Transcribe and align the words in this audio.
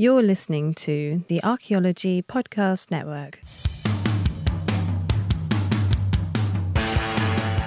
You're 0.00 0.22
listening 0.22 0.72
to 0.76 1.22
the 1.28 1.44
Archaeology 1.44 2.22
Podcast 2.22 2.90
Network. 2.90 3.38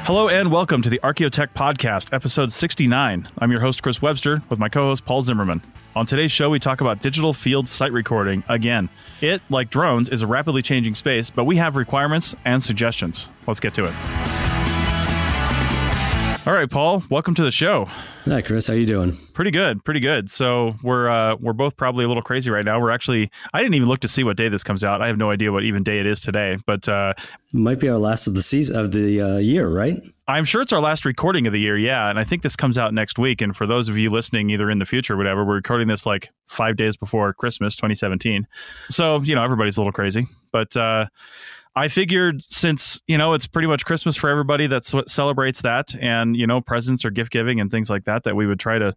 Hello 0.08 0.30
and 0.30 0.52
welcome 0.52 0.82
to 0.82 0.90
the 0.90 1.00
Archaeotech 1.04 1.50
Podcast, 1.54 2.12
episode 2.12 2.52
69. 2.52 3.30
I'm 3.38 3.52
your 3.52 3.60
host, 3.60 3.84
Chris 3.84 4.02
Webster, 4.02 4.42
with 4.50 4.58
my 4.58 4.68
co 4.68 4.88
host, 4.88 5.06
Paul 5.06 5.22
Zimmerman. 5.22 5.62
On 5.96 6.08
today's 6.08 6.32
show, 6.32 6.50
we 6.50 6.58
talk 6.58 6.82
about 6.82 7.04
digital 7.04 7.36
field 7.36 7.68
site 7.68 7.92
recording 7.92 8.44
again. 8.50 8.90
It, 9.22 9.44
like 9.52 9.70
drones, 9.70 10.10
is 10.10 10.24
a 10.24 10.28
rapidly 10.28 10.64
changing 10.64 10.96
space, 10.96 11.30
but 11.30 11.44
we 11.44 11.58
have 11.58 11.76
requirements 11.76 12.34
and 12.46 12.64
suggestions. 12.64 13.32
Let's 13.46 13.60
get 13.60 13.76
to 13.76 13.86
it. 13.86 14.43
All 16.46 16.52
right, 16.52 16.70
Paul, 16.70 17.02
welcome 17.10 17.34
to 17.36 17.44
the 17.44 17.52
show. 17.52 17.86
Hi, 18.26 18.42
Chris. 18.42 18.68
How 18.68 18.74
you 18.74 18.86
doing? 18.86 19.14
Pretty 19.34 19.50
good, 19.50 19.82
pretty 19.86 20.02
good. 20.02 20.30
So 20.30 20.76
we're 20.84 21.08
uh, 21.08 21.38
we're 21.38 21.54
both 21.54 21.78
probably 21.78 22.04
a 22.04 22.10
little 22.10 22.22
crazy 22.22 22.52
right 22.52 22.66
now. 22.66 22.82
We're 22.82 22.92
actually 22.92 23.32
I 23.54 23.62
didn't 23.62 23.76
even 23.76 23.88
look 23.88 24.02
to 24.02 24.10
see 24.10 24.26
what 24.26 24.36
day 24.36 24.50
this 24.50 24.62
comes 24.62 24.84
out. 24.84 25.02
I 25.02 25.08
have 25.08 25.18
no 25.18 25.32
idea 25.32 25.54
what 25.54 25.64
even 25.64 25.84
day 25.84 26.00
it 26.00 26.06
is 26.06 26.20
today, 26.20 26.58
but 26.66 26.90
uh, 26.90 27.14
might 27.54 27.80
be 27.80 27.88
our 27.88 27.98
last 27.98 28.28
of 28.28 28.36
the 28.36 28.42
season 28.42 28.78
of 28.78 28.92
the 28.92 29.22
uh, 29.22 29.38
year, 29.38 29.70
right? 29.70 30.04
I'm 30.28 30.44
sure 30.44 30.62
it's 30.62 30.74
our 30.74 30.82
last 30.82 31.06
recording 31.06 31.48
of 31.48 31.54
the 31.54 31.62
year, 31.62 31.78
yeah. 31.78 32.10
And 32.10 32.20
I 32.20 32.26
think 32.26 32.42
this 32.42 32.58
comes 32.58 32.78
out 32.78 32.94
next 32.94 33.18
week. 33.18 33.42
And 33.42 33.56
for 33.56 33.66
those 33.66 33.88
of 33.88 33.98
you 33.98 34.10
listening, 34.10 34.50
either 34.50 34.70
in 34.70 34.80
the 34.80 34.86
future 34.86 35.14
or 35.14 35.18
whatever, 35.18 35.46
we're 35.46 35.56
recording 35.56 35.88
this 35.88 36.06
like 36.06 36.30
five 36.48 36.76
days 36.76 36.98
before 36.98 37.32
Christmas, 37.32 37.78
2017. 37.78 38.46
So 38.90 39.22
you 39.22 39.34
know 39.34 39.46
everybody's 39.46 39.78
a 39.78 39.80
little 39.80 39.94
crazy, 39.94 40.28
but. 40.52 40.76
Uh, 40.76 41.06
I 41.76 41.88
figured 41.88 42.44
since 42.44 43.02
you 43.08 43.18
know 43.18 43.34
it's 43.34 43.48
pretty 43.48 43.68
much 43.68 43.86
Christmas 43.86 44.16
for 44.16 44.30
everybody 44.30 44.68
that 44.68 44.86
celebrates 45.08 45.62
that, 45.62 45.96
and 46.00 46.36
you 46.36 46.46
know 46.46 46.62
presents 46.62 47.04
or 47.04 47.10
gift 47.10 47.32
giving 47.32 47.60
and 47.60 47.72
things 47.72 47.90
like 47.90 48.06
that, 48.06 48.24
that 48.24 48.36
we 48.36 48.46
would 48.46 48.60
try 48.60 48.78
to 48.78 48.94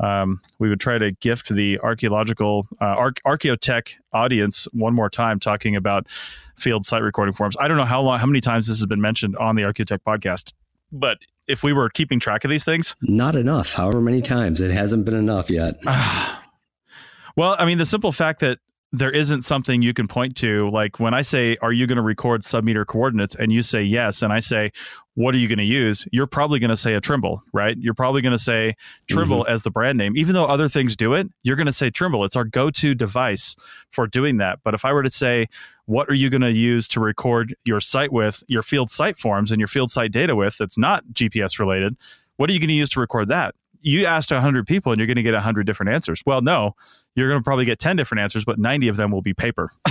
um, 0.00 0.40
we 0.58 0.68
would 0.68 0.80
try 0.80 0.98
to 0.98 1.12
gift 1.12 1.48
the 1.48 1.78
archaeological 1.80 2.66
uh, 2.80 2.84
arch- 2.84 3.22
archaeotech 3.24 3.94
audience 4.12 4.66
one 4.72 4.94
more 4.94 5.08
time 5.08 5.38
talking 5.38 5.76
about 5.76 6.08
field 6.56 6.84
site 6.84 7.02
recording 7.02 7.34
forms. 7.34 7.56
I 7.60 7.68
don't 7.68 7.76
know 7.76 7.84
how 7.84 8.00
long, 8.00 8.18
how 8.18 8.26
many 8.26 8.40
times 8.40 8.66
this 8.66 8.78
has 8.78 8.86
been 8.86 9.00
mentioned 9.00 9.36
on 9.36 9.54
the 9.54 9.62
Archaeotech 9.62 10.00
podcast, 10.06 10.52
but 10.90 11.18
if 11.46 11.62
we 11.62 11.72
were 11.72 11.88
keeping 11.90 12.18
track 12.18 12.44
of 12.44 12.50
these 12.50 12.64
things, 12.64 12.96
not 13.02 13.36
enough. 13.36 13.74
However 13.74 14.00
many 14.00 14.20
times 14.20 14.60
it 14.60 14.72
hasn't 14.72 15.04
been 15.04 15.14
enough 15.14 15.48
yet. 15.48 15.76
well, 17.36 17.54
I 17.58 17.64
mean, 17.66 17.78
the 17.78 17.86
simple 17.86 18.10
fact 18.10 18.40
that 18.40 18.58
there 18.98 19.10
isn't 19.10 19.42
something 19.42 19.82
you 19.82 19.92
can 19.92 20.08
point 20.08 20.36
to. 20.36 20.70
Like 20.70 20.98
when 20.98 21.14
I 21.14 21.22
say, 21.22 21.56
Are 21.62 21.72
you 21.72 21.86
going 21.86 21.96
to 21.96 22.02
record 22.02 22.42
submeter 22.42 22.86
coordinates? 22.86 23.34
And 23.34 23.52
you 23.52 23.62
say 23.62 23.82
yes. 23.82 24.22
And 24.22 24.32
I 24.32 24.40
say, 24.40 24.72
What 25.14 25.34
are 25.34 25.38
you 25.38 25.48
going 25.48 25.58
to 25.58 25.64
use? 25.64 26.06
You're 26.12 26.26
probably 26.26 26.58
going 26.58 26.70
to 26.70 26.76
say 26.76 26.94
a 26.94 27.00
Trimble, 27.00 27.42
right? 27.52 27.76
You're 27.78 27.94
probably 27.94 28.22
going 28.22 28.32
to 28.32 28.38
say 28.38 28.74
Trimble 29.08 29.42
mm-hmm. 29.42 29.52
as 29.52 29.62
the 29.64 29.70
brand 29.70 29.98
name. 29.98 30.16
Even 30.16 30.34
though 30.34 30.46
other 30.46 30.68
things 30.68 30.96
do 30.96 31.14
it, 31.14 31.28
you're 31.42 31.56
going 31.56 31.66
to 31.66 31.72
say 31.72 31.90
Trimble. 31.90 32.24
It's 32.24 32.36
our 32.36 32.44
go 32.44 32.70
to 32.70 32.94
device 32.94 33.56
for 33.90 34.06
doing 34.06 34.38
that. 34.38 34.60
But 34.64 34.74
if 34.74 34.84
I 34.84 34.92
were 34.92 35.02
to 35.02 35.10
say, 35.10 35.46
What 35.84 36.08
are 36.08 36.14
you 36.14 36.30
going 36.30 36.42
to 36.42 36.52
use 36.52 36.88
to 36.88 37.00
record 37.00 37.54
your 37.64 37.80
site 37.80 38.12
with, 38.12 38.42
your 38.48 38.62
field 38.62 38.88
site 38.88 39.16
forms 39.16 39.52
and 39.52 39.60
your 39.60 39.68
field 39.68 39.90
site 39.90 40.12
data 40.12 40.34
with 40.34 40.56
that's 40.58 40.78
not 40.78 41.04
GPS 41.12 41.58
related? 41.58 41.96
What 42.36 42.50
are 42.50 42.52
you 42.52 42.60
going 42.60 42.68
to 42.68 42.74
use 42.74 42.90
to 42.90 43.00
record 43.00 43.28
that? 43.28 43.54
You 43.82 44.06
asked 44.06 44.32
100 44.32 44.66
people 44.66 44.90
and 44.90 44.98
you're 44.98 45.06
going 45.06 45.16
to 45.16 45.22
get 45.22 45.34
100 45.34 45.66
different 45.66 45.92
answers. 45.92 46.22
Well, 46.26 46.40
no 46.40 46.74
you're 47.16 47.28
going 47.28 47.40
to 47.40 47.44
probably 47.44 47.64
get 47.64 47.78
10 47.78 47.96
different 47.96 48.20
answers, 48.20 48.44
but 48.44 48.58
90 48.58 48.88
of 48.88 48.96
them 48.96 49.10
will 49.10 49.22
be 49.22 49.34
paper. 49.34 49.72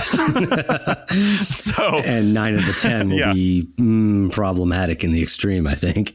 so, 1.38 1.96
and 1.98 2.32
nine 2.32 2.54
of 2.54 2.64
the 2.64 2.76
10 2.80 3.10
will 3.10 3.18
yeah. 3.18 3.32
be 3.32 3.68
mm, 3.78 4.32
problematic 4.32 5.04
in 5.04 5.10
the 5.10 5.20
extreme, 5.20 5.66
I 5.66 5.74
think. 5.74 6.14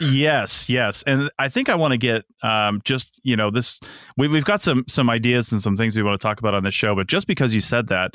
yes, 0.00 0.68
yes, 0.68 1.02
and 1.04 1.30
I 1.38 1.48
think 1.48 1.70
I 1.70 1.76
want 1.76 1.92
to 1.92 1.98
get 1.98 2.26
um, 2.42 2.82
just 2.84 3.18
you 3.22 3.36
know 3.36 3.50
this. 3.50 3.80
We, 4.18 4.28
we've 4.28 4.44
got 4.44 4.60
some 4.60 4.84
some 4.86 5.08
ideas 5.08 5.50
and 5.50 5.62
some 5.62 5.76
things 5.76 5.96
we 5.96 6.02
want 6.02 6.20
to 6.20 6.22
talk 6.22 6.40
about 6.40 6.52
on 6.52 6.62
this 6.62 6.74
show, 6.74 6.94
but 6.94 7.06
just 7.06 7.26
because 7.26 7.54
you 7.54 7.62
said 7.62 7.86
that, 7.88 8.12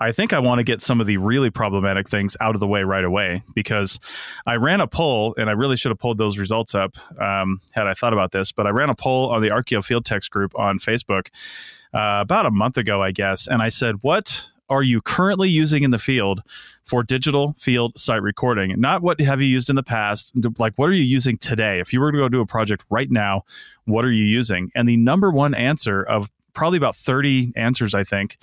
I 0.00 0.12
think 0.12 0.32
I 0.32 0.38
want 0.38 0.58
to 0.58 0.64
get 0.64 0.80
some 0.80 1.00
of 1.00 1.06
the 1.06 1.16
really 1.16 1.50
problematic 1.50 2.08
things 2.08 2.36
out 2.40 2.54
of 2.54 2.60
the 2.60 2.66
way 2.66 2.82
right 2.82 3.04
away 3.04 3.42
because 3.54 3.98
I 4.46 4.56
ran 4.56 4.80
a 4.80 4.86
poll 4.86 5.34
and 5.36 5.50
I 5.50 5.52
really 5.52 5.76
should 5.76 5.90
have 5.90 5.98
pulled 5.98 6.18
those 6.18 6.38
results 6.38 6.74
up 6.74 6.96
um, 7.20 7.60
had 7.72 7.86
I 7.86 7.94
thought 7.94 8.12
about 8.12 8.32
this. 8.32 8.52
But 8.52 8.66
I 8.66 8.70
ran 8.70 8.90
a 8.90 8.94
poll 8.94 9.30
on 9.30 9.42
the 9.42 9.48
Archeo 9.48 9.84
Field 9.84 10.04
Text 10.04 10.30
group 10.30 10.56
on 10.58 10.78
Facebook 10.78 11.28
uh, 11.94 12.20
about 12.20 12.46
a 12.46 12.50
month 12.50 12.76
ago, 12.76 13.02
I 13.02 13.10
guess, 13.10 13.48
and 13.48 13.60
I 13.62 13.70
said, 13.70 13.96
"What 14.02 14.52
are 14.70 14.82
you 14.82 15.00
currently 15.00 15.48
using 15.48 15.82
in 15.82 15.90
the 15.90 15.98
field 15.98 16.42
for 16.84 17.02
digital 17.02 17.54
field 17.58 17.98
site 17.98 18.22
recording? 18.22 18.78
Not 18.78 19.02
what 19.02 19.20
have 19.20 19.40
you 19.40 19.46
used 19.46 19.70
in 19.70 19.76
the 19.76 19.82
past, 19.82 20.32
like 20.58 20.74
what 20.76 20.90
are 20.90 20.94
you 20.94 21.02
using 21.02 21.38
today? 21.38 21.80
If 21.80 21.92
you 21.92 22.00
were 22.00 22.12
to 22.12 22.18
go 22.18 22.28
do 22.28 22.40
a 22.40 22.46
project 22.46 22.84
right 22.90 23.10
now, 23.10 23.44
what 23.86 24.04
are 24.04 24.12
you 24.12 24.24
using?" 24.24 24.70
And 24.76 24.88
the 24.88 24.96
number 24.96 25.30
one 25.30 25.54
answer 25.54 26.02
of 26.04 26.30
probably 26.52 26.76
about 26.76 26.96
30 26.96 27.52
answers, 27.56 27.94
I 27.94 28.04
think, 28.04 28.36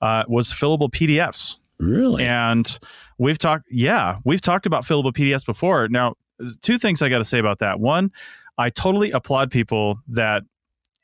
uh, 0.00 0.24
was 0.28 0.52
fillable 0.52 0.90
PDFs. 0.90 1.56
Really? 1.78 2.24
And 2.24 2.78
we've 3.18 3.38
talked, 3.38 3.66
yeah, 3.70 4.18
we've 4.24 4.40
talked 4.40 4.66
about 4.66 4.84
fillable 4.84 5.12
PDFs 5.12 5.46
before. 5.46 5.88
Now, 5.88 6.14
two 6.62 6.78
things 6.78 7.02
I 7.02 7.08
got 7.08 7.18
to 7.18 7.24
say 7.24 7.38
about 7.38 7.58
that. 7.60 7.80
One, 7.80 8.12
I 8.58 8.70
totally 8.70 9.10
applaud 9.10 9.50
people 9.50 9.98
that 10.08 10.42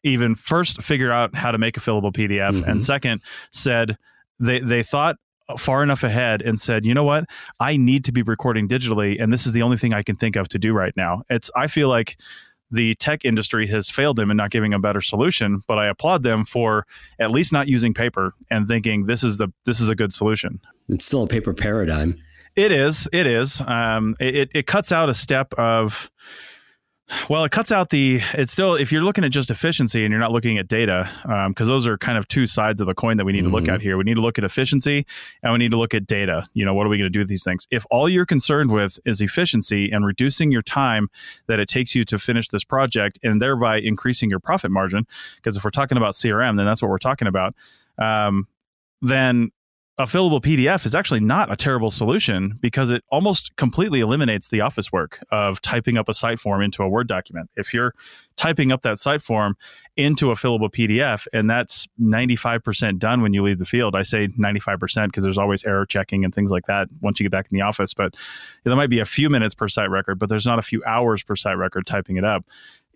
even 0.03 0.35
first 0.35 0.83
figure 0.83 1.11
out 1.11 1.35
how 1.35 1.51
to 1.51 1.59
make 1.59 1.77
a 1.77 1.81
fillable 1.81 2.13
PDF, 2.13 2.53
mm-hmm. 2.53 2.71
and 2.71 2.83
second, 2.83 3.23
said 3.51 3.97
they 4.39 4.61
they 4.61 4.83
thought 4.83 5.17
far 5.59 5.83
enough 5.83 6.03
ahead 6.03 6.43
and 6.43 6.59
said, 6.61 6.85
you 6.85 6.93
know 6.93 7.05
what, 7.05 7.25
I 7.61 7.77
need 7.77 8.05
to 8.07 8.13
be 8.13 8.23
recording 8.23 8.69
digitally, 8.69 9.21
and 9.21 9.33
this 9.33 9.47
is 9.47 9.53
the 9.53 9.63
only 9.63 9.77
thing 9.77 9.95
I 9.95 10.03
can 10.03 10.17
think 10.17 10.37
of 10.37 10.49
to 10.51 10.59
do 10.59 10.73
right 10.73 10.93
now. 10.97 11.23
It's 11.31 11.51
I 11.57 11.67
feel 11.67 11.89
like 11.89 12.19
the 12.71 12.95
tech 12.97 13.25
industry 13.25 13.67
has 13.67 13.89
failed 13.89 14.17
them 14.17 14.31
in 14.31 14.37
not 14.37 14.51
giving 14.51 14.75
a 14.75 14.79
better 14.79 15.01
solution 15.01 15.61
but 15.67 15.79
i 15.79 15.87
applaud 15.87 16.23
them 16.23 16.45
for 16.45 16.85
at 17.19 17.31
least 17.31 17.53
not 17.53 17.69
using 17.69 17.95
paper 17.95 18.35
and 18.51 18.69
thinking 18.69 19.05
this 19.05 19.23
is 19.23 19.39
the 19.39 19.49
this 19.65 19.81
is 19.81 19.89
a 19.89 19.95
good 19.95 20.13
solution. 20.13 20.61
It's 20.89 21.05
still 21.05 21.25
a 21.25 21.27
paper 21.27 21.55
paradigm. 21.55 22.17
It 22.55 22.73
is 22.73 23.09
it 23.13 23.27
is. 23.27 23.61
Um, 23.61 24.15
it, 24.21 24.51
it 24.55 24.67
cuts 24.67 24.93
out 24.93 25.09
a 25.09 25.15
step 25.15 25.53
of 25.55 26.11
well, 27.29 27.45
it 27.45 27.53
cuts 27.53 27.71
out 27.71 27.91
the. 27.91 28.21
It's 28.35 28.51
still 28.51 28.75
if 28.75 28.91
you're 28.91 29.03
looking 29.03 29.23
at 29.23 29.31
just 29.31 29.51
efficiency 29.51 30.05
and 30.05 30.11
you're 30.11 30.21
not 30.21 30.33
looking 30.33 30.59
at 30.59 30.67
data, 30.67 31.09
because 31.49 31.69
um, 31.69 31.69
those 31.69 31.87
are 31.87 31.97
kind 31.97 32.19
of 32.19 32.27
two 32.27 32.47
sides 32.47 32.81
of 32.81 32.89
the 32.89 32.95
coin 32.95 33.17
that 33.19 33.25
we 33.25 33.33
need 33.33 33.41
mm-hmm. 33.41 33.51
to 33.51 33.55
look 33.55 33.65
mm-hmm. 33.65 33.75
at 33.75 33.81
here. 33.81 33.97
We 33.97 34.03
need 34.03 34.15
to 34.15 34.21
look 34.21 34.39
at 34.39 34.45
efficiency 34.45 35.07
and 35.43 35.53
we 35.53 35.59
need 35.59 35.71
to 35.71 35.77
look 35.77 35.95
at 35.95 36.07
data. 36.07 36.49
You 36.55 36.65
know, 36.65 36.75
what 36.75 36.85
are 36.85 36.89
we 36.89 36.99
going 36.99 37.07
to 37.07 37.11
do 37.11 37.21
with 37.21 37.29
these 37.29 37.45
things? 37.45 37.69
If 37.71 37.87
all 37.91 38.09
you're 38.09 38.27
concerned 38.27 38.73
with 38.73 38.99
is 39.05 39.21
efficiency 39.21 39.91
and 39.91 40.05
reducing 40.05 40.51
your 40.51 40.63
time 40.63 41.09
that 41.47 41.61
it 41.61 41.69
takes 41.69 41.95
you 41.95 42.03
to 42.05 42.19
finish 42.19 42.49
this 42.49 42.65
project, 42.65 43.21
and 43.23 43.41
thereby 43.41 43.79
increasing 43.79 44.29
your 44.29 44.41
profit 44.41 44.73
margin, 44.73 45.07
because 45.37 45.57
if 45.57 45.63
we're 45.63 45.71
talking 45.71 45.99
about 45.99 46.15
CRM, 46.15 46.57
then 46.57 46.67
that's 46.67 46.83
what 46.83 46.91
we're 46.91 46.99
talking 46.99 47.29
about. 47.29 47.55
Um, 47.99 48.49
then 49.01 49.53
a 49.99 50.05
fillable 50.05 50.43
PDF 50.43 50.85
is 50.85 50.95
actually 50.95 51.21
not 51.21 51.51
a 51.51 51.57
terrible 51.57 51.91
solution 51.91 52.59
because 52.61 52.91
it 52.91 53.03
almost 53.11 53.57
completely 53.57 54.01
eliminates 54.01 54.49
the 54.49 54.61
office 54.61 54.93
work 54.93 55.25
of 55.31 55.63
typing 55.63 55.97
up 55.97 56.07
a 56.11 56.15
site 56.15 56.39
form 56.39 56.61
into 56.61 56.83
a 56.83 56.89
Word 56.89 57.09
document. 57.09 57.49
If 57.57 57.73
you're 57.73 57.95
typing 58.37 58.73
up 58.73 58.83
that 58.83 58.99
site 58.99 59.23
form 59.23 59.57
into 59.97 60.31
a 60.31 60.35
fillable 60.35 60.71
PDF 60.71 61.27
and 61.33 61.49
that's 61.49 61.89
95% 61.99 62.99
done 62.99 63.23
when 63.23 63.33
you 63.33 63.43
leave 63.43 63.59
the 63.59 63.65
field, 63.65 63.97
I 63.97 64.03
say 64.03 64.29
95% 64.29 65.07
because 65.07 65.25
there's 65.25 65.39
always 65.39 65.65
error 65.65 65.87
checking 65.87 66.27
and 66.27 66.35
things 66.35 66.51
like 66.51 66.67
that 66.67 66.89
once 67.01 67.19
you 67.19 67.25
get 67.25 67.33
back 67.33 67.49
in 67.51 67.57
the 67.57 67.65
office. 67.65 67.95
But 67.95 68.17
there 68.65 68.77
might 68.77 68.91
be 68.91 69.01
a 69.01 69.07
few 69.07 69.31
minutes 69.31 69.55
per 69.55 69.67
site 69.67 69.89
record, 69.89 70.19
but 70.19 70.29
there's 70.29 70.47
not 70.47 70.59
a 70.59 70.63
few 70.63 70.85
hours 70.85 71.23
per 71.23 71.37
site 71.37 71.57
record 71.57 71.87
typing 71.87 72.17
it 72.17 72.25
up 72.25 72.45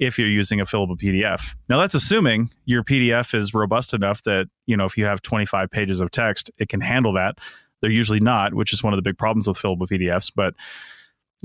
if 0.00 0.18
you're 0.18 0.28
using 0.28 0.60
a 0.60 0.64
fillable 0.64 0.98
PDF. 0.98 1.54
Now 1.68 1.78
that's 1.78 1.94
assuming 1.94 2.50
your 2.64 2.82
PDF 2.82 3.34
is 3.34 3.54
robust 3.54 3.94
enough 3.94 4.22
that, 4.22 4.48
you 4.66 4.76
know, 4.76 4.86
if 4.86 4.96
you 4.96 5.04
have 5.04 5.22
25 5.22 5.70
pages 5.70 6.00
of 6.00 6.10
text, 6.10 6.50
it 6.58 6.68
can 6.68 6.80
handle 6.80 7.12
that. 7.12 7.38
They're 7.80 7.90
usually 7.90 8.20
not, 8.20 8.54
which 8.54 8.72
is 8.72 8.82
one 8.82 8.92
of 8.92 8.98
the 8.98 9.02
big 9.02 9.18
problems 9.18 9.46
with 9.46 9.58
fillable 9.58 9.86
PDFs, 9.86 10.32
but 10.34 10.54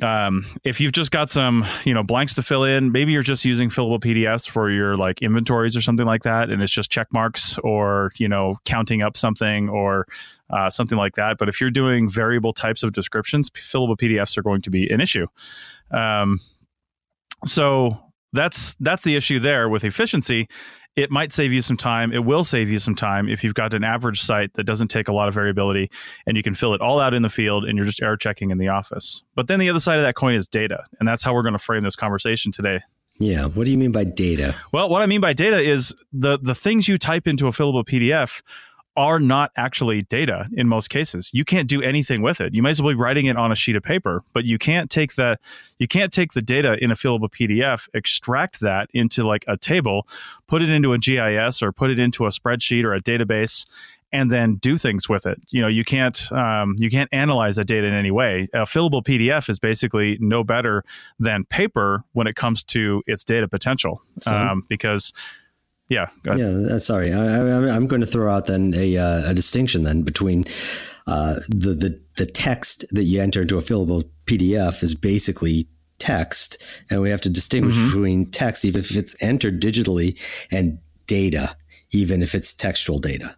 um, 0.02 0.44
if 0.66 0.82
you've 0.82 0.92
just 0.92 1.12
got 1.12 1.30
some, 1.30 1.66
you 1.86 1.94
know, 1.94 2.04
blanks 2.04 2.34
to 2.36 2.44
fill 2.44 2.66
in, 2.66 2.92
maybe 2.92 3.14
you're 3.14 3.22
just 3.22 3.46
using 3.46 3.70
fillable 3.70 4.00
PDFs 4.00 4.48
for 4.50 4.70
your 4.70 4.98
like 4.98 5.22
inventories 5.22 5.76
or 5.78 5.82
something 5.82 6.06
like 6.06 6.24
that, 6.24 6.50
and 6.50 6.62
it's 6.62 6.74
just 6.74 6.92
check 6.92 7.08
marks 7.14 7.58
or 7.60 8.12
you 8.18 8.28
know 8.28 8.58
counting 8.66 9.02
up 9.02 9.16
something 9.16 9.70
or 9.70 10.06
uh, 10.50 10.70
something 10.70 10.98
like 10.98 11.16
that. 11.16 11.38
But 11.38 11.48
if 11.48 11.62
you're 11.62 11.70
doing 11.70 12.10
variable 12.10 12.52
types 12.52 12.84
of 12.84 12.92
descriptions, 12.92 13.50
fillable 13.52 13.96
PDFs 13.96 14.38
are 14.38 14.44
going 14.44 14.62
to 14.64 14.70
be 14.70 14.90
an 14.90 15.00
issue. 15.00 15.28
Um, 15.92 16.40
so 17.46 18.05
that's 18.36 18.76
that's 18.76 19.04
the 19.04 19.16
issue 19.16 19.40
there 19.40 19.70
with 19.70 19.84
efficiency. 19.84 20.48
It 20.96 21.12
might 21.12 21.34
save 21.34 21.52
you 21.52 21.62
some 21.62 21.76
time. 21.76 22.14
It 22.14 22.24
will 22.24 22.46
save 22.46 22.70
you 22.70 22.80
some 22.80 22.96
time 22.96 23.28
if 23.28 23.44
you've 23.44 23.54
got 23.54 23.74
an 23.74 23.84
average 23.84 24.22
site 24.22 24.54
that 24.54 24.64
doesn't 24.64 24.88
take 24.88 25.10
a 25.10 25.14
lot 25.14 25.28
of 25.28 25.34
variability 25.34 25.90
and 26.26 26.38
you 26.38 26.44
can 26.44 26.56
fill 26.56 26.74
it 26.74 26.80
all 26.80 27.02
out 27.02 27.14
in 27.14 27.22
the 27.22 27.30
field 27.30 27.66
and 27.66 27.78
you're 27.78 27.86
just 27.86 28.02
error 28.02 28.16
checking 28.16 28.50
in 28.50 28.60
the 28.60 28.70
office. 28.70 29.22
But 29.36 29.48
then 29.48 29.60
the 29.60 29.70
other 29.70 29.82
side 29.82 30.00
of 30.00 30.06
that 30.06 30.16
coin 30.16 30.36
is 30.36 30.48
data 30.48 30.84
and 31.00 31.08
that's 31.08 31.24
how 31.24 31.34
we're 31.34 31.44
going 31.44 31.54
to 31.54 31.60
frame 31.60 31.84
this 31.84 31.98
conversation 31.98 32.52
today. 32.52 32.80
Yeah 33.20 33.46
what 33.48 33.66
do 33.66 33.72
you 33.72 33.78
mean 33.78 33.92
by 33.92 34.04
data? 34.04 34.56
Well 34.72 34.90
what 34.90 35.02
i 35.02 35.06
mean 35.06 35.22
by 35.22 35.34
data 35.34 35.60
is 35.60 35.94
the 36.14 36.38
the 36.42 36.56
things 36.56 36.88
you 36.88 36.98
type 36.98 37.28
into 37.28 37.48
a 37.48 37.52
fillable 37.52 37.86
pdf 37.86 38.42
are 38.98 39.20
not 39.20 39.52
actually 39.58 40.04
data 40.04 40.48
in 40.54 40.68
most 40.68 40.90
cases. 40.90 41.32
You 41.34 41.44
can't 41.44 41.68
do 41.68 41.82
anything 41.82 42.22
with 42.22 42.40
it. 42.40 42.54
You 42.54 42.62
might 42.62 42.72
as 42.72 42.82
well 42.82 42.94
be 42.94 43.00
writing 43.00 43.26
it 43.26 43.36
on 43.38 43.52
a 43.52 43.56
sheet 43.56 43.76
of 43.76 43.84
paper, 43.84 44.24
but 44.34 44.46
you 44.46 44.58
can't 44.58 44.90
take 44.90 45.16
the 45.16 45.38
you 45.80 45.88
can't 45.88 46.14
take 46.14 46.34
the 46.34 46.42
data 46.42 46.78
in 46.82 46.92
a 46.92 46.96
fillable 46.96 47.30
PDF, 47.30 47.90
extract 47.94 48.62
that 48.62 48.90
into 48.94 49.24
like 49.26 49.44
a 49.48 49.58
table, 49.58 50.08
put 50.48 50.62
it 50.62 50.70
into 50.70 50.94
a 50.94 50.98
GIS 50.98 51.62
or 51.62 51.72
put 51.72 51.90
it 51.90 52.00
into 52.00 52.26
a 52.26 52.30
spreadsheet 52.30 52.86
or 52.86 52.94
a 52.94 53.02
database, 53.02 53.66
and 54.12 54.32
then 54.32 54.56
do 54.56 54.78
things 54.78 55.10
with 55.10 55.26
it. 55.26 55.42
You 55.50 55.62
know, 55.62 55.68
you 55.68 55.84
can't 55.84 56.32
um, 56.32 56.76
you 56.78 56.90
can't 56.90 57.10
analyze 57.12 57.58
that 57.58 57.68
data 57.68 57.88
in 57.88 57.94
any 57.94 58.12
way. 58.12 58.48
A 58.54 58.60
fillable 58.60 59.04
PDF 59.04 59.50
is 59.50 59.60
basically 59.60 60.18
no 60.22 60.44
better 60.44 60.86
than 61.20 61.44
paper 61.44 62.04
when 62.14 62.28
it 62.28 62.36
comes 62.36 62.64
to 62.66 63.04
its 63.08 63.26
data 63.26 63.48
potential, 63.48 64.02
um, 64.28 64.64
because 64.70 65.12
yeah. 65.88 66.08
Yeah. 66.26 66.48
Uh, 66.72 66.80
sorry. 66.80 67.14
I, 67.14 67.76
am 67.76 67.88
going 67.88 68.02
to 68.02 68.08
throw 68.08 68.32
out 68.32 68.48
then 68.48 68.74
a, 68.76 68.98
uh, 68.98 69.32
a 69.32 69.34
distinction 69.34 69.84
then 69.84 70.02
between 70.02 70.46
uh, 71.08 71.36
the, 71.48 71.74
the, 71.74 72.02
the 72.18 72.26
text 72.26 72.86
that 72.92 73.04
you 73.04 73.22
enter 73.22 73.42
into 73.42 73.58
a 73.58 73.62
fillable 73.62 74.04
PDF 74.26 74.82
is 74.82 74.96
basically 74.96 75.68
text. 76.00 76.84
And 76.90 77.02
we 77.02 77.12
have 77.12 77.22
to 77.22 77.30
distinguish 77.30 77.76
mm-hmm. 77.76 77.88
between 77.88 78.32
text, 78.32 78.66
even 78.66 78.82
if 78.82 78.96
it's 78.96 79.22
entered 79.22 79.62
digitally, 79.62 80.20
and 80.52 80.80
data, 81.06 81.56
even 81.92 82.24
if 82.24 82.34
it's 82.34 82.54
textual 82.54 82.98
data. 82.98 83.36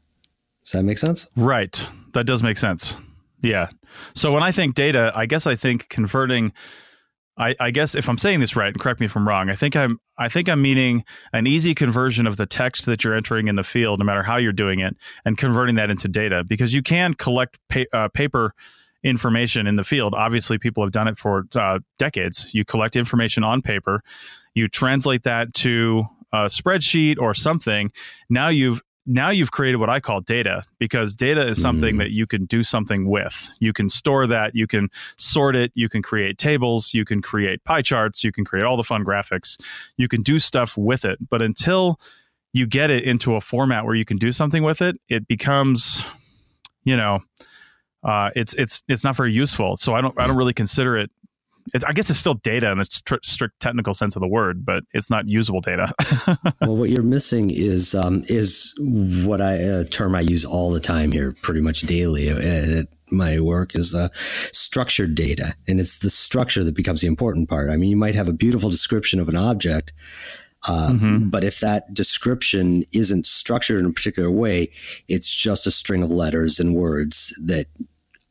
Does 0.63 0.71
that 0.73 0.83
make 0.83 0.97
sense? 0.97 1.27
Right. 1.35 1.85
That 2.13 2.25
does 2.25 2.43
make 2.43 2.57
sense. 2.57 2.95
Yeah. 3.41 3.69
So 4.15 4.31
when 4.31 4.43
I 4.43 4.51
think 4.51 4.75
data, 4.75 5.11
I 5.15 5.25
guess 5.25 5.47
I 5.47 5.55
think 5.55 5.89
converting 5.89 6.53
I, 7.37 7.55
I, 7.59 7.71
guess 7.71 7.93
if 7.93 8.09
I'm 8.09 8.17
saying 8.17 8.39
this 8.39 8.55
right, 8.55 8.69
and 8.69 8.79
correct 8.79 8.99
me 8.99 9.05
if 9.05 9.15
I'm 9.15 9.27
wrong, 9.27 9.49
I 9.49 9.55
think 9.55 9.75
I'm 9.75 9.99
I 10.17 10.29
think 10.29 10.49
I'm 10.49 10.61
meaning 10.61 11.03
an 11.33 11.45
easy 11.45 11.75
conversion 11.75 12.25
of 12.25 12.37
the 12.37 12.45
text 12.45 12.85
that 12.87 13.03
you're 13.03 13.13
entering 13.13 13.47
in 13.47 13.55
the 13.55 13.63
field, 13.63 13.99
no 13.99 14.05
matter 14.05 14.23
how 14.23 14.37
you're 14.37 14.53
doing 14.53 14.79
it, 14.79 14.95
and 15.23 15.37
converting 15.37 15.75
that 15.75 15.91
into 15.91 16.07
data 16.07 16.43
because 16.43 16.73
you 16.73 16.81
can 16.81 17.13
collect 17.13 17.59
pa- 17.69 17.85
uh, 17.93 18.07
paper 18.09 18.53
information 19.03 19.67
in 19.67 19.75
the 19.75 19.83
field. 19.83 20.13
Obviously, 20.15 20.57
people 20.57 20.83
have 20.83 20.91
done 20.91 21.07
it 21.07 21.17
for 21.17 21.45
uh, 21.55 21.79
decades. 21.99 22.49
You 22.53 22.65
collect 22.65 22.95
information 22.95 23.43
on 23.43 23.61
paper, 23.61 24.01
you 24.53 24.67
translate 24.67 25.23
that 25.23 25.53
to 25.55 26.05
a 26.33 26.45
spreadsheet 26.45 27.19
or 27.19 27.33
something. 27.33 27.91
Now 28.29 28.49
you've 28.49 28.81
now 29.07 29.29
you've 29.29 29.51
created 29.51 29.77
what 29.77 29.89
I 29.89 30.01
call 30.01 30.19
data 30.19 30.63
because 30.79 31.15
data 31.15 31.47
is 31.47 31.61
something 31.61 31.95
mm. 31.95 31.99
that 31.99 32.11
you 32.11 32.27
can 32.27 32.45
do 32.45 32.61
something 32.61 33.09
with. 33.09 33.49
You 33.59 33.71
can 33.71 33.87
store 33.87 34.27
that, 34.27 34.53
you 34.53 34.67
can 34.67 34.89
sort 35.15 35.55
it, 35.55 35.71
you 35.75 35.87
can 35.87 36.01
create 36.01 36.37
tables, 36.37 36.93
you 36.93 37.05
can 37.05 37.21
create 37.21 37.63
pie 37.63 37.81
charts, 37.81 38.23
you 38.23 38.33
can 38.33 38.43
create 38.43 38.65
all 38.65 38.75
the 38.75 38.83
fun 38.83 39.05
graphics. 39.05 39.57
You 39.95 40.09
can 40.09 40.21
do 40.21 40.39
stuff 40.39 40.75
with 40.77 41.05
it. 41.05 41.17
But 41.29 41.41
until 41.41 41.99
you 42.51 42.67
get 42.67 42.91
it 42.91 43.05
into 43.05 43.35
a 43.35 43.41
format 43.41 43.85
where 43.85 43.95
you 43.95 44.05
can 44.05 44.17
do 44.17 44.33
something 44.33 44.61
with 44.61 44.81
it, 44.81 44.97
it 45.07 45.25
becomes, 45.25 46.03
you 46.83 46.97
know, 46.97 47.21
uh, 48.03 48.29
it's 48.35 48.53
it's 48.55 48.83
it's 48.87 49.03
not 49.03 49.15
very 49.15 49.31
useful. 49.31 49.77
So 49.77 49.95
I 49.95 50.01
don't 50.01 50.19
I 50.19 50.27
don't 50.27 50.37
really 50.37 50.53
consider 50.53 50.97
it 50.97 51.09
it, 51.73 51.83
I 51.87 51.93
guess 51.93 52.09
it's 52.09 52.19
still 52.19 52.35
data 52.35 52.71
in 52.71 52.79
a 52.79 52.85
strict, 52.85 53.25
strict 53.25 53.59
technical 53.59 53.93
sense 53.93 54.15
of 54.15 54.21
the 54.21 54.27
word, 54.27 54.65
but 54.65 54.83
it's 54.93 55.09
not 55.09 55.27
usable 55.27 55.61
data. 55.61 55.91
well, 56.61 56.77
what 56.77 56.89
you're 56.89 57.03
missing 57.03 57.51
is 57.51 57.95
um, 57.95 58.23
is 58.27 58.73
what 58.79 59.41
I 59.41 59.53
a 59.53 59.83
term 59.83 60.15
I 60.15 60.21
use 60.21 60.45
all 60.45 60.71
the 60.71 60.79
time 60.79 61.11
here, 61.11 61.33
pretty 61.41 61.61
much 61.61 61.81
daily 61.81 62.29
at 62.29 62.87
my 63.09 63.39
work 63.39 63.75
is 63.75 63.95
uh, 63.95 64.09
structured 64.13 65.15
data, 65.15 65.53
and 65.67 65.79
it's 65.79 65.99
the 65.99 66.09
structure 66.09 66.63
that 66.63 66.75
becomes 66.75 67.01
the 67.01 67.07
important 67.07 67.49
part. 67.49 67.69
I 67.69 67.77
mean, 67.77 67.89
you 67.89 67.97
might 67.97 68.15
have 68.15 68.29
a 68.29 68.33
beautiful 68.33 68.69
description 68.69 69.19
of 69.19 69.29
an 69.29 69.35
object. 69.35 69.93
Uh, 70.67 70.89
mm-hmm. 70.91 71.29
But 71.29 71.43
if 71.43 71.59
that 71.59 71.93
description 71.93 72.83
isn't 72.91 73.25
structured 73.25 73.79
in 73.79 73.85
a 73.85 73.93
particular 73.93 74.31
way, 74.31 74.69
it's 75.07 75.33
just 75.33 75.67
a 75.67 75.71
string 75.71 76.03
of 76.03 76.11
letters 76.11 76.59
and 76.59 76.75
words 76.75 77.39
that 77.45 77.67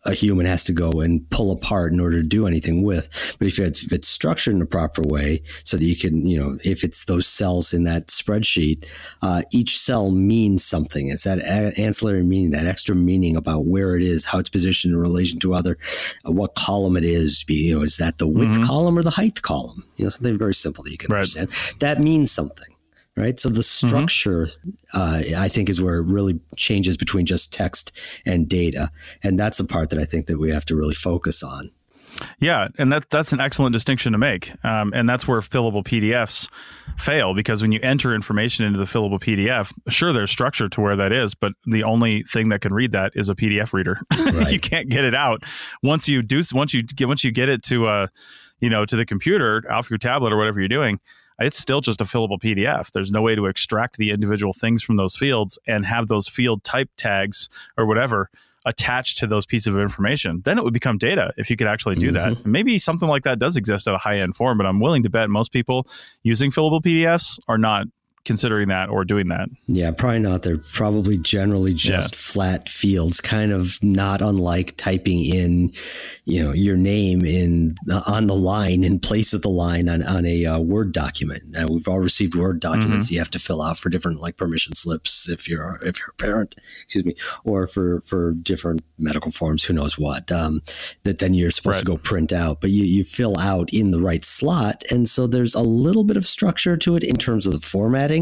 a 0.06 0.14
human 0.14 0.46
has 0.46 0.64
to 0.64 0.72
go 0.72 1.00
and 1.00 1.28
pull 1.30 1.52
apart 1.52 1.92
in 1.92 2.00
order 2.00 2.22
to 2.22 2.26
do 2.26 2.46
anything 2.46 2.82
with. 2.82 3.36
But 3.38 3.48
if 3.48 3.58
it's, 3.58 3.82
if 3.82 3.92
it's 3.92 4.08
structured 4.08 4.54
in 4.54 4.62
a 4.62 4.66
proper 4.66 5.02
way 5.02 5.42
so 5.64 5.76
that 5.76 5.84
you 5.84 5.96
can, 5.96 6.26
you 6.26 6.38
know, 6.38 6.58
if 6.64 6.84
it's 6.84 7.04
those 7.04 7.26
cells 7.26 7.72
in 7.72 7.84
that 7.84 8.08
spreadsheet, 8.08 8.86
uh, 9.22 9.42
each 9.52 9.78
cell 9.78 10.10
means 10.10 10.64
something. 10.64 11.08
It's 11.08 11.24
that 11.24 11.40
ancillary 11.78 12.22
meaning, 12.22 12.50
that 12.52 12.66
extra 12.66 12.94
meaning 12.94 13.36
about 13.36 13.66
where 13.66 13.96
it 13.96 14.02
is, 14.02 14.24
how 14.24 14.38
it's 14.38 14.50
positioned 14.50 14.94
in 14.94 15.00
relation 15.00 15.38
to 15.40 15.54
other, 15.54 15.76
uh, 16.26 16.32
what 16.32 16.54
column 16.54 16.96
it 16.96 17.04
is. 17.04 17.44
You 17.48 17.76
know, 17.76 17.82
is 17.82 17.96
that 17.96 18.18
the 18.18 18.28
width 18.28 18.52
mm-hmm. 18.52 18.64
column 18.64 18.98
or 18.98 19.02
the 19.02 19.10
height 19.10 19.42
column? 19.42 19.84
You 19.96 20.04
know, 20.04 20.08
something 20.10 20.38
very 20.38 20.54
simple 20.54 20.84
that 20.84 20.90
you 20.90 20.98
can 20.98 21.12
right. 21.12 21.18
understand. 21.18 21.50
That 21.80 22.00
means 22.00 22.30
something 22.30 22.75
right? 23.16 23.38
So 23.38 23.48
the 23.48 23.60
mm-hmm. 23.60 23.88
structure, 23.88 24.44
mm-hmm. 24.44 24.70
uh, 24.94 25.40
I 25.40 25.48
think, 25.48 25.68
is 25.68 25.82
where 25.82 25.96
it 25.96 26.06
really 26.06 26.40
changes 26.56 26.96
between 26.96 27.26
just 27.26 27.52
text 27.52 27.98
and 28.24 28.48
data, 28.48 28.90
and 29.22 29.38
that's 29.38 29.58
the 29.58 29.64
part 29.64 29.90
that 29.90 29.98
I 29.98 30.04
think 30.04 30.26
that 30.26 30.38
we 30.38 30.50
have 30.50 30.64
to 30.66 30.76
really 30.76 30.94
focus 30.94 31.42
on. 31.42 31.70
Yeah, 32.38 32.68
and 32.78 32.92
that 32.92 33.10
that's 33.10 33.32
an 33.32 33.40
excellent 33.40 33.72
distinction 33.72 34.12
to 34.12 34.18
make, 34.18 34.52
um, 34.64 34.92
and 34.94 35.08
that's 35.08 35.28
where 35.28 35.40
fillable 35.40 35.84
PDFs 35.84 36.48
fail 36.96 37.34
because 37.34 37.62
when 37.62 37.72
you 37.72 37.80
enter 37.82 38.14
information 38.14 38.64
into 38.64 38.78
the 38.78 38.84
fillable 38.84 39.20
PDF, 39.20 39.72
sure, 39.88 40.12
there's 40.12 40.30
structure 40.30 40.68
to 40.68 40.80
where 40.80 40.96
that 40.96 41.12
is, 41.12 41.34
but 41.34 41.52
the 41.66 41.82
only 41.82 42.22
thing 42.22 42.48
that 42.48 42.60
can 42.62 42.72
read 42.72 42.92
that 42.92 43.12
is 43.14 43.28
a 43.28 43.34
PDF 43.34 43.72
reader. 43.72 44.00
Right. 44.36 44.52
you 44.52 44.60
can't 44.60 44.88
get 44.88 45.04
it 45.04 45.14
out 45.14 45.44
once 45.82 46.08
you 46.08 46.20
do 46.20 46.42
once 46.52 46.74
you 46.74 46.82
get 46.82 47.06
once 47.06 47.22
you 47.22 47.30
get 47.30 47.48
it 47.48 47.62
to 47.64 47.86
a 47.86 48.02
uh, 48.02 48.06
you 48.60 48.68
know 48.68 48.84
to 48.84 48.96
the 48.96 49.06
computer 49.06 49.62
off 49.70 49.88
your 49.88 49.98
tablet 49.98 50.32
or 50.32 50.36
whatever 50.36 50.58
you're 50.58 50.68
doing 50.68 50.98
it's 51.38 51.58
still 51.58 51.80
just 51.80 52.00
a 52.00 52.04
fillable 52.04 52.40
PDF. 52.40 52.90
There's 52.92 53.10
no 53.10 53.22
way 53.22 53.34
to 53.34 53.46
extract 53.46 53.96
the 53.96 54.10
individual 54.10 54.52
things 54.52 54.82
from 54.82 54.96
those 54.96 55.16
fields 55.16 55.58
and 55.66 55.84
have 55.84 56.08
those 56.08 56.28
field 56.28 56.64
type 56.64 56.90
tags 56.96 57.48
or 57.76 57.86
whatever 57.86 58.30
attached 58.64 59.18
to 59.18 59.26
those 59.26 59.46
pieces 59.46 59.68
of 59.68 59.78
information. 59.78 60.42
Then 60.44 60.58
it 60.58 60.64
would 60.64 60.74
become 60.74 60.98
data 60.98 61.32
if 61.36 61.48
you 61.50 61.56
could 61.56 61.68
actually 61.68 61.94
do 61.94 62.10
mm-hmm. 62.10 62.34
that. 62.34 62.46
Maybe 62.46 62.78
something 62.78 63.08
like 63.08 63.22
that 63.22 63.38
does 63.38 63.56
exist 63.56 63.86
at 63.86 63.94
a 63.94 63.98
high 63.98 64.18
end 64.18 64.34
form, 64.34 64.58
but 64.58 64.66
I'm 64.66 64.80
willing 64.80 65.04
to 65.04 65.10
bet 65.10 65.30
most 65.30 65.52
people 65.52 65.86
using 66.22 66.50
fillable 66.50 66.82
PDFs 66.82 67.38
are 67.48 67.58
not 67.58 67.86
considering 68.26 68.68
that 68.68 68.90
or 68.90 69.04
doing 69.04 69.28
that. 69.28 69.48
Yeah, 69.68 69.92
probably 69.92 70.18
not. 70.18 70.42
They're 70.42 70.58
probably 70.58 71.16
generally 71.16 71.72
just 71.72 72.14
yeah. 72.14 72.32
flat 72.32 72.68
fields, 72.68 73.20
kind 73.20 73.52
of 73.52 73.82
not 73.82 74.20
unlike 74.20 74.76
typing 74.76 75.24
in, 75.24 75.72
you 76.24 76.42
know, 76.42 76.52
your 76.52 76.76
name 76.76 77.24
in 77.24 77.76
on 78.06 78.26
the 78.26 78.34
line 78.34 78.84
in 78.84 78.98
place 78.98 79.32
of 79.32 79.42
the 79.42 79.48
line 79.48 79.88
on, 79.88 80.02
on 80.02 80.26
a 80.26 80.44
uh, 80.44 80.60
Word 80.60 80.92
document. 80.92 81.44
Now 81.48 81.66
we've 81.70 81.88
all 81.88 82.00
received 82.00 82.34
Word 82.34 82.60
documents 82.60 83.06
mm-hmm. 83.06 83.14
you 83.14 83.20
have 83.20 83.30
to 83.30 83.38
fill 83.38 83.62
out 83.62 83.78
for 83.78 83.88
different 83.88 84.20
like 84.20 84.36
permission 84.36 84.74
slips 84.74 85.28
if 85.28 85.48
you're 85.48 85.78
if 85.82 85.98
you're 86.00 86.10
a 86.10 86.14
parent, 86.14 86.56
excuse 86.82 87.06
me, 87.06 87.14
or 87.44 87.66
for 87.66 88.00
for 88.00 88.32
different 88.32 88.82
medical 88.98 89.30
forms, 89.30 89.62
who 89.62 89.72
knows 89.72 89.96
what, 89.96 90.32
um, 90.32 90.60
that 91.04 91.20
then 91.20 91.32
you're 91.32 91.50
supposed 91.50 91.76
right. 91.76 91.80
to 91.80 91.92
go 91.92 91.96
print 91.96 92.32
out, 92.32 92.60
but 92.60 92.70
you 92.70 92.84
you 92.84 93.04
fill 93.04 93.38
out 93.38 93.72
in 93.72 93.92
the 93.92 94.00
right 94.00 94.24
slot, 94.24 94.82
and 94.90 95.08
so 95.08 95.28
there's 95.28 95.54
a 95.54 95.62
little 95.62 96.02
bit 96.02 96.16
of 96.16 96.24
structure 96.24 96.76
to 96.76 96.96
it 96.96 97.04
in 97.04 97.16
terms 97.16 97.46
of 97.46 97.52
the 97.52 97.60
formatting 97.60 98.15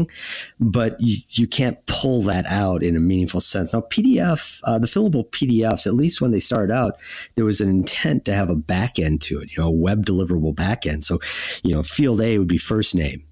but 0.59 0.95
you, 0.99 1.17
you 1.29 1.47
can't 1.47 1.77
pull 1.85 2.21
that 2.23 2.45
out 2.47 2.83
in 2.83 2.95
a 2.95 2.99
meaningful 2.99 3.39
sense. 3.39 3.73
Now, 3.73 3.81
PDF, 3.81 4.61
uh, 4.63 4.79
the 4.79 4.87
fillable 4.87 5.29
PDFs, 5.29 5.87
at 5.87 5.93
least 5.93 6.21
when 6.21 6.31
they 6.31 6.39
started 6.39 6.73
out, 6.73 6.95
there 7.35 7.45
was 7.45 7.61
an 7.61 7.69
intent 7.69 8.25
to 8.25 8.33
have 8.33 8.49
a 8.49 8.55
back 8.55 8.99
end 8.99 9.21
to 9.23 9.39
it, 9.39 9.51
you 9.51 9.63
know, 9.63 9.69
a 9.69 9.71
web 9.71 10.05
deliverable 10.05 10.55
back 10.55 10.85
end. 10.85 11.03
So, 11.03 11.19
you 11.63 11.73
know, 11.73 11.83
field 11.83 12.21
A 12.21 12.37
would 12.37 12.47
be 12.47 12.57
first 12.57 12.95
name 12.95 13.23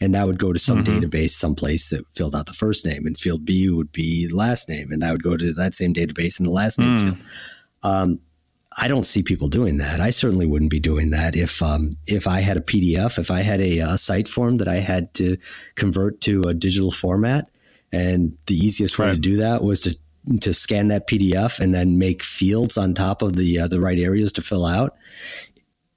and 0.00 0.14
that 0.14 0.26
would 0.26 0.38
go 0.38 0.52
to 0.52 0.58
some 0.58 0.82
mm-hmm. 0.82 0.98
database 0.98 1.30
someplace 1.30 1.90
that 1.90 2.04
filled 2.10 2.34
out 2.34 2.46
the 2.46 2.52
first 2.52 2.86
name 2.86 3.06
and 3.06 3.18
field 3.18 3.44
b 3.44 3.68
would 3.68 3.92
be 3.92 4.28
last 4.32 4.68
name 4.68 4.90
and 4.90 5.02
that 5.02 5.12
would 5.12 5.22
go 5.22 5.36
to 5.36 5.52
that 5.52 5.74
same 5.74 5.92
database 5.92 6.40
in 6.40 6.46
the 6.46 6.52
last 6.52 6.78
name 6.78 6.96
mm. 6.96 7.00
field 7.00 7.24
um, 7.82 8.20
I 8.82 8.88
don't 8.88 9.04
see 9.04 9.22
people 9.22 9.48
doing 9.48 9.76
that. 9.76 10.00
I 10.00 10.08
certainly 10.08 10.46
wouldn't 10.46 10.70
be 10.70 10.80
doing 10.80 11.10
that 11.10 11.36
if 11.36 11.62
um, 11.62 11.90
if 12.06 12.26
I 12.26 12.40
had 12.40 12.56
a 12.56 12.62
PDF, 12.62 13.18
if 13.18 13.30
I 13.30 13.40
had 13.42 13.60
a, 13.60 13.80
a 13.80 13.98
site 13.98 14.26
form 14.26 14.56
that 14.56 14.68
I 14.68 14.76
had 14.76 15.12
to 15.14 15.36
convert 15.74 16.22
to 16.22 16.40
a 16.48 16.54
digital 16.54 16.90
format, 16.90 17.50
and 17.92 18.36
the 18.46 18.54
easiest 18.54 18.98
way 18.98 19.08
right. 19.08 19.14
to 19.14 19.20
do 19.20 19.36
that 19.36 19.62
was 19.62 19.82
to 19.82 19.98
to 20.40 20.54
scan 20.54 20.88
that 20.88 21.06
PDF 21.06 21.60
and 21.60 21.74
then 21.74 21.98
make 21.98 22.22
fields 22.22 22.78
on 22.78 22.94
top 22.94 23.20
of 23.20 23.36
the 23.36 23.58
uh, 23.60 23.68
the 23.68 23.80
right 23.80 23.98
areas 23.98 24.32
to 24.32 24.42
fill 24.42 24.64
out 24.64 24.96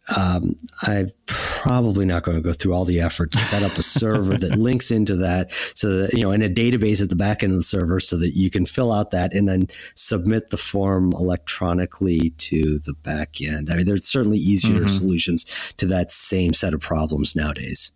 um, 0.09 0.55
I'm 0.81 1.09
probably 1.27 2.05
not 2.05 2.23
going 2.23 2.37
to 2.37 2.43
go 2.43 2.51
through 2.51 2.73
all 2.73 2.83
the 2.83 2.99
effort 2.99 3.31
to 3.31 3.39
set 3.39 3.63
up 3.63 3.77
a 3.77 3.83
server 3.83 4.37
that 4.37 4.57
links 4.59 4.91
into 4.91 5.15
that, 5.17 5.51
so 5.51 5.99
that 5.99 6.13
you 6.13 6.21
know, 6.21 6.31
in 6.31 6.41
a 6.41 6.49
database 6.49 7.01
at 7.01 7.09
the 7.09 7.15
back 7.15 7.41
end 7.41 7.53
of 7.53 7.57
the 7.57 7.63
server, 7.63 7.99
so 7.99 8.17
that 8.17 8.31
you 8.35 8.49
can 8.49 8.65
fill 8.65 8.91
out 8.91 9.11
that 9.11 9.33
and 9.33 9.47
then 9.47 9.67
submit 9.95 10.49
the 10.49 10.57
form 10.57 11.13
electronically 11.13 12.31
to 12.37 12.79
the 12.79 12.93
back 13.03 13.41
end. 13.41 13.69
I 13.71 13.77
mean, 13.77 13.85
there's 13.85 14.07
certainly 14.07 14.39
easier 14.39 14.79
mm-hmm. 14.79 14.87
solutions 14.87 15.45
to 15.77 15.85
that 15.87 16.11
same 16.11 16.53
set 16.53 16.73
of 16.73 16.81
problems 16.81 17.35
nowadays. 17.35 17.93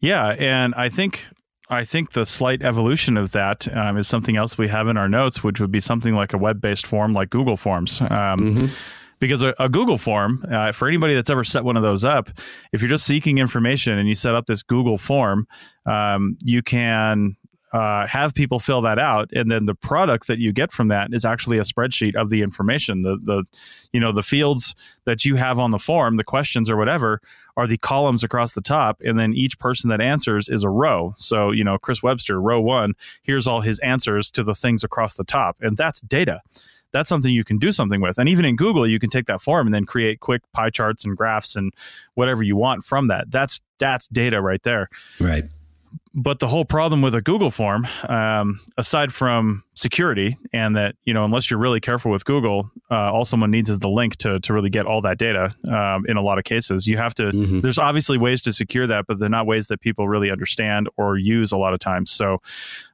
Yeah, 0.00 0.34
and 0.38 0.74
I 0.74 0.88
think 0.88 1.24
I 1.70 1.84
think 1.84 2.12
the 2.12 2.26
slight 2.26 2.62
evolution 2.62 3.16
of 3.16 3.30
that 3.30 3.72
um, 3.76 3.96
is 3.96 4.08
something 4.08 4.36
else 4.36 4.58
we 4.58 4.66
have 4.68 4.88
in 4.88 4.96
our 4.96 5.08
notes, 5.08 5.44
which 5.44 5.60
would 5.60 5.70
be 5.70 5.80
something 5.80 6.14
like 6.14 6.32
a 6.32 6.38
web-based 6.38 6.86
form 6.86 7.12
like 7.12 7.30
Google 7.30 7.56
Forms. 7.56 8.00
Um, 8.00 8.08
mm-hmm 8.08 8.66
because 9.18 9.42
a, 9.42 9.54
a 9.58 9.68
Google 9.68 9.98
form, 9.98 10.44
uh, 10.50 10.72
for 10.72 10.88
anybody 10.88 11.14
that's 11.14 11.30
ever 11.30 11.44
set 11.44 11.64
one 11.64 11.76
of 11.76 11.82
those 11.82 12.04
up, 12.04 12.28
if 12.72 12.80
you're 12.80 12.90
just 12.90 13.06
seeking 13.06 13.38
information 13.38 13.98
and 13.98 14.08
you 14.08 14.14
set 14.14 14.34
up 14.34 14.46
this 14.46 14.62
Google 14.62 14.98
form, 14.98 15.46
um, 15.86 16.36
you 16.42 16.62
can 16.62 17.36
uh, 17.72 18.06
have 18.06 18.32
people 18.34 18.58
fill 18.58 18.80
that 18.80 18.98
out, 18.98 19.28
and 19.32 19.50
then 19.50 19.66
the 19.66 19.74
product 19.74 20.26
that 20.26 20.38
you 20.38 20.52
get 20.52 20.72
from 20.72 20.88
that 20.88 21.10
is 21.12 21.24
actually 21.24 21.58
a 21.58 21.62
spreadsheet 21.62 22.16
of 22.16 22.30
the 22.30 22.40
information. 22.40 23.02
The 23.02 23.18
the 23.22 23.44
you 23.92 24.00
know 24.00 24.10
the 24.10 24.22
fields 24.22 24.74
that 25.04 25.24
you 25.24 25.36
have 25.36 25.58
on 25.58 25.70
the 25.70 25.78
form, 25.78 26.16
the 26.16 26.24
questions 26.24 26.70
or 26.70 26.76
whatever, 26.76 27.20
are 27.56 27.66
the 27.66 27.76
columns 27.76 28.24
across 28.24 28.54
the 28.54 28.62
top, 28.62 29.00
and 29.04 29.18
then 29.18 29.34
each 29.34 29.58
person 29.58 29.90
that 29.90 30.00
answers 30.00 30.48
is 30.48 30.64
a 30.64 30.70
row. 30.70 31.14
So 31.18 31.50
you 31.50 31.62
know 31.62 31.76
Chris 31.78 32.02
Webster, 32.02 32.40
row 32.40 32.60
one, 32.60 32.94
here's 33.22 33.46
all 33.46 33.60
his 33.60 33.78
answers 33.80 34.30
to 34.30 34.42
the 34.42 34.54
things 34.54 34.82
across 34.82 35.14
the 35.14 35.24
top, 35.24 35.58
and 35.60 35.76
that's 35.76 36.00
data 36.00 36.40
that's 36.92 37.08
something 37.08 37.32
you 37.32 37.44
can 37.44 37.58
do 37.58 37.72
something 37.72 38.00
with. 38.00 38.18
And 38.18 38.28
even 38.28 38.44
in 38.44 38.56
Google, 38.56 38.86
you 38.86 38.98
can 38.98 39.10
take 39.10 39.26
that 39.26 39.42
form 39.42 39.66
and 39.66 39.74
then 39.74 39.84
create 39.84 40.20
quick 40.20 40.42
pie 40.52 40.70
charts 40.70 41.04
and 41.04 41.16
graphs 41.16 41.56
and 41.56 41.72
whatever 42.14 42.42
you 42.42 42.56
want 42.56 42.84
from 42.84 43.08
that. 43.08 43.30
That's 43.30 43.60
that's 43.78 44.08
data 44.08 44.40
right 44.40 44.62
there. 44.62 44.88
Right 45.20 45.48
but 46.14 46.40
the 46.40 46.48
whole 46.48 46.64
problem 46.64 47.02
with 47.02 47.14
a 47.14 47.20
Google 47.20 47.50
form, 47.50 47.86
um, 48.08 48.60
aside 48.76 49.12
from 49.12 49.62
security, 49.74 50.36
and 50.52 50.76
that 50.76 50.96
you 51.04 51.14
know, 51.14 51.24
unless 51.24 51.50
you're 51.50 51.60
really 51.60 51.80
careful 51.80 52.10
with 52.10 52.24
Google, 52.24 52.70
uh, 52.90 53.12
all 53.12 53.24
someone 53.24 53.50
needs 53.50 53.70
is 53.70 53.78
the 53.78 53.88
link 53.88 54.16
to 54.16 54.38
to 54.40 54.52
really 54.52 54.70
get 54.70 54.86
all 54.86 55.00
that 55.02 55.18
data. 55.18 55.54
Um, 55.64 56.06
in 56.08 56.16
a 56.16 56.22
lot 56.22 56.38
of 56.38 56.44
cases, 56.44 56.86
you 56.86 56.96
have 56.96 57.14
to. 57.14 57.24
Mm-hmm. 57.24 57.60
There's 57.60 57.78
obviously 57.78 58.18
ways 58.18 58.42
to 58.42 58.52
secure 58.52 58.86
that, 58.86 59.06
but 59.06 59.18
they're 59.18 59.28
not 59.28 59.46
ways 59.46 59.68
that 59.68 59.80
people 59.80 60.08
really 60.08 60.30
understand 60.30 60.88
or 60.96 61.16
use 61.16 61.52
a 61.52 61.56
lot 61.56 61.72
of 61.72 61.78
times. 61.78 62.10
So, 62.10 62.38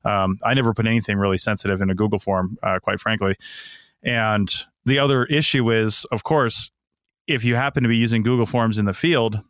um, 0.04 0.38
I 0.42 0.54
never 0.54 0.74
put 0.74 0.86
anything 0.86 1.16
really 1.16 1.38
sensitive 1.38 1.80
in 1.80 1.90
a 1.90 1.94
Google 1.94 2.18
form, 2.18 2.58
uh, 2.62 2.78
quite 2.80 3.00
frankly. 3.00 3.36
And 4.04 4.52
the 4.84 4.98
other 4.98 5.24
issue 5.24 5.70
is, 5.70 6.04
of 6.12 6.24
course, 6.24 6.70
if 7.26 7.44
you 7.44 7.54
happen 7.54 7.82
to 7.82 7.88
be 7.88 7.96
using 7.96 8.22
Google 8.22 8.46
Forms 8.46 8.78
in 8.78 8.84
the 8.84 8.92
field, 8.92 9.42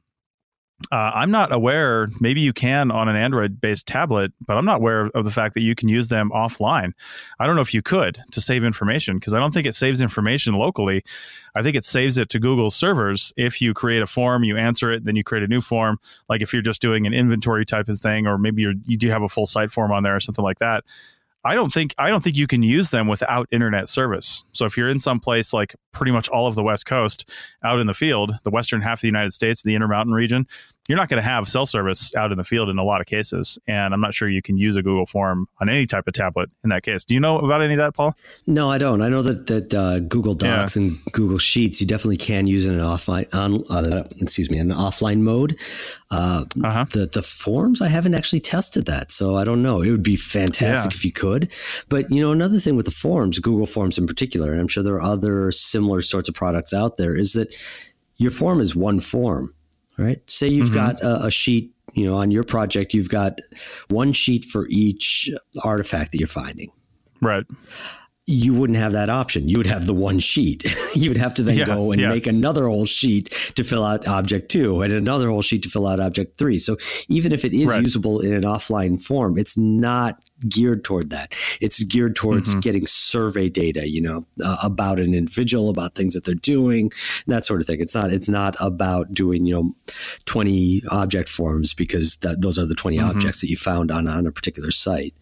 uh, 0.90 1.12
I'm 1.14 1.30
not 1.30 1.52
aware. 1.52 2.08
Maybe 2.20 2.40
you 2.40 2.52
can 2.52 2.90
on 2.90 3.08
an 3.08 3.16
Android-based 3.16 3.86
tablet, 3.86 4.32
but 4.44 4.56
I'm 4.56 4.64
not 4.64 4.78
aware 4.78 5.06
of 5.14 5.24
the 5.24 5.30
fact 5.30 5.54
that 5.54 5.62
you 5.62 5.74
can 5.74 5.88
use 5.88 6.08
them 6.08 6.30
offline. 6.34 6.92
I 7.38 7.46
don't 7.46 7.54
know 7.54 7.62
if 7.62 7.72
you 7.72 7.80
could 7.80 8.18
to 8.32 8.40
save 8.40 8.64
information 8.64 9.18
because 9.18 9.34
I 9.34 9.40
don't 9.40 9.54
think 9.54 9.66
it 9.66 9.74
saves 9.74 10.00
information 10.00 10.54
locally. 10.54 11.04
I 11.54 11.62
think 11.62 11.76
it 11.76 11.84
saves 11.84 12.18
it 12.18 12.28
to 12.30 12.40
Google's 12.40 12.74
servers. 12.74 13.32
If 13.36 13.62
you 13.62 13.72
create 13.72 14.02
a 14.02 14.06
form, 14.06 14.42
you 14.42 14.56
answer 14.56 14.92
it, 14.92 15.04
then 15.04 15.14
you 15.14 15.22
create 15.22 15.44
a 15.44 15.48
new 15.48 15.60
form. 15.60 15.98
Like 16.28 16.42
if 16.42 16.52
you're 16.52 16.60
just 16.60 16.82
doing 16.82 17.06
an 17.06 17.14
inventory 17.14 17.64
type 17.64 17.88
of 17.88 18.00
thing, 18.00 18.26
or 18.26 18.36
maybe 18.36 18.62
you 18.62 18.74
do 18.74 19.08
have 19.10 19.22
a 19.22 19.28
full 19.28 19.46
site 19.46 19.70
form 19.70 19.92
on 19.92 20.02
there 20.02 20.16
or 20.16 20.20
something 20.20 20.44
like 20.44 20.58
that. 20.58 20.84
I 21.44 21.54
don't 21.54 21.72
think 21.72 21.94
I 21.98 22.08
don't 22.08 22.22
think 22.22 22.36
you 22.36 22.46
can 22.46 22.62
use 22.62 22.90
them 22.90 23.06
without 23.06 23.48
internet 23.50 23.88
service. 23.88 24.44
So 24.52 24.64
if 24.64 24.76
you're 24.76 24.88
in 24.88 24.98
some 24.98 25.20
place 25.20 25.52
like 25.52 25.74
pretty 25.92 26.10
much 26.10 26.28
all 26.28 26.46
of 26.46 26.54
the 26.54 26.62
West 26.62 26.86
Coast 26.86 27.30
out 27.62 27.80
in 27.80 27.86
the 27.86 27.94
field, 27.94 28.32
the 28.44 28.50
western 28.50 28.80
half 28.80 28.98
of 28.98 29.02
the 29.02 29.08
United 29.08 29.32
States, 29.32 29.62
the 29.62 29.74
Intermountain 29.74 30.14
region, 30.14 30.46
you're 30.88 30.98
not 30.98 31.08
going 31.08 31.22
to 31.22 31.28
have 31.28 31.48
cell 31.48 31.64
service 31.64 32.14
out 32.14 32.30
in 32.30 32.36
the 32.36 32.44
field 32.44 32.68
in 32.68 32.76
a 32.76 32.84
lot 32.84 33.00
of 33.00 33.06
cases. 33.06 33.58
And 33.66 33.94
I'm 33.94 34.00
not 34.00 34.12
sure 34.12 34.28
you 34.28 34.42
can 34.42 34.58
use 34.58 34.76
a 34.76 34.82
Google 34.82 35.06
form 35.06 35.48
on 35.60 35.70
any 35.70 35.86
type 35.86 36.06
of 36.06 36.12
tablet 36.12 36.50
in 36.62 36.70
that 36.70 36.82
case. 36.82 37.04
Do 37.04 37.14
you 37.14 37.20
know 37.20 37.38
about 37.38 37.62
any 37.62 37.72
of 37.72 37.78
that, 37.78 37.94
Paul? 37.94 38.14
No, 38.46 38.70
I 38.70 38.76
don't. 38.76 39.00
I 39.00 39.08
know 39.08 39.22
that 39.22 39.46
that 39.46 39.74
uh, 39.74 40.00
Google 40.00 40.34
Docs 40.34 40.76
yeah. 40.76 40.82
and 40.82 41.04
Google 41.12 41.38
Sheets 41.38 41.80
you 41.80 41.86
definitely 41.86 42.18
can 42.18 42.46
use 42.46 42.66
in 42.66 42.74
an 42.74 42.80
offline 42.80 43.32
on 43.34 43.64
uh, 43.70 44.04
excuse 44.20 44.50
me 44.50 44.58
an 44.58 44.68
offline 44.68 45.20
mode. 45.20 45.56
Uh, 46.10 46.44
uh-huh. 46.62 46.84
The 46.90 47.06
the 47.06 47.22
forms 47.22 47.80
I 47.80 47.88
haven't 47.88 48.14
actually 48.14 48.40
tested 48.40 48.84
that, 48.86 49.10
so 49.10 49.36
I 49.36 49.44
don't 49.44 49.62
know. 49.62 49.80
It 49.80 49.90
would 49.90 50.02
be 50.02 50.16
fantastic 50.16 50.92
yeah. 50.92 50.96
if 50.96 51.04
you 51.04 51.12
could. 51.12 51.50
But 51.88 52.10
you 52.10 52.20
know, 52.20 52.32
another 52.32 52.58
thing 52.58 52.76
with 52.76 52.86
the 52.86 52.92
forms, 52.92 53.38
Google 53.38 53.66
Forms 53.66 53.96
in 53.96 54.06
particular, 54.06 54.52
and 54.52 54.60
I'm 54.60 54.68
sure 54.68 54.82
there 54.82 54.96
are 54.96 55.02
other 55.02 55.50
similar 55.50 56.02
sorts 56.02 56.28
of 56.28 56.34
products 56.34 56.74
out 56.74 56.98
there, 56.98 57.16
is 57.16 57.32
that 57.32 57.54
your 58.16 58.30
form 58.30 58.60
is 58.60 58.76
one 58.76 59.00
form 59.00 59.54
right? 59.96 60.18
Say 60.28 60.48
you've 60.48 60.70
mm-hmm. 60.70 60.74
got 60.74 61.02
a, 61.02 61.26
a, 61.26 61.30
sheet, 61.30 61.72
you 61.94 62.04
know, 62.06 62.16
on 62.16 62.30
your 62.30 62.44
project, 62.44 62.94
you've 62.94 63.08
got 63.08 63.38
one 63.90 64.12
sheet 64.12 64.44
for 64.44 64.66
each 64.68 65.30
artifact 65.62 66.12
that 66.12 66.18
you're 66.18 66.28
finding. 66.28 66.70
Right. 67.20 67.44
You 68.26 68.54
wouldn't 68.54 68.78
have 68.78 68.92
that 68.92 69.10
option. 69.10 69.48
You 69.48 69.58
would 69.58 69.66
have 69.66 69.86
the 69.86 69.94
one 69.94 70.18
sheet. 70.18 70.64
you 70.94 71.10
would 71.10 71.18
have 71.18 71.34
to 71.34 71.42
then 71.42 71.58
yeah, 71.58 71.66
go 71.66 71.92
and 71.92 72.00
yeah. 72.00 72.08
make 72.08 72.26
another 72.26 72.68
whole 72.68 72.86
sheet 72.86 73.30
to 73.56 73.64
fill 73.64 73.84
out 73.84 74.06
object 74.08 74.50
two 74.50 74.80
and 74.80 74.92
another 74.92 75.28
whole 75.28 75.42
sheet 75.42 75.62
to 75.64 75.68
fill 75.68 75.86
out 75.86 76.00
object 76.00 76.38
three. 76.38 76.58
So 76.58 76.76
even 77.08 77.32
if 77.32 77.44
it 77.44 77.52
is 77.52 77.70
right. 77.70 77.82
usable 77.82 78.20
in 78.20 78.32
an 78.32 78.42
offline 78.42 79.02
form, 79.02 79.36
it's 79.38 79.58
not 79.58 80.20
geared 80.48 80.84
toward 80.84 81.10
that. 81.10 81.34
It's 81.60 81.82
geared 81.82 82.16
towards 82.16 82.50
mm-hmm. 82.50 82.60
getting 82.60 82.86
survey 82.86 83.48
data, 83.48 83.88
you 83.88 84.00
know, 84.00 84.24
uh, 84.42 84.56
about 84.62 85.00
an 85.00 85.14
individual, 85.14 85.68
about 85.68 85.94
things 85.94 86.14
that 86.14 86.24
they're 86.24 86.34
doing, 86.34 86.92
that 87.26 87.44
sort 87.44 87.60
of 87.60 87.66
thing. 87.66 87.80
It's 87.80 87.94
not 87.94 88.10
it's 88.10 88.28
not 88.28 88.56
about 88.60 89.12
doing 89.12 89.46
you 89.46 89.54
know 89.54 89.74
twenty 90.24 90.82
object 90.90 91.28
forms 91.28 91.74
because 91.74 92.16
that, 92.18 92.40
those 92.40 92.58
are 92.58 92.66
the 92.66 92.74
20 92.74 92.96
mm-hmm. 92.96 93.08
objects 93.08 93.40
that 93.40 93.48
you 93.48 93.56
found 93.56 93.90
on 93.90 94.08
on 94.08 94.26
a 94.26 94.32
particular 94.32 94.70
site. 94.70 95.14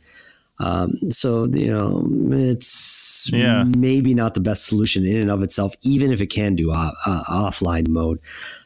Um, 0.63 1.11
so 1.11 1.47
you 1.47 1.67
know, 1.67 2.07
it's 2.31 3.31
yeah. 3.33 3.65
maybe 3.77 4.15
not 4.15 4.35
the 4.35 4.41
best 4.41 4.67
solution 4.67 5.05
in 5.05 5.19
and 5.19 5.31
of 5.31 5.43
itself, 5.43 5.75
even 5.83 6.13
if 6.13 6.21
it 6.21 6.29
can 6.29 6.55
do 6.55 6.71
uh, 6.71 6.93
uh, 7.05 7.25
offline 7.29 7.89
mode. 7.89 8.21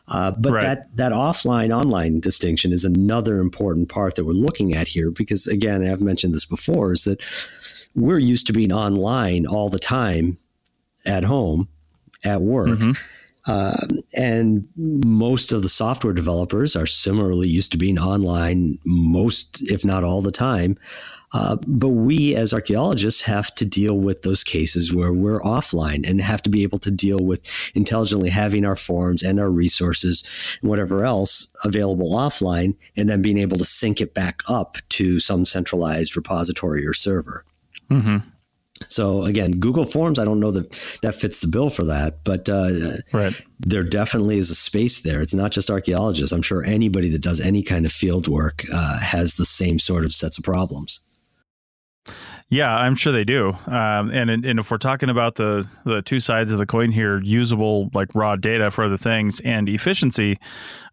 Uh, 0.08 0.30
but 0.38 0.52
right. 0.52 0.62
that 0.62 0.96
that 0.96 1.12
offline 1.12 1.76
online 1.76 2.20
distinction 2.20 2.72
is 2.72 2.84
another 2.84 3.40
important 3.40 3.88
part 3.88 4.14
that 4.14 4.24
we're 4.24 4.32
looking 4.32 4.74
at 4.74 4.86
here 4.86 5.10
because 5.10 5.46
again, 5.46 5.86
I've 5.86 6.02
mentioned 6.02 6.34
this 6.34 6.44
before, 6.44 6.92
is 6.92 7.04
that 7.04 7.22
we're 7.94 8.18
used 8.18 8.46
to 8.48 8.52
being 8.52 8.72
online 8.72 9.46
all 9.46 9.68
the 9.68 9.78
time 9.78 10.36
at 11.06 11.24
home, 11.24 11.68
at 12.24 12.42
work. 12.42 12.78
Mm-hmm. 12.78 12.90
Uh, 13.48 13.76
and 14.16 14.68
most 14.76 15.52
of 15.52 15.62
the 15.62 15.68
software 15.68 16.12
developers 16.12 16.74
are 16.74 16.86
similarly 16.86 17.46
used 17.46 17.70
to 17.72 17.78
being 17.78 17.98
online 17.98 18.76
most, 18.84 19.62
if 19.70 19.84
not 19.84 20.02
all 20.02 20.20
the 20.20 20.32
time. 20.32 20.76
Uh, 21.32 21.56
but 21.66 21.88
we 21.88 22.34
as 22.36 22.54
archaeologists 22.54 23.22
have 23.22 23.54
to 23.56 23.64
deal 23.64 23.98
with 23.98 24.22
those 24.22 24.44
cases 24.44 24.94
where 24.94 25.12
we're 25.12 25.40
offline 25.40 26.08
and 26.08 26.20
have 26.20 26.40
to 26.42 26.50
be 26.50 26.62
able 26.62 26.78
to 26.78 26.90
deal 26.90 27.18
with 27.20 27.42
intelligently 27.74 28.30
having 28.30 28.64
our 28.64 28.76
forms 28.76 29.22
and 29.22 29.40
our 29.40 29.50
resources 29.50 30.24
and 30.60 30.70
whatever 30.70 31.04
else 31.04 31.48
available 31.64 32.12
offline 32.12 32.74
and 32.96 33.08
then 33.08 33.22
being 33.22 33.38
able 33.38 33.58
to 33.58 33.64
sync 33.64 34.00
it 34.00 34.14
back 34.14 34.40
up 34.48 34.76
to 34.88 35.18
some 35.18 35.44
centralized 35.44 36.16
repository 36.16 36.86
or 36.86 36.94
server. 36.94 37.44
Mm-hmm. 37.90 38.18
So 38.88 39.24
again, 39.24 39.52
Google 39.52 39.84
Forms, 39.84 40.18
I 40.18 40.24
don't 40.24 40.40
know 40.40 40.50
that 40.50 40.98
that 41.02 41.14
fits 41.14 41.40
the 41.40 41.48
bill 41.48 41.70
for 41.70 41.84
that, 41.84 42.24
but 42.24 42.48
uh, 42.48 42.98
right. 43.12 43.32
there 43.58 43.82
definitely 43.82 44.36
is 44.38 44.50
a 44.50 44.54
space 44.54 45.00
there. 45.00 45.22
It's 45.22 45.34
not 45.34 45.50
just 45.50 45.70
archaeologists. 45.70 46.32
I'm 46.32 46.42
sure 46.42 46.62
anybody 46.64 47.08
that 47.10 47.22
does 47.22 47.40
any 47.40 47.62
kind 47.62 47.86
of 47.86 47.92
field 47.92 48.28
work 48.28 48.64
uh, 48.72 49.00
has 49.00 49.34
the 49.36 49.46
same 49.46 49.78
sort 49.78 50.04
of 50.04 50.12
sets 50.12 50.36
of 50.36 50.44
problems. 50.44 51.00
Yeah, 52.48 52.72
I'm 52.72 52.94
sure 52.94 53.12
they 53.12 53.24
do. 53.24 53.48
Um, 53.66 54.10
and 54.10 54.30
and 54.30 54.60
if 54.60 54.70
we're 54.70 54.78
talking 54.78 55.10
about 55.10 55.34
the 55.34 55.66
the 55.84 56.00
two 56.02 56.20
sides 56.20 56.52
of 56.52 56.58
the 56.58 56.66
coin 56.66 56.92
here, 56.92 57.20
usable 57.20 57.90
like 57.92 58.14
raw 58.14 58.36
data 58.36 58.70
for 58.70 58.84
other 58.84 58.96
things 58.96 59.40
and 59.40 59.68
efficiency, 59.68 60.38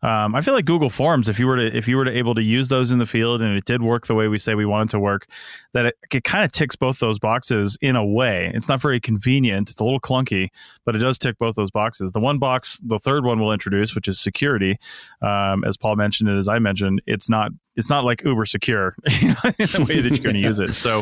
um, 0.03 0.35
I 0.35 0.41
feel 0.41 0.53
like 0.53 0.65
Google 0.65 0.89
Forms, 0.89 1.29
if 1.29 1.39
you 1.39 1.47
were 1.47 1.55
to 1.55 1.75
if 1.75 1.87
you 1.87 1.95
were 1.95 2.03
to 2.03 2.11
able 2.11 2.35
to 2.35 2.43
use 2.43 2.67
those 2.67 2.91
in 2.91 2.99
the 2.99 3.05
field 3.05 3.41
and 3.41 3.57
it 3.57 3.63
did 3.63 3.81
work 3.81 4.05
the 4.05 4.13
way 4.13 4.27
we 4.27 4.37
say 4.37 4.53
we 4.53 4.65
want 4.65 4.89
it 4.89 4.91
to 4.91 4.99
work, 4.99 5.27
that 5.71 5.85
it, 5.85 5.95
it 6.11 6.23
kind 6.25 6.43
of 6.43 6.51
ticks 6.51 6.75
both 6.75 6.99
those 6.99 7.19
boxes 7.19 7.77
in 7.79 7.95
a 7.95 8.05
way. 8.05 8.51
It's 8.53 8.67
not 8.67 8.81
very 8.81 8.99
convenient. 8.99 9.69
It's 9.69 9.79
a 9.79 9.83
little 9.83 10.01
clunky, 10.01 10.49
but 10.85 10.93
it 10.95 10.99
does 10.99 11.17
tick 11.17 11.37
both 11.37 11.55
those 11.55 11.71
boxes. 11.71 12.11
The 12.11 12.19
one 12.19 12.37
box, 12.37 12.79
the 12.83 12.99
third 12.99 13.23
one 13.23 13.39
we'll 13.39 13.53
introduce, 13.53 13.95
which 13.95 14.09
is 14.09 14.19
security, 14.19 14.75
um, 15.21 15.63
as 15.63 15.77
Paul 15.77 15.95
mentioned 15.95 16.29
and 16.29 16.37
as 16.37 16.49
I 16.49 16.59
mentioned, 16.59 17.01
it's 17.07 17.29
not 17.29 17.51
it's 17.77 17.89
not 17.89 18.03
like 18.03 18.23
uber 18.25 18.45
secure 18.45 18.95
in 19.05 19.35
the 19.39 19.85
way 19.87 20.01
that 20.01 20.11
you're 20.11 20.23
going 20.23 20.35
to 20.35 20.41
use 20.41 20.59
it. 20.59 20.73
So, 20.73 21.01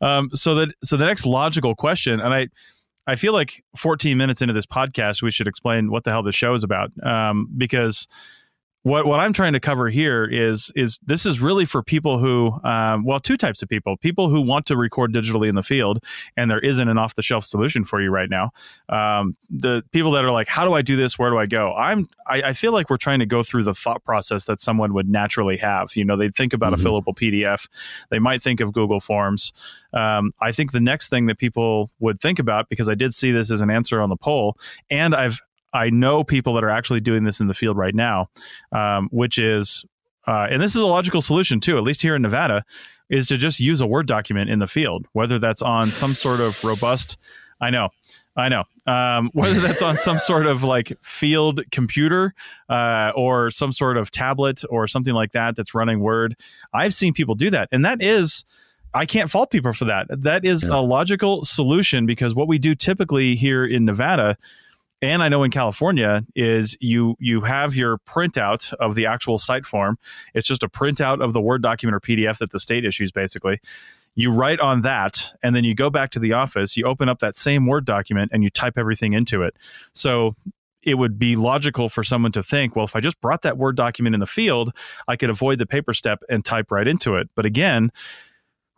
um, 0.00 0.30
so 0.34 0.56
that 0.56 0.74
so 0.82 0.96
the 0.96 1.06
next 1.06 1.24
logical 1.24 1.76
question, 1.76 2.18
and 2.18 2.34
I 2.34 2.48
I 3.06 3.16
feel 3.16 3.32
like 3.32 3.62
14 3.76 4.16
minutes 4.16 4.40
into 4.40 4.54
this 4.54 4.66
podcast, 4.66 5.22
we 5.22 5.30
should 5.30 5.46
explain 5.46 5.90
what 5.90 6.04
the 6.04 6.10
hell 6.10 6.22
the 6.22 6.32
show 6.32 6.54
is 6.54 6.64
about, 6.64 6.90
um, 7.04 7.48
because 7.56 8.06
what 8.84 9.06
what 9.06 9.18
I'm 9.18 9.32
trying 9.32 9.54
to 9.54 9.60
cover 9.60 9.88
here 9.88 10.24
is 10.24 10.70
is 10.76 11.00
this 11.04 11.24
is 11.24 11.40
really 11.40 11.64
for 11.64 11.82
people 11.82 12.18
who 12.18 12.52
um, 12.64 13.02
well 13.02 13.18
two 13.18 13.36
types 13.36 13.62
of 13.62 13.68
people 13.68 13.96
people 13.96 14.28
who 14.28 14.42
want 14.42 14.66
to 14.66 14.76
record 14.76 15.12
digitally 15.12 15.48
in 15.48 15.54
the 15.54 15.62
field 15.62 16.04
and 16.36 16.50
there 16.50 16.58
isn't 16.58 16.86
an 16.86 16.98
off 16.98 17.14
the 17.14 17.22
shelf 17.22 17.44
solution 17.46 17.82
for 17.84 18.00
you 18.00 18.10
right 18.10 18.28
now. 18.28 18.50
Um, 18.90 19.36
the 19.48 19.82
people 19.92 20.10
that 20.12 20.24
are 20.24 20.30
like 20.30 20.48
how 20.48 20.66
do 20.66 20.74
I 20.74 20.82
do 20.82 20.96
this? 20.96 21.18
Where 21.18 21.30
do 21.30 21.38
I 21.38 21.46
go? 21.46 21.74
I'm 21.74 22.06
I, 22.26 22.42
I, 22.42 22.52
feel 22.52 22.72
like 22.72 22.90
we're 22.90 22.98
trying 22.98 23.20
to 23.20 23.26
go 23.26 23.42
through 23.42 23.64
the 23.64 23.74
thought 23.74 24.04
process 24.04 24.44
that 24.44 24.60
someone 24.60 24.92
would 24.92 25.08
naturally 25.08 25.56
have. 25.56 25.96
You 25.96 26.04
know 26.04 26.16
they'd 26.16 26.34
think 26.34 26.52
about 26.52 26.74
mm-hmm. 26.74 26.86
a 26.86 26.90
fillable 26.90 27.16
PDF 27.16 27.66
they 28.10 28.18
might 28.18 28.42
think 28.42 28.60
of 28.60 28.72
Google 28.74 29.00
Forms. 29.00 29.52
Um, 29.94 30.32
I 30.42 30.52
think 30.52 30.72
the 30.72 30.80
next 30.80 31.08
thing 31.08 31.24
that 31.26 31.38
people 31.38 31.90
would 32.00 32.20
think 32.20 32.38
about 32.38 32.68
because 32.68 32.90
I 32.90 32.94
did 32.94 33.14
see 33.14 33.32
this 33.32 33.50
as 33.50 33.62
an 33.62 33.70
answer 33.70 34.02
on 34.02 34.10
the 34.10 34.16
poll 34.16 34.58
and 34.90 35.14
I've 35.14 35.40
I 35.74 35.90
know 35.90 36.24
people 36.24 36.54
that 36.54 36.64
are 36.64 36.70
actually 36.70 37.00
doing 37.00 37.24
this 37.24 37.40
in 37.40 37.48
the 37.48 37.54
field 37.54 37.76
right 37.76 37.94
now, 37.94 38.28
um, 38.72 39.08
which 39.10 39.38
is, 39.38 39.84
uh, 40.26 40.46
and 40.48 40.62
this 40.62 40.74
is 40.74 40.80
a 40.80 40.86
logical 40.86 41.20
solution 41.20 41.60
too, 41.60 41.76
at 41.76 41.82
least 41.82 42.00
here 42.00 42.14
in 42.14 42.22
Nevada, 42.22 42.64
is 43.10 43.28
to 43.28 43.36
just 43.36 43.60
use 43.60 43.80
a 43.80 43.86
Word 43.86 44.06
document 44.06 44.48
in 44.48 44.60
the 44.60 44.66
field, 44.66 45.06
whether 45.12 45.38
that's 45.38 45.60
on 45.60 45.86
some 45.86 46.10
sort 46.10 46.40
of 46.40 46.56
robust. 46.64 47.18
I 47.60 47.70
know. 47.70 47.90
I 48.36 48.48
know. 48.48 48.64
Um, 48.86 49.28
whether 49.34 49.58
that's 49.58 49.82
on 49.82 49.96
some 49.96 50.18
sort 50.18 50.46
of 50.46 50.62
like 50.62 50.96
field 51.02 51.60
computer 51.70 52.34
uh, 52.68 53.12
or 53.14 53.50
some 53.50 53.72
sort 53.72 53.96
of 53.96 54.10
tablet 54.10 54.62
or 54.70 54.86
something 54.86 55.14
like 55.14 55.32
that 55.32 55.56
that's 55.56 55.74
running 55.74 56.00
Word, 56.00 56.36
I've 56.72 56.94
seen 56.94 57.12
people 57.12 57.34
do 57.34 57.50
that, 57.50 57.68
and 57.72 57.84
that 57.84 58.00
is. 58.00 58.44
I 58.96 59.06
can't 59.06 59.28
fault 59.28 59.50
people 59.50 59.72
for 59.72 59.86
that. 59.86 60.06
That 60.08 60.44
is 60.44 60.68
yeah. 60.68 60.76
a 60.76 60.80
logical 60.80 61.42
solution 61.42 62.06
because 62.06 62.32
what 62.32 62.46
we 62.46 62.60
do 62.60 62.76
typically 62.76 63.34
here 63.34 63.66
in 63.66 63.84
Nevada 63.84 64.38
and 65.04 65.22
I 65.22 65.28
know 65.28 65.42
in 65.42 65.50
California 65.50 66.24
is 66.34 66.76
you 66.80 67.14
you 67.20 67.42
have 67.42 67.76
your 67.76 67.98
printout 67.98 68.72
of 68.74 68.94
the 68.94 69.06
actual 69.06 69.38
site 69.38 69.66
form. 69.66 69.98
It's 70.32 70.46
just 70.46 70.62
a 70.62 70.68
printout 70.68 71.22
of 71.22 71.34
the 71.34 71.40
Word 71.40 71.62
document 71.62 71.94
or 71.94 72.00
PDF 72.00 72.38
that 72.38 72.50
the 72.50 72.58
state 72.58 72.84
issues 72.84 73.12
basically. 73.12 73.60
You 74.14 74.30
write 74.30 74.60
on 74.60 74.80
that 74.80 75.34
and 75.42 75.54
then 75.54 75.64
you 75.64 75.74
go 75.74 75.90
back 75.90 76.10
to 76.12 76.18
the 76.18 76.32
office, 76.32 76.76
you 76.76 76.86
open 76.86 77.08
up 77.08 77.18
that 77.18 77.36
same 77.36 77.66
Word 77.66 77.84
document 77.84 78.30
and 78.32 78.42
you 78.42 78.48
type 78.48 78.78
everything 78.78 79.12
into 79.12 79.42
it. 79.42 79.54
So 79.92 80.34
it 80.82 80.94
would 80.94 81.18
be 81.18 81.36
logical 81.36 81.88
for 81.88 82.02
someone 82.02 82.32
to 82.32 82.42
think, 82.42 82.74
well, 82.74 82.84
if 82.84 82.96
I 82.96 83.00
just 83.00 83.20
brought 83.20 83.42
that 83.42 83.58
Word 83.58 83.76
document 83.76 84.14
in 84.14 84.20
the 84.20 84.26
field, 84.26 84.72
I 85.06 85.16
could 85.16 85.30
avoid 85.30 85.58
the 85.58 85.66
paper 85.66 85.92
step 85.92 86.22
and 86.30 86.44
type 86.44 86.70
right 86.70 86.88
into 86.88 87.16
it. 87.16 87.28
But 87.34 87.44
again, 87.44 87.90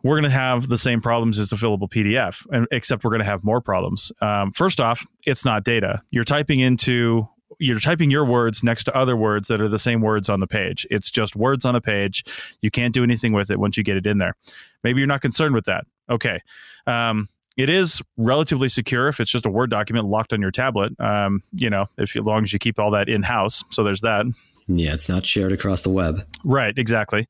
we're 0.06 0.14
going 0.14 0.30
to 0.30 0.30
have 0.30 0.68
the 0.68 0.78
same 0.78 1.00
problems 1.00 1.38
as 1.38 1.52
a 1.52 1.56
fillable 1.56 1.88
PDF, 1.88 2.46
and, 2.52 2.66
except 2.70 3.02
we're 3.02 3.10
going 3.10 3.18
to 3.18 3.24
have 3.24 3.44
more 3.44 3.60
problems. 3.60 4.12
Um, 4.20 4.52
first 4.52 4.80
off, 4.80 5.04
it's 5.26 5.44
not 5.44 5.64
data. 5.64 6.00
You're 6.10 6.24
typing 6.24 6.60
into 6.60 7.28
you're 7.58 7.80
typing 7.80 8.10
your 8.10 8.24
words 8.24 8.62
next 8.62 8.84
to 8.84 8.94
other 8.94 9.16
words 9.16 9.48
that 9.48 9.62
are 9.62 9.68
the 9.68 9.78
same 9.78 10.02
words 10.02 10.28
on 10.28 10.40
the 10.40 10.46
page. 10.46 10.86
It's 10.90 11.10
just 11.10 11.34
words 11.34 11.64
on 11.64 11.74
a 11.74 11.80
page. 11.80 12.22
You 12.60 12.70
can't 12.70 12.92
do 12.92 13.02
anything 13.02 13.32
with 13.32 13.50
it 13.50 13.58
once 13.58 13.76
you 13.76 13.82
get 13.82 13.96
it 13.96 14.06
in 14.06 14.18
there. 14.18 14.34
Maybe 14.84 15.00
you're 15.00 15.08
not 15.08 15.22
concerned 15.22 15.54
with 15.54 15.64
that. 15.64 15.86
Okay. 16.10 16.40
Um, 16.86 17.28
it 17.56 17.70
is 17.70 18.02
relatively 18.18 18.68
secure 18.68 19.08
if 19.08 19.20
it's 19.20 19.30
just 19.30 19.46
a 19.46 19.50
Word 19.50 19.70
document 19.70 20.06
locked 20.06 20.34
on 20.34 20.40
your 20.42 20.50
tablet. 20.50 20.92
Um, 21.00 21.42
you 21.52 21.70
know, 21.70 21.86
if 21.96 22.14
as 22.14 22.24
long 22.24 22.42
as 22.42 22.52
you 22.52 22.58
keep 22.58 22.78
all 22.78 22.90
that 22.90 23.08
in 23.08 23.22
house. 23.22 23.64
So 23.70 23.82
there's 23.82 24.02
that. 24.02 24.26
Yeah, 24.68 24.94
it's 24.94 25.08
not 25.08 25.24
shared 25.24 25.52
across 25.52 25.82
the 25.82 25.90
web. 25.90 26.20
Right, 26.44 26.76
exactly. 26.76 27.26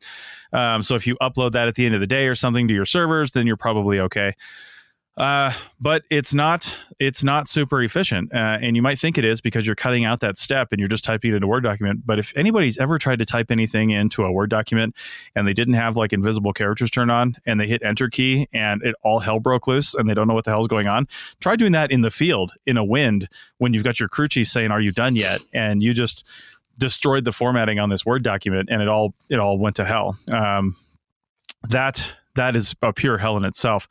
Um, 0.53 0.83
so 0.83 0.95
if 0.95 1.07
you 1.07 1.17
upload 1.17 1.53
that 1.53 1.69
at 1.69 1.75
the 1.75 1.85
end 1.85 1.95
of 1.95 2.01
the 2.01 2.07
day 2.07 2.27
or 2.29 2.35
something 2.35 2.67
to 2.69 2.75
your 2.75 2.87
servers, 2.87 3.33
then 3.33 3.47
you're 3.47 3.57
probably 3.57 4.01
okay. 4.01 4.35
Uh, 5.17 5.51
but 5.81 6.03
it's 6.11 6.35
not 6.35 6.79
it's 6.99 7.25
not 7.25 7.49
super 7.49 7.83
efficient, 7.83 8.31
uh, 8.35 8.59
and 8.61 8.77
you 8.77 8.83
might 8.83 8.99
think 8.99 9.17
it 9.17 9.25
is 9.25 9.41
because 9.41 9.65
you're 9.65 9.75
cutting 9.75 10.05
out 10.05 10.21
that 10.21 10.37
step 10.37 10.69
and 10.73 10.79
you're 10.79 10.91
just 10.91 11.05
typing 11.05 11.31
it 11.31 11.37
into 11.37 11.47
a 11.47 11.49
Word 11.49 11.63
document. 11.63 12.03
But 12.05 12.19
if 12.19 12.37
anybody's 12.37 12.77
ever 12.77 12.99
tried 12.99 13.21
to 13.21 13.25
type 13.25 13.51
anything 13.51 13.91
into 13.91 14.25
a 14.25 14.33
Word 14.33 14.51
document 14.51 14.95
and 15.35 15.49
they 15.49 15.55
didn't 15.55 15.73
have 15.75 15.97
like 15.97 16.13
invisible 16.13 16.53
characters 16.53 16.91
turned 16.91 17.11
on 17.11 17.35
and 17.47 17.59
they 17.59 17.67
hit 17.67 17.83
Enter 17.83 18.11
key 18.11 18.47
and 18.53 18.83
it 18.83 18.95
all 19.03 19.21
hell 19.21 19.41
broke 19.41 19.67
loose 19.67 19.95
and 19.95 20.07
they 20.07 20.13
don't 20.13 20.29
know 20.29 20.35
what 20.35 20.45
the 20.45 20.51
hell's 20.51 20.69
going 20.69 20.87
on, 20.87 21.09
try 21.41 21.57
doing 21.57 21.73
that 21.73 21.91
in 21.91 22.03
the 22.03 22.11
field 22.11 22.53
in 22.67 22.77
a 22.77 22.85
wind 22.85 23.27
when 23.57 23.73
you've 23.73 23.85
got 23.85 23.99
your 23.99 24.11
crew 24.11 24.29
chief 24.29 24.49
saying, 24.49 24.71
"Are 24.71 24.83
you 24.83 24.93
done 24.93 25.17
yet?" 25.17 25.43
and 25.55 25.83
you 25.83 25.95
just 25.95 26.27
destroyed 26.79 27.25
the 27.25 27.33
formatting 27.33 27.79
on 27.79 27.89
this 27.89 28.05
Word 28.05 28.23
document, 28.23 28.69
and 28.71 28.83
it 28.83 28.89
all 28.89 29.15
it 29.31 29.39
all 29.39 29.59
went 29.59 29.77
to 29.77 29.85
hell. 29.85 30.17
Um, 30.31 30.77
that 31.69 32.13
that 32.35 32.57
is 32.57 32.75
a 32.83 32.93
pure 32.93 33.19
hell 33.19 33.37
in 33.37 33.45
itself, 33.45 33.89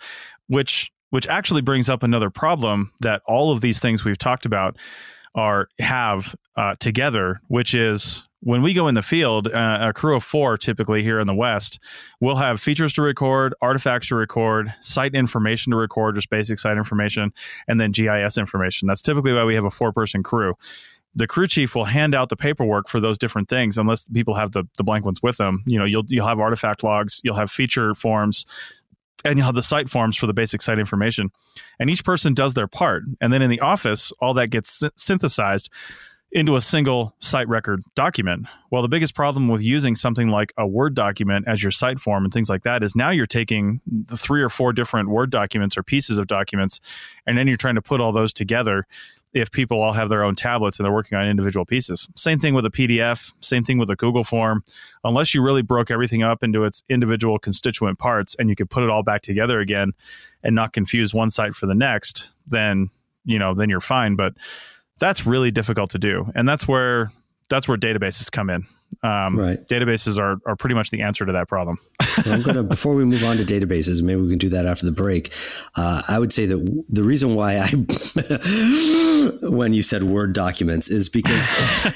which 0.48 0.92
which 1.10 1.28
actually 1.28 1.62
brings 1.62 1.90
up 1.90 2.04
another 2.04 2.30
problem 2.30 2.92
that 3.02 3.22
all 3.28 3.52
of 3.52 3.62
these 3.62 3.80
things 3.80 4.04
we've 4.04 4.18
talked 4.18 4.46
about 4.46 4.78
are 5.36 5.68
have 5.80 6.36
uh, 6.56 6.76
together, 6.80 7.42
which 7.48 7.74
is 7.74 8.26
when 8.42 8.62
we 8.62 8.74
go 8.74 8.88
in 8.88 8.96
the 8.96 9.02
field, 9.02 9.48
uh, 9.48 9.80
a 9.82 9.94
crew 9.94 10.16
of 10.16 10.24
four, 10.24 10.58
typically 10.58 11.02
here 11.02 11.20
in 11.20 11.26
the 11.26 11.34
West, 11.34 11.80
we'll 12.22 12.36
have 12.36 12.62
features 12.62 12.94
to 12.94 13.02
record, 13.02 13.56
artifacts 13.62 14.08
to 14.10 14.16
record, 14.16 14.72
site 14.82 15.16
information 15.16 15.72
to 15.72 15.78
record, 15.78 16.16
just 16.16 16.30
basic 16.30 16.60
site 16.60 16.78
information, 16.78 17.34
and 17.68 17.80
then 17.80 17.92
GIS 17.92 18.38
information. 18.38 18.88
That's 18.88 19.02
typically 19.02 19.34
why 19.34 19.44
we 19.46 19.56
have 19.56 19.66
a 19.66 19.72
four 19.72 19.92
person 19.92 20.22
crew 20.22 20.54
the 21.16 21.28
crew 21.28 21.48
chief 21.48 21.76
will 21.76 21.86
hand 21.86 22.14
out 22.14 22.30
the 22.30 22.36
paperwork 22.36 22.90
for 22.90 23.00
those 23.00 23.18
different 23.18 23.50
things 23.50 23.78
unless 23.78 24.04
people 24.06 24.34
have 24.34 24.52
the, 24.52 24.66
the 24.78 24.84
blank 24.84 25.06
ones 25.06 25.24
with 25.24 25.38
them. 25.38 25.64
You 25.66 25.80
know 25.80 25.86
you'll 25.86 26.06
you'll 26.08 26.28
have 26.28 26.40
artifact 26.40 26.84
logs 26.84 27.22
you'll 27.24 27.36
have 27.36 27.50
feature 27.50 27.96
forms 27.96 28.46
and 29.24 29.38
you'll 29.38 29.46
have 29.46 29.56
the 29.56 29.64
site 29.64 29.90
forms 29.90 30.18
for 30.18 30.28
the 30.28 30.34
basic 30.34 30.62
site 30.62 30.78
information. 30.78 31.32
And 31.80 31.90
each 31.90 32.04
person 32.04 32.34
does 32.34 32.54
their 32.54 32.68
part. 32.68 33.04
And 33.22 33.34
then 33.34 33.42
in 33.42 33.50
the 33.50 33.62
office 33.62 34.12
all 34.20 34.34
that 34.36 34.50
gets 34.50 34.84
synthesized 34.96 35.70
into 36.36 36.58
a 36.58 36.62
single 36.62 37.16
site 37.20 37.48
record 37.48 37.82
document. 37.96 38.46
Well, 38.70 38.82
the 38.82 38.90
biggest 38.90 39.16
problem 39.16 39.48
with 39.48 39.62
using 39.62 39.96
something 39.96 40.28
like 40.28 40.52
a 40.58 40.68
Word 40.68 40.94
document 40.94 41.46
as 41.48 41.64
your 41.64 41.72
site 41.72 41.98
form 41.98 42.26
and 42.26 42.34
things 42.34 42.50
like 42.50 42.64
that 42.64 42.84
is 42.84 42.94
now 42.94 43.10
you're 43.10 43.26
taking 43.26 43.80
the 43.88 44.18
three 44.18 44.42
or 44.42 44.50
four 44.50 44.74
different 44.74 45.08
Word 45.08 45.30
documents 45.30 45.78
or 45.78 45.84
pieces 45.84 46.18
of 46.18 46.28
documents, 46.28 46.82
and 47.26 47.38
then 47.38 47.48
you're 47.48 47.56
trying 47.56 47.76
to 47.76 47.82
put 47.82 48.02
all 48.02 48.12
those 48.12 48.34
together 48.34 48.86
if 49.36 49.52
people 49.52 49.82
all 49.82 49.92
have 49.92 50.08
their 50.08 50.24
own 50.24 50.34
tablets 50.34 50.80
and 50.80 50.86
they're 50.86 50.94
working 50.94 51.18
on 51.18 51.28
individual 51.28 51.66
pieces. 51.66 52.08
Same 52.16 52.40
thing 52.40 52.54
with 52.54 52.66
a 52.66 52.70
PDF, 52.70 53.34
same 53.42 53.64
thing 53.66 53.78
with 53.78 53.90
a 53.90 53.96
Google 53.98 54.24
form. 54.24 54.64
Unless 55.04 55.36
you 55.36 55.44
really 55.44 55.62
broke 55.62 55.92
everything 55.92 56.24
up 56.24 56.42
into 56.42 56.64
its 56.64 56.84
individual 56.88 57.38
constituent 57.38 58.00
parts 58.00 58.34
and 58.40 58.50
you 58.50 58.56
could 58.56 58.70
put 58.70 58.82
it 58.82 58.90
all 58.90 59.04
back 59.04 59.22
together 59.22 59.60
again 59.60 59.92
and 60.42 60.56
not 60.56 60.72
confuse 60.72 61.14
one 61.14 61.30
site 61.30 61.54
for 61.54 61.66
the 61.66 61.76
next, 61.76 62.34
then, 62.48 62.90
you 63.26 63.38
know, 63.38 63.54
then 63.54 63.70
you're 63.70 63.82
fine, 63.82 64.16
but 64.16 64.34
that's 65.00 65.26
really 65.26 65.52
difficult 65.52 65.90
to 65.90 66.00
do. 66.00 66.32
And 66.34 66.48
that's 66.48 66.66
where 66.66 67.12
that's 67.50 67.68
where 67.68 67.78
databases 67.78 68.32
come 68.32 68.50
in. 68.50 68.66
Um, 69.04 69.38
right. 69.38 69.60
Databases 69.68 70.18
are, 70.18 70.38
are 70.46 70.56
pretty 70.56 70.76
much 70.76 70.90
the 70.90 71.02
answer 71.02 71.26
to 71.26 71.32
that 71.34 71.48
problem. 71.48 71.78
I'm 72.26 72.42
gonna 72.42 72.64
before 72.64 72.96
we 72.96 73.04
move 73.04 73.24
on 73.24 73.38
to 73.38 73.44
databases, 73.44 74.02
maybe 74.02 74.22
we 74.22 74.30
can 74.30 74.38
do 74.38 74.50
that 74.50 74.66
after 74.66 74.86
the 74.86 74.92
break. 74.92 75.34
Uh, 75.76 76.02
I 76.08 76.18
would 76.18 76.32
say 76.32 76.46
that 76.46 76.84
the 76.90 77.04
reason 77.04 77.36
why 77.36 77.58
I, 77.58 79.50
when 79.50 79.74
you 79.74 79.82
said 79.82 80.04
Word 80.04 80.34
documents, 80.34 80.90
is 80.90 81.10
because 81.10 81.52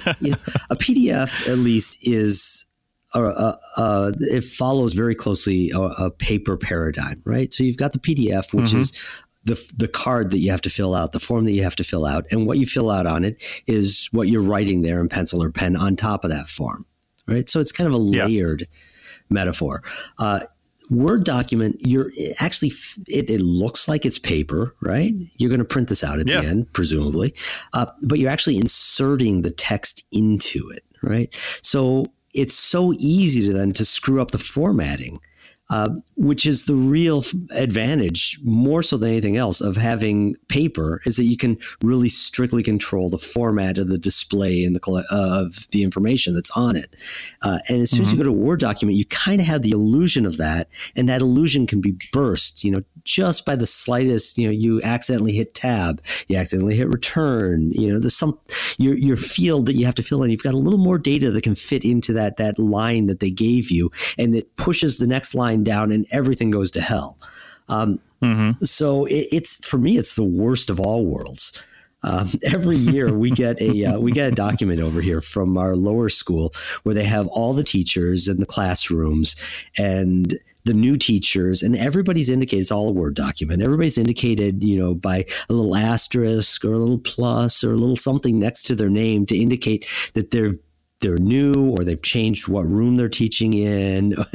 you 0.19 0.31
know, 0.31 0.37
a 0.69 0.75
PDF 0.75 1.47
at 1.49 1.57
least 1.57 2.07
is 2.07 2.65
uh, 3.15 3.53
uh, 3.75 4.11
it 4.19 4.43
follows 4.43 4.93
very 4.93 5.15
closely 5.15 5.71
a, 5.71 5.79
a, 5.79 6.11
paper 6.11 6.55
paradigm, 6.55 7.19
right? 7.25 7.51
So 7.51 7.63
you've 7.63 7.77
got 7.77 7.91
the 7.91 7.99
PDF, 7.99 8.53
which 8.53 8.65
mm-hmm. 8.65 8.79
is 8.79 9.23
the 9.49 9.73
the 9.77 9.87
card 9.87 10.31
that 10.31 10.37
you 10.37 10.51
have 10.51 10.61
to 10.61 10.69
fill 10.69 10.95
out, 10.95 11.11
the 11.11 11.19
form 11.19 11.45
that 11.45 11.51
you 11.51 11.63
have 11.63 11.75
to 11.77 11.83
fill 11.83 12.05
out, 12.05 12.25
and 12.31 12.45
what 12.45 12.59
you 12.59 12.65
fill 12.65 12.89
out 12.89 13.07
on 13.07 13.25
it 13.25 13.43
is 13.67 14.07
what 14.11 14.27
you're 14.27 14.43
writing 14.43 14.83
there 14.83 15.01
in 15.01 15.09
pencil 15.09 15.43
or 15.43 15.51
pen 15.51 15.75
on 15.75 15.95
top 15.95 16.23
of 16.23 16.29
that 16.29 16.49
form, 16.49 16.85
right? 17.27 17.49
So 17.49 17.59
it's 17.59 17.71
kind 17.71 17.87
of 17.87 17.93
a 17.93 17.97
layered 17.97 18.61
yeah. 18.61 18.67
metaphor. 19.29 19.83
Uh, 20.17 20.41
Word 20.91 21.23
document, 21.23 21.75
you're 21.85 22.11
actually 22.39 22.71
it, 23.05 23.29
it, 23.29 23.41
looks 23.41 23.87
like 23.87 24.07
it's 24.07 24.17
paper, 24.17 24.73
right? 24.81 25.13
You're 25.37 25.49
going 25.49 25.59
to 25.59 25.65
print 25.65 25.87
this 25.87 26.03
out 26.03 26.19
at 26.19 26.27
yeah. 26.27 26.41
the 26.41 26.47
end, 26.47 26.73
presumably, 26.73 27.35
uh, 27.73 27.85
but 28.01 28.17
you're 28.17 28.31
actually 28.31 28.57
inserting 28.57 29.43
the 29.43 29.51
text 29.51 30.03
into 30.11 30.59
it, 30.73 30.83
right? 31.03 31.31
So 31.61 32.07
it's 32.33 32.55
so 32.55 32.93
easy 32.99 33.45
to 33.45 33.53
then 33.53 33.71
to 33.73 33.85
screw 33.85 34.19
up 34.19 34.31
the 34.31 34.39
formatting 34.39 35.19
uh, 35.69 35.89
which 36.17 36.45
is 36.45 36.65
the 36.65 36.75
real 36.75 37.23
advantage, 37.55 38.39
more 38.43 38.81
so 38.81 38.97
than 38.97 39.09
anything 39.09 39.37
else, 39.37 39.61
of 39.61 39.75
having 39.75 40.35
paper, 40.47 41.01
is 41.05 41.15
that 41.17 41.25
you 41.25 41.37
can 41.37 41.57
really 41.83 42.09
strictly 42.09 42.63
control 42.63 43.09
the 43.09 43.17
format 43.17 43.77
of 43.77 43.87
the 43.87 43.97
display 43.97 44.63
and 44.63 44.75
the 44.75 45.05
uh, 45.11 45.43
of 45.43 45.69
the 45.69 45.83
information 45.83 46.33
that's 46.33 46.51
on 46.51 46.75
it. 46.75 46.95
Uh, 47.41 47.59
and 47.67 47.81
as 47.81 47.91
soon 47.91 47.97
mm-hmm. 47.97 48.03
as 48.03 48.11
you 48.11 48.17
mm-hmm. 48.17 48.27
go 48.29 48.33
to 48.33 48.39
a 48.41 48.45
Word 48.45 48.59
document, 48.59 48.97
you 48.97 49.05
kind 49.05 49.39
of 49.39 49.47
have 49.47 49.61
the 49.61 49.71
illusion 49.71 50.25
of 50.25 50.37
that, 50.37 50.69
and 50.95 51.07
that 51.07 51.21
illusion 51.21 51.67
can 51.67 51.81
be 51.81 51.95
burst. 52.11 52.63
You 52.63 52.71
know, 52.71 52.83
just 53.03 53.45
by 53.45 53.55
the 53.55 53.65
slightest, 53.65 54.37
you 54.37 54.47
know, 54.47 54.51
you 54.51 54.81
accidentally 54.83 55.33
hit 55.33 55.53
tab, 55.53 56.01
you 56.27 56.37
accidentally 56.37 56.75
hit 56.75 56.87
return. 56.87 57.71
You 57.71 57.93
know, 57.93 57.99
there's 57.99 58.15
some 58.15 58.37
your 58.77 58.97
your 58.97 59.15
field 59.15 59.65
that 59.67 59.73
you 59.73 59.85
have 59.85 59.95
to 59.95 60.03
fill 60.03 60.23
in. 60.23 60.31
You've 60.31 60.43
got 60.43 60.53
a 60.53 60.57
little 60.57 60.79
more 60.79 60.97
data 60.97 61.31
that 61.31 61.43
can 61.43 61.55
fit 61.55 61.83
into 61.83 62.13
that 62.13 62.37
that 62.37 62.59
line 62.59 63.07
that 63.07 63.19
they 63.19 63.31
gave 63.31 63.71
you, 63.71 63.89
and 64.17 64.35
it 64.35 64.55
pushes 64.55 64.97
the 64.97 65.07
next 65.07 65.35
line 65.35 65.63
down 65.63 65.91
and 65.91 66.05
everything 66.11 66.51
goes 66.51 66.71
to 66.71 66.81
hell. 66.81 67.17
Um, 67.69 67.99
mm-hmm. 68.21 68.63
So 68.63 69.05
it, 69.05 69.27
it's 69.31 69.67
for 69.67 69.77
me, 69.77 69.97
it's 69.97 70.15
the 70.15 70.23
worst 70.23 70.69
of 70.69 70.79
all 70.79 71.05
worlds. 71.05 71.65
Um, 72.03 72.27
every 72.43 72.77
year 72.77 73.13
we 73.13 73.31
get 73.31 73.61
a 73.61 73.85
uh, 73.85 73.99
we 73.99 74.11
get 74.11 74.31
a 74.31 74.35
document 74.35 74.79
over 74.81 75.01
here 75.01 75.21
from 75.21 75.57
our 75.57 75.75
lower 75.75 76.09
school 76.09 76.51
where 76.83 76.95
they 76.95 77.03
have 77.03 77.27
all 77.27 77.53
the 77.53 77.63
teachers 77.63 78.27
in 78.27 78.37
the 78.37 78.45
classrooms 78.45 79.35
and 79.77 80.37
the 80.69 80.73
new 80.75 80.95
teachers 80.95 81.63
and 81.63 81.75
everybody's 81.75 82.29
indicated 82.29 82.61
it's 82.61 82.71
all 82.71 82.89
a 82.89 82.91
word 82.91 83.15
document 83.15 83.63
everybody's 83.63 83.97
indicated 83.97 84.63
you 84.63 84.77
know 84.77 84.93
by 84.93 85.25
a 85.49 85.53
little 85.53 85.75
asterisk 85.75 86.63
or 86.63 86.73
a 86.73 86.77
little 86.77 86.99
plus 86.99 87.63
or 87.63 87.71
a 87.71 87.75
little 87.75 87.95
something 87.95 88.37
next 88.37 88.63
to 88.63 88.75
their 88.75 88.89
name 88.89 89.25
to 89.25 89.35
indicate 89.35 89.83
that 90.13 90.29
they're 90.29 90.53
they're 91.01 91.17
new 91.17 91.71
or 91.71 91.83
they've 91.83 92.01
changed 92.01 92.47
what 92.47 92.63
room 92.63 92.97
they're 92.97 93.09
teaching 93.09 93.53
in. 93.53 94.13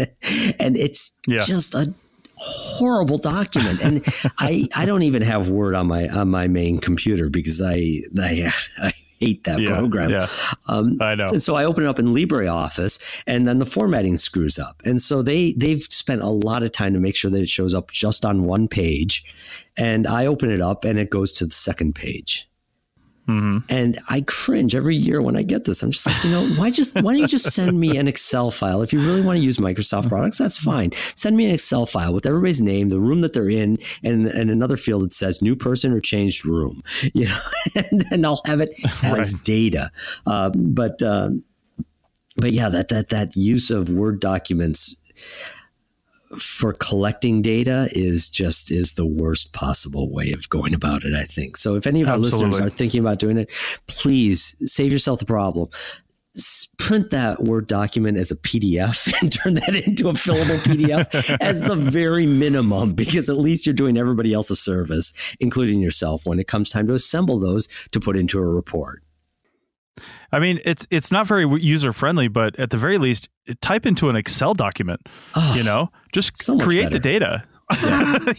and 0.59 0.77
it's 0.77 1.13
yeah. 1.27 1.43
just 1.45 1.75
a 1.75 1.93
horrible 2.37 3.19
document. 3.19 3.81
And 3.83 4.05
I, 4.39 4.67
I 4.75 4.87
don't 4.87 5.03
even 5.03 5.23
have 5.23 5.51
Word 5.51 5.75
on 5.75 5.87
my 5.87 6.09
on 6.09 6.31
my 6.31 6.49
main 6.49 6.79
computer 6.79 7.29
because 7.29 7.61
I 7.61 8.01
I, 8.19 8.51
I 8.79 8.93
hate 9.21 9.45
that 9.45 9.61
Yeah, 9.61 9.77
program. 9.79 10.11
yeah. 10.11 10.27
Um, 10.67 10.99
I 11.01 11.15
know. 11.15 11.27
and 11.27 11.43
so 11.43 11.55
I 11.55 11.65
open 11.65 11.85
it 11.85 11.87
up 11.89 11.99
in 11.99 12.07
LibreOffice, 12.07 13.23
and 13.27 13.47
then 13.47 13.59
the 13.59 13.67
formatting 13.67 14.17
screws 14.17 14.59
up. 14.59 14.81
And 14.85 15.01
so 15.01 15.23
they 15.23 15.53
they've 15.55 15.81
spent 15.83 16.21
a 16.23 16.29
lot 16.29 16.63
of 16.63 16.73
time 16.73 16.93
to 16.95 17.01
make 17.01 17.17
sure 17.17 17.31
that 17.31 17.41
it 17.41 17.49
shows 17.49 17.75
up 17.75 17.91
just 17.91 18.25
on 18.25 18.45
one 18.45 18.69
page. 18.69 19.25
And 19.77 20.07
I 20.07 20.27
open 20.27 20.51
it 20.51 20.61
up, 20.61 20.85
and 20.85 20.99
it 20.99 21.11
goes 21.11 21.33
to 21.35 21.47
the 21.47 21.53
second 21.53 21.95
page. 21.95 22.49
Hmm 23.27 23.59
And 23.69 23.99
I 24.09 24.23
cringe 24.27 24.75
every 24.75 24.97
year 24.97 25.23
when 25.23 25.37
I 25.37 25.43
get 25.43 25.65
this. 25.65 25.83
I'm 25.83 25.91
just 25.91 26.07
like, 26.07 26.23
you 26.25 26.31
know, 26.31 26.47
why 26.57 26.71
just 26.71 26.95
why 26.97 27.13
don't 27.13 27.23
you 27.23 27.29
just 27.29 27.53
send 27.53 27.79
me 27.79 27.97
an 27.97 28.07
Excel 28.07 28.51
file? 28.51 28.83
If 28.83 28.93
you 28.93 29.01
really 29.01 29.23
want 29.23 29.39
to 29.39 29.45
use 29.45 29.59
Microsoft 29.59 30.09
products, 30.09 30.39
that's 30.39 30.59
fine. 30.59 30.93
Send 30.93 31.37
me 31.37 31.47
an 31.47 31.55
Excel 31.55 31.87
file 31.87 32.13
with 32.13 32.27
everybody's 32.27 32.61
name, 32.61 32.91
the 32.91 33.01
room 33.01 33.23
that 33.23 33.33
they're 33.33 33.49
in, 33.49 33.79
and, 34.03 34.27
and 34.27 34.51
another 34.51 34.77
field 34.77 35.05
that 35.05 35.13
says 35.13 35.41
new 35.41 35.57
person 35.57 35.93
or 35.93 36.01
changed 36.01 36.45
room. 36.45 36.83
You 37.17 37.27
know, 37.27 37.39
and, 37.77 38.05
and 38.11 38.27
I'll 38.27 38.43
have 38.47 38.61
it 38.61 38.71
as 39.05 39.35
data. 39.35 39.91
Uh, 40.27 40.51
but 40.55 41.03
uh, 41.03 41.31
but 42.37 42.53
yeah, 42.53 42.69
that 42.69 42.89
that 42.89 43.11
that 43.11 43.37
use 43.37 43.71
of 43.71 43.91
Word 43.91 44.21
documents 44.21 44.97
for 46.37 46.73
collecting 46.73 47.43
data 47.43 47.89
is 47.93 48.29
just 48.29 48.71
is 48.71 48.95
the 48.95 49.07
worst 49.07 49.53
possible 49.53 50.13
way 50.13 50.33
of 50.33 50.49
going 50.49 50.75
about 50.75 51.05
it 51.05 51.15
i 51.15 51.25
think. 51.25 51.57
So 51.57 51.75
if 51.75 51.87
any 51.87 52.03
of 52.03 52.09
our 52.09 52.19
listeners 52.19 52.61
are 52.61 52.69
thinking 52.69 53.01
about 53.01 53.19
doing 53.19 53.39
it 53.39 53.53
please 53.87 54.57
save 54.61 54.93
yourself 54.93 55.19
the 55.19 55.27
problem. 55.27 55.69
Print 56.79 57.11
that 57.11 57.45
word 57.45 57.69
document 57.69 58.19
as 58.19 58.33
a 58.33 58.37
pdf 58.37 59.13
and 59.23 59.33
turn 59.33 59.55
that 59.55 59.83
into 59.87 60.09
a 60.09 60.15
fillable 60.15 60.59
pdf 60.63 61.37
as 61.41 61.67
the 61.67 61.77
very 61.77 62.27
minimum 62.27 62.93
because 62.93 63.29
at 63.29 63.37
least 63.37 63.67
you're 63.67 63.75
doing 63.75 63.97
everybody 63.97 64.35
else 64.35 64.51
a 64.51 64.57
service 64.57 65.37
including 65.39 65.81
yourself 65.81 66.27
when 66.27 66.41
it 66.41 66.49
comes 66.49 66.71
time 66.71 66.89
to 66.89 66.95
assemble 66.95 67.39
those 67.39 67.69
to 67.93 68.01
put 68.01 68.17
into 68.17 68.39
a 68.39 68.47
report. 68.47 69.05
I 70.35 70.41
mean, 70.41 70.59
it's 70.65 70.85
it's 70.91 71.13
not 71.13 71.29
very 71.29 71.47
user 71.63 71.93
friendly, 71.93 72.27
but 72.27 72.59
at 72.59 72.71
the 72.71 72.77
very 72.77 72.99
least, 72.99 73.29
type 73.61 73.87
into 73.87 74.09
an 74.09 74.17
Excel 74.17 74.53
document. 74.53 75.01
Oh, 75.37 75.55
you 75.57 75.63
know, 75.63 75.91
just 76.15 76.43
so 76.43 76.59
create 76.59 76.91
the 76.91 76.99
data. 76.99 77.45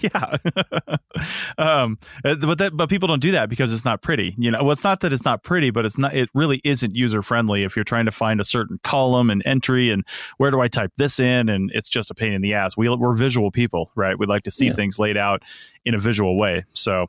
Yeah. 0.01 0.37
um, 1.57 1.97
uh, 2.23 2.35
but 2.35 2.57
that, 2.59 2.71
but 2.75 2.89
people 2.89 3.07
don't 3.07 3.21
do 3.21 3.31
that 3.31 3.49
because 3.49 3.73
it's 3.73 3.85
not 3.85 4.01
pretty. 4.01 4.33
You 4.37 4.51
know, 4.51 4.63
well, 4.63 4.71
it's 4.71 4.83
not 4.83 5.01
that 5.01 5.13
it's 5.13 5.25
not 5.25 5.43
pretty, 5.43 5.71
but 5.71 5.85
it's 5.85 5.97
not. 5.97 6.15
It 6.15 6.29
really 6.33 6.61
isn't 6.63 6.95
user 6.95 7.21
friendly 7.21 7.63
if 7.63 7.75
you're 7.75 7.85
trying 7.85 8.05
to 8.05 8.11
find 8.11 8.39
a 8.39 8.45
certain 8.45 8.79
column 8.83 9.29
and 9.29 9.41
entry 9.45 9.91
and 9.91 10.03
where 10.37 10.51
do 10.51 10.61
I 10.61 10.67
type 10.67 10.91
this 10.97 11.19
in, 11.19 11.49
and 11.49 11.71
it's 11.73 11.89
just 11.89 12.11
a 12.11 12.15
pain 12.15 12.33
in 12.33 12.41
the 12.41 12.53
ass. 12.53 12.77
We 12.77 12.89
we're 12.89 13.15
visual 13.15 13.51
people, 13.51 13.91
right? 13.95 14.17
We 14.17 14.25
like 14.25 14.43
to 14.43 14.51
see 14.51 14.67
Yeah. 14.67 14.73
things 14.73 14.99
laid 14.99 15.17
out 15.17 15.43
in 15.85 15.95
a 15.95 15.99
visual 15.99 16.37
way. 16.37 16.65
So 16.73 17.07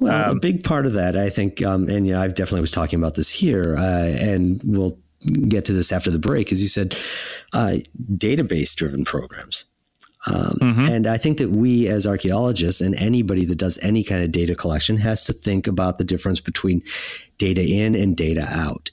Well, 0.00 0.30
Um, 0.30 0.36
a 0.36 0.40
big 0.40 0.62
part 0.62 0.86
of 0.86 0.94
that, 0.94 1.16
I 1.16 1.28
think, 1.28 1.60
um, 1.62 1.88
and 1.88 2.06
you 2.06 2.12
know, 2.12 2.20
I've 2.22 2.34
definitely 2.34 2.60
was 2.60 2.70
talking 2.72 2.98
about 3.00 3.14
this 3.14 3.30
here, 3.30 3.76
uh, 3.76 3.82
and 4.20 4.60
we'll 4.64 4.96
get 5.48 5.64
to 5.64 5.72
this 5.72 5.90
after 5.90 6.10
the 6.12 6.20
break, 6.20 6.52
as 6.52 6.62
you 6.62 6.68
said, 6.68 6.96
uh, 7.52 7.78
database 8.16 8.76
driven 8.76 9.04
programs. 9.04 9.64
Um, 10.30 10.58
Mhm. 10.60 10.88
And 10.90 11.06
I 11.06 11.16
think 11.16 11.38
that 11.38 11.50
we, 11.50 11.88
as 11.88 12.06
archaeologists, 12.06 12.80
and 12.80 12.94
anybody 12.96 13.44
that 13.46 13.58
does 13.58 13.78
any 13.82 14.02
kind 14.02 14.22
of 14.22 14.30
data 14.32 14.54
collection, 14.54 14.96
has 14.98 15.24
to 15.24 15.32
think 15.32 15.66
about 15.66 15.98
the 15.98 16.04
difference 16.04 16.40
between 16.40 16.82
data 17.38 17.64
in 17.64 17.94
and 17.94 18.16
data 18.16 18.46
out. 18.48 18.90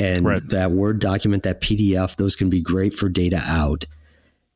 And 0.00 0.24
Right. 0.24 0.40
that 0.50 0.72
Word 0.72 0.98
document, 0.98 1.42
that 1.44 1.60
PDF, 1.60 2.16
those 2.16 2.36
can 2.36 2.50
be 2.50 2.60
great 2.60 2.92
for 2.94 3.08
data 3.08 3.40
out. 3.46 3.86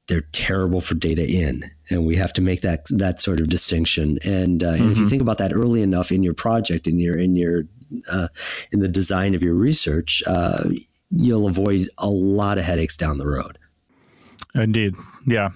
They're 0.08 0.26
terrible 0.32 0.80
for 0.80 0.94
data 0.94 1.24
in, 1.24 1.62
and 1.90 2.06
we 2.06 2.16
have 2.16 2.32
to 2.34 2.42
make 2.42 2.62
that 2.62 2.86
that 2.90 3.20
sort 3.20 3.40
of 3.40 3.48
distinction. 3.48 4.18
And, 4.24 4.64
uh, 4.64 4.70
and 4.70 4.90
if 4.90 4.98
you 4.98 5.04
Mhm. 5.04 5.10
think 5.10 5.22
about 5.22 5.38
that 5.38 5.52
early 5.52 5.82
enough 5.82 6.10
in 6.10 6.22
your 6.22 6.34
project, 6.34 6.86
in 6.86 6.98
your 6.98 7.16
in 7.16 7.36
your 7.36 7.64
uh, 8.10 8.28
in 8.72 8.80
the 8.80 8.88
design 8.88 9.34
of 9.34 9.42
your 9.42 9.54
research, 9.54 10.22
uh, 10.26 10.64
you'll 11.10 11.46
avoid 11.46 11.88
a 11.98 12.08
lot 12.10 12.58
of 12.58 12.64
headaches 12.64 12.96
down 12.98 13.16
the 13.18 13.26
road. 13.26 13.56
Indeed. 14.54 14.94
Yeah. 15.26 15.50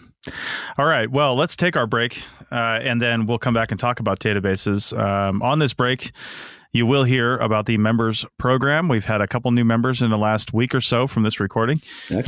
All 0.79 0.87
right. 0.87 1.11
Well, 1.11 1.35
let's 1.35 1.57
take 1.57 1.77
our 1.77 1.87
break 1.87 2.23
uh, 2.51 2.79
and 2.83 3.01
then 3.01 3.27
we'll 3.27 3.39
come 3.39 3.55
back 3.55 3.71
and 3.71 3.81
talk 3.81 4.01
about 4.01 4.21
databases. 4.21 4.97
Um, 4.97 5.43
on 5.43 5.59
this 5.59 5.73
break, 5.75 6.13
you 6.75 6.87
will 6.87 7.05
hear 7.05 7.37
about 7.37 7.67
the 7.67 7.77
members 7.77 8.25
program. 8.39 8.89
We've 8.89 9.05
had 9.05 9.21
a 9.21 9.27
couple 9.27 9.51
new 9.51 9.65
members 9.65 10.01
in 10.01 10.11
the 10.11 10.17
last 10.17 10.55
week 10.55 10.75
or 10.75 10.81
so 10.81 11.07
from 11.07 11.23
this 11.23 11.39
recording. 11.39 11.81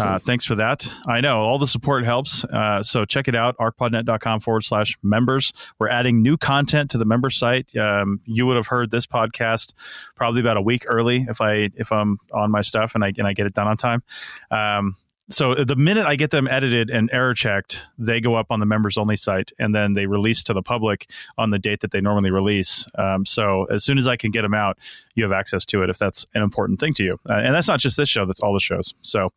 Uh, 0.02 0.18
thanks 0.18 0.44
for 0.44 0.54
that. 0.56 0.86
I 1.06 1.22
know 1.22 1.40
all 1.40 1.58
the 1.58 1.66
support 1.66 2.04
helps. 2.04 2.44
Uh, 2.44 2.82
so 2.82 3.06
check 3.06 3.26
it 3.26 3.34
out, 3.34 3.56
arcpodnet.com 3.56 4.40
forward 4.40 4.64
slash 4.64 4.98
members. 5.02 5.52
We're 5.78 5.88
adding 5.88 6.22
new 6.22 6.36
content 6.36 6.90
to 6.90 6.98
the 6.98 7.06
member 7.06 7.30
site. 7.30 7.74
Um, 7.76 8.20
you 8.26 8.44
would 8.44 8.56
have 8.56 8.66
heard 8.66 8.90
this 8.90 9.06
podcast 9.06 9.72
probably 10.14 10.42
about 10.42 10.58
a 10.58 10.62
week 10.62 10.84
early 10.88 11.24
if 11.28 11.40
I 11.40 11.70
if 11.76 11.90
I'm 11.90 12.18
on 12.32 12.50
my 12.50 12.60
stuff 12.60 12.94
and 12.94 13.02
I 13.02 13.12
and 13.16 13.26
I 13.26 13.32
get 13.32 13.46
it 13.46 13.54
done 13.54 13.66
on 13.66 13.78
time. 13.78 14.02
Um, 14.50 14.94
so 15.30 15.54
the 15.54 15.76
minute 15.76 16.04
I 16.04 16.16
get 16.16 16.30
them 16.30 16.46
edited 16.46 16.90
and 16.90 17.08
error 17.10 17.32
checked, 17.32 17.80
they 17.96 18.20
go 18.20 18.34
up 18.34 18.48
on 18.50 18.60
the 18.60 18.66
members 18.66 18.98
only 18.98 19.16
site 19.16 19.52
and 19.58 19.74
then 19.74 19.94
they 19.94 20.04
release 20.04 20.42
to 20.44 20.52
the 20.52 20.62
public 20.62 21.08
on 21.38 21.48
the 21.48 21.58
date 21.58 21.80
that 21.80 21.92
they 21.92 22.02
normally 22.02 22.30
release. 22.30 22.86
Um, 22.98 23.24
so 23.24 23.64
as 23.64 23.84
soon 23.84 23.96
as 23.96 24.06
I 24.06 24.16
can 24.16 24.30
get 24.30 24.42
them 24.42 24.52
out, 24.52 24.78
you 25.14 25.22
have 25.22 25.32
access 25.32 25.64
to 25.66 25.82
it 25.82 25.88
if 25.88 25.96
that's 25.96 26.26
an 26.34 26.42
important 26.42 26.78
thing 26.78 26.92
to 26.94 27.04
you. 27.04 27.18
Uh, 27.28 27.34
and 27.34 27.54
that's 27.54 27.68
not 27.68 27.80
just 27.80 27.96
this 27.96 28.08
show, 28.08 28.26
that's 28.26 28.40
all 28.40 28.52
the 28.52 28.60
shows. 28.60 28.92
So, 29.00 29.32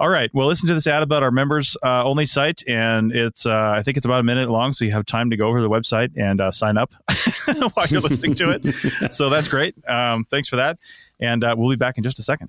all 0.00 0.08
right, 0.08 0.30
well, 0.32 0.46
listen 0.46 0.68
to 0.68 0.74
this 0.74 0.86
ad 0.86 1.02
about 1.02 1.22
our 1.22 1.30
members 1.30 1.76
uh, 1.84 2.02
only 2.02 2.24
site. 2.24 2.62
And 2.66 3.12
it's, 3.12 3.44
uh, 3.44 3.74
I 3.76 3.82
think 3.82 3.98
it's 3.98 4.06
about 4.06 4.20
a 4.20 4.24
minute 4.24 4.48
long. 4.48 4.72
So 4.72 4.86
you 4.86 4.92
have 4.92 5.04
time 5.04 5.28
to 5.30 5.36
go 5.36 5.48
over 5.48 5.58
to 5.58 5.62
the 5.62 5.70
website 5.70 6.12
and 6.16 6.40
uh, 6.40 6.50
sign 6.50 6.78
up 6.78 6.94
while 7.74 7.86
you're 7.88 8.00
listening 8.00 8.34
to 8.36 8.50
it. 8.50 8.66
So 9.12 9.28
that's 9.28 9.48
great. 9.48 9.76
Um, 9.88 10.24
thanks 10.24 10.48
for 10.48 10.56
that. 10.56 10.78
And 11.20 11.44
uh, 11.44 11.54
we'll 11.56 11.70
be 11.70 11.76
back 11.76 11.98
in 11.98 12.04
just 12.04 12.18
a 12.18 12.22
second. 12.22 12.48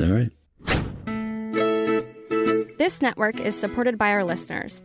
All 0.00 0.10
right. 0.10 0.28
This 2.78 3.02
network 3.02 3.40
is 3.40 3.58
supported 3.58 3.98
by 3.98 4.12
our 4.12 4.22
listeners. 4.22 4.84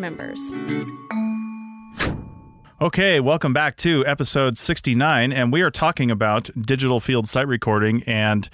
members. 0.01 0.51
Okay, 2.81 3.19
welcome 3.19 3.53
back 3.53 3.77
to 3.77 4.03
episode 4.07 4.57
69, 4.57 5.31
and 5.31 5.53
we 5.53 5.61
are 5.61 5.69
talking 5.69 6.09
about 6.09 6.49
digital 6.59 6.99
field 6.99 7.29
site 7.29 7.47
recording. 7.47 8.01
And 8.07 8.49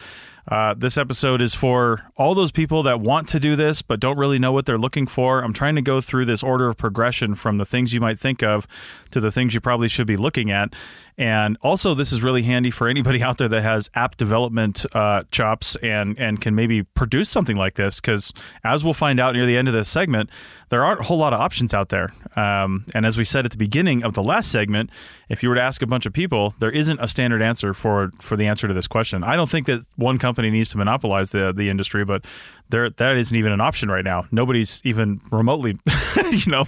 uh, 0.50 0.74
this 0.78 0.98
episode 0.98 1.42
is 1.42 1.54
for 1.56 2.02
all 2.18 2.36
those 2.36 2.52
people 2.52 2.84
that 2.84 3.00
want 3.00 3.30
to 3.30 3.40
do 3.40 3.56
this 3.56 3.82
but 3.82 4.02
don't 4.02 4.18
really 4.18 4.40
know 4.40 4.52
what 4.52 4.66
they're 4.66 4.78
looking 4.78 5.08
for. 5.08 5.42
I'm 5.42 5.54
trying 5.54 5.76
to 5.76 5.82
go 5.82 6.02
through 6.02 6.26
this 6.26 6.44
order 6.44 6.68
of 6.68 6.76
progression 6.76 7.36
from 7.36 7.58
the 7.58 7.66
things 7.66 7.94
you 7.94 8.02
might 8.02 8.20
think 8.20 8.44
of 8.44 8.68
to 9.12 9.22
the 9.22 9.32
things 9.32 9.54
you 9.54 9.62
probably 9.62 9.88
should 9.88 10.08
be 10.08 10.18
looking 10.18 10.52
at. 10.52 10.74
And 11.18 11.58
also, 11.64 11.96
this 11.96 12.12
is 12.12 12.22
really 12.22 12.44
handy 12.44 12.70
for 12.70 12.88
anybody 12.88 13.24
out 13.28 13.38
there 13.38 13.48
that 13.48 13.62
has 13.62 13.90
app 13.96 14.18
development 14.18 14.86
uh, 14.94 15.24
chops 15.32 15.76
and 15.78 16.18
and 16.20 16.40
can 16.40 16.56
maybe 16.56 16.84
produce 16.84 17.30
something 17.30 17.56
like 17.56 17.76
this. 17.76 18.00
Because 18.00 18.32
as 18.64 18.84
we'll 18.84 18.94
find 18.94 19.20
out 19.20 19.34
near 19.34 19.46
the 19.46 19.58
end 19.58 19.68
of 19.68 19.74
this 19.74 19.90
segment, 19.90 20.30
there 20.70 20.86
aren't 20.86 21.02
a 21.02 21.04
whole 21.04 21.18
lot 21.18 21.34
of 21.34 21.40
options 21.40 21.74
out 21.74 21.90
there. 21.90 22.14
Um, 22.36 22.86
and 22.94 23.06
as 23.06 23.18
we 23.18 23.26
said 23.26 23.46
at 23.46 23.52
the 23.52 23.58
beginning 23.58 24.04
of 24.04 24.14
the 24.14 24.24
last 24.24 24.52
segment, 24.52 24.92
if 25.30 25.42
you 25.42 25.50
were 25.50 25.56
to 25.56 25.62
ask 25.62 25.82
a 25.82 25.88
bunch 25.88 26.06
of 26.06 26.14
people, 26.14 26.54
there 26.60 26.72
isn't 26.72 27.00
a 27.00 27.08
standard 27.08 27.42
answer 27.42 27.74
for 27.74 28.12
for 28.22 28.38
the 28.38 28.46
answer 28.46 28.68
to 28.68 28.74
this 28.74 28.88
question. 28.88 29.24
I 29.24 29.36
don't 29.36 29.50
think 29.50 29.66
that 29.68 29.86
one 29.96 30.20
company 30.20 30.50
needs 30.52 30.70
to 30.72 30.78
monopolize 30.78 31.32
the 31.32 31.52
the 31.52 31.70
industry, 31.70 32.06
but 32.06 32.26
there 32.70 32.90
that 32.90 33.18
isn't 33.18 33.36
even 33.36 33.52
an 33.52 33.62
option 33.62 33.90
right 33.90 34.04
now. 34.04 34.26
Nobody's 34.32 34.82
even 34.84 35.22
remotely, 35.32 35.78
you 36.32 36.52
know, 36.52 36.66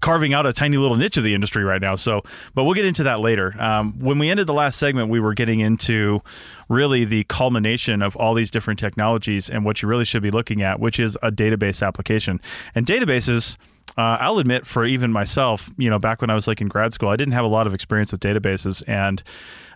carving 0.00 0.34
out 0.34 0.46
a 0.46 0.52
tiny 0.52 0.76
little 0.76 0.96
niche 0.96 1.16
of 1.16 1.24
the 1.24 1.34
industry 1.34 1.64
right 1.64 1.80
now. 1.80 1.94
So, 1.94 2.22
but 2.54 2.64
we'll 2.64 2.74
get 2.74 2.84
into 2.84 3.04
that 3.04 3.20
later. 3.20 3.60
Um, 3.60 3.98
when 3.98 4.18
we 4.18 4.30
ended 4.30 4.46
the 4.46 4.54
last 4.54 4.78
segment, 4.78 5.10
we 5.10 5.20
were 5.20 5.34
getting 5.34 5.60
into 5.60 6.20
really 6.68 7.04
the 7.04 7.24
culmination 7.24 8.02
of 8.02 8.16
all 8.16 8.34
these 8.34 8.50
different 8.50 8.78
technologies 8.78 9.50
and 9.50 9.64
what 9.64 9.82
you 9.82 9.88
really 9.88 10.04
should 10.04 10.22
be 10.22 10.30
looking 10.30 10.62
at, 10.62 10.80
which 10.80 10.98
is 10.98 11.16
a 11.22 11.30
database 11.30 11.86
application. 11.86 12.40
And 12.74 12.86
databases 12.86 13.56
uh, 13.98 14.18
I'll 14.20 14.38
admit, 14.38 14.66
for 14.66 14.84
even 14.84 15.12
myself, 15.12 15.70
you 15.76 15.90
know, 15.90 15.98
back 15.98 16.20
when 16.20 16.30
I 16.30 16.34
was 16.34 16.46
like 16.46 16.60
in 16.60 16.68
grad 16.68 16.92
school, 16.92 17.08
I 17.08 17.16
didn't 17.16 17.32
have 17.32 17.44
a 17.44 17.48
lot 17.48 17.66
of 17.66 17.74
experience 17.74 18.12
with 18.12 18.20
databases, 18.20 18.82
and 18.86 19.22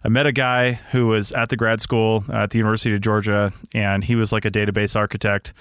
I 0.04 0.08
met 0.08 0.26
a 0.26 0.32
guy 0.32 0.72
who 0.92 1.06
was 1.06 1.32
at 1.32 1.48
the 1.48 1.56
grad 1.56 1.80
school 1.80 2.24
at 2.30 2.50
the 2.50 2.58
University 2.58 2.94
of 2.94 3.00
Georgia, 3.00 3.52
and 3.72 4.04
he 4.04 4.16
was 4.16 4.32
like 4.32 4.44
a 4.44 4.50
database 4.50 4.94
architect, 4.94 5.54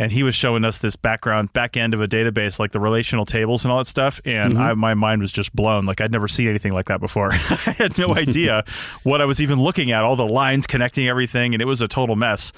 and 0.00 0.10
he 0.10 0.24
was 0.24 0.34
showing 0.34 0.64
us 0.64 0.80
this 0.80 0.96
background 0.96 1.52
back 1.52 1.76
end 1.76 1.94
of 1.94 2.00
a 2.00 2.08
database, 2.08 2.58
like 2.58 2.72
the 2.72 2.80
relational 2.80 3.24
tables 3.24 3.64
and 3.64 3.70
all 3.70 3.78
that 3.78 3.86
stuff, 3.86 4.20
and 4.26 4.54
mm-hmm. 4.54 4.62
I, 4.62 4.74
my 4.74 4.94
mind 4.94 5.22
was 5.22 5.30
just 5.30 5.54
blown. 5.54 5.86
Like 5.86 6.00
I'd 6.00 6.10
never 6.10 6.26
seen 6.26 6.48
anything 6.48 6.72
like 6.72 6.86
that 6.86 7.00
before. 7.00 7.30
I 7.32 7.74
had 7.78 7.96
no 7.96 8.08
idea 8.16 8.64
what 9.04 9.20
I 9.20 9.26
was 9.26 9.40
even 9.40 9.60
looking 9.60 9.92
at, 9.92 10.02
all 10.02 10.16
the 10.16 10.26
lines 10.26 10.66
connecting 10.66 11.08
everything, 11.08 11.54
and 11.54 11.62
it 11.62 11.66
was 11.66 11.80
a 11.80 11.86
total 11.86 12.16
mess. 12.16 12.52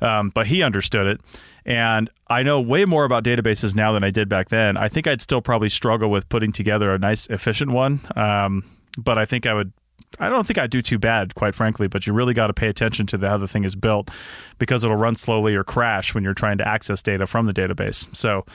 Um, 0.00 0.30
but 0.30 0.46
he 0.46 0.62
understood 0.62 1.06
it. 1.06 1.20
And 1.68 2.08
I 2.28 2.42
know 2.42 2.62
way 2.62 2.86
more 2.86 3.04
about 3.04 3.24
databases 3.24 3.76
now 3.76 3.92
than 3.92 4.02
I 4.02 4.10
did 4.10 4.26
back 4.26 4.48
then. 4.48 4.78
I 4.78 4.88
think 4.88 5.06
I'd 5.06 5.20
still 5.20 5.42
probably 5.42 5.68
struggle 5.68 6.10
with 6.10 6.26
putting 6.30 6.50
together 6.50 6.94
a 6.94 6.98
nice, 6.98 7.26
efficient 7.26 7.72
one. 7.72 8.00
Um, 8.16 8.64
but 8.96 9.18
I 9.18 9.26
think 9.26 9.46
I 9.46 9.52
would 9.52 9.70
I 10.18 10.30
don't 10.30 10.46
think 10.46 10.56
I'd 10.56 10.70
do 10.70 10.80
too 10.80 10.98
bad, 10.98 11.34
quite 11.34 11.54
frankly, 11.54 11.86
but 11.86 12.06
you 12.06 12.14
really 12.14 12.32
got 12.32 12.46
to 12.46 12.54
pay 12.54 12.68
attention 12.68 13.06
to 13.08 13.18
the, 13.18 13.28
how 13.28 13.36
the 13.36 13.46
thing 13.46 13.64
is 13.64 13.74
built 13.74 14.10
because 14.58 14.82
it'll 14.82 14.96
run 14.96 15.14
slowly 15.14 15.54
or 15.54 15.62
crash 15.62 16.14
when 16.14 16.24
you're 16.24 16.32
trying 16.32 16.56
to 16.58 16.66
access 16.66 17.02
data 17.02 17.26
from 17.26 17.44
the 17.44 17.52
database. 17.52 18.08
So, 18.16 18.46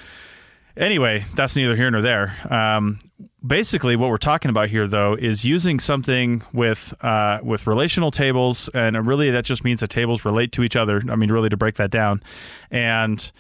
anyway, 0.76 1.24
that's 1.36 1.56
neither 1.56 1.76
here 1.76 1.92
nor 1.92 2.02
there. 2.02 2.36
Um, 2.52 2.98
basically, 3.46 3.96
what 3.96 4.10
we're 4.10 4.18
talking 4.18 4.50
about 4.50 4.70
here, 4.70 4.88
though, 4.88 5.16
is 5.16 5.46
using 5.46 5.80
something 5.80 6.44
with 6.54 6.94
uh, 7.02 7.40
with 7.44 7.68
relational 7.68 8.12
tables, 8.12 8.70
and 8.74 9.06
really 9.06 9.32
that 9.32 9.46
just 9.46 9.64
means 9.64 9.80
that 9.82 9.90
tables 9.90 10.26
relate 10.26 10.52
to 10.54 10.64
each 10.64 10.76
other. 10.76 11.02
I 11.10 11.16
mean, 11.16 11.32
really 11.32 11.50
to 11.50 11.58
break 11.58 11.76
that 11.76 11.92
down, 11.92 12.24
and 12.72 13.32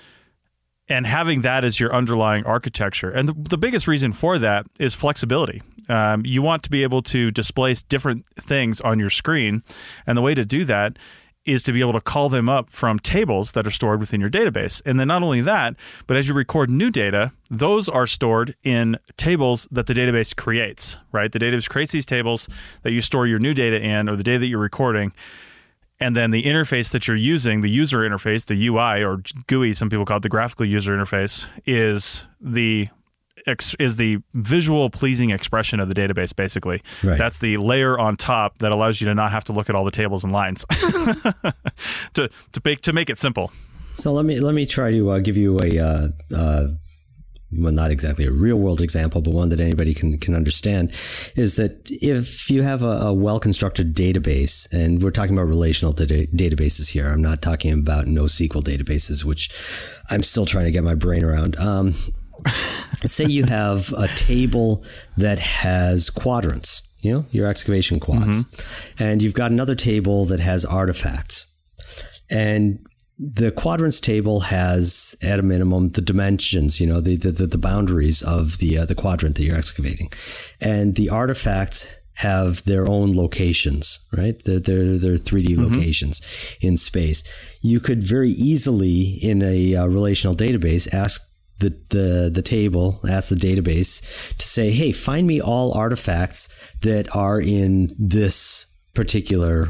and 0.89 1.07
having 1.07 1.41
that 1.41 1.63
as 1.63 1.79
your 1.79 1.93
underlying 1.93 2.45
architecture. 2.45 3.09
And 3.09 3.29
the, 3.29 3.33
the 3.33 3.57
biggest 3.57 3.87
reason 3.87 4.13
for 4.13 4.37
that 4.39 4.65
is 4.79 4.93
flexibility. 4.93 5.61
Um, 5.89 6.25
you 6.25 6.41
want 6.41 6.63
to 6.63 6.69
be 6.69 6.83
able 6.83 7.01
to 7.03 7.31
display 7.31 7.73
different 7.89 8.25
things 8.35 8.81
on 8.81 8.99
your 8.99 9.09
screen. 9.09 9.63
And 10.07 10.17
the 10.17 10.21
way 10.21 10.33
to 10.35 10.45
do 10.45 10.65
that 10.65 10.97
is 11.45 11.63
to 11.63 11.73
be 11.73 11.81
able 11.81 11.93
to 11.93 12.01
call 12.01 12.29
them 12.29 12.47
up 12.47 12.69
from 12.69 12.99
tables 12.99 13.51
that 13.51 13.67
are 13.67 13.71
stored 13.71 13.99
within 13.99 14.21
your 14.21 14.29
database. 14.29 14.81
And 14.85 14.99
then 14.99 15.07
not 15.07 15.23
only 15.23 15.41
that, 15.41 15.75
but 16.07 16.15
as 16.15 16.27
you 16.27 16.33
record 16.33 16.69
new 16.69 16.89
data, 16.89 17.33
those 17.49 17.89
are 17.89 18.07
stored 18.07 18.55
in 18.63 18.97
tables 19.17 19.67
that 19.71 19.87
the 19.87 19.93
database 19.93 20.35
creates, 20.35 20.97
right? 21.11 21.31
The 21.31 21.39
database 21.39 21.69
creates 21.69 21.91
these 21.91 22.05
tables 22.05 22.47
that 22.83 22.91
you 22.91 23.01
store 23.01 23.27
your 23.27 23.39
new 23.39 23.53
data 23.53 23.81
in 23.81 24.09
or 24.09 24.15
the 24.15 24.23
data 24.23 24.39
that 24.39 24.47
you're 24.47 24.59
recording. 24.59 25.11
And 25.99 26.15
then 26.15 26.31
the 26.31 26.43
interface 26.43 26.91
that 26.91 27.07
you're 27.07 27.17
using, 27.17 27.61
the 27.61 27.69
user 27.69 27.99
interface, 27.99 28.45
the 28.45 28.67
UI 28.67 29.03
or 29.03 29.21
GUI, 29.47 29.73
some 29.73 29.89
people 29.89 30.05
call 30.05 30.17
it 30.17 30.23
the 30.23 30.29
graphical 30.29 30.65
user 30.65 30.95
interface, 30.97 31.47
is 31.65 32.27
the 32.41 32.89
ex- 33.47 33.75
is 33.79 33.97
the 33.97 34.17
visual 34.33 34.89
pleasing 34.89 35.29
expression 35.29 35.79
of 35.79 35.89
the 35.89 35.95
database 35.95 36.35
basically 36.35 36.81
right. 37.03 37.17
that's 37.17 37.39
the 37.39 37.57
layer 37.57 37.97
on 37.99 38.15
top 38.15 38.57
that 38.59 38.71
allows 38.71 39.01
you 39.01 39.07
to 39.07 39.13
not 39.13 39.31
have 39.31 39.43
to 39.43 39.53
look 39.53 39.69
at 39.69 39.75
all 39.75 39.85
the 39.85 39.91
tables 39.91 40.23
and 40.23 40.33
lines 40.33 40.65
to 42.13 42.29
to 42.51 42.61
make 42.63 42.81
to 42.81 42.93
make 42.93 43.09
it 43.09 43.17
simple 43.17 43.51
so 43.91 44.11
let 44.11 44.25
me 44.25 44.39
let 44.39 44.55
me 44.55 44.65
try 44.65 44.91
to 44.91 45.11
uh, 45.11 45.19
give 45.19 45.37
you 45.37 45.59
a 45.59 45.79
uh, 45.79 46.07
uh, 46.35 46.67
well, 47.57 47.71
not 47.71 47.91
exactly 47.91 48.25
a 48.25 48.31
real 48.31 48.57
world 48.57 48.81
example, 48.81 49.21
but 49.21 49.33
one 49.33 49.49
that 49.49 49.59
anybody 49.59 49.93
can 49.93 50.17
can 50.17 50.33
understand, 50.33 50.89
is 51.35 51.55
that 51.57 51.89
if 51.91 52.49
you 52.49 52.63
have 52.63 52.81
a, 52.81 52.85
a 52.85 53.13
well 53.13 53.39
constructed 53.39 53.95
database, 53.95 54.71
and 54.73 55.03
we're 55.03 55.11
talking 55.11 55.35
about 55.35 55.47
relational 55.47 55.93
data- 55.93 56.27
databases 56.35 56.89
here, 56.89 57.07
I'm 57.07 57.21
not 57.21 57.41
talking 57.41 57.73
about 57.73 58.05
NoSQL 58.05 58.63
databases, 58.63 59.23
which 59.23 59.49
I'm 60.09 60.23
still 60.23 60.45
trying 60.45 60.65
to 60.65 60.71
get 60.71 60.83
my 60.83 60.95
brain 60.95 61.23
around. 61.23 61.55
Um, 61.57 61.93
say 63.05 63.25
you 63.25 63.43
have 63.45 63.91
a 63.97 64.07
table 64.15 64.83
that 65.17 65.39
has 65.39 66.09
quadrants, 66.09 66.87
you 67.01 67.11
know, 67.11 67.25
your 67.31 67.47
excavation 67.47 67.99
quads, 67.99 68.43
mm-hmm. 68.43 69.03
and 69.03 69.21
you've 69.21 69.33
got 69.33 69.51
another 69.51 69.75
table 69.75 70.25
that 70.25 70.39
has 70.39 70.65
artifacts. 70.65 71.51
And 72.29 72.85
the 73.19 73.51
quadrants 73.51 73.99
table 73.99 74.39
has, 74.41 75.15
at 75.21 75.39
a 75.39 75.43
minimum, 75.43 75.89
the 75.89 76.01
dimensions, 76.01 76.79
you 76.79 76.87
know, 76.87 76.99
the 76.99 77.15
the, 77.15 77.31
the 77.31 77.57
boundaries 77.57 78.21
of 78.21 78.57
the 78.57 78.79
uh, 78.79 78.85
the 78.85 78.95
quadrant 78.95 79.35
that 79.35 79.43
you're 79.43 79.57
excavating, 79.57 80.09
and 80.61 80.95
the 80.95 81.09
artifacts 81.09 81.99
have 82.15 82.63
their 82.65 82.87
own 82.87 83.15
locations, 83.15 84.07
right? 84.15 84.41
They're, 84.45 84.59
they're, 84.59 84.97
they're 84.97 85.17
3D 85.17 85.55
mm-hmm. 85.55 85.73
locations 85.73 86.21
in 86.61 86.77
space. 86.77 87.23
You 87.61 87.79
could 87.79 88.03
very 88.03 88.29
easily, 88.29 89.17
in 89.21 89.41
a 89.41 89.75
uh, 89.75 89.87
relational 89.87 90.35
database, 90.35 90.93
ask 90.93 91.21
the, 91.59 91.69
the, 91.89 92.31
the 92.33 92.41
table, 92.41 92.99
ask 93.09 93.29
the 93.29 93.35
database 93.35 94.35
to 94.37 94.45
say, 94.45 94.71
hey, 94.71 94.91
find 94.91 95.27
me 95.27 95.41
all 95.41 95.73
artifacts 95.73 96.75
that 96.81 97.15
are 97.15 97.39
in 97.39 97.87
this 97.97 98.67
particular 98.93 99.69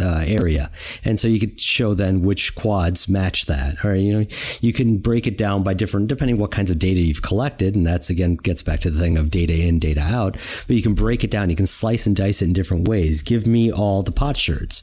uh, 0.00 0.24
area. 0.26 0.70
And 1.04 1.20
so 1.20 1.28
you 1.28 1.38
could 1.38 1.60
show 1.60 1.94
then 1.94 2.22
which 2.22 2.54
quads 2.54 3.08
match 3.08 3.46
that. 3.46 3.84
Or, 3.84 3.94
you 3.94 4.12
know, 4.12 4.26
you 4.60 4.72
can 4.72 4.98
break 4.98 5.26
it 5.26 5.38
down 5.38 5.62
by 5.62 5.74
different, 5.74 6.08
depending 6.08 6.38
what 6.38 6.50
kinds 6.50 6.70
of 6.70 6.78
data 6.78 7.00
you've 7.00 7.22
collected. 7.22 7.76
And 7.76 7.86
that's 7.86 8.10
again 8.10 8.36
gets 8.36 8.62
back 8.62 8.80
to 8.80 8.90
the 8.90 8.98
thing 8.98 9.18
of 9.18 9.30
data 9.30 9.54
in, 9.54 9.78
data 9.78 10.00
out. 10.00 10.32
But 10.66 10.76
you 10.76 10.82
can 10.82 10.94
break 10.94 11.22
it 11.22 11.30
down. 11.30 11.50
You 11.50 11.56
can 11.56 11.66
slice 11.66 12.06
and 12.06 12.16
dice 12.16 12.42
it 12.42 12.46
in 12.46 12.52
different 12.52 12.88
ways. 12.88 13.22
Give 13.22 13.46
me 13.46 13.70
all 13.70 14.02
the 14.02 14.12
potsherds 14.12 14.82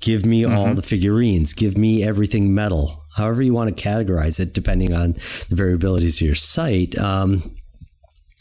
Give 0.00 0.24
me 0.24 0.42
mm-hmm. 0.42 0.56
all 0.56 0.74
the 0.74 0.82
figurines. 0.82 1.52
Give 1.52 1.76
me 1.76 2.02
everything 2.02 2.54
metal. 2.54 3.04
However 3.16 3.42
you 3.42 3.52
want 3.52 3.76
to 3.76 3.82
categorize 3.82 4.40
it, 4.40 4.52
depending 4.52 4.94
on 4.94 5.12
the 5.12 5.56
variabilities 5.56 6.20
of 6.20 6.26
your 6.26 6.34
site. 6.34 6.96
Um, 6.98 7.42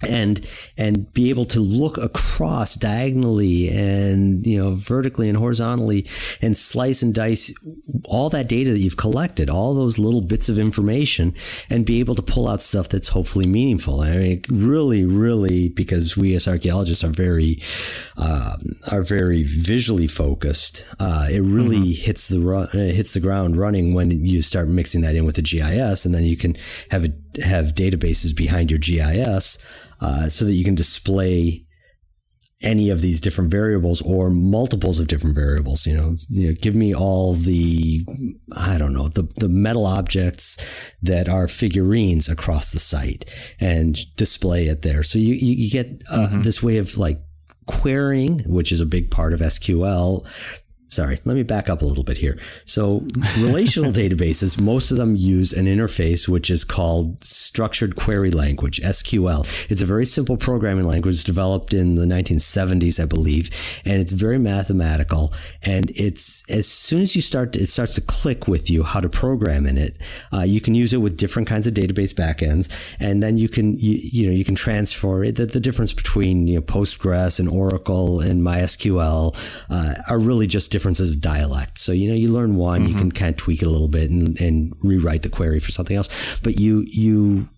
and 0.07 0.49
and 0.77 1.11
be 1.13 1.29
able 1.29 1.45
to 1.45 1.59
look 1.59 1.97
across 1.97 2.75
diagonally 2.75 3.69
and 3.69 4.45
you 4.45 4.57
know 4.57 4.71
vertically 4.73 5.27
and 5.27 5.37
horizontally 5.37 6.05
and 6.41 6.55
slice 6.55 7.01
and 7.01 7.13
dice 7.13 7.53
all 8.05 8.29
that 8.29 8.47
data 8.47 8.71
that 8.71 8.79
you've 8.79 8.97
collected 8.97 9.49
all 9.49 9.73
those 9.73 9.99
little 9.99 10.21
bits 10.21 10.47
of 10.47 10.57
information 10.57 11.33
and 11.69 11.85
be 11.85 11.99
able 11.99 12.15
to 12.15 12.21
pull 12.21 12.47
out 12.47 12.61
stuff 12.61 12.87
that's 12.87 13.09
hopefully 13.09 13.45
meaningful 13.45 14.01
i 14.01 14.15
mean 14.15 14.41
really 14.49 15.03
really 15.03 15.69
because 15.69 16.15
we 16.15 16.33
as 16.33 16.47
archaeologists 16.47 17.03
are 17.03 17.07
very 17.07 17.57
uh, 18.17 18.55
are 18.87 19.03
very 19.03 19.43
visually 19.43 20.07
focused 20.07 20.85
uh, 20.99 21.27
it 21.29 21.41
really 21.41 21.77
mm-hmm. 21.77 22.05
hits 22.05 22.29
the 22.29 22.39
run, 22.39 22.67
hits 22.71 23.13
the 23.13 23.19
ground 23.19 23.57
running 23.57 23.93
when 23.93 24.11
you 24.11 24.41
start 24.41 24.69
mixing 24.69 25.01
that 25.01 25.15
in 25.15 25.25
with 25.25 25.35
the 25.35 25.41
gis 25.41 26.05
and 26.05 26.15
then 26.15 26.23
you 26.23 26.37
can 26.37 26.55
have 26.89 27.03
a, 27.03 27.09
have 27.43 27.75
databases 27.75 28.35
behind 28.35 28.71
your 28.71 28.79
gis 28.79 29.57
uh, 30.01 30.29
so 30.29 30.45
that 30.45 30.53
you 30.53 30.63
can 30.63 30.75
display 30.75 31.65
any 32.61 32.89
of 32.89 32.99
these 33.01 33.21
different 33.21 33.49
variables 33.49 34.01
or 34.01 34.29
multiples 34.29 34.99
of 34.99 35.07
different 35.07 35.35
variables. 35.35 35.87
You 35.87 35.95
know, 35.95 36.15
you 36.29 36.47
know, 36.47 36.55
give 36.59 36.75
me 36.75 36.93
all 36.93 37.33
the 37.33 38.05
I 38.55 38.77
don't 38.77 38.93
know 38.93 39.07
the 39.07 39.29
the 39.35 39.49
metal 39.49 39.85
objects 39.85 40.93
that 41.01 41.29
are 41.29 41.47
figurines 41.47 42.27
across 42.27 42.71
the 42.71 42.79
site 42.79 43.25
and 43.59 43.97
display 44.15 44.67
it 44.67 44.81
there. 44.81 45.03
So 45.03 45.19
you 45.19 45.33
you, 45.35 45.53
you 45.53 45.69
get 45.69 46.01
uh, 46.11 46.27
mm-hmm. 46.27 46.41
this 46.41 46.61
way 46.61 46.77
of 46.77 46.97
like 46.97 47.19
querying, 47.65 48.39
which 48.39 48.71
is 48.71 48.81
a 48.81 48.85
big 48.85 49.11
part 49.11 49.33
of 49.33 49.39
SQL, 49.39 50.27
sorry, 50.89 51.19
let 51.23 51.35
me 51.35 51.43
back 51.43 51.69
up 51.69 51.81
a 51.81 51.85
little 51.85 52.03
bit 52.03 52.17
here. 52.17 52.37
So, 52.65 53.05
relational 53.37 53.91
databases, 53.91 54.59
most 54.59 54.91
of 54.91 54.97
them 54.97 55.15
use 55.15 55.53
an 55.53 55.67
interface 55.67 56.27
which 56.27 56.49
is 56.49 56.63
called 56.63 57.23
Structured 57.23 57.95
Query 57.95 58.31
Language, 58.31 58.81
SQL. 58.81 59.71
It's 59.71 59.81
a 59.81 59.85
very 59.85 60.05
simple 60.05 60.35
programming 60.35 60.87
language 60.87 61.23
developed 61.23 61.73
in 61.73 61.95
the 61.95 62.05
1970s, 62.05 63.01
I 63.01 63.05
believe, 63.05 63.49
and 63.85 64.01
it's 64.01 64.11
very 64.11 64.39
mathematical. 64.39 65.31
And 65.63 65.91
it's 65.91 66.49
as 66.49 66.67
soon 66.67 67.01
as 67.01 67.15
you 67.15 67.21
start, 67.21 67.53
to, 67.53 67.61
it 67.61 67.67
starts 67.67 67.95
to 67.95 68.01
click 68.01 68.47
with 68.47 68.69
you 68.69 68.83
how 68.83 68.99
to 68.99 69.09
program 69.09 69.65
in 69.65 69.77
it. 69.77 69.95
Uh, 70.33 70.41
you 70.41 70.59
can 70.59 70.75
use 70.75 70.93
it 70.93 70.97
with 70.97 71.17
different 71.17 71.47
kinds 71.47 71.67
of 71.67 71.73
database 71.73 72.13
backends, 72.13 72.67
and 72.99 73.21
then 73.21 73.37
you 73.37 73.47
can, 73.47 73.73
you, 73.79 73.99
you 74.01 74.27
know, 74.27 74.33
you 74.33 74.43
can 74.43 74.55
transfer 74.55 75.23
it. 75.23 75.35
The, 75.35 75.45
the 75.45 75.59
difference 75.59 75.93
between 75.93 76.47
you 76.47 76.55
know 76.55 76.61
Postgres 76.61 77.39
and 77.39 77.47
Oracle 77.47 78.21
and 78.21 78.41
MySQL 78.41 79.35
uh, 79.69 79.93
are 80.09 80.17
really 80.17 80.47
just 80.47 80.71
different 80.71 80.78
differences 80.79 81.11
of 81.11 81.19
dialect. 81.19 81.77
So, 81.77 81.91
you 81.91 82.07
know, 82.07 82.15
you 82.15 82.31
learn 82.31 82.55
one, 82.55 82.81
mm-hmm. 82.81 82.91
you 82.91 82.95
can 82.95 83.11
kind 83.11 83.29
of 83.29 83.35
tweak 83.35 83.61
it 83.61 83.65
a 83.65 83.69
little 83.69 83.89
bit 83.89 84.09
and, 84.09 84.39
and 84.39 84.73
rewrite 84.81 85.23
the 85.23 85.29
query 85.29 85.59
for 85.59 85.71
something 85.71 85.97
else. 85.97 86.39
But 86.39 86.57
you, 86.57 86.85
you 86.87 87.49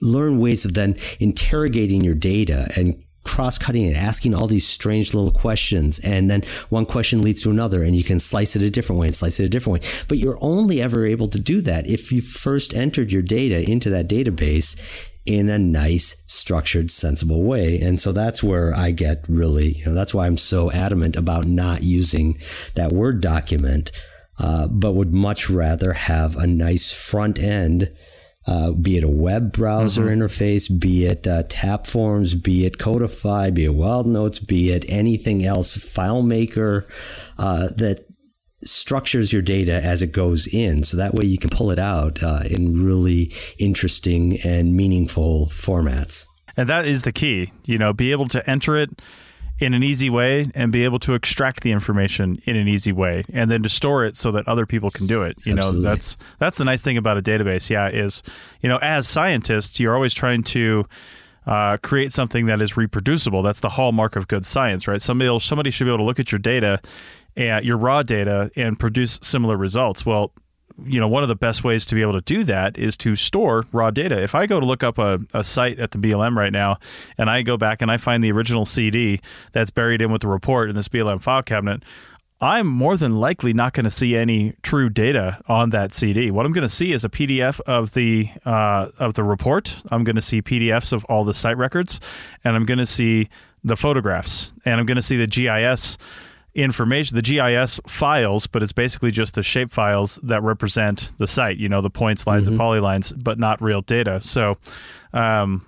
learn 0.00 0.38
ways 0.38 0.64
of 0.64 0.72
then 0.72 0.96
interrogating 1.18 2.00
your 2.00 2.14
data 2.14 2.70
and 2.76 2.96
cross-cutting 3.24 3.86
and 3.86 3.96
asking 3.96 4.34
all 4.34 4.46
these 4.46 4.66
strange 4.66 5.12
little 5.14 5.30
questions 5.30 5.98
and 6.00 6.30
then 6.30 6.42
one 6.70 6.86
question 6.86 7.20
leads 7.20 7.42
to 7.42 7.50
another 7.50 7.82
and 7.82 7.94
you 7.94 8.02
can 8.02 8.18
slice 8.18 8.56
it 8.56 8.62
a 8.62 8.70
different 8.70 8.98
way 8.98 9.06
and 9.06 9.14
slice 9.14 9.38
it 9.38 9.44
a 9.44 9.48
different 9.48 9.82
way 9.82 10.04
but 10.08 10.18
you're 10.18 10.38
only 10.40 10.80
ever 10.80 11.04
able 11.04 11.28
to 11.28 11.38
do 11.38 11.60
that 11.60 11.86
if 11.86 12.10
you 12.10 12.20
first 12.22 12.74
entered 12.74 13.12
your 13.12 13.22
data 13.22 13.62
into 13.70 13.90
that 13.90 14.08
database 14.08 15.08
in 15.26 15.48
a 15.48 15.58
nice, 15.58 16.24
structured, 16.26 16.90
sensible 16.90 17.44
way. 17.44 17.78
And 17.80 18.00
so 18.00 18.12
that's 18.12 18.42
where 18.42 18.74
I 18.74 18.90
get 18.90 19.24
really, 19.28 19.72
you 19.72 19.84
know, 19.84 19.94
that's 19.94 20.14
why 20.14 20.26
I'm 20.26 20.36
so 20.36 20.72
adamant 20.72 21.14
about 21.14 21.46
not 21.46 21.82
using 21.82 22.38
that 22.74 22.92
Word 22.92 23.20
document, 23.20 23.92
uh, 24.38 24.66
but 24.68 24.94
would 24.94 25.14
much 25.14 25.50
rather 25.50 25.92
have 25.92 26.36
a 26.36 26.46
nice 26.46 26.92
front 26.92 27.38
end 27.38 27.92
uh, 28.46 28.72
be 28.72 28.96
it 28.96 29.04
a 29.04 29.08
web 29.08 29.52
browser 29.52 30.06
mm-hmm. 30.06 30.22
interface, 30.22 30.80
be 30.80 31.04
it 31.04 31.26
uh, 31.26 31.42
Tapforms, 31.44 32.42
be 32.42 32.64
it 32.64 32.78
Codify, 32.78 33.50
be 33.50 33.66
it 33.66 33.74
Wild 33.74 34.06
Notes, 34.06 34.38
be 34.38 34.72
it 34.72 34.84
anything 34.88 35.44
else, 35.44 35.76
FileMaker, 35.76 36.84
uh, 37.38 37.68
that 37.76 38.06
structures 38.62 39.32
your 39.32 39.42
data 39.42 39.82
as 39.82 40.02
it 40.02 40.12
goes 40.12 40.46
in. 40.52 40.82
So 40.82 40.96
that 40.96 41.14
way 41.14 41.26
you 41.26 41.38
can 41.38 41.50
pull 41.50 41.70
it 41.70 41.78
out 41.78 42.22
uh, 42.22 42.42
in 42.48 42.84
really 42.84 43.32
interesting 43.58 44.38
and 44.44 44.74
meaningful 44.74 45.46
formats. 45.46 46.26
And 46.56 46.68
that 46.68 46.86
is 46.86 47.02
the 47.02 47.12
key, 47.12 47.52
you 47.64 47.78
know, 47.78 47.92
be 47.92 48.10
able 48.10 48.28
to 48.28 48.50
enter 48.50 48.76
it 48.76 48.90
in 49.60 49.74
an 49.74 49.82
easy 49.82 50.08
way 50.08 50.50
and 50.54 50.72
be 50.72 50.84
able 50.84 50.98
to 50.98 51.14
extract 51.14 51.62
the 51.62 51.70
information 51.70 52.40
in 52.44 52.56
an 52.56 52.66
easy 52.66 52.92
way 52.92 53.24
and 53.32 53.50
then 53.50 53.62
to 53.62 53.68
store 53.68 54.04
it 54.04 54.16
so 54.16 54.32
that 54.32 54.48
other 54.48 54.64
people 54.64 54.88
can 54.88 55.06
do 55.06 55.22
it. 55.22 55.36
You 55.44 55.52
Absolutely. 55.52 55.82
know 55.82 55.90
that's 55.90 56.16
that's 56.38 56.58
the 56.58 56.64
nice 56.64 56.80
thing 56.82 56.96
about 56.96 57.18
a 57.18 57.22
database. 57.22 57.68
Yeah 57.68 57.88
is 57.88 58.22
you 58.62 58.68
know 58.68 58.78
as 58.78 59.06
scientists 59.06 59.78
you're 59.78 59.94
always 59.94 60.14
trying 60.14 60.42
to 60.44 60.86
uh, 61.46 61.76
create 61.78 62.12
something 62.12 62.46
that 62.46 62.60
is 62.62 62.76
reproducible. 62.76 63.42
That's 63.42 63.60
the 63.60 63.68
hallmark 63.68 64.16
of 64.16 64.28
good 64.28 64.46
science 64.46 64.88
right? 64.88 65.00
Somebody 65.00 65.38
somebody 65.40 65.70
should 65.70 65.84
be 65.84 65.90
able 65.90 65.98
to 65.98 66.04
look 66.04 66.18
at 66.18 66.32
your 66.32 66.38
data 66.38 66.80
and 67.36 67.64
your 67.64 67.76
raw 67.76 68.02
data 68.02 68.50
and 68.56 68.78
produce 68.78 69.18
similar 69.22 69.56
results. 69.56 70.06
Well 70.06 70.32
you 70.84 71.00
know, 71.00 71.08
one 71.08 71.22
of 71.22 71.28
the 71.28 71.36
best 71.36 71.64
ways 71.64 71.86
to 71.86 71.94
be 71.94 72.02
able 72.02 72.14
to 72.14 72.20
do 72.20 72.44
that 72.44 72.78
is 72.78 72.96
to 72.98 73.16
store 73.16 73.64
raw 73.72 73.90
data. 73.90 74.20
If 74.22 74.34
I 74.34 74.46
go 74.46 74.60
to 74.60 74.66
look 74.66 74.82
up 74.82 74.98
a, 74.98 75.20
a 75.34 75.44
site 75.44 75.78
at 75.78 75.90
the 75.90 75.98
BLM 75.98 76.36
right 76.36 76.52
now 76.52 76.78
and 77.18 77.28
I 77.28 77.42
go 77.42 77.56
back 77.56 77.82
and 77.82 77.90
I 77.90 77.96
find 77.96 78.22
the 78.22 78.32
original 78.32 78.64
CD 78.64 79.20
that's 79.52 79.70
buried 79.70 80.02
in 80.02 80.10
with 80.10 80.22
the 80.22 80.28
report 80.28 80.68
in 80.68 80.76
this 80.76 80.88
BLM 80.88 81.20
file 81.20 81.42
cabinet, 81.42 81.82
I'm 82.42 82.66
more 82.66 82.96
than 82.96 83.16
likely 83.16 83.52
not 83.52 83.74
going 83.74 83.84
to 83.84 83.90
see 83.90 84.16
any 84.16 84.54
true 84.62 84.88
data 84.88 85.42
on 85.46 85.70
that 85.70 85.92
CD. 85.92 86.30
What 86.30 86.46
I'm 86.46 86.52
going 86.52 86.62
to 86.62 86.70
see 86.70 86.92
is 86.92 87.04
a 87.04 87.10
PDF 87.10 87.60
of 87.60 87.92
the 87.92 88.30
uh, 88.46 88.88
of 88.98 89.12
the 89.12 89.22
report. 89.22 89.82
I'm 89.90 90.04
going 90.04 90.16
to 90.16 90.22
see 90.22 90.40
PDFs 90.40 90.94
of 90.94 91.04
all 91.04 91.24
the 91.24 91.34
site 91.34 91.58
records, 91.58 92.00
and 92.42 92.56
I'm 92.56 92.64
going 92.64 92.78
to 92.78 92.86
see 92.86 93.28
the 93.62 93.76
photographs, 93.76 94.52
and 94.64 94.80
I'm 94.80 94.86
going 94.86 94.96
to 94.96 95.02
see 95.02 95.18
the 95.18 95.26
GIS 95.26 95.98
information, 96.54 97.16
the 97.16 97.22
GIS 97.22 97.80
files, 97.86 98.46
but 98.46 98.62
it's 98.62 98.72
basically 98.72 99.10
just 99.10 99.34
the 99.34 99.42
shape 99.42 99.70
files 99.70 100.18
that 100.22 100.42
represent 100.42 101.12
the 101.18 101.26
site, 101.26 101.58
you 101.58 101.68
know, 101.68 101.80
the 101.80 101.90
points, 101.90 102.26
lines, 102.26 102.44
mm-hmm. 102.44 102.52
and 102.52 102.60
polylines, 102.60 103.12
but 103.22 103.38
not 103.38 103.62
real 103.62 103.80
data. 103.82 104.20
So, 104.22 104.58
um, 105.12 105.66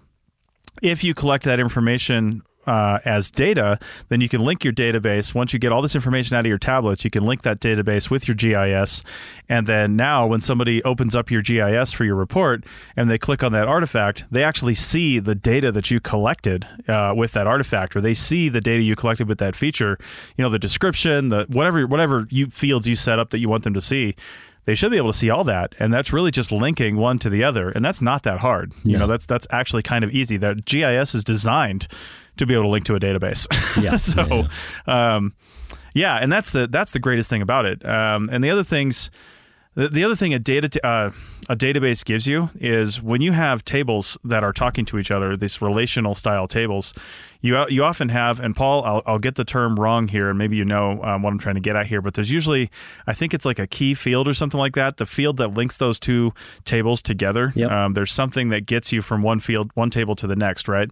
if 0.82 1.04
you 1.04 1.14
collect 1.14 1.44
that 1.44 1.60
information 1.60 2.42
uh, 2.66 2.98
as 3.04 3.30
data, 3.30 3.78
then 4.08 4.20
you 4.20 4.28
can 4.28 4.44
link 4.44 4.64
your 4.64 4.72
database. 4.72 5.34
Once 5.34 5.52
you 5.52 5.58
get 5.58 5.72
all 5.72 5.82
this 5.82 5.94
information 5.94 6.36
out 6.36 6.40
of 6.40 6.46
your 6.46 6.58
tablets, 6.58 7.04
you 7.04 7.10
can 7.10 7.24
link 7.24 7.42
that 7.42 7.60
database 7.60 8.10
with 8.10 8.28
your 8.28 8.34
GIS. 8.34 9.02
And 9.48 9.66
then 9.66 9.96
now, 9.96 10.26
when 10.26 10.40
somebody 10.40 10.82
opens 10.84 11.16
up 11.16 11.30
your 11.30 11.42
GIS 11.42 11.92
for 11.92 12.04
your 12.04 12.14
report 12.14 12.64
and 12.96 13.10
they 13.10 13.18
click 13.18 13.42
on 13.42 13.52
that 13.52 13.68
artifact, 13.68 14.24
they 14.30 14.44
actually 14.44 14.74
see 14.74 15.18
the 15.18 15.34
data 15.34 15.72
that 15.72 15.90
you 15.90 16.00
collected 16.00 16.66
uh, 16.88 17.12
with 17.16 17.32
that 17.32 17.46
artifact, 17.46 17.96
or 17.96 18.00
they 18.00 18.14
see 18.14 18.48
the 18.48 18.60
data 18.60 18.82
you 18.82 18.96
collected 18.96 19.28
with 19.28 19.38
that 19.38 19.56
feature. 19.56 19.98
You 20.36 20.42
know, 20.42 20.50
the 20.50 20.58
description, 20.58 21.28
the 21.28 21.46
whatever 21.48 21.86
whatever 21.86 22.26
you 22.30 22.46
fields 22.46 22.86
you 22.86 22.96
set 22.96 23.18
up 23.18 23.30
that 23.30 23.38
you 23.38 23.48
want 23.48 23.64
them 23.64 23.74
to 23.74 23.80
see 23.80 24.14
they 24.64 24.74
should 24.74 24.90
be 24.90 24.96
able 24.96 25.10
to 25.10 25.18
see 25.18 25.30
all 25.30 25.44
that 25.44 25.74
and 25.78 25.92
that's 25.92 26.12
really 26.12 26.30
just 26.30 26.52
linking 26.52 26.96
one 26.96 27.18
to 27.18 27.28
the 27.28 27.42
other 27.42 27.70
and 27.70 27.84
that's 27.84 28.00
not 28.00 28.22
that 28.22 28.38
hard 28.38 28.72
you 28.84 28.98
know 28.98 29.06
that's 29.06 29.26
that's 29.26 29.46
actually 29.50 29.82
kind 29.82 30.04
of 30.04 30.10
easy 30.10 30.36
that 30.36 30.64
gis 30.64 31.14
is 31.14 31.24
designed 31.24 31.88
to 32.38 32.46
be 32.46 32.54
able 32.54 32.64
to 32.64 32.68
link 32.70 32.84
to 32.86 32.94
a 32.94 33.00
database. 33.00 33.46
Yeah. 33.82 33.96
so, 33.96 34.22
yeah, 34.22 34.48
yeah. 34.86 35.14
Um, 35.16 35.34
yeah, 35.94 36.16
and 36.16 36.30
that's 36.30 36.50
the 36.50 36.66
that's 36.66 36.92
the 36.92 36.98
greatest 36.98 37.28
thing 37.30 37.42
about 37.42 37.64
it. 37.66 37.84
Um, 37.86 38.28
and 38.32 38.42
the 38.42 38.50
other 38.50 38.64
things, 38.64 39.10
the, 39.74 39.88
the 39.88 40.04
other 40.04 40.16
thing 40.16 40.34
a 40.34 40.38
data 40.38 40.68
t- 40.68 40.80
uh, 40.82 41.10
a 41.48 41.56
database 41.56 42.04
gives 42.04 42.26
you 42.26 42.50
is 42.54 43.02
when 43.02 43.20
you 43.20 43.32
have 43.32 43.64
tables 43.64 44.16
that 44.24 44.44
are 44.44 44.52
talking 44.52 44.84
to 44.86 44.98
each 44.98 45.10
other, 45.10 45.36
these 45.36 45.60
relational 45.60 46.14
style 46.14 46.46
tables. 46.46 46.94
You 47.40 47.66
you 47.68 47.82
often 47.82 48.08
have, 48.10 48.38
and 48.38 48.54
Paul, 48.54 48.84
I'll, 48.84 49.02
I'll 49.04 49.18
get 49.18 49.34
the 49.34 49.44
term 49.44 49.78
wrong 49.80 50.06
here, 50.06 50.28
and 50.28 50.38
maybe 50.38 50.56
you 50.56 50.64
know 50.64 51.02
um, 51.02 51.22
what 51.22 51.32
I'm 51.32 51.38
trying 51.38 51.56
to 51.56 51.60
get 51.60 51.74
at 51.74 51.88
here, 51.88 52.00
but 52.00 52.14
there's 52.14 52.30
usually, 52.30 52.70
I 53.06 53.14
think 53.14 53.34
it's 53.34 53.44
like 53.44 53.58
a 53.58 53.66
key 53.66 53.94
field 53.94 54.28
or 54.28 54.34
something 54.34 54.60
like 54.60 54.74
that. 54.74 54.98
The 54.98 55.06
field 55.06 55.38
that 55.38 55.48
links 55.48 55.78
those 55.78 55.98
two 55.98 56.32
tables 56.64 57.02
together. 57.02 57.52
Yep. 57.56 57.70
Um, 57.70 57.92
there's 57.94 58.12
something 58.12 58.50
that 58.50 58.66
gets 58.66 58.92
you 58.92 59.02
from 59.02 59.22
one 59.22 59.40
field, 59.40 59.72
one 59.74 59.90
table 59.90 60.14
to 60.16 60.26
the 60.28 60.36
next, 60.36 60.68
right? 60.68 60.88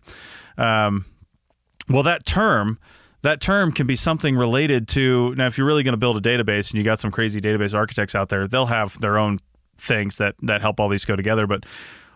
Well, 1.91 2.05
that 2.05 2.25
term 2.25 2.79
that 3.23 3.41
term 3.41 3.73
can 3.73 3.87
be 3.87 3.97
something 3.97 4.37
related 4.37 4.89
to 4.89 5.35
now 5.35 5.47
if 5.47 5.59
you're 5.59 5.67
really 5.67 5.83
going 5.83 5.93
to 5.93 5.99
build 5.99 6.17
a 6.17 6.21
database 6.21 6.71
and 6.71 6.79
you 6.79 6.85
got 6.85 7.01
some 7.01 7.11
crazy 7.11 7.41
database 7.41 7.75
architects 7.75 8.15
out 8.15 8.31
there 8.31 8.49
they'll 8.49 8.67
have 8.67 8.99
their 9.01 9.19
own 9.19 9.39
things 9.77 10.17
that 10.17 10.35
that 10.41 10.63
help 10.63 10.81
all 10.81 10.89
these 10.89 11.05
go 11.05 11.17
together 11.17 11.47
but 11.47 11.65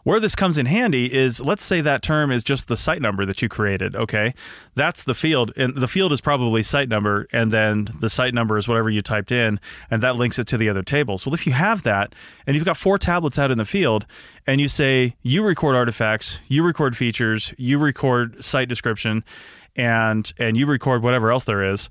where 0.04 0.20
this 0.20 0.36
comes 0.36 0.58
in 0.58 0.66
handy 0.66 1.12
is 1.12 1.40
let's 1.40 1.62
say 1.62 1.80
that 1.80 2.02
term 2.02 2.30
is 2.30 2.44
just 2.44 2.68
the 2.68 2.76
site 2.76 3.00
number 3.02 3.24
that 3.24 3.40
you 3.42 3.48
created, 3.48 3.96
okay? 3.96 4.34
That's 4.74 5.04
the 5.04 5.14
field 5.14 5.52
and 5.56 5.74
the 5.74 5.88
field 5.88 6.12
is 6.12 6.20
probably 6.20 6.62
site 6.62 6.88
number 6.88 7.26
and 7.32 7.50
then 7.50 7.88
the 8.00 8.10
site 8.10 8.34
number 8.34 8.58
is 8.58 8.68
whatever 8.68 8.90
you 8.90 9.00
typed 9.00 9.32
in 9.32 9.58
and 9.90 10.02
that 10.02 10.16
links 10.16 10.38
it 10.38 10.46
to 10.48 10.58
the 10.58 10.68
other 10.68 10.82
tables. 10.82 11.24
Well, 11.24 11.34
if 11.34 11.46
you 11.46 11.54
have 11.54 11.82
that 11.82 12.14
and 12.46 12.54
you've 12.54 12.66
got 12.66 12.76
four 12.76 12.98
tablets 12.98 13.38
out 13.38 13.50
in 13.50 13.58
the 13.58 13.64
field 13.64 14.06
and 14.46 14.60
you 14.60 14.68
say 14.68 15.16
you 15.22 15.42
record 15.42 15.74
artifacts, 15.74 16.38
you 16.48 16.62
record 16.62 16.96
features, 16.96 17.54
you 17.56 17.78
record 17.78 18.44
site 18.44 18.68
description 18.68 19.24
and 19.76 20.32
and 20.38 20.56
you 20.56 20.66
record 20.66 21.02
whatever 21.02 21.30
else 21.30 21.44
there 21.44 21.64
is 21.64 21.88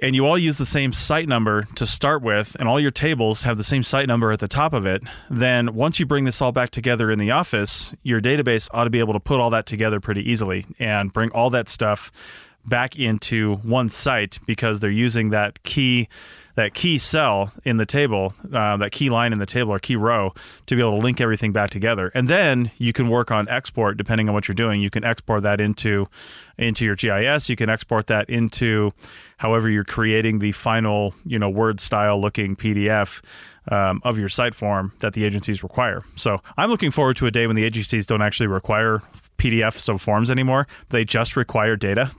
and 0.00 0.14
you 0.14 0.26
all 0.26 0.38
use 0.38 0.58
the 0.58 0.66
same 0.66 0.92
site 0.92 1.28
number 1.28 1.64
to 1.74 1.86
start 1.86 2.22
with, 2.22 2.56
and 2.58 2.68
all 2.68 2.80
your 2.80 2.90
tables 2.90 3.42
have 3.42 3.56
the 3.56 3.64
same 3.64 3.82
site 3.82 4.08
number 4.08 4.32
at 4.32 4.40
the 4.40 4.48
top 4.48 4.72
of 4.72 4.86
it, 4.86 5.02
then 5.28 5.74
once 5.74 6.00
you 6.00 6.06
bring 6.06 6.24
this 6.24 6.40
all 6.40 6.52
back 6.52 6.70
together 6.70 7.10
in 7.10 7.18
the 7.18 7.30
office, 7.30 7.94
your 8.02 8.20
database 8.20 8.68
ought 8.72 8.84
to 8.84 8.90
be 8.90 9.00
able 9.00 9.12
to 9.12 9.20
put 9.20 9.40
all 9.40 9.50
that 9.50 9.66
together 9.66 10.00
pretty 10.00 10.28
easily 10.30 10.64
and 10.78 11.12
bring 11.12 11.30
all 11.32 11.50
that 11.50 11.68
stuff 11.68 12.10
back 12.64 12.96
into 12.96 13.56
one 13.56 13.88
site 13.88 14.38
because 14.46 14.80
they're 14.80 14.90
using 14.90 15.30
that 15.30 15.62
key 15.62 16.08
that 16.54 16.74
key 16.74 16.98
cell 16.98 17.52
in 17.64 17.78
the 17.78 17.86
table, 17.86 18.34
uh, 18.52 18.76
that 18.76 18.92
key 18.92 19.08
line 19.08 19.32
in 19.32 19.38
the 19.38 19.46
table 19.46 19.72
or 19.72 19.78
key 19.78 19.96
row 19.96 20.34
to 20.66 20.74
be 20.76 20.80
able 20.80 20.98
to 20.98 21.02
link 21.02 21.20
everything 21.20 21.52
back 21.52 21.70
together. 21.70 22.10
And 22.14 22.28
then 22.28 22.70
you 22.78 22.92
can 22.92 23.08
work 23.08 23.30
on 23.30 23.48
export 23.48 23.96
depending 23.96 24.28
on 24.28 24.34
what 24.34 24.48
you're 24.48 24.54
doing. 24.54 24.80
You 24.80 24.90
can 24.90 25.04
export 25.04 25.42
that 25.44 25.60
into 25.60 26.06
into 26.58 26.84
your 26.84 26.94
GIS. 26.94 27.48
You 27.48 27.56
can 27.56 27.70
export 27.70 28.06
that 28.08 28.28
into 28.28 28.92
however 29.38 29.70
you're 29.70 29.84
creating 29.84 30.38
the 30.38 30.52
final, 30.52 31.14
you 31.24 31.38
know, 31.38 31.48
Word 31.48 31.80
style 31.80 32.20
looking 32.20 32.54
PDF 32.54 33.22
um, 33.70 34.00
of 34.04 34.18
your 34.18 34.28
site 34.28 34.54
form 34.54 34.92
that 35.00 35.12
the 35.12 35.24
agencies 35.24 35.62
require. 35.62 36.02
So 36.16 36.42
I'm 36.56 36.70
looking 36.70 36.90
forward 36.90 37.16
to 37.18 37.26
a 37.26 37.30
day 37.30 37.46
when 37.46 37.56
the 37.56 37.64
agencies 37.64 38.06
don't 38.06 38.22
actually 38.22 38.48
require 38.48 39.02
PDFs 39.38 39.88
of 39.88 40.00
forms 40.00 40.30
anymore. 40.30 40.66
They 40.90 41.04
just 41.04 41.36
require 41.36 41.76
data. 41.76 42.10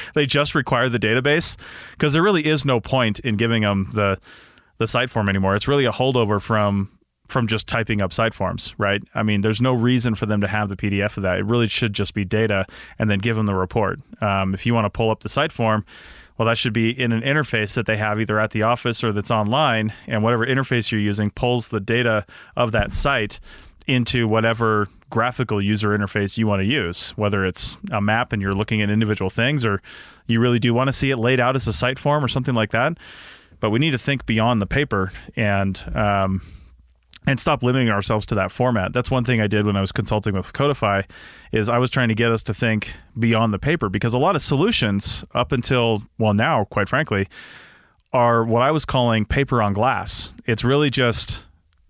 they 0.14 0.26
just 0.26 0.54
require 0.54 0.88
the 0.88 0.98
database 0.98 1.56
because 1.92 2.12
there 2.12 2.22
really 2.22 2.46
is 2.46 2.64
no 2.64 2.80
point 2.80 3.20
in 3.20 3.36
giving 3.36 3.62
them 3.62 3.88
the 3.92 4.18
the 4.78 4.86
site 4.86 5.10
form 5.10 5.28
anymore. 5.28 5.56
It's 5.56 5.66
really 5.66 5.84
a 5.84 5.92
holdover 5.92 6.40
from 6.40 6.90
from 7.28 7.46
just 7.46 7.66
typing 7.66 8.00
up 8.00 8.12
site 8.12 8.32
forms, 8.32 8.74
right? 8.78 9.02
I 9.14 9.22
mean, 9.22 9.42
there's 9.42 9.60
no 9.60 9.74
reason 9.74 10.14
for 10.14 10.24
them 10.24 10.40
to 10.40 10.48
have 10.48 10.70
the 10.70 10.76
PDF 10.76 11.16
of 11.16 11.24
that. 11.24 11.38
It 11.38 11.44
really 11.44 11.66
should 11.66 11.92
just 11.92 12.14
be 12.14 12.24
data 12.24 12.64
and 12.98 13.10
then 13.10 13.18
give 13.18 13.36
them 13.36 13.44
the 13.44 13.54
report. 13.54 14.00
Um, 14.22 14.54
if 14.54 14.64
you 14.64 14.72
want 14.72 14.86
to 14.86 14.90
pull 14.90 15.10
up 15.10 15.20
the 15.20 15.28
site 15.28 15.52
form, 15.52 15.84
well, 16.38 16.46
that 16.46 16.56
should 16.56 16.72
be 16.72 16.90
in 16.90 17.12
an 17.12 17.22
interface 17.22 17.74
that 17.74 17.86
they 17.86 17.96
have 17.96 18.20
either 18.20 18.38
at 18.38 18.52
the 18.52 18.62
office 18.62 19.02
or 19.02 19.12
that's 19.12 19.30
online. 19.30 19.92
And 20.06 20.22
whatever 20.22 20.46
interface 20.46 20.92
you're 20.92 21.00
using 21.00 21.30
pulls 21.30 21.68
the 21.68 21.80
data 21.80 22.24
of 22.56 22.72
that 22.72 22.92
site 22.92 23.40
into 23.88 24.28
whatever 24.28 24.88
graphical 25.10 25.60
user 25.60 25.88
interface 25.90 26.38
you 26.38 26.46
want 26.46 26.60
to 26.60 26.66
use, 26.66 27.10
whether 27.10 27.44
it's 27.44 27.76
a 27.90 28.00
map 28.00 28.32
and 28.32 28.40
you're 28.40 28.52
looking 28.52 28.82
at 28.82 28.90
individual 28.90 29.30
things, 29.30 29.64
or 29.64 29.82
you 30.26 30.38
really 30.38 30.58
do 30.58 30.72
want 30.72 30.88
to 30.88 30.92
see 30.92 31.10
it 31.10 31.16
laid 31.16 31.40
out 31.40 31.56
as 31.56 31.66
a 31.66 31.72
site 31.72 31.98
form 31.98 32.24
or 32.24 32.28
something 32.28 32.54
like 32.54 32.70
that. 32.70 32.96
But 33.60 33.70
we 33.70 33.80
need 33.80 33.90
to 33.90 33.98
think 33.98 34.24
beyond 34.24 34.62
the 34.62 34.66
paper 34.66 35.10
and 35.34 35.82
um, 35.94 36.42
and 37.28 37.38
stop 37.38 37.62
limiting 37.62 37.90
ourselves 37.90 38.26
to 38.26 38.34
that 38.36 38.50
format. 38.50 38.92
That's 38.92 39.10
one 39.10 39.24
thing 39.24 39.40
I 39.40 39.46
did 39.46 39.66
when 39.66 39.76
I 39.76 39.80
was 39.80 39.92
consulting 39.92 40.34
with 40.34 40.52
Codifi 40.52 41.04
is 41.52 41.68
I 41.68 41.78
was 41.78 41.90
trying 41.90 42.08
to 42.08 42.14
get 42.14 42.32
us 42.32 42.42
to 42.44 42.54
think 42.54 42.94
beyond 43.18 43.52
the 43.52 43.58
paper 43.58 43.88
because 43.88 44.14
a 44.14 44.18
lot 44.18 44.34
of 44.34 44.42
solutions 44.42 45.24
up 45.34 45.52
until 45.52 46.02
well 46.18 46.34
now, 46.34 46.64
quite 46.64 46.88
frankly, 46.88 47.28
are 48.12 48.44
what 48.44 48.62
I 48.62 48.70
was 48.70 48.84
calling 48.84 49.24
paper 49.24 49.62
on 49.62 49.74
glass. 49.74 50.34
It's 50.46 50.64
really 50.64 50.90
just 50.90 51.44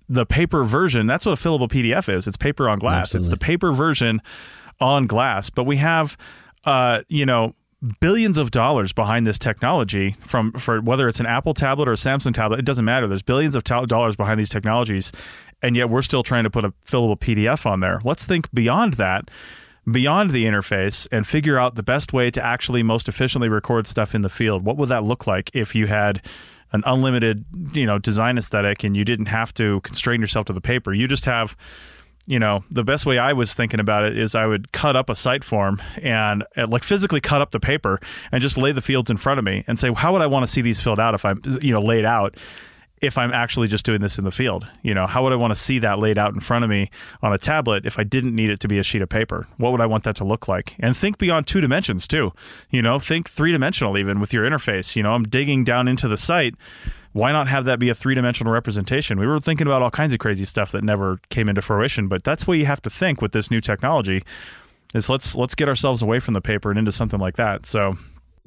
the 0.09 0.27
paper 0.27 0.65
version. 0.65 1.07
That's 1.07 1.25
what 1.25 1.39
a 1.39 1.43
fillable 1.49 1.69
PDF 1.69 2.13
is. 2.13 2.27
It's 2.27 2.37
paper 2.37 2.69
on 2.69 2.79
glass. 2.79 3.15
Absolutely. 3.15 3.27
It's 3.27 3.31
the 3.39 3.45
paper 3.45 3.73
version 3.73 4.21
on 4.81 5.07
glass. 5.07 5.51
But 5.51 5.65
we 5.65 5.77
have 5.77 6.17
uh, 6.65 7.03
you 7.09 7.25
know, 7.25 7.55
billions 8.01 8.39
of 8.39 8.51
dollars 8.51 8.93
behind 8.93 9.27
this 9.27 9.39
technology 9.39 10.17
from 10.21 10.53
for 10.53 10.81
whether 10.81 11.09
it's 11.09 11.21
an 11.21 11.27
Apple 11.27 11.55
tablet 11.55 11.89
or 11.89 11.93
a 11.93 11.97
Samsung 11.97 12.35
tablet, 12.35 12.59
it 12.59 12.65
doesn't 12.65 12.85
matter. 12.85 13.07
There's 13.07 13.23
billions 13.23 13.55
of 13.55 13.65
ta- 13.65 13.87
dollars 13.87 14.17
behind 14.17 14.41
these 14.41 14.51
technologies, 14.51 15.13
and 15.63 15.77
yet 15.77 15.89
we're 15.89 16.03
still 16.03 16.23
trying 16.23 16.45
to 16.45 16.51
put 16.51 16.65
a 16.65 16.73
fillable 16.87 17.19
PDF 17.19 17.67
on 17.67 17.81
there. 17.81 18.01
Let's 18.05 18.25
think 18.25 18.51
beyond 18.53 18.95
that, 18.95 19.31
beyond 19.91 20.31
the 20.31 20.45
interface, 20.45 21.07
and 21.13 21.27
figure 21.27 21.59
out 21.59 21.77
the 21.77 21.83
best 21.83 22.13
way 22.13 22.31
to 22.33 22.45
actually 22.45 22.83
most 22.83 23.09
efficiently 23.09 23.49
record 23.49 23.87
stuff 23.87 24.15
in 24.15 24.23
the 24.23 24.29
field. 24.29 24.65
What 24.65 24.77
would 24.77 24.89
that 24.89 25.05
look 25.05 25.27
like 25.27 25.51
if 25.55 25.75
you 25.75 25.87
had 25.87 26.23
an 26.73 26.83
unlimited, 26.85 27.45
you 27.73 27.87
know, 27.87 27.99
design 27.99 28.37
aesthetic, 28.39 28.85
and 28.85 28.97
you 28.97 29.05
didn't 29.05 29.27
have 29.27 29.55
to 29.55 29.81
constrain 29.83 30.21
yourself 30.21 30.47
to 30.47 30.53
the 30.53 30.61
paper. 30.61 30.93
You 30.93 31.09
just 31.09 31.25
have 31.25 31.57
you 32.29 32.39
know, 32.39 32.63
the 32.71 32.85
best 32.85 33.07
way 33.07 33.17
I 33.19 33.33
was 33.33 33.55
thinking 33.55 33.81
about 33.81 34.05
it 34.05 34.19
is 34.19 34.35
I 34.35 34.45
would 34.45 34.71
cut 34.71 34.97
up 34.97 35.09
a 35.09 35.15
site 35.15 35.43
form 35.43 35.81
and 36.03 36.45
uh, 36.59 36.67
like 36.67 36.85
physically 36.85 37.23
cut 37.23 37.41
up 37.41 37.53
the 37.53 37.59
paper 37.59 37.99
and 38.31 38.43
just 38.43 38.59
lay 38.59 38.71
the 38.71 38.83
fields 38.83 39.11
in 39.11 39.17
front 39.17 39.39
of 39.39 39.47
me 39.47 39.65
and 39.67 39.79
say, 39.79 39.91
how 39.95 40.13
would 40.13 40.21
I 40.21 40.27
want 40.27 40.45
to 40.45 40.53
see 40.53 40.61
these 40.61 40.79
filled 40.79 41.01
out 41.01 41.15
if 41.15 41.25
I'm, 41.25 41.41
you 41.63 41.73
know, 41.73 41.81
laid 41.81 42.05
out? 42.05 42.37
if 43.01 43.17
I'm 43.17 43.33
actually 43.33 43.69
just 43.69 43.87
doing 43.87 44.01
this 44.01 44.19
in 44.19 44.25
the 44.25 44.33
field. 44.33 44.67
You 44.83 44.93
know, 44.93 45.07
how 45.07 45.23
would 45.23 45.33
I 45.33 45.37
want 45.37 45.53
to 45.53 45.55
see 45.55 45.79
that 45.79 46.01
laid 46.01 46.19
out 46.19 46.35
in 46.35 46.41
front 46.41 46.65
of 46.65 46.69
me 46.69 46.91
on 47.23 47.33
a 47.33 47.39
tablet 47.39 47.87
if 47.87 47.97
I 47.97 48.03
didn't 48.03 48.35
need 48.35 48.51
it 48.51 48.59
to 48.59 48.67
be 48.67 48.77
a 48.77 48.83
sheet 48.83 49.03
of 49.03 49.09
paper? 49.09 49.47
What 49.57 49.71
would 49.71 49.81
I 49.81 49.87
want 49.87 50.03
that 50.03 50.17
to 50.17 50.25
look 50.25 50.49
like? 50.49 50.75
And 50.81 50.97
think 50.97 51.17
beyond 51.17 51.47
two 51.47 51.61
dimensions 51.61 52.09
too. 52.09 52.33
You 52.71 52.83
know, 52.83 52.99
think 52.99 53.31
three 53.31 53.53
dimensional 53.53 53.97
even 53.97 54.19
with 54.19 54.33
your 54.33 54.45
interface. 54.45 54.97
You 54.97 55.05
know, 55.05 55.13
I'm 55.13 55.23
digging 55.23 55.63
down 55.63 55.87
into 55.87 56.09
the 56.09 56.19
site 56.19 56.57
why 57.19 57.33
not 57.33 57.49
have 57.49 57.65
that 57.65 57.79
be 57.79 57.89
a 57.89 57.95
three 57.95 58.15
dimensional 58.15 58.53
representation? 58.53 59.19
We 59.19 59.27
were 59.27 59.41
thinking 59.41 59.67
about 59.67 59.83
all 59.83 59.91
kinds 59.91 60.13
of 60.13 60.21
crazy 60.21 60.45
stuff 60.45 60.73
that 60.73 60.85
never 60.85 61.21
came 61.31 61.49
into 61.49 61.61
fruition, 61.61 62.07
but 62.09 62.23
that's 62.23 62.47
what 62.47 62.59
you 62.59 62.67
have 62.67 62.81
to 62.83 62.91
think 62.91 63.21
with 63.21 63.33
this 63.33 63.51
new 63.51 63.61
technology. 63.61 64.23
Is 64.95 65.11
let's 65.11 65.35
let's 65.35 65.55
get 65.55 65.69
ourselves 65.69 66.01
away 66.01 66.21
from 66.21 66.35
the 66.35 66.41
paper 66.41 66.71
and 66.71 66.79
into 66.79 66.93
something 66.93 67.21
like 67.21 67.37
that. 67.37 67.67
So 67.67 67.97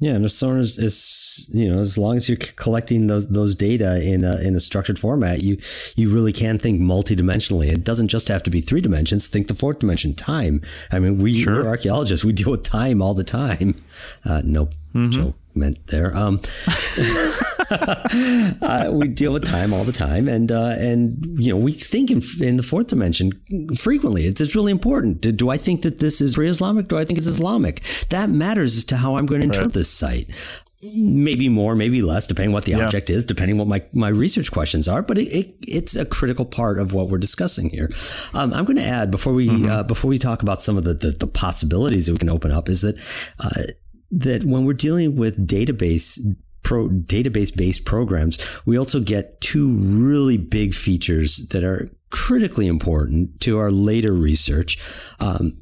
yeah, 0.02 0.14
and 0.14 0.24
as 0.24 0.42
long 0.42 0.58
as, 0.58 0.78
as 0.78 1.48
you 1.52 1.72
know, 1.72 1.78
as 1.78 1.96
long 1.96 2.16
as 2.16 2.28
you're 2.28 2.38
collecting 2.56 3.06
those 3.06 3.28
those 3.28 3.54
data 3.54 4.02
in 4.02 4.24
a, 4.24 4.40
in 4.40 4.56
a 4.56 4.60
structured 4.60 4.98
format, 4.98 5.44
you 5.44 5.58
you 5.94 6.12
really 6.12 6.32
can 6.32 6.58
think 6.58 6.80
multidimensionally. 6.80 7.68
It 7.68 7.84
doesn't 7.84 8.08
just 8.08 8.26
have 8.26 8.42
to 8.42 8.50
be 8.50 8.60
three 8.60 8.80
dimensions. 8.80 9.28
Think 9.28 9.46
the 9.46 9.54
fourth 9.54 9.78
dimension, 9.78 10.14
time. 10.14 10.60
I 10.90 10.98
mean, 10.98 11.18
we, 11.18 11.42
sure. 11.42 11.62
we're 11.62 11.68
archaeologists. 11.68 12.24
We 12.24 12.32
deal 12.32 12.50
with 12.50 12.64
time 12.64 13.00
all 13.00 13.14
the 13.14 13.22
time. 13.22 13.76
Uh, 14.24 14.42
no 14.44 14.70
mm-hmm. 14.94 15.10
joke 15.10 15.34
meant 15.54 15.86
there. 15.88 16.16
Um, 16.16 16.40
uh, 18.62 18.90
we 18.92 19.08
deal 19.08 19.32
with 19.32 19.44
time 19.44 19.72
all 19.72 19.84
the 19.84 19.92
time, 19.92 20.28
and 20.28 20.50
uh, 20.50 20.74
and 20.78 21.16
you 21.38 21.52
know 21.52 21.56
we 21.56 21.72
think 21.72 22.10
in, 22.10 22.22
in 22.40 22.56
the 22.56 22.62
fourth 22.62 22.88
dimension 22.88 23.32
frequently. 23.76 24.26
It's, 24.26 24.40
it's 24.40 24.54
really 24.54 24.72
important. 24.72 25.20
Do, 25.20 25.32
do, 25.32 25.50
I 25.50 25.56
think 25.56 25.82
that 25.82 26.00
this 26.00 26.20
is 26.20 26.34
pre-Islamic? 26.34 26.88
Do 26.88 26.98
I 26.98 27.04
think 27.04 27.18
it's 27.18 27.26
Islamic? 27.26 27.80
That 28.10 28.30
matters 28.30 28.76
as 28.76 28.84
to 28.86 28.96
how 28.96 29.16
I'm 29.16 29.26
going 29.26 29.40
to 29.40 29.46
interpret 29.46 29.68
right. 29.68 29.74
this 29.74 29.90
site. 29.90 30.28
Maybe 30.84 31.48
more, 31.48 31.76
maybe 31.76 32.02
less, 32.02 32.26
depending 32.26 32.52
what 32.52 32.64
the 32.64 32.72
yeah. 32.72 32.82
object 32.82 33.08
is, 33.08 33.24
depending 33.24 33.56
what 33.56 33.68
my, 33.68 33.84
my 33.92 34.08
research 34.08 34.50
questions 34.50 34.88
are. 34.88 35.00
But 35.00 35.16
it, 35.16 35.28
it, 35.28 35.54
it's 35.60 35.94
a 35.94 36.04
critical 36.04 36.44
part 36.44 36.80
of 36.80 36.92
what 36.92 37.08
we're 37.08 37.18
discussing 37.18 37.70
here. 37.70 37.88
Um, 38.34 38.52
I'm 38.52 38.64
going 38.64 38.78
to 38.78 38.84
add 38.84 39.12
before 39.12 39.32
we 39.32 39.46
mm-hmm. 39.46 39.70
uh, 39.70 39.82
before 39.84 40.08
we 40.08 40.18
talk 40.18 40.42
about 40.42 40.60
some 40.60 40.76
of 40.76 40.82
the, 40.82 40.94
the, 40.94 41.12
the 41.12 41.28
possibilities 41.28 42.06
that 42.06 42.12
we 42.12 42.18
can 42.18 42.30
open 42.30 42.50
up 42.50 42.68
is 42.68 42.82
that 42.82 42.96
uh, 43.38 43.72
that 44.12 44.44
when 44.44 44.64
we're 44.64 44.74
dealing 44.74 45.16
with 45.16 45.46
database 45.46 46.18
pro 46.62 46.88
database 46.88 47.54
based 47.54 47.84
programs, 47.84 48.38
we 48.66 48.78
also 48.78 49.00
get 49.00 49.40
two 49.40 49.72
really 49.72 50.38
big 50.38 50.74
features 50.74 51.48
that 51.48 51.64
are 51.64 51.90
critically 52.10 52.66
important 52.68 53.40
to 53.40 53.58
our 53.58 53.70
later 53.70 54.12
research. 54.12 54.78
Um, 55.20 55.61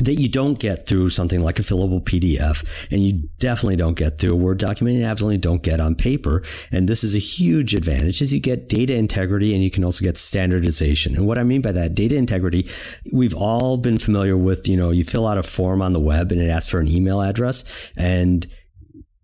that 0.00 0.14
you 0.14 0.28
don't 0.28 0.58
get 0.58 0.86
through 0.86 1.10
something 1.10 1.40
like 1.40 1.58
a 1.58 1.62
fillable 1.62 2.02
PDF, 2.02 2.90
and 2.90 3.02
you 3.02 3.28
definitely 3.38 3.76
don't 3.76 3.96
get 3.96 4.18
through 4.18 4.32
a 4.32 4.36
Word 4.36 4.58
document, 4.58 4.96
and 4.96 5.04
absolutely 5.04 5.38
don't 5.38 5.62
get 5.62 5.80
on 5.80 5.94
paper. 5.94 6.42
And 6.72 6.88
this 6.88 7.04
is 7.04 7.14
a 7.14 7.18
huge 7.18 7.74
advantage 7.74 8.20
is 8.20 8.32
you 8.32 8.40
get 8.40 8.68
data 8.68 8.94
integrity 8.94 9.54
and 9.54 9.62
you 9.62 9.70
can 9.70 9.84
also 9.84 10.04
get 10.04 10.16
standardization. 10.16 11.16
And 11.16 11.26
what 11.26 11.38
I 11.38 11.44
mean 11.44 11.62
by 11.62 11.72
that, 11.72 11.94
data 11.94 12.16
integrity, 12.16 12.66
we've 13.14 13.34
all 13.34 13.76
been 13.76 13.98
familiar 13.98 14.36
with, 14.36 14.68
you 14.68 14.76
know, 14.76 14.90
you 14.90 15.04
fill 15.04 15.26
out 15.26 15.38
a 15.38 15.42
form 15.42 15.82
on 15.82 15.92
the 15.92 16.00
web 16.00 16.32
and 16.32 16.40
it 16.40 16.48
asks 16.48 16.70
for 16.70 16.80
an 16.80 16.88
email 16.88 17.20
address 17.20 17.92
and 17.96 18.46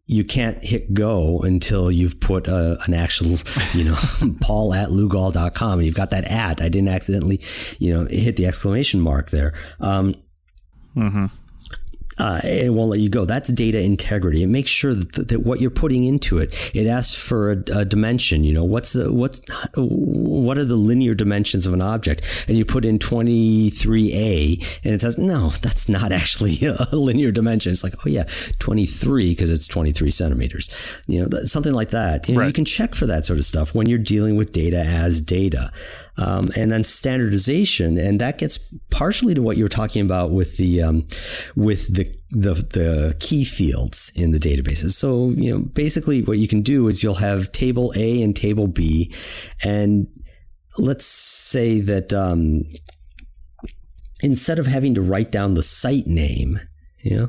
you 0.08 0.22
can't 0.22 0.62
hit 0.62 0.94
go 0.94 1.40
until 1.40 1.90
you've 1.90 2.20
put 2.20 2.46
a, 2.46 2.78
an 2.86 2.94
actual, 2.94 3.36
you 3.74 3.84
know, 3.84 3.96
paul 4.40 4.72
at 4.72 4.90
lugal.com 4.90 5.78
and 5.78 5.86
you've 5.86 5.96
got 5.96 6.10
that 6.10 6.24
at. 6.30 6.62
I 6.62 6.68
didn't 6.68 6.88
accidentally, 6.88 7.40
you 7.78 7.92
know, 7.92 8.06
hit 8.08 8.36
the 8.36 8.46
exclamation 8.46 9.00
mark 9.00 9.30
there. 9.30 9.52
Um, 9.80 10.14
Mm-hmm. 10.96 11.26
Uh, 12.18 12.40
it 12.44 12.72
won't 12.72 12.90
let 12.90 13.00
you 13.00 13.10
go. 13.10 13.24
That's 13.26 13.50
data 13.50 13.82
integrity. 13.82 14.42
It 14.42 14.48
makes 14.48 14.70
sure 14.70 14.94
that, 14.94 15.28
that 15.28 15.40
what 15.40 15.60
you're 15.60 15.70
putting 15.70 16.04
into 16.04 16.38
it, 16.38 16.72
it 16.74 16.86
asks 16.86 17.14
for 17.14 17.52
a, 17.52 17.56
a, 17.74 17.84
dimension. 17.84 18.42
You 18.42 18.54
know, 18.54 18.64
what's 18.64 18.94
the, 18.94 19.12
what's, 19.12 19.42
what 19.76 20.56
are 20.56 20.64
the 20.64 20.76
linear 20.76 21.14
dimensions 21.14 21.66
of 21.66 21.74
an 21.74 21.82
object? 21.82 22.46
And 22.48 22.56
you 22.56 22.64
put 22.64 22.86
in 22.86 22.98
23A 22.98 24.80
and 24.82 24.94
it 24.94 25.00
says, 25.02 25.18
no, 25.18 25.50
that's 25.50 25.88
not 25.88 26.10
actually 26.10 26.56
a 26.92 26.96
linear 26.96 27.32
dimension. 27.32 27.72
It's 27.72 27.84
like, 27.84 27.94
oh 28.06 28.08
yeah, 28.08 28.24
23 28.60 29.32
because 29.32 29.50
it's 29.50 29.68
23 29.68 30.10
centimeters. 30.10 31.02
You 31.06 31.26
know, 31.26 31.40
something 31.40 31.72
like 31.72 31.90
that. 31.90 32.28
You, 32.28 32.34
know, 32.34 32.40
right. 32.40 32.46
you 32.46 32.52
can 32.54 32.64
check 32.64 32.94
for 32.94 33.06
that 33.06 33.26
sort 33.26 33.38
of 33.38 33.44
stuff 33.44 33.74
when 33.74 33.88
you're 33.88 33.98
dealing 33.98 34.36
with 34.36 34.52
data 34.52 34.78
as 34.78 35.20
data 35.20 35.70
um, 36.18 36.48
and 36.56 36.72
then 36.72 36.82
standardization, 36.82 37.98
and 37.98 38.20
that 38.20 38.38
gets 38.38 38.58
partially 38.90 39.34
to 39.34 39.42
what 39.42 39.56
you 39.56 39.64
were 39.64 39.68
talking 39.68 40.04
about 40.04 40.30
with 40.30 40.56
the 40.56 40.82
um, 40.82 41.06
with 41.54 41.94
the, 41.94 42.04
the 42.30 42.54
the 42.54 43.16
key 43.20 43.44
fields 43.44 44.12
in 44.16 44.30
the 44.30 44.38
databases. 44.38 44.92
So 44.92 45.30
you 45.30 45.52
know, 45.52 45.60
basically, 45.60 46.22
what 46.22 46.38
you 46.38 46.48
can 46.48 46.62
do 46.62 46.88
is 46.88 47.02
you'll 47.02 47.14
have 47.14 47.52
table 47.52 47.92
A 47.96 48.22
and 48.22 48.34
table 48.34 48.66
B, 48.66 49.12
and 49.64 50.06
let's 50.78 51.06
say 51.06 51.80
that 51.80 52.12
um, 52.12 52.62
instead 54.22 54.58
of 54.58 54.66
having 54.66 54.94
to 54.94 55.02
write 55.02 55.30
down 55.30 55.54
the 55.54 55.62
site 55.62 56.06
name, 56.06 56.58
you 57.00 57.16
know, 57.16 57.28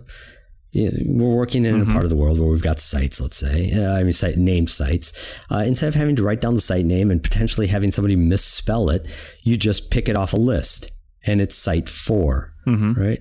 we're 1.05 1.33
working 1.33 1.65
in 1.65 1.75
mm-hmm. 1.75 1.89
a 1.89 1.93
part 1.93 2.03
of 2.03 2.09
the 2.09 2.15
world 2.15 2.39
where 2.39 2.49
we've 2.49 2.61
got 2.61 2.79
sites, 2.79 3.19
let's 3.19 3.37
say, 3.37 3.71
uh, 3.73 3.93
I 3.93 4.03
mean, 4.03 4.13
site 4.13 4.37
named 4.37 4.69
sites. 4.69 5.39
Uh, 5.51 5.63
instead 5.65 5.87
of 5.87 5.95
having 5.95 6.15
to 6.15 6.23
write 6.23 6.41
down 6.41 6.55
the 6.55 6.61
site 6.61 6.85
name 6.85 7.11
and 7.11 7.21
potentially 7.21 7.67
having 7.67 7.91
somebody 7.91 8.15
misspell 8.15 8.89
it, 8.89 9.07
you 9.43 9.57
just 9.57 9.91
pick 9.91 10.07
it 10.07 10.15
off 10.15 10.33
a 10.33 10.37
list 10.37 10.91
and 11.25 11.41
it's 11.41 11.55
site 11.55 11.89
4 11.89 12.53
mm-hmm. 12.65 12.93
right? 12.93 13.19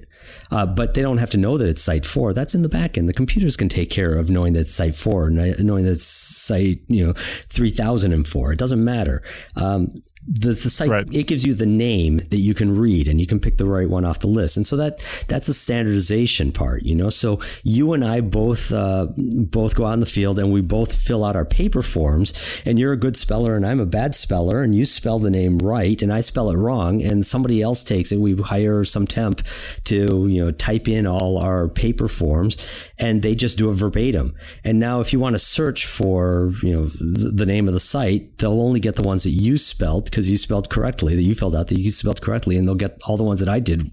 Uh, 0.50 0.66
but 0.66 0.94
they 0.94 1.02
don't 1.02 1.18
have 1.18 1.30
to 1.30 1.38
know 1.38 1.58
that 1.58 1.68
it's 1.68 1.82
site 1.82 2.06
four. 2.06 2.32
That's 2.32 2.54
in 2.54 2.62
the 2.62 2.68
back 2.68 2.96
end. 2.96 3.08
The 3.08 3.12
computers 3.12 3.56
can 3.56 3.68
take 3.68 3.90
care 3.90 4.18
of 4.18 4.30
knowing 4.30 4.52
that 4.52 4.60
it's 4.60 4.70
site 4.70 4.96
four, 4.96 5.30
knowing 5.30 5.84
that 5.84 5.92
it's 5.92 6.04
site 6.04 6.80
you 6.88 7.06
know 7.06 7.12
three 7.14 7.70
thousand 7.70 8.12
and 8.12 8.26
four. 8.26 8.52
It 8.52 8.58
doesn't 8.58 8.84
matter. 8.84 9.22
Um, 9.56 9.88
the, 10.28 10.48
the 10.48 10.54
site 10.54 10.88
right. 10.88 11.14
it 11.14 11.26
gives 11.26 11.46
you 11.46 11.54
the 11.54 11.66
name 11.66 12.16
that 12.18 12.38
you 12.38 12.52
can 12.52 12.76
read 12.76 13.06
and 13.06 13.20
you 13.20 13.26
can 13.26 13.38
pick 13.38 13.58
the 13.58 13.64
right 13.64 13.88
one 13.88 14.04
off 14.04 14.18
the 14.18 14.26
list 14.26 14.56
and 14.56 14.66
so 14.66 14.76
that 14.76 14.98
that's 15.28 15.46
the 15.46 15.54
standardization 15.54 16.50
part 16.50 16.82
you 16.82 16.94
know 16.94 17.10
so 17.10 17.40
you 17.62 17.92
and 17.92 18.04
i 18.04 18.20
both 18.20 18.72
uh, 18.72 19.06
both 19.16 19.76
go 19.76 19.84
out 19.84 19.92
in 19.92 20.00
the 20.00 20.06
field 20.06 20.38
and 20.38 20.52
we 20.52 20.60
both 20.60 20.94
fill 20.94 21.24
out 21.24 21.36
our 21.36 21.44
paper 21.44 21.80
forms 21.80 22.60
and 22.66 22.78
you're 22.78 22.92
a 22.92 22.96
good 22.96 23.16
speller 23.16 23.54
and 23.54 23.64
i'm 23.64 23.78
a 23.78 23.86
bad 23.86 24.14
speller 24.14 24.62
and 24.62 24.74
you 24.74 24.84
spell 24.84 25.18
the 25.18 25.30
name 25.30 25.58
right 25.58 26.02
and 26.02 26.12
i 26.12 26.20
spell 26.20 26.50
it 26.50 26.56
wrong 26.56 27.02
and 27.02 27.24
somebody 27.24 27.62
else 27.62 27.84
takes 27.84 28.10
it 28.10 28.18
we 28.18 28.34
hire 28.34 28.82
some 28.82 29.06
temp 29.06 29.40
to 29.84 30.26
you 30.36 30.44
know 30.44 30.50
type 30.52 30.88
in 30.88 31.06
all 31.06 31.38
our 31.38 31.68
paper 31.68 32.08
forms 32.08 32.56
and 32.98 33.22
they 33.22 33.34
just 33.34 33.58
do 33.58 33.70
a 33.70 33.74
verbatim 33.74 34.34
and 34.64 34.78
now 34.78 35.00
if 35.00 35.12
you 35.12 35.18
want 35.18 35.34
to 35.34 35.38
search 35.38 35.86
for 35.86 36.52
you 36.62 36.72
know 36.72 36.86
the 36.86 37.46
name 37.46 37.66
of 37.68 37.74
the 37.74 37.80
site 37.80 38.38
they'll 38.38 38.60
only 38.60 38.80
get 38.80 38.96
the 38.96 39.02
ones 39.02 39.22
that 39.22 39.30
you 39.30 39.58
spelled 39.58 40.04
because 40.04 40.30
you 40.30 40.36
spelled 40.36 40.70
correctly, 40.70 41.14
that 41.14 41.22
you 41.22 41.34
filled 41.34 41.56
out 41.56 41.68
that 41.68 41.78
you 41.78 41.90
spelled 41.90 42.20
correctly, 42.20 42.56
and 42.56 42.66
they'll 42.66 42.74
get 42.74 42.98
all 43.06 43.16
the 43.16 43.24
ones 43.24 43.40
that 43.40 43.48
I 43.48 43.60
did 43.60 43.90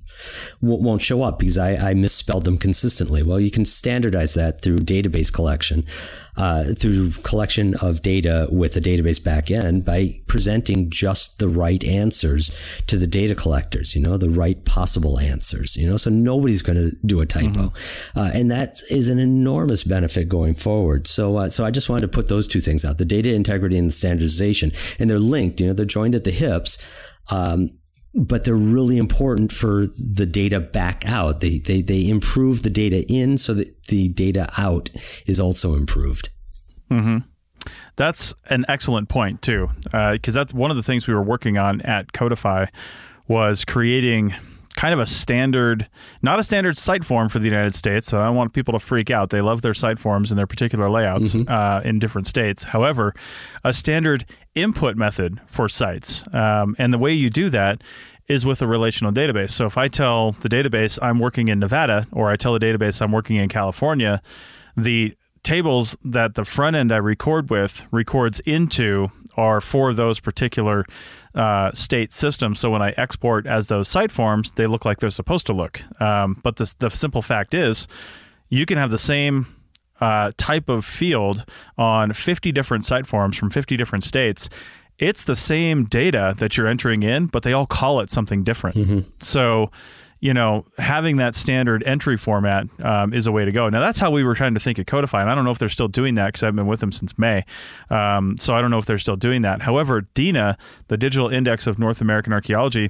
won't 0.62 1.02
show 1.02 1.24
up 1.24 1.40
because 1.40 1.58
I, 1.58 1.76
I 1.90 1.94
misspelled 1.94 2.46
them 2.46 2.58
consistently. 2.58 3.24
Well, 3.24 3.40
you 3.40 3.52
can 3.52 3.66
standardize 3.66 4.34
that 4.36 4.62
through 4.62 4.78
database 4.78 5.32
collection 5.32 5.84
uh, 6.36 6.64
through 6.76 7.12
collection 7.24 7.76
of 7.82 8.02
data 8.02 8.48
with 8.52 8.76
a 8.76 8.80
database 8.80 9.20
backend 9.22 9.86
by 9.86 10.20
presenting 10.28 10.90
just 10.90 11.40
the 11.40 11.48
right 11.48 11.84
answers 11.84 12.50
to 12.88 12.98
the 12.98 13.08
data 13.08 13.36
collectors, 13.36 13.96
you 13.96 14.02
know, 14.02 14.18
the 14.18 14.30
right 14.30 14.66
possible 14.66 15.20
answers, 15.20 15.78
you 15.78 15.88
know, 15.88 15.98
so 15.98 16.10
nobody's 16.34 16.62
going 16.62 16.78
to 16.78 16.96
do 17.06 17.22
a 17.22 17.26
typo. 17.26 17.70
Mm-hmm. 17.70 18.20
Uh, 18.20 18.32
and 18.34 18.50
that 18.52 18.78
is 18.90 19.10
an 19.10 19.20
enormous 19.20 19.84
benefit 19.84 20.28
going 20.28 20.54
forward. 20.56 21.08
So, 21.08 21.38
uh, 21.38 21.50
so 21.50 21.64
I 21.64 21.72
just 21.72 21.90
wanted 21.90 22.02
to 22.02 22.08
put 22.08 22.28
those 22.28 22.48
two 22.48 22.60
things 22.60 22.84
out, 22.86 22.98
the 22.98 23.06
data 23.06 23.34
integrity 23.34 23.78
and 23.78 23.88
the 23.88 23.92
standardization, 23.92 24.72
and 25.00 25.10
they're 25.10 25.20
linked, 25.20 25.60
you 25.60 25.68
know, 25.68 25.74
they're 25.74 25.86
joined 25.86 26.16
at 26.16 26.24
the 26.24 26.32
hips. 26.32 26.78
Um, 27.30 27.70
but 28.16 28.44
they're 28.44 28.56
really 28.56 29.00
important 29.00 29.52
for 29.52 29.88
the 30.18 30.28
data 30.28 30.60
back 30.60 31.04
out. 31.08 31.40
They, 31.40 31.58
they, 31.58 31.82
they 31.82 32.08
improve 32.08 32.62
the 32.62 32.70
data 32.70 33.04
in 33.12 33.40
so 33.40 33.56
that 33.56 33.88
the 33.88 34.10
data 34.10 34.50
out 34.58 34.92
is 35.26 35.40
also 35.40 35.74
improved. 35.74 36.30
Mm-hmm. 36.92 37.18
That's 37.96 38.36
an 38.50 38.66
excellent 38.68 39.10
point 39.10 39.42
too, 39.42 39.70
because 39.84 40.36
uh, 40.36 40.40
that's 40.40 40.54
one 40.54 40.70
of 40.70 40.78
the 40.78 40.84
things 40.84 41.08
we 41.08 41.14
were 41.14 41.24
working 41.24 41.58
on 41.58 41.82
at 41.82 42.14
Codifi 42.14 42.68
was 43.28 43.66
creating 43.66 44.36
kind 44.76 44.94
of 44.94 45.00
a 45.00 45.06
standard, 45.06 45.88
not 46.22 46.40
a 46.40 46.44
standard 46.44 46.78
site 46.78 47.06
form 47.06 47.30
for 47.30 47.40
the 47.40 47.46
United 47.46 47.76
States. 47.76 48.08
So 48.08 48.22
I 48.22 48.26
don't 48.26 48.36
want 48.36 48.54
people 48.54 48.74
to 48.74 48.80
freak 48.80 49.12
out. 49.12 49.30
They 49.30 49.42
love 49.42 49.62
their 49.62 49.74
site 49.74 50.00
forms 50.00 50.32
and 50.32 50.38
their 50.38 50.48
particular 50.48 50.90
layouts 50.90 51.34
mm-hmm. 51.34 51.52
uh, 51.52 51.82
in 51.82 52.00
different 52.00 52.28
states. 52.28 52.64
However, 52.64 53.14
a 53.64 53.74
standard 53.74 54.26
input 54.56 54.96
method 54.96 55.40
for 55.48 55.70
sites. 55.70 56.24
Um, 56.34 56.76
and 56.80 56.92
the 56.92 56.98
way 56.98 57.14
you 57.14 57.30
do 57.30 57.50
that 57.50 57.82
is 58.28 58.46
with 58.46 58.62
a 58.62 58.68
relational 58.68 59.12
database. 59.12 59.52
So 59.52 59.66
if 59.66 59.78
I 59.78 59.88
tell 59.88 60.32
the 60.32 60.50
database 60.50 60.98
I'm 61.02 61.20
working 61.20 61.50
in 61.50 61.60
Nevada, 61.60 62.08
or 62.12 62.30
I 62.30 62.36
tell 62.36 62.54
the 62.54 62.66
database 62.66 63.02
I'm 63.02 63.12
working 63.12 63.36
in 63.36 63.50
California, 63.50 64.22
the 64.78 65.16
tables 65.44 65.98
that 66.06 66.36
the 66.36 66.46
front 66.46 66.76
end 66.76 66.92
I 66.92 66.98
record 66.98 67.50
with 67.50 67.86
records 67.92 68.40
into 68.42 69.12
are 69.36 69.60
for 69.62 69.94
those 69.94 70.20
particular 70.20 70.86
uh, 71.36 71.72
state 71.72 72.14
systems. 72.14 72.60
So 72.60 72.70
when 72.70 72.82
I 72.82 72.94
export 72.98 73.48
as 73.48 73.68
those 73.68 73.88
site 73.88 74.12
forms, 74.12 74.52
they 74.52 74.68
look 74.68 74.86
like 74.86 75.00
they're 75.00 75.10
supposed 75.10 75.48
to 75.48 75.54
look. 75.54 75.82
Um, 76.02 76.40
but 76.44 76.58
the, 76.58 76.74
the 76.80 76.90
simple 76.90 77.22
fact 77.22 77.54
is, 77.54 77.88
you 78.50 78.66
can 78.66 78.78
have 78.78 78.92
the 78.92 79.00
same 79.00 79.48
uh, 80.00 80.32
type 80.38 80.70
of 80.70 80.86
field 80.86 81.46
on 81.78 82.14
50 82.14 82.52
different 82.52 82.86
site 82.86 83.08
forms 83.08 83.38
from 83.38 83.50
50 83.50 83.78
different 83.78 84.04
states. 84.04 84.50
It's 85.00 85.24
the 85.24 85.36
same 85.36 85.86
data 85.86 86.36
that 86.38 86.56
you're 86.56 86.68
entering 86.68 87.04
in, 87.04 87.28
but 87.28 87.44
they 87.44 87.54
all 87.54 87.66
call 87.66 88.00
it 88.00 88.12
something 88.12 88.44
different. 88.44 88.76
Mm-hmm. 88.76 89.00
So 89.22 89.72
you 90.24 90.34
know, 90.34 90.64
having 90.78 91.18
that 91.18 91.36
standard 91.36 91.84
entry 91.84 92.16
format 92.16 92.66
um, 92.82 93.14
is 93.14 93.28
a 93.28 93.32
way 93.34 93.44
to 93.44 93.52
go. 93.52 93.68
Now, 93.68 93.82
that's 93.82 94.00
how 94.00 94.10
we 94.10 94.24
were 94.24 94.36
trying 94.36 94.54
to 94.54 94.60
think 94.62 94.80
of 94.80 94.86
Codifi, 94.86 95.20
and 95.20 95.30
I 95.30 95.36
don't 95.36 95.44
know 95.44 95.52
if 95.52 95.60
they're 95.60 95.68
still 95.68 95.90
doing 95.90 96.16
that 96.16 96.28
because 96.28 96.44
I've 96.44 96.56
been 96.56 96.66
with 96.66 96.80
them 96.80 96.94
since 96.94 97.20
May. 97.20 97.44
Um, 97.90 98.38
so 98.40 98.56
I 98.56 98.62
don't 98.62 98.72
know 98.72 98.78
if 98.78 98.86
they're 98.86 98.98
still 98.98 99.18
doing 99.18 99.42
that. 99.42 99.62
However, 99.62 100.04
DINAA, 100.16 100.58
the 100.88 100.96
Digital 100.96 101.28
Index 101.28 101.68
of 101.68 101.78
North 101.78 102.00
American 102.00 102.32
Archaeology, 102.32 102.90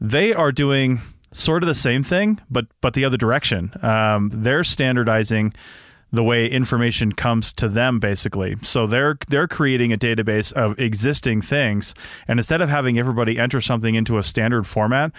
they 0.00 0.32
are 0.32 0.52
doing 0.52 1.00
sort 1.32 1.64
of 1.64 1.66
the 1.66 1.74
same 1.74 2.04
thing, 2.04 2.40
but 2.48 2.66
but 2.80 2.94
the 2.94 3.04
other 3.04 3.16
direction. 3.16 3.72
Um, 3.82 4.30
they're 4.32 4.62
standardizing 4.62 5.54
the 6.12 6.22
way 6.22 6.46
information 6.46 7.10
comes 7.10 7.52
to 7.52 7.68
them 7.68 7.98
basically 7.98 8.54
so 8.62 8.86
they're 8.86 9.18
they're 9.30 9.48
creating 9.48 9.92
a 9.92 9.98
database 9.98 10.52
of 10.52 10.78
existing 10.78 11.42
things 11.42 11.92
and 12.28 12.38
instead 12.38 12.60
of 12.60 12.68
having 12.68 13.00
everybody 13.00 13.36
enter 13.36 13.60
something 13.60 13.96
into 13.96 14.16
a 14.16 14.22
standard 14.22 14.64
format 14.64 15.10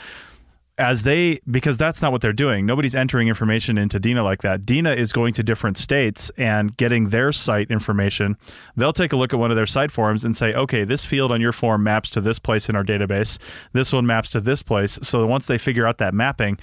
as 0.77 1.03
they 1.03 1.39
because 1.49 1.77
that's 1.77 2.01
not 2.01 2.11
what 2.11 2.21
they're 2.21 2.33
doing. 2.33 2.65
Nobody's 2.65 2.95
entering 2.95 3.27
information 3.27 3.77
into 3.77 3.99
DINAA 3.99 4.23
like 4.23 4.41
that. 4.41 4.63
DINAA 4.63 4.97
is 4.97 5.13
going 5.13 5.33
to 5.35 5.43
different 5.43 5.77
states 5.77 6.29
and 6.37 6.75
getting 6.75 7.09
their 7.09 7.31
site 7.31 7.71
information. 7.71 8.35
They'll 8.75 8.93
take 8.93 9.13
a 9.13 9.15
look 9.15 9.33
at 9.33 9.39
one 9.39 9.51
of 9.51 9.57
their 9.57 9.65
site 9.65 9.91
forms 9.91 10.25
and 10.25 10.35
say 10.35 10.53
okay 10.53 10.83
this 10.83 11.05
field 11.05 11.31
on 11.31 11.41
your 11.41 11.53
form 11.53 11.83
maps 11.83 12.09
to 12.11 12.21
this 12.21 12.39
place 12.39 12.69
in 12.69 12.75
our 12.75 12.83
database. 12.83 13.37
This 13.73 13.93
one 13.93 14.05
maps 14.05 14.31
to 14.31 14.41
this 14.41 14.63
place. 14.63 14.99
So 15.01 15.25
once 15.25 15.45
they 15.45 15.57
figure 15.57 15.87
out 15.87 15.97
that 15.99 16.13
mapping 16.13 16.59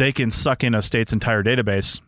they 0.00 0.12
can 0.12 0.30
suck 0.30 0.64
in 0.64 0.74
a 0.74 0.80
state's 0.80 1.12
entire 1.12 1.42
database 1.42 2.00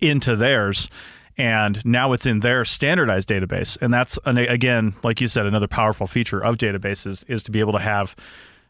into 0.00 0.36
theirs. 0.36 0.88
And 1.36 1.84
now 1.84 2.12
it's 2.12 2.26
in 2.26 2.40
their 2.40 2.64
standardized 2.64 3.28
database. 3.28 3.76
And 3.80 3.92
that's 3.92 4.18
again 4.24 4.94
like 5.02 5.20
you 5.20 5.28
said 5.28 5.46
another 5.46 5.66
powerful 5.66 6.06
feature 6.06 6.42
of 6.42 6.58
databases 6.58 7.24
is 7.28 7.42
to 7.44 7.50
be 7.50 7.58
able 7.60 7.72
to 7.72 7.80
have 7.80 8.14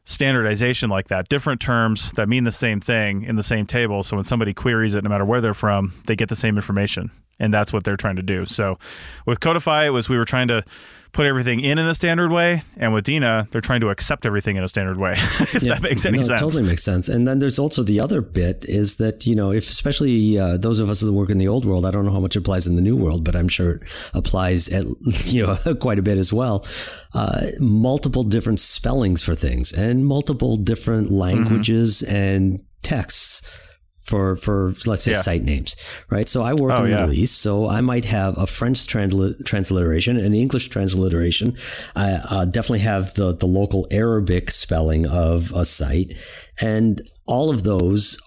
standardization 0.09 0.89
like 0.89 1.09
that, 1.09 1.29
different 1.29 1.61
terms 1.61 2.13
that 2.13 2.31
mean 2.31 2.45
the 2.45 2.51
same 2.51 2.81
thing 2.81 3.23
in 3.25 3.37
the 3.37 3.43
same 3.43 3.67
table. 3.67 4.03
So 4.03 4.17
when 4.17 4.25
somebody 4.25 4.55
queries 4.55 4.95
it, 4.95 5.05
no 5.05 5.11
matter 5.11 5.25
where 5.25 5.43
they're 5.43 5.53
from, 5.53 5.93
they 6.07 6.17
get 6.17 6.31
the 6.31 6.37
same 6.37 6.57
information. 6.57 7.11
And 7.39 7.53
that's 7.53 7.75
what 7.75 7.85
they're 7.85 7.99
trying 7.99 8.17
to 8.17 8.23
do. 8.23 8.47
So 8.47 8.79
with 9.27 9.41
Codifi, 9.41 9.87
it 9.87 9.91
was 9.91 10.09
we 10.09 10.17
were 10.17 10.25
trying 10.25 10.49
to 10.49 10.65
put 11.13 11.27
everything 11.27 11.61
in 11.61 11.79
in 11.79 11.87
a 11.87 11.95
standard 11.95 12.31
way, 12.31 12.63
and 12.77 12.93
with 12.93 13.05
DINAA, 13.05 13.51
they're 13.51 13.61
trying 13.61 13.81
to 13.81 13.89
accept 13.89 14.27
everything 14.27 14.57
in 14.57 14.65
a 14.65 14.69
standard 14.69 14.99
way. 14.99 15.13
if 15.17 15.63
yeah, 15.63 15.75
that 15.75 15.83
makes 15.83 16.05
any 16.07 16.19
no, 16.19 16.25
sense, 16.25 16.41
totally 16.41 16.63
makes 16.63 16.83
sense. 16.83 17.09
And 17.09 17.27
then 17.27 17.39
there's 17.39 17.59
also 17.59 17.83
the 17.83 18.01
other 18.01 18.21
bit 18.21 18.65
is 18.67 18.97
that 18.97 19.27
you 19.27 19.35
know, 19.35 19.53
if 19.53 19.69
especially 19.69 20.39
uh, 20.39 20.57
those 20.59 20.81
of 20.81 20.91
us 20.91 21.01
that 21.01 21.13
work 21.13 21.31
in 21.31 21.39
the 21.39 21.49
old 21.49 21.65
world, 21.65 21.87
I 21.87 21.91
don't 21.91 22.05
know 22.05 22.13
how 22.13 22.21
much 22.21 22.37
applies 22.37 22.67
in 22.67 22.77
the 22.77 22.83
new 22.83 22.97
world, 22.97 23.25
but 23.25 23.35
I'm 23.35 23.49
sure 23.49 23.77
it 23.77 24.11
applies 24.15 24.69
at 24.69 24.85
you 25.27 25.47
know 25.47 25.75
quite 25.81 25.99
a 25.99 26.03
bit 26.03 26.19
as 26.19 26.33
well. 26.33 26.67
Uh, 27.15 27.47
multiple 27.61 28.23
different 28.23 28.61
spellings 28.61 29.23
for 29.23 29.35
things 29.35 29.73
and 29.73 30.07
multiple 30.07 30.57
different 30.57 31.11
languages 31.11 32.03
mm-hmm. 32.07 32.17
and 32.17 32.63
texts 32.83 33.61
for 34.09 34.37
for 34.37 34.75
let's 34.87 35.03
say 35.03 35.13
yeah. 35.13 35.21
site 35.21 35.43
names, 35.43 35.77
right? 36.11 36.29
So 36.29 36.43
I 36.43 36.55
work 36.55 36.73
oh, 36.73 36.79
in 36.79 36.85
the 36.85 36.91
yeah. 36.91 36.97
Middle 37.03 37.13
East, 37.13 37.41
so 37.41 37.69
I 37.69 37.81
might 37.81 38.07
have 38.07 38.39
a 38.39 38.47
French 38.47 38.87
transli- 38.87 39.45
transliteration, 39.45 40.17
an 40.17 40.35
English 40.35 40.69
transliteration. 40.69 41.55
I 41.95 42.13
uh, 42.13 42.45
definitely 42.47 42.81
have 42.81 43.15
the 43.15 43.35
the 43.35 43.47
local 43.47 43.87
Arabic 43.91 44.51
spelling 44.51 45.07
of 45.07 45.53
a 45.55 45.65
site, 45.65 46.15
and 46.61 47.03
all 47.27 47.51
of 47.51 47.63
those, 47.65 48.19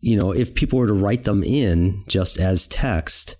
you 0.00 0.16
know, 0.18 0.32
if 0.32 0.54
people 0.54 0.78
were 0.78 0.88
to 0.88 0.94
write 0.94 1.24
them 1.24 1.42
in 1.44 2.02
just 2.08 2.38
as 2.38 2.66
text, 2.66 3.36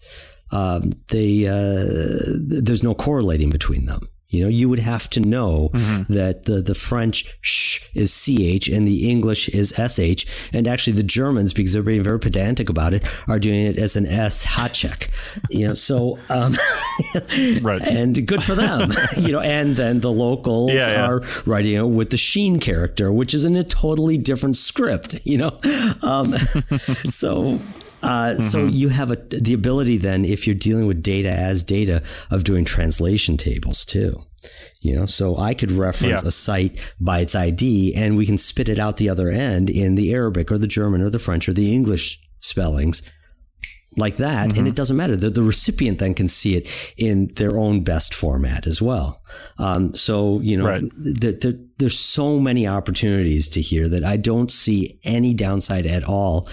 um, 0.53 0.93
they 1.09 1.47
uh, 1.47 2.63
there's 2.63 2.85
no 2.85 2.95
correlating 2.95 3.51
between 3.51 3.87
them. 3.87 4.01
You 4.29 4.43
know, 4.43 4.49
you 4.49 4.69
would 4.69 4.81
have 4.81 5.09
to 5.11 5.21
know 5.21 5.71
mm-hmm. 5.73 6.13
that 6.13 6.45
the, 6.45 6.61
the 6.61 6.75
French 6.75 7.39
sh 7.41 7.87
is 7.95 8.13
ch 8.15 8.69
and 8.69 8.87
the 8.87 9.11
English 9.11 9.49
is 9.49 9.73
sh. 9.73 10.51
And 10.53 10.69
actually, 10.69 10.93
the 10.95 11.03
Germans, 11.03 11.55
because 11.55 11.73
they're 11.73 11.83
being 11.83 12.03
very 12.03 12.21
pedantic 12.21 12.69
about 12.69 12.93
it, 12.93 13.11
are 13.27 13.39
doing 13.39 13.65
it 13.65 13.79
as 13.79 13.97
an 13.97 14.05
s 14.07 14.45
hachek. 14.45 15.09
You 15.49 15.69
know, 15.69 15.75
so 15.75 16.19
um, 16.29 16.53
right, 17.63 17.81
and 17.81 18.27
good 18.27 18.43
for 18.43 18.55
them. 18.55 18.91
you 19.17 19.33
know, 19.33 19.41
and 19.41 19.77
then 19.77 20.01
the 20.01 20.13
locals 20.13 20.73
yeah, 20.73 20.91
yeah. 20.91 21.09
are 21.09 21.23
writing 21.47 21.75
it 21.75 21.89
with 21.89 22.11
the 22.11 22.19
Sheen 22.19 22.59
character, 22.59 23.11
which 23.11 23.33
is 23.33 23.47
in 23.47 23.57
a 23.57 23.65
totally 23.65 24.19
different 24.19 24.57
script. 24.57 25.25
You 25.25 25.39
know, 25.39 25.61
um, 26.03 26.33
so 27.09 27.59
uh, 28.03 28.07
mm-hmm. 28.07 28.41
So 28.41 28.67
you 28.67 28.89
have 28.89 29.11
a, 29.11 29.17
the 29.17 29.55
ability 29.55 29.99
then, 29.99 30.25
if 30.25 30.47
you're 30.47 30.55
dealing 30.55 30.87
with 30.87 31.03
data 31.03 31.31
as 31.31 31.65
data, 31.65 32.03
of 32.31 32.45
doing 32.45 32.65
translation 32.65 33.37
tables 33.37 33.85
too. 33.85 34.25
You 34.81 34.95
know, 34.95 35.07
so 35.07 35.37
I 35.37 35.55
could 35.55 35.73
reference 35.73 36.23
yeah. 36.23 36.29
a 36.29 36.33
site 36.33 36.95
by 37.01 37.21
its 37.21 37.35
ID, 37.35 37.95
and 37.97 38.17
we 38.17 38.27
can 38.27 38.39
spit 38.39 38.69
it 38.69 38.79
out 38.79 38.97
the 38.97 39.09
other 39.09 39.29
end 39.29 39.69
in 39.69 39.97
the 39.97 40.15
Arabic 40.15 40.53
or 40.53 40.59
the 40.59 40.69
German 40.69 41.03
or 41.03 41.11
the 41.11 41.19
French 41.19 41.49
or 41.49 41.53
the 41.53 41.75
English 41.75 42.21
spellings, 42.39 43.03
like 43.97 44.17
that, 44.17 44.51
mm-hmm. 44.51 44.59
and 44.59 44.69
it 44.69 44.77
doesn't 44.77 44.97
matter. 44.97 45.17
The, 45.17 45.31
the 45.31 45.43
recipient 45.43 45.99
then 45.99 46.15
can 46.15 46.29
see 46.29 46.55
it 46.57 46.95
in 46.97 47.29
their 47.35 47.59
own 47.59 47.83
best 47.83 48.15
format 48.15 48.67
as 48.67 48.81
well. 48.81 49.21
Um, 49.59 49.95
so 49.95 50.39
you 50.41 50.57
know, 50.57 50.67
right. 50.67 50.85
th- 51.21 51.41
th- 51.41 51.57
there's 51.79 51.99
so 51.99 52.39
many 52.39 52.67
opportunities 52.67 53.49
to 53.51 53.61
here 53.61 53.89
that 53.89 54.05
I 54.05 54.17
don't 54.17 54.51
see 54.51 54.95
any 55.05 55.35
downside 55.35 55.87
at 55.87 56.05
all 56.05 56.49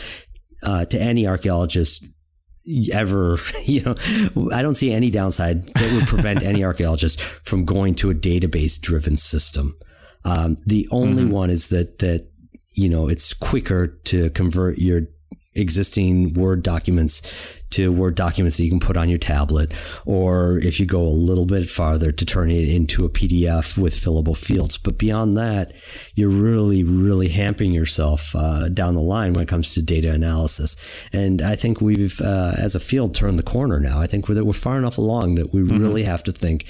uh, 0.63 0.85
to 0.85 0.99
any 0.99 1.27
archaeologist 1.27 2.05
ever, 2.91 3.37
you 3.65 3.81
know, 3.81 3.95
I 4.51 4.61
don't 4.61 4.75
see 4.75 4.91
any 4.91 5.09
downside 5.09 5.63
that 5.63 5.93
would 5.93 6.07
prevent 6.07 6.43
any 6.43 6.63
archaeologist 6.65 7.21
from 7.21 7.65
going 7.65 7.95
to 7.95 8.09
a 8.09 8.15
database 8.15 8.79
driven 8.79 9.17
system. 9.17 9.75
Um, 10.23 10.57
the 10.65 10.87
only 10.91 11.23
mm-hmm. 11.23 11.31
one 11.31 11.49
is 11.49 11.69
that, 11.69 11.99
that, 11.99 12.27
you 12.73 12.89
know, 12.89 13.07
it's 13.07 13.33
quicker 13.33 13.87
to 14.05 14.29
convert 14.31 14.79
your 14.79 15.01
existing 15.53 16.33
Word 16.33 16.63
documents 16.63 17.21
to 17.75 17.91
Word 17.91 18.15
documents 18.15 18.57
that 18.57 18.63
you 18.63 18.69
can 18.69 18.79
put 18.79 18.97
on 18.97 19.09
your 19.09 19.17
tablet, 19.17 19.73
or 20.05 20.59
if 20.59 20.79
you 20.79 20.85
go 20.85 21.01
a 21.01 21.09
little 21.09 21.45
bit 21.45 21.69
farther, 21.69 22.11
to 22.11 22.25
turn 22.25 22.51
it 22.51 22.69
into 22.69 23.05
a 23.05 23.09
PDF 23.09 23.77
with 23.77 23.93
fillable 23.93 24.37
fields. 24.37 24.77
But 24.77 24.97
beyond 24.97 25.37
that, 25.37 25.73
you're 26.15 26.29
really, 26.29 26.83
really 26.83 27.29
hampering 27.29 27.71
yourself 27.71 28.35
uh, 28.35 28.69
down 28.69 28.95
the 28.95 29.01
line 29.01 29.33
when 29.33 29.43
it 29.43 29.49
comes 29.49 29.73
to 29.73 29.81
data 29.81 30.11
analysis. 30.11 31.07
And 31.13 31.41
I 31.41 31.55
think 31.55 31.81
we've, 31.81 32.19
uh, 32.21 32.53
as 32.57 32.75
a 32.75 32.79
field, 32.79 33.13
turned 33.13 33.39
the 33.39 33.43
corner 33.43 33.79
now. 33.79 33.99
I 33.99 34.07
think 34.07 34.27
we're, 34.27 34.43
we're 34.43 34.53
far 34.53 34.77
enough 34.77 34.97
along 34.97 35.35
that 35.35 35.53
we 35.53 35.61
mm-hmm. 35.61 35.77
really 35.77 36.03
have 36.03 36.23
to 36.23 36.31
think 36.31 36.65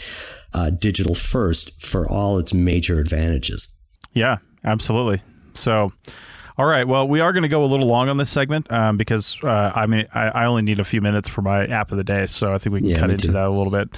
uh, 0.53 0.69
digital 0.69 1.15
first 1.15 1.85
for 1.85 2.09
all 2.09 2.39
its 2.39 2.53
major 2.53 2.99
advantages. 2.99 3.67
Yeah, 4.13 4.37
absolutely. 4.63 5.21
So, 5.53 5.91
all 6.57 6.65
right. 6.65 6.87
Well, 6.87 7.07
we 7.07 7.19
are 7.19 7.33
going 7.33 7.43
to 7.43 7.49
go 7.49 7.63
a 7.63 7.67
little 7.67 7.87
long 7.87 8.09
on 8.09 8.17
this 8.17 8.29
segment 8.29 8.71
um, 8.71 8.97
because 8.97 9.37
uh, 9.43 9.71
I 9.75 9.85
mean 9.87 10.07
I, 10.13 10.27
I, 10.27 10.45
only 10.45 10.61
need 10.61 10.79
a 10.79 10.85
few 10.85 11.01
minutes 11.01 11.27
for 11.27 11.41
my 11.41 11.65
app 11.65 11.91
of 11.91 11.97
the 11.97 12.03
day, 12.03 12.27
so 12.27 12.53
I 12.53 12.57
think 12.57 12.73
we 12.73 12.79
can 12.79 12.89
yeah, 12.89 12.99
cut 12.99 13.09
into 13.09 13.27
too. 13.27 13.33
that 13.33 13.47
a 13.47 13.51
little 13.51 13.71
bit. 13.71 13.89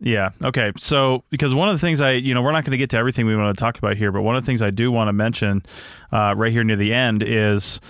Yeah. 0.00 0.30
Okay. 0.44 0.72
So 0.78 1.24
because 1.30 1.54
one 1.54 1.68
of 1.68 1.74
the 1.74 1.78
things 1.78 2.00
I 2.00 2.12
you 2.12 2.34
know 2.34 2.42
we're 2.42 2.52
not 2.52 2.64
going 2.64 2.72
to 2.72 2.78
get 2.78 2.90
to 2.90 2.98
everything 2.98 3.26
we 3.26 3.36
want 3.36 3.56
to 3.56 3.60
talk 3.60 3.78
about 3.78 3.96
here, 3.96 4.12
but 4.12 4.22
one 4.22 4.36
of 4.36 4.42
the 4.42 4.46
things 4.46 4.62
I 4.62 4.70
do 4.70 4.90
want 4.90 5.08
to 5.08 5.12
mention 5.12 5.64
uh, 6.12 6.34
right 6.36 6.52
here 6.52 6.64
near 6.64 6.76
the 6.76 6.94
end 6.94 7.22
is 7.22 7.80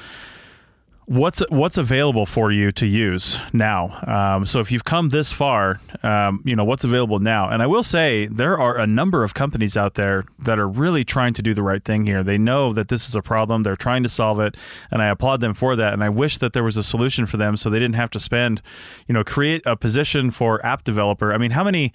what's 1.07 1.41
what's 1.51 1.79
available 1.79 2.27
for 2.27 2.51
you 2.51 2.73
to 2.73 2.87
use 2.87 3.39
now. 3.53 3.99
Um, 4.07 4.45
so 4.45 4.61
if 4.61 4.71
you've 4.73 4.85
come 4.85 5.11
this 5.11 5.33
far, 5.33 5.81
um, 6.03 6.43
you 6.45 6.55
know 6.55 6.65
what's 6.65 6.85
available 6.85 7.21
now. 7.21 7.49
And 7.49 7.63
I 7.63 7.67
will 7.67 7.83
say 7.83 8.27
there 8.27 8.59
are 8.59 8.77
a 8.77 8.87
number 8.87 9.25
of 9.25 9.33
companies 9.33 9.77
out 9.77 9.95
there 9.95 10.25
that 10.41 10.59
are 10.59 10.69
really 10.69 11.05
trying 11.05 11.33
to 11.35 11.43
do 11.43 11.55
the 11.55 11.63
right 11.63 11.85
thing 11.85 12.07
here. 12.07 12.23
They 12.23 12.39
know 12.39 12.73
that 12.73 12.89
this 12.89 13.09
is 13.09 13.15
a 13.15 13.23
problem. 13.23 13.63
They're 13.63 13.77
trying 13.77 14.03
to 14.03 14.09
solve 14.09 14.41
it, 14.41 14.57
and 14.91 15.01
I 15.01 15.07
applaud 15.09 15.41
them 15.41 15.55
for 15.55 15.77
that. 15.77 15.93
And 15.93 16.03
I 16.03 16.09
wish 16.09 16.39
that 16.39 16.53
there 16.53 16.65
was 16.65 16.77
a 16.77 16.83
solution 16.83 17.27
for 17.27 17.37
them 17.37 17.57
so 17.57 17.71
they 17.71 17.79
didn't 17.79 17.95
have 17.95 18.11
to 18.11 18.21
spend, 18.21 18.61
you 19.07 19.15
know, 19.15 19.25
create 19.25 19.63
a 19.65 19.77
position 19.77 20.31
for 20.31 20.65
app 20.67 20.85
developer. 20.85 21.33
I 21.33 21.39
mean, 21.39 21.53
how 21.53 21.65
many 21.65 21.93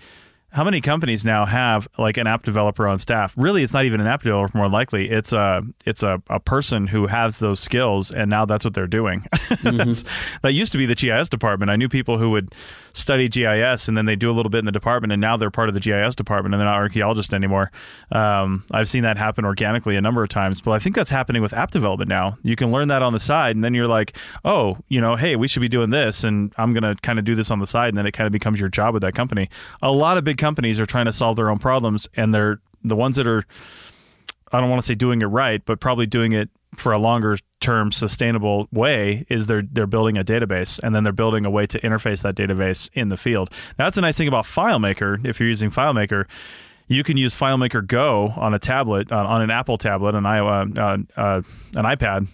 how 0.52 0.66
many 0.66 0.82
companies 0.82 1.24
now 1.24 1.46
have 1.46 1.88
like 1.98 2.18
an 2.18 2.28
app 2.28 2.44
developer 2.44 2.86
on 2.88 3.00
staff? 3.00 3.34
Really, 3.38 3.64
it's 3.64 3.74
not 3.74 3.86
even 3.86 4.02
an 4.02 4.08
app 4.08 4.24
developer. 4.24 4.58
More 4.58 4.68
likely, 4.68 5.10
it's 5.10 5.32
a 5.32 5.62
it's 5.86 6.04
a, 6.04 6.22
a 6.30 6.40
person 6.40 6.88
who 6.88 7.08
has 7.08 7.40
those 7.40 7.60
skills, 7.60 8.12
and 8.12 8.30
now 8.30 8.46
that's 8.46 8.66
what 8.66 8.74
they're 8.74 8.88
doing. 8.88 9.26
Mm-hmm. 9.62 10.38
that 10.42 10.54
used 10.54 10.72
to 10.72 10.78
be 10.78 10.86
the 10.86 10.96
GIS 10.96 11.30
department. 11.30 11.70
I 11.70 11.76
knew 11.76 11.88
people 11.88 12.18
who 12.18 12.32
would 12.32 12.54
study 12.94 13.28
GIS 13.28 13.88
and 13.88 13.96
then 13.96 14.06
they 14.06 14.16
do 14.16 14.30
a 14.30 14.34
little 14.34 14.50
bit 14.50 14.60
in 14.60 14.66
the 14.66 14.72
department, 14.72 15.12
and 15.12 15.22
now 15.22 15.38
they're 15.38 15.52
part 15.52 15.70
of 15.70 15.74
the 15.74 15.80
GIS 15.80 16.16
department, 16.16 16.54
and 16.54 16.62
they're 16.62 16.68
not 16.68 16.78
archaeologists 16.78 17.34
anymore. 17.34 17.72
Um, 18.12 18.64
I've 18.72 18.90
seen 18.90 19.04
that 19.04 19.18
happen 19.18 19.46
organically 19.46 19.96
a 19.96 20.02
number 20.02 20.24
of 20.24 20.30
times, 20.30 20.62
but 20.62 20.72
I 20.72 20.80
think 20.80 20.96
that's 20.96 21.10
happening 21.10 21.42
with 21.42 21.54
app 21.54 21.72
development 21.72 22.10
now. 22.10 22.38
You 22.44 22.56
can 22.56 22.72
learn 22.72 22.88
that 22.90 23.04
on 23.04 23.14
the 23.14 23.20
side, 23.20 23.56
and 23.56 23.64
then 23.64 23.74
you're 23.74 23.88
like, 23.88 24.16
oh, 24.46 24.78
you 24.88 25.02
know, 25.02 25.16
hey, 25.16 25.36
we 25.36 25.48
should 25.48 25.62
be 25.62 25.70
doing 25.70 25.90
this, 25.90 26.24
and 26.24 26.54
I'm 26.58 26.74
going 26.74 26.84
to 26.84 27.00
kind 27.02 27.20
of 27.20 27.26
do 27.26 27.36
this 27.36 27.52
on 27.52 27.60
the 27.60 27.68
side, 27.68 27.90
and 27.90 27.98
then 27.98 28.06
it 28.06 28.12
kind 28.12 28.28
of 28.28 28.32
becomes 28.32 28.60
your 28.60 28.70
job 28.70 28.94
with 28.94 29.02
that 29.02 29.14
company. 29.14 29.50
A 29.82 29.92
lot 29.92 30.18
of 30.18 30.24
big 30.24 30.38
companies 30.38 30.80
are 30.80 30.86
trying 30.86 31.06
to 31.06 31.14
solve 31.14 31.36
their 31.36 31.50
own 31.50 31.60
problems, 31.60 32.08
and 32.16 32.34
they're 32.34 32.60
the 32.84 32.96
ones 32.96 33.16
that 33.18 33.28
are. 33.28 33.44
I 34.54 34.60
don't 34.60 34.70
want 34.70 34.82
to 34.82 34.86
say 34.86 34.96
doing 34.96 35.22
it 35.22 35.28
right, 35.28 35.64
but 35.64 35.80
probably 35.80 36.06
doing 36.06 36.34
it 36.34 36.50
for 36.76 36.92
a 36.92 36.98
longer 36.98 37.38
term 37.60 37.92
sustainable 37.92 38.68
way 38.72 39.26
is 39.30 39.48
they're 39.48 39.62
they're 39.62 39.88
building 39.88 40.18
a 40.18 40.24
database 40.24 40.80
and 40.84 40.96
then 40.96 41.04
they're 41.04 41.14
building 41.14 41.46
a 41.46 41.50
way 41.50 41.68
to 41.68 41.80
interface 41.82 42.22
that 42.24 42.36
database 42.36 42.90
in 42.94 43.10
the 43.10 43.18
field. 43.18 43.52
That's 43.78 43.98
a 43.98 44.02
nice 44.02 44.18
thing 44.18 44.28
about 44.28 44.46
FileMaker. 44.46 45.26
If 45.26 45.40
you're 45.40 45.50
using 45.50 45.70
FileMaker, 45.70 46.26
you 46.88 47.04
can 47.04 47.18
use 47.18 47.36
FileMaker 47.36 47.86
Go 47.86 48.34
on 48.36 48.54
a 48.54 48.60
tablet, 48.60 49.12
uh, 49.12 49.26
on 49.26 49.42
an 49.42 49.52
Apple 49.52 49.78
tablet, 49.78 50.16
an, 50.16 50.26
uh, 50.26 50.98
uh, 51.16 51.42
an 51.76 51.86
iPad, 51.86 52.28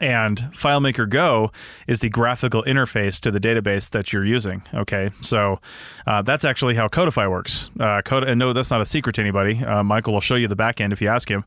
and 0.00 0.38
FileMaker 0.52 1.08
Go 1.08 1.50
is 1.86 2.00
the 2.00 2.08
graphical 2.08 2.62
interface 2.64 3.20
to 3.20 3.30
the 3.30 3.40
database 3.40 3.90
that 3.90 4.12
you're 4.12 4.24
using. 4.24 4.62
Okay, 4.74 5.10
so 5.20 5.60
uh, 6.06 6.22
that's 6.22 6.44
actually 6.44 6.74
how 6.74 6.88
Codifi 6.88 7.30
works. 7.30 7.70
Uh, 7.78 8.02
Cod- 8.04 8.24
and 8.24 8.38
no, 8.38 8.52
that's 8.52 8.70
not 8.70 8.80
a 8.80 8.86
secret 8.86 9.14
to 9.16 9.20
anybody. 9.20 9.62
Uh, 9.64 9.82
Michael 9.82 10.12
will 10.12 10.20
show 10.20 10.34
you 10.34 10.48
the 10.48 10.56
back 10.56 10.80
end 10.80 10.92
if 10.92 11.00
you 11.00 11.08
ask 11.08 11.30
him. 11.30 11.44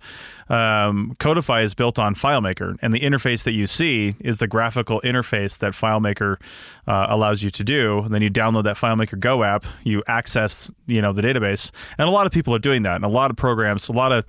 Um, 0.49 1.16
Codifi 1.20 1.64
is 1.64 1.74
built 1.74 1.97
on 1.97 2.16
FileMaker, 2.16 2.78
and 2.82 2.93
the 2.93 2.99
interface 2.99 3.43
that 3.43 3.54
you 3.54 3.68
see 3.68 4.16
is 4.20 4.39
the 4.39 4.47
graphical 4.47 5.02
interface 5.02 5.58
that 5.60 5.74
FileMaker 5.74 6.38
uh, 6.88 7.08
allows 7.10 7.41
you 7.41 7.49
to 7.49 7.64
do. 7.64 7.99
And 7.99 8.14
then 8.14 8.22
you 8.22 8.30
download 8.30 8.64
that 8.66 8.76
FileMaker 8.76 9.20
Go 9.20 9.43
app, 9.43 9.66
you 9.84 10.04
access 10.08 10.72
you 10.88 11.02
know 11.02 11.14
the 11.14 11.22
database, 11.22 11.72
and 11.97 12.08
a 12.08 12.12
lot 12.12 12.26
of 12.26 12.32
people 12.32 12.54
are 12.54 12.60
doing 12.60 12.84
that, 12.84 12.95
and 12.95 13.06
a 13.06 13.10
lot 13.10 13.32
of 13.32 13.38
programs, 13.38 13.88
a 13.89 13.93
lot 13.93 14.12
of 14.12 14.26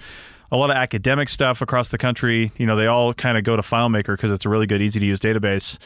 a 0.52 0.56
lot 0.56 0.70
of 0.70 0.76
academic 0.76 1.30
stuff 1.30 1.62
across 1.62 1.90
the 1.90 1.98
country. 1.98 2.52
You 2.58 2.66
know, 2.66 2.76
they 2.76 2.86
all 2.86 3.14
kind 3.14 3.38
of 3.38 3.42
go 3.42 3.56
to 3.56 3.62
FileMaker 3.62 4.14
because 4.14 4.30
it's 4.30 4.44
a 4.44 4.50
really 4.50 4.66
good, 4.66 4.82
easy 4.82 5.00
to 5.00 5.06
use 5.06 5.18
database, 5.18 5.78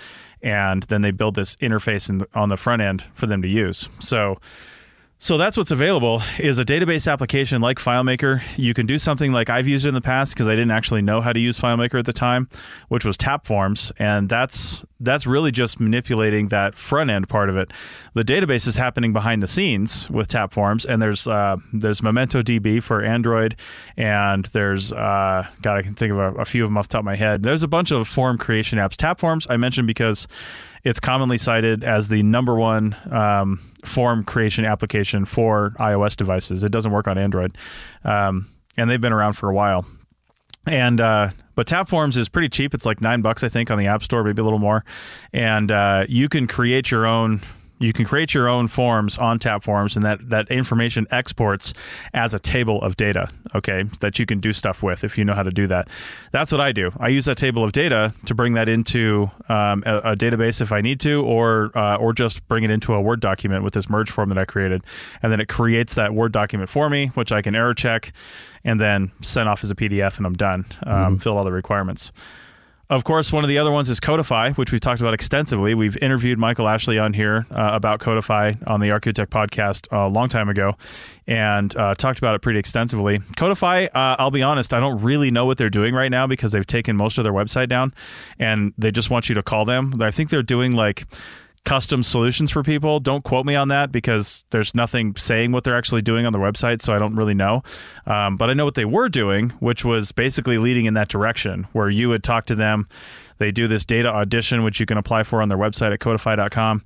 and 0.43 0.83
then 0.85 1.03
they 1.03 1.12
build 1.12 1.37
this 1.37 1.55
interface 1.57 2.11
in, 2.11 2.27
on 2.35 2.49
the 2.49 2.57
front 2.57 2.83
end 2.83 3.05
for 3.14 3.27
them 3.27 3.41
to 3.43 3.49
use. 3.49 3.89
So 4.01 4.39
so 5.19 5.39
that's 5.39 5.57
what's 5.57 5.71
available 5.71 6.23
is 6.39 6.59
a 6.59 6.64
database 6.64 7.11
application 7.11 7.62
like 7.62 7.79
FileMaker. 7.79 8.43
You 8.57 8.75
can 8.75 8.85
do 8.85 8.99
something 8.99 9.33
like 9.33 9.49
I've 9.49 9.67
used 9.67 9.87
in 9.87 9.95
the 9.95 10.03
past 10.03 10.35
because 10.35 10.47
I 10.47 10.51
didn't 10.51 10.73
actually 10.73 11.01
know 11.01 11.23
how 11.23 11.33
to 11.33 11.41
use 11.41 11.59
FileMaker 11.59 11.99
at 11.99 12.05
the 12.05 12.12
time, 12.12 12.51
which 12.89 13.05
was 13.05 13.17
Tapforms, 13.17 13.91
and 13.99 14.29
that's 14.29 14.85
that's 15.01 15.27
really 15.27 15.51
just 15.51 15.81
manipulating 15.81 16.49
that 16.49 16.77
front 16.77 17.11
end 17.11 17.31
part 17.31 17.49
of 17.49 17.57
it. 17.57 17.73
The 18.12 18.25
database 18.25 18.67
is 18.67 18.77
happening 18.77 19.14
behind 19.14 19.43
the 19.43 19.49
scenes 19.49 20.09
with 20.11 20.29
Tapforms, 20.29 20.85
and 20.85 21.01
there's 21.01 21.27
uh, 21.27 21.57
there's 21.73 22.03
Memento 22.03 22.43
DB 22.43 22.83
for 22.83 23.03
Android, 23.03 23.57
and 23.97 24.45
there's 24.47 24.93
uh, 24.93 25.47
God 25.62 25.79
I 25.79 25.83
can 25.83 25.95
think 25.95 26.12
of 26.12 26.19
a, 26.19 26.33
a 26.35 26.45
few 26.45 26.62
of 26.62 26.69
them 26.69 26.77
off 26.77 26.89
the 26.89 26.93
top 26.93 27.01
of 27.01 27.07
my 27.07 27.17
head. 27.17 27.43
There's 27.43 27.62
a 27.62 27.69
bunch 27.69 27.91
of 27.91 28.07
form 28.07 28.37
creation 28.37 28.79
apps. 28.79 28.97
Tapforms 28.97 29.47
I 29.49 29.57
mentioned 29.57 29.87
because 29.87 30.29
it's 30.87 31.01
commonly 31.01 31.37
cited 31.37 31.82
as 31.82 32.07
the 32.07 32.22
number 32.22 32.55
one 32.55 32.95
um, 33.11 33.59
form 33.84 34.22
creation 34.22 34.64
application 34.64 35.24
for 35.24 35.74
iOS 35.80 36.14
devices. 36.14 36.62
It 36.62 36.70
doesn't 36.70 36.93
work 36.93 37.09
on 37.09 37.18
Android, 37.18 37.59
um, 38.05 38.47
and 38.76 38.89
they've 38.89 39.01
been 39.01 39.12
around 39.12 39.32
for 39.32 39.51
a 39.51 39.53
while. 39.53 39.84
And 40.64 41.01
uh, 41.01 41.30
but 41.57 41.66
Tapforms 41.66 42.16
is 42.16 42.28
pretty 42.28 42.49
cheap. 42.49 42.72
It's 42.72 42.87
like 42.87 43.01
nine 43.01 43.20
bucks, 43.20 43.43
I 43.43 43.49
think, 43.49 43.68
on 43.68 43.78
the 43.78 43.89
App 43.89 44.05
Store, 44.05 44.22
maybe 44.22 44.41
a 44.41 44.45
little 44.45 44.61
more. 44.61 44.84
And 45.32 45.72
uh, 45.72 46.07
you 46.09 46.28
can 46.28 46.47
create 46.47 46.93
your 46.93 47.05
own 47.05 47.41
you 47.79 47.93
can 47.93 48.05
create 48.05 48.33
your 48.33 48.49
own 48.49 48.68
forms 48.68 49.18
on 49.18 49.39
tap 49.39 49.62
forms, 49.62 49.97
and 49.97 50.05
that 50.05 50.31
that 50.31 50.51
information 50.51 51.07
exports 51.11 51.74
as 52.14 52.35
a 52.35 52.39
table 52.39 52.81
of 52.83 52.97
data 52.97 53.29
okay 53.55 53.85
that 54.01 54.18
you 54.18 54.27
can 54.27 54.41
do 54.41 54.53
stuff 54.53 54.83
with 54.83 55.05
if 55.05 55.18
you 55.18 55.24
know 55.24 55.35
how 55.35 55.43
to 55.43 55.51
do 55.51 55.66
that. 55.66 55.89
That's 56.33 56.53
what 56.53 56.61
i 56.61 56.72
do. 56.72 56.91
I 56.99 57.09
use 57.09 57.27
that 57.27 57.37
table 57.39 57.64
of 57.64 57.72
data 57.72 58.14
to 58.27 58.35
bring 58.35 58.55
that 58.55 58.68
into 58.68 59.31
um, 59.49 59.83
a, 59.87 60.12
a, 60.12 60.16
database 60.16 60.61
if 60.61 60.72
i 60.72 60.81
need 60.81 61.01
to 61.01 61.22
or 61.24 61.70
uh, 61.77 61.97
or 61.97 62.12
just 62.12 62.47
bring 62.49 62.64
it 62.64 62.70
into 62.70 62.95
a 62.95 63.01
word 63.01 63.20
document 63.20 63.62
with 63.62 63.74
this 63.74 63.91
merge 63.91 64.11
form 64.11 64.29
that 64.31 64.39
i 64.39 64.45
created. 64.45 64.83
And 65.22 65.31
then 65.31 65.41
it 65.41 65.49
creates 65.49 65.95
that 65.95 66.14
word 66.14 66.33
document 66.33 66.70
for 66.70 66.89
me 66.89 67.09
which 67.09 67.33
i 67.33 67.43
can 67.43 67.55
error 67.55 67.74
check 67.74 68.12
and 68.64 68.81
then 68.81 69.12
send 69.20 69.49
off 69.49 69.62
as 69.62 69.70
a 69.70 69.74
pdf 69.74 70.16
and 70.16 70.27
i'm 70.27 70.35
done 70.35 70.64
um, 70.85 70.97
mm-hmm. 70.97 71.16
fill 71.16 71.37
all 71.37 71.45
the 71.45 71.53
requirements 71.53 72.12
of 72.89 73.03
course, 73.03 73.32
one 73.32 73.43
of 73.43 73.49
the 73.49 73.59
other 73.59 73.72
ones 73.72 73.91
is 73.91 73.99
Codifi, 73.99 74.57
which 74.57 74.70
we've 74.70 74.80
talked 74.80 75.01
about 75.01 75.12
extensively. 75.12 75.74
We've 75.74 75.97
interviewed 75.97 76.39
Michael 76.39 76.68
Ashley 76.68 76.99
on 76.99 77.12
here 77.12 77.47
uh, 77.51 77.70
about 77.72 77.99
Codifi 78.01 78.57
on 78.68 78.80
the 78.80 78.89
ArchaeoTech 78.89 79.26
podcast 79.26 79.89
a 79.91 80.09
long 80.09 80.28
time 80.28 80.49
ago 80.49 80.76
and 81.26 81.76
uh, 81.76 81.95
talked 81.97 82.18
about 82.18 82.37
it 82.37 82.43
pretty 82.43 82.61
extensively. 82.61 83.18
Codifi, 83.18 83.87
uh, 83.87 84.16
I'll 84.18 84.30
be 84.30 84.43
honest, 84.43 84.72
I 84.72 84.78
don't 84.78 85.03
really 85.03 85.32
know 85.32 85.47
what 85.47 85.59
they're 85.59 85.68
doing 85.68 85.95
right 85.95 86.11
now 86.11 86.28
because 86.28 86.53
they've 86.53 86.66
taken 86.66 86.97
most 86.97 87.18
of 87.18 87.24
their 87.24 87.32
website 87.32 87.68
down 87.68 87.93
and 88.39 88.72
they 88.78 88.93
just 88.93 89.11
want 89.11 89.28
you 89.28 89.34
to 89.34 89.43
call 89.43 89.64
them. 89.64 90.01
I 90.01 90.12
think 90.12 90.30
they're 90.30 90.43
doing 90.43 90.72
like 90.72 91.07
custom 91.67 92.03
solutions 92.03 92.51
for 92.51 92.62
people. 92.62 93.01
Don't 93.01 93.25
quote 93.25 93.45
me 93.45 93.57
on 93.57 93.69
that 93.69 93.93
because 93.93 94.45
there's 94.51 94.75
nothing 94.75 95.14
saying 95.17 95.53
what 95.53 95.64
they're 95.64 95.77
actually 95.77 96.01
doing 96.01 96.25
on 96.25 96.33
their 96.33 96.41
website, 96.41 96.81
so 96.81 96.95
I 96.95 96.99
don't 96.99 97.17
really 97.17 97.35
know. 97.35 97.62
Um, 98.07 98.37
but 98.37 98.49
I 98.49 98.55
know 98.55 98.64
what 98.64 98.77
they 98.77 98.85
were 98.87 99.09
doing, 99.09 99.51
which 99.61 99.85
was 99.85 100.12
basically 100.12 100.59
leading 100.59 100.87
in 100.87 100.95
that 100.95 101.09
direction, 101.09 101.67
where 101.73 101.91
you 101.91 102.09
would 102.09 102.25
talk 102.25 102.47
to 102.47 102.55
them. 102.55 102.89
They 103.39 103.51
do 103.51 103.69
this 103.69 103.85
data 103.85 104.09
audition, 104.09 104.62
which 104.62 104.81
you 104.81 104.87
can 104.87 104.97
apply 104.97 105.25
for 105.25 105.43
on 105.43 105.51
their 105.51 105.59
website 105.59 105.93
at 105.93 106.01
codify.com 106.01 106.83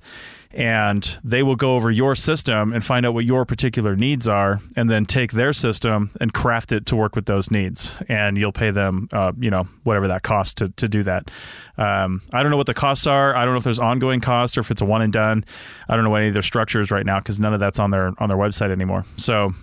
and 0.53 1.19
they 1.23 1.43
will 1.43 1.55
go 1.55 1.75
over 1.75 1.89
your 1.89 2.15
system 2.15 2.73
and 2.73 2.83
find 2.83 3.05
out 3.05 3.13
what 3.13 3.25
your 3.25 3.45
particular 3.45 3.95
needs 3.95 4.27
are 4.27 4.59
and 4.75 4.89
then 4.89 5.05
take 5.05 5.31
their 5.31 5.53
system 5.53 6.11
and 6.19 6.33
craft 6.33 6.71
it 6.71 6.85
to 6.87 6.95
work 6.95 7.15
with 7.15 7.25
those 7.25 7.51
needs. 7.51 7.93
And 8.09 8.37
you'll 8.37 8.51
pay 8.51 8.71
them 8.71 9.07
uh, 9.13 9.31
you 9.39 9.49
know 9.49 9.67
whatever 9.83 10.07
that 10.09 10.23
costs 10.23 10.55
to, 10.55 10.69
to 10.69 10.87
do 10.87 11.03
that. 11.03 11.31
Um, 11.77 12.21
i 12.33 12.43
don't 12.43 12.51
know 12.51 12.57
what 12.57 12.67
the 12.67 12.73
costs 12.73 13.07
are. 13.07 13.35
I 13.35 13.45
don't 13.45 13.53
know 13.53 13.59
if 13.59 13.63
there's 13.63 13.79
ongoing 13.79 14.21
costs 14.21 14.57
or 14.57 14.61
if 14.61 14.71
it's 14.71 14.81
a 14.81 14.85
one 14.85 15.01
and 15.01 15.13
done. 15.13 15.45
I 15.87 15.95
don't 15.95 16.03
know 16.03 16.15
any 16.15 16.27
of 16.27 16.33
their 16.33 16.41
structures 16.41 16.91
right 16.91 17.05
now 17.05 17.19
because 17.19 17.39
none 17.39 17.53
of 17.53 17.59
that's 17.59 17.79
on 17.79 17.91
their 17.91 18.13
on 18.17 18.29
their 18.29 18.37
website 18.37 18.71
anymore. 18.71 19.05
So 19.17 19.53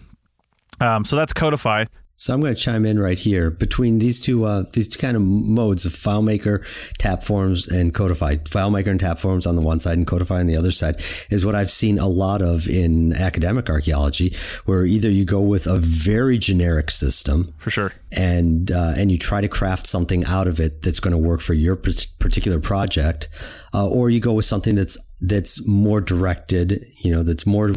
um, 0.81 1.05
so 1.05 1.17
that's 1.17 1.33
codifi 1.33 1.89
so 2.19 2.35
I'm 2.35 2.41
going 2.41 2.53
to 2.53 2.61
chime 2.61 2.85
in 2.85 2.99
right 2.99 3.19
here 3.19 3.49
between 3.49 4.01
these 4.01 4.21
two 4.21 4.45
uh, 4.45 4.65
these 4.73 4.89
two 4.89 4.99
kind 4.99 5.17
of 5.17 5.23
modes 5.23 5.87
of 5.87 5.93
FileMaker, 5.93 6.59
Tapforms, 6.99 7.71
and 7.71 7.95
Codifi. 7.95 8.41
FileMaker 8.41 8.89
and 8.89 8.99
Tapforms 8.99 9.47
on 9.47 9.55
the 9.55 9.63
one 9.63 9.79
side, 9.79 9.97
and 9.97 10.07
Codifi 10.07 10.41
on 10.41 10.49
the 10.49 10.57
other 10.57 10.73
side 10.73 10.97
is 11.31 11.47
what 11.47 11.55
I've 11.55 11.71
seen 11.71 12.01
a 12.01 12.09
lot 12.09 12.43
of 12.43 12.69
in 12.69 13.13
academic 13.13 13.71
archaeology, 13.71 14.35
where 14.65 14.85
either 14.85 15.09
you 15.09 15.25
go 15.25 15.41
with 15.41 15.69
a 15.69 15.77
very 15.77 16.39
generic 16.39 16.91
system, 16.91 17.49
for 17.59 17.71
sure, 17.71 17.93
and 18.11 18.73
uh, 18.73 18.95
and 18.97 19.13
you 19.13 19.17
try 19.17 19.41
to 19.41 19.49
craft 19.49 19.87
something 19.87 20.25
out 20.25 20.49
of 20.49 20.59
it 20.59 20.83
that's 20.83 20.99
going 20.99 21.13
to 21.13 21.19
work 21.19 21.41
for 21.41 21.55
your 21.55 21.77
particular 21.77 22.59
project, 22.59 23.29
uh, 23.73 23.89
or 23.89 24.11
you 24.11 24.19
go 24.19 24.33
with 24.33 24.45
something 24.45 24.75
that's 24.75 24.99
that's 25.21 25.67
more 25.67 26.01
directed, 26.01 26.85
you 27.03 27.11
know, 27.11 27.23
that's 27.23 27.47
more 27.47 27.73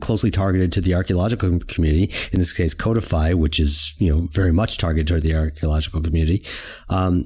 closely 0.00 0.30
targeted 0.30 0.72
to 0.72 0.80
the 0.80 0.94
archaeological 0.94 1.58
community. 1.60 2.10
In 2.32 2.38
this 2.38 2.52
case, 2.52 2.74
Codifi, 2.74 3.34
which 3.34 3.60
is 3.60 3.94
you 3.98 4.10
know 4.10 4.28
very 4.32 4.52
much 4.52 4.78
targeted 4.78 5.08
to 5.08 5.20
the 5.20 5.34
archaeological 5.34 6.00
community, 6.00 6.44
um, 6.88 7.24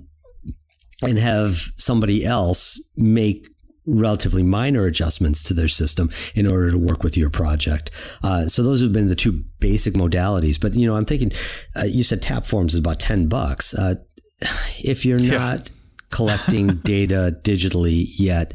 and 1.03 1.19
have 1.19 1.53
somebody 1.77 2.25
else 2.25 2.81
make 2.97 3.47
relatively 3.87 4.43
minor 4.43 4.85
adjustments 4.85 5.45
to 5.45 5.55
their 5.55 5.69
system 5.69 6.11
in 6.35 6.47
order 6.51 6.73
to 6.73 6.79
work 6.79 7.05
with 7.05 7.17
your 7.17 7.31
project. 7.31 7.93
Uh, 8.25 8.47
so 8.47 8.65
those 8.65 8.83
have 8.83 8.93
been 8.93 9.07
the 9.07 9.15
two 9.15 9.45
basic 9.61 9.95
modalities. 9.95 10.61
But 10.61 10.75
you 10.75 10.89
know, 10.89 10.97
I'm 10.97 11.05
thinking, 11.05 11.31
uh, 11.77 11.85
you 11.85 12.03
said 12.03 12.21
Tapforms 12.21 12.73
is 12.73 12.79
about 12.79 12.99
ten 12.99 13.29
bucks. 13.29 13.75
Uh, 13.75 13.95
if 14.83 15.07
you're 15.07 15.21
yeah. 15.21 15.39
not 15.39 15.71
collecting 16.11 16.67
data 16.85 17.39
digitally 17.43 18.07
yet 18.19 18.55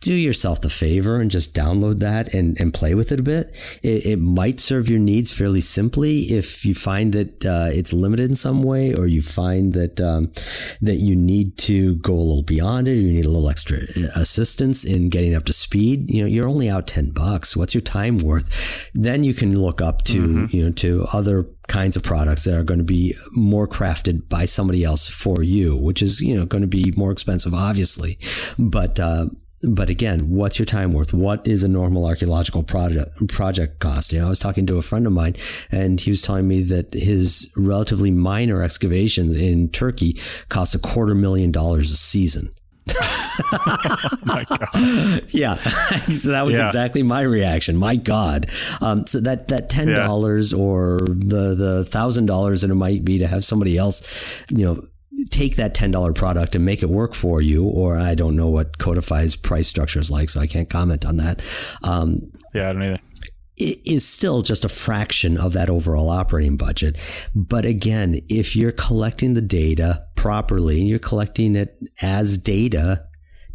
do 0.00 0.14
yourself 0.14 0.62
the 0.62 0.70
favor 0.70 1.20
and 1.20 1.30
just 1.30 1.54
download 1.54 1.98
that 1.98 2.32
and, 2.32 2.58
and 2.58 2.72
play 2.72 2.94
with 2.94 3.12
it 3.12 3.20
a 3.20 3.22
bit. 3.22 3.54
It, 3.82 4.06
it 4.06 4.16
might 4.18 4.58
serve 4.58 4.88
your 4.88 4.98
needs 4.98 5.36
fairly 5.36 5.60
simply 5.60 6.20
if 6.20 6.64
you 6.64 6.74
find 6.74 7.12
that 7.12 7.44
uh, 7.44 7.68
it's 7.70 7.92
limited 7.92 8.30
in 8.30 8.36
some 8.36 8.62
way, 8.62 8.94
or 8.94 9.06
you 9.06 9.20
find 9.20 9.74
that 9.74 10.00
um, 10.00 10.32
that 10.80 10.96
you 10.96 11.14
need 11.14 11.58
to 11.58 11.96
go 11.96 12.14
a 12.14 12.16
little 12.16 12.42
beyond 12.42 12.88
it, 12.88 12.92
or 12.92 12.94
you 12.94 13.12
need 13.12 13.26
a 13.26 13.30
little 13.30 13.50
extra 13.50 13.78
uh, 13.78 14.08
assistance 14.16 14.84
in 14.84 15.10
getting 15.10 15.34
up 15.34 15.44
to 15.44 15.52
speed. 15.52 16.10
You 16.10 16.22
know, 16.22 16.28
you're 16.28 16.48
only 16.48 16.70
out 16.70 16.86
ten 16.86 17.10
bucks. 17.10 17.56
What's 17.56 17.74
your 17.74 17.82
time 17.82 18.18
worth? 18.18 18.90
Then 18.94 19.22
you 19.22 19.34
can 19.34 19.58
look 19.58 19.82
up 19.82 20.02
to 20.04 20.18
mm-hmm. 20.18 20.56
you 20.56 20.64
know 20.64 20.72
to 20.72 21.06
other 21.12 21.46
kinds 21.68 21.94
of 21.94 22.02
products 22.02 22.44
that 22.44 22.58
are 22.58 22.64
going 22.64 22.80
to 22.80 22.84
be 22.84 23.14
more 23.32 23.68
crafted 23.68 24.28
by 24.28 24.44
somebody 24.44 24.82
else 24.82 25.08
for 25.08 25.42
you, 25.42 25.76
which 25.76 26.00
is 26.00 26.22
you 26.22 26.34
know 26.34 26.46
going 26.46 26.62
to 26.62 26.68
be 26.68 26.92
more 26.96 27.12
expensive, 27.12 27.52
obviously, 27.52 28.18
but 28.58 28.98
uh, 28.98 29.26
but 29.68 29.90
again, 29.90 30.30
what's 30.30 30.58
your 30.58 30.66
time 30.66 30.92
worth? 30.92 31.12
What 31.12 31.46
is 31.46 31.62
a 31.62 31.68
normal 31.68 32.06
archaeological 32.06 32.62
project 32.62 33.10
project 33.28 33.78
cost? 33.78 34.12
You 34.12 34.20
know, 34.20 34.26
I 34.26 34.28
was 34.28 34.38
talking 34.38 34.66
to 34.66 34.78
a 34.78 34.82
friend 34.82 35.06
of 35.06 35.12
mine, 35.12 35.36
and 35.70 36.00
he 36.00 36.10
was 36.10 36.22
telling 36.22 36.48
me 36.48 36.62
that 36.64 36.94
his 36.94 37.52
relatively 37.56 38.10
minor 38.10 38.62
excavations 38.62 39.36
in 39.36 39.68
Turkey 39.68 40.18
cost 40.48 40.74
a 40.74 40.78
quarter 40.78 41.14
million 41.14 41.52
dollars 41.52 41.90
a 41.90 41.96
season. 41.96 42.50
oh 42.88 44.16
my 44.26 44.44
God. 44.48 45.32
yeah, 45.32 45.54
so 46.04 46.30
that 46.30 46.44
was 46.46 46.56
yeah. 46.56 46.62
exactly 46.62 47.02
my 47.02 47.20
reaction. 47.20 47.76
My 47.76 47.96
God, 47.96 48.46
um, 48.80 49.06
so 49.06 49.20
that 49.20 49.48
that 49.48 49.68
ten 49.68 49.88
dollars 49.88 50.52
yeah. 50.52 50.58
or 50.58 51.00
the 51.00 51.54
the 51.54 51.84
thousand 51.84 52.26
dollars 52.26 52.62
that 52.62 52.70
it 52.70 52.74
might 52.76 53.04
be 53.04 53.18
to 53.18 53.26
have 53.26 53.44
somebody 53.44 53.76
else, 53.76 54.42
you 54.50 54.64
know, 54.64 54.82
take 55.26 55.56
that 55.56 55.74
$10 55.74 56.14
product 56.14 56.54
and 56.54 56.64
make 56.64 56.82
it 56.82 56.88
work 56.88 57.14
for 57.14 57.40
you, 57.40 57.66
or 57.66 57.98
I 57.98 58.14
don't 58.14 58.36
know 58.36 58.48
what 58.48 58.78
Codifi's 58.78 59.36
price 59.36 59.68
structure 59.68 60.00
is 60.00 60.10
like, 60.10 60.28
so 60.28 60.40
I 60.40 60.46
can't 60.46 60.68
comment 60.68 61.04
on 61.04 61.16
that. 61.18 61.44
Um, 61.82 62.32
yeah, 62.54 62.70
I 62.70 62.72
don't 62.72 62.84
either. 62.84 62.98
It 63.56 63.78
is 63.84 64.08
still 64.08 64.40
just 64.40 64.64
a 64.64 64.70
fraction 64.70 65.36
of 65.36 65.52
that 65.52 65.68
overall 65.68 66.08
operating 66.08 66.56
budget. 66.56 66.96
But 67.34 67.66
again, 67.66 68.20
if 68.30 68.56
you're 68.56 68.72
collecting 68.72 69.34
the 69.34 69.42
data 69.42 70.06
properly 70.16 70.80
and 70.80 70.88
you're 70.88 70.98
collecting 70.98 71.56
it 71.56 71.76
as 72.00 72.38
data 72.38 73.06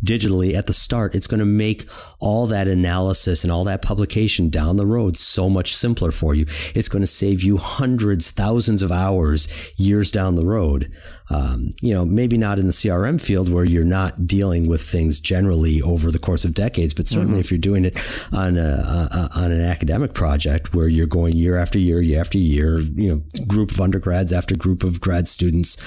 digitally 0.06 0.54
at 0.54 0.68
the 0.68 0.74
start, 0.74 1.16
it's 1.16 1.28
going 1.28 1.40
to 1.40 1.46
make 1.46 1.84
all 2.20 2.48
that 2.48 2.68
analysis 2.68 3.44
and 3.44 3.52
all 3.52 3.64
that 3.64 3.82
publication 3.82 4.50
down 4.50 4.78
the 4.78 4.86
road 4.86 5.18
so 5.18 5.50
much 5.50 5.76
simpler 5.76 6.12
for 6.12 6.36
you. 6.36 6.46
It's 6.76 6.88
going 6.88 7.02
to 7.02 7.08
save 7.08 7.44
you 7.44 7.58
hundreds, 7.58 8.32
thousands 8.32 8.82
of 8.82 8.92
hours 8.92 9.72
years 9.78 10.12
down 10.12 10.36
the 10.36 10.46
road 10.46 10.92
um, 11.30 11.70
you 11.82 11.94
know, 11.94 12.06
maybe 12.06 12.38
not 12.38 12.60
in 12.60 12.68
the 12.68 12.72
CRM 12.72 13.20
field 13.20 13.52
where 13.52 13.66
you're 13.66 13.84
not 13.84 14.28
dealing 14.28 14.68
with 14.68 14.82
things 14.82 15.20
generally 15.20 15.82
over 15.82 16.12
the 16.12 16.20
course 16.20 16.46
of 16.46 16.54
decades, 16.54 16.94
but 16.94 17.08
certainly 17.08 17.34
mm-hmm. 17.34 17.40
if 17.40 17.52
you're 17.52 17.58
doing 17.58 17.86
it 17.86 18.00
on 18.32 18.58
a, 18.58 18.62
a, 18.62 19.30
on 19.36 19.52
an 19.52 19.62
academic 19.62 20.14
project 20.14 20.74
where 20.74 20.88
you're 20.88 21.08
going 21.08 21.34
year 21.34 21.58
after 21.58 21.80
year, 21.80 22.02
year 22.02 22.22
after 22.22 22.38
year, 22.38 22.80
you 22.80 23.10
know, 23.10 23.46
group 23.48 23.72
of 23.72 23.82
undergrads 23.82 24.32
after 24.32 24.56
group 24.56 24.84
of 24.84 25.02
grad 25.02 25.28
students 25.28 25.78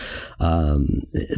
um, 0.40 0.86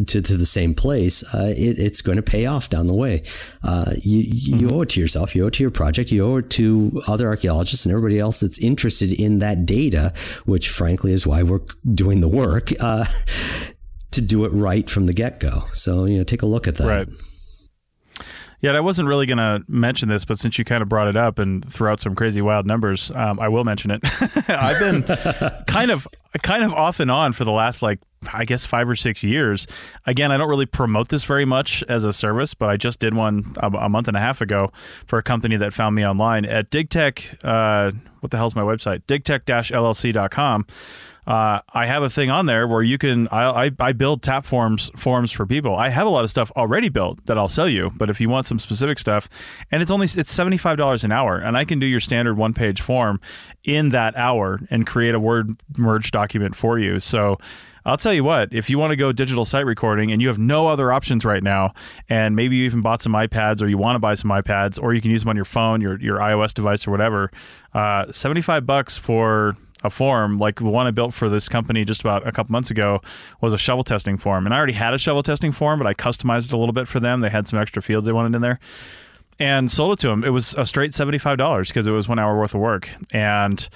to, 0.07 0.23
to 0.23 0.37
the 0.37 0.47
same 0.47 0.75
place, 0.75 1.23
uh, 1.35 1.53
it, 1.57 1.79
it's 1.79 2.01
going 2.01 2.17
to 2.17 2.23
pay 2.23 2.47
off 2.47 2.71
down 2.71 2.87
the 2.87 2.95
way. 2.95 3.23
Uh, 3.63 3.93
you 4.03 4.21
you 4.21 4.57
mm-hmm. 4.57 4.77
owe 4.77 4.83
it 4.83 4.89
to 4.91 5.01
yourself, 5.01 5.35
you 5.35 5.45
owe 5.45 5.49
it 5.49 5.55
to 5.55 5.63
your 5.63 5.71
project, 5.71 6.11
you 6.11 6.25
owe 6.25 6.37
it 6.37 6.51
to 6.51 7.03
other 7.07 7.27
archaeologists 7.29 7.85
and 7.85 7.93
everybody 7.95 8.19
else 8.19 8.41
that's 8.41 8.59
interested 8.59 9.13
in 9.13 9.41
that 9.41 9.67
data, 9.67 10.13
which 10.47 10.69
frankly 10.69 11.13
is 11.13 11.27
why 11.27 11.43
we're 11.43 11.61
doing 11.95 12.21
the 12.21 12.29
work. 12.29 12.71
Uh, 12.81 13.05
to 14.13 14.21
do 14.21 14.45
it 14.45 14.51
right 14.51 14.89
from 14.89 15.07
the 15.07 15.13
get 15.13 15.41
go. 15.41 15.61
So, 15.73 16.05
you 16.05 16.19
know, 16.19 16.25
take 16.25 16.43
a 16.43 16.47
look 16.47 16.67
at 16.67 16.77
that. 16.77 16.87
Right. 16.87 17.09
Yeah, 18.61 18.73
I 18.73 18.81
wasn't 18.81 19.09
really 19.09 19.25
going 19.25 19.39
to 19.39 19.65
mention 19.69 20.11
this, 20.11 20.27
but 20.27 20.39
since 20.39 20.59
you 20.59 20.67
kind 20.67 20.83
of 20.83 20.89
brought 20.89 21.09
it 21.09 21.17
up 21.17 21.39
and 21.39 21.65
threw 21.65 21.89
out 21.89 21.99
some 21.99 22.15
crazy 22.15 22.43
wild 22.43 22.67
numbers, 22.67 23.11
um, 23.13 23.41
I 23.41 23.49
will 23.49 23.65
mention 23.65 23.91
it. 23.91 24.01
I've 24.49 24.79
been 24.79 25.03
kind 25.67 25.91
of, 25.91 26.07
kind 26.43 26.63
of 26.63 26.75
off 26.75 27.01
and 27.01 27.11
on 27.11 27.33
for 27.33 27.45
the 27.45 27.53
last 27.53 27.81
like 27.81 28.01
I 28.33 28.45
guess 28.45 28.67
five 28.67 28.89
or 28.89 28.95
six 28.95 29.23
years. 29.23 29.67
Again, 30.07 30.31
I 30.31 30.37
don't 30.37 30.49
really 30.49 30.67
promote 30.67 31.09
this 31.09 31.25
very 31.25 31.45
much 31.45 31.83
as 31.89 32.05
a 32.05 32.13
service, 32.13 32.55
but 32.55 32.69
I 32.69 32.77
just 32.77 32.99
did 32.99 33.15
one 33.15 33.55
a, 33.59 33.69
a 33.69 33.89
month 33.89 34.09
and 34.09 34.17
a 34.17 34.21
half 34.21 34.41
ago 34.41 34.73
for 35.07 35.19
a 35.19 35.23
company 35.23 35.57
that 35.57 35.73
found 35.73 35.95
me 35.97 36.07
online 36.07 36.45
at 36.45 36.71
DigTech. 36.71 37.39
Uh, 37.43 37.93
what 38.21 38.31
the 38.31 38.37
hell's 38.37 38.55
my 38.55 38.63
website? 38.63 39.03
DigTech-LLC.com 39.05 40.67
uh, 41.27 41.61
I 41.73 41.87
have 41.87 42.03
a 42.03 42.11
thing 42.11 42.31
on 42.31 42.47
there 42.47 42.67
where 42.67 42.83
you 42.83 42.99
can 42.99 43.29
I, 43.29 43.67
I, 43.67 43.71
I 43.79 43.93
build 43.93 44.23
tap 44.23 44.45
forms 44.45 44.91
forms 44.97 45.31
for 45.31 45.47
people. 45.47 45.77
I 45.77 45.89
have 45.89 46.07
a 46.07 46.11
lot 46.11 46.25
of 46.25 46.31
stuff 46.31 46.51
already 46.57 46.89
built 46.89 47.25
that 47.27 47.39
I'll 47.39 47.49
sell 47.49 47.69
you, 47.69 47.93
but 47.97 48.11
if 48.11 48.21
you 48.21 48.29
want 48.29 48.47
some 48.47 48.59
specific 48.59 48.99
stuff, 48.99 49.29
and 49.71 49.83
it's 49.83 49.91
only 49.91 50.07
it's 50.07 50.33
seventy 50.33 50.57
five 50.57 50.77
dollars 50.77 51.05
an 51.05 51.13
hour, 51.13 51.37
and 51.37 51.57
I 51.57 51.65
can 51.65 51.79
do 51.79 51.87
your 51.87 52.01
standard 52.01 52.37
one 52.37 52.55
page 52.55 52.81
form 52.81 53.21
in 53.65 53.91
that 53.91 54.17
hour 54.17 54.61
and 54.71 54.87
create 54.87 55.15
a 55.15 55.21
word 55.21 55.61
merge 55.79 56.11
document 56.11 56.57
for 56.57 56.79
you. 56.79 57.01
So. 57.01 57.39
I'll 57.85 57.97
tell 57.97 58.13
you 58.13 58.25
what, 58.25 58.53
if 58.53 58.69
you 58.69 58.79
want 58.79 58.91
to 58.91 58.97
go 58.97 59.13
digital 59.13 59.45
site 59.45 59.67
recording 59.67 60.13
and 60.13 60.21
you 60.21 60.29
have 60.29 60.39
no 60.39 60.69
other 60.69 60.93
options 60.93 61.25
right 61.25 61.43
now, 61.43 61.73
and 62.09 62.37
maybe 62.37 62.57
you 62.57 62.65
even 62.65 62.81
bought 62.83 63.03
some 63.03 63.13
iPads 63.13 63.63
or 63.63 63.69
you 63.69 63.79
want 63.79 63.97
to 63.97 64.01
buy 64.01 64.15
some 64.15 64.31
iPads, 64.31 64.83
or 64.83 64.95
you 64.95 65.01
can 65.01 65.11
use 65.11 65.23
them 65.23 65.31
on 65.31 65.37
your 65.37 65.45
phone, 65.45 65.81
your, 65.81 65.99
your 66.01 66.19
iOS 66.19 66.53
device, 66.53 66.87
or 66.87 66.91
whatever, 66.91 67.31
uh, 67.75 68.11
75 68.13 68.67
bucks 68.67 68.99
for 68.99 69.57
a 69.83 69.91
form 69.91 70.39
like 70.39 70.57
the 70.57 70.67
one 70.67 70.87
I 70.87 70.91
built 70.91 71.15
for 71.15 71.29
this 71.29 71.49
company 71.49 71.85
just 71.85 72.01
about 72.03 72.27
a 72.27 72.33
couple 72.33 72.53
months 72.53 72.71
ago 72.71 73.01
was 73.41 73.53
a 73.53 73.59
shovel 73.59 73.85
testing 73.85 74.19
form. 74.19 74.47
And 74.47 74.55
I 74.55 74.59
already 74.59 74.75
had 74.75 74.93
a 74.93 74.99
shovel 74.99 75.23
testing 75.23 75.53
form, 75.53 75.79
but 75.79 75.87
I 75.87 75.95
customized 75.95 76.47
it 76.47 76.53
a 76.53 76.59
little 76.59 76.75
bit 76.75 76.87
for 76.87 77.01
them. 77.01 77.21
They 77.21 77.31
had 77.31 77.49
some 77.49 77.59
extra 77.59 77.83
fields 77.83 78.07
they 78.07 78.13
wanted 78.13 78.35
in 78.35 78.43
there 78.43 78.61
and 79.39 79.71
sold 79.71 79.95
it 79.95 80.03
to 80.03 80.09
them. 80.09 80.23
It 80.23 80.31
was 80.31 80.55
a 80.57 80.67
straight 80.67 80.93
$75 80.93 81.69
because 81.69 81.87
it 81.87 81.93
was 81.93 82.09
one 82.09 82.19
hour 82.19 82.39
worth 82.39 82.55
of 82.55 82.61
work. 82.61 82.91
And 83.11 83.67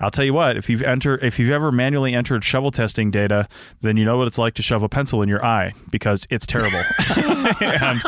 I'll 0.00 0.10
tell 0.10 0.24
you 0.24 0.34
what, 0.34 0.56
if 0.56 0.68
you've 0.68 0.82
entered 0.82 1.22
if 1.22 1.38
you've 1.38 1.50
ever 1.50 1.70
manually 1.70 2.14
entered 2.14 2.44
shovel 2.44 2.70
testing 2.70 3.10
data, 3.10 3.48
then 3.80 3.96
you 3.96 4.04
know 4.04 4.18
what 4.18 4.26
it's 4.26 4.38
like 4.38 4.54
to 4.54 4.62
shove 4.62 4.82
a 4.82 4.88
pencil 4.88 5.22
in 5.22 5.28
your 5.28 5.44
eye 5.44 5.72
because 5.90 6.26
it's 6.30 6.46
terrible. 6.46 6.80
and, 7.60 8.00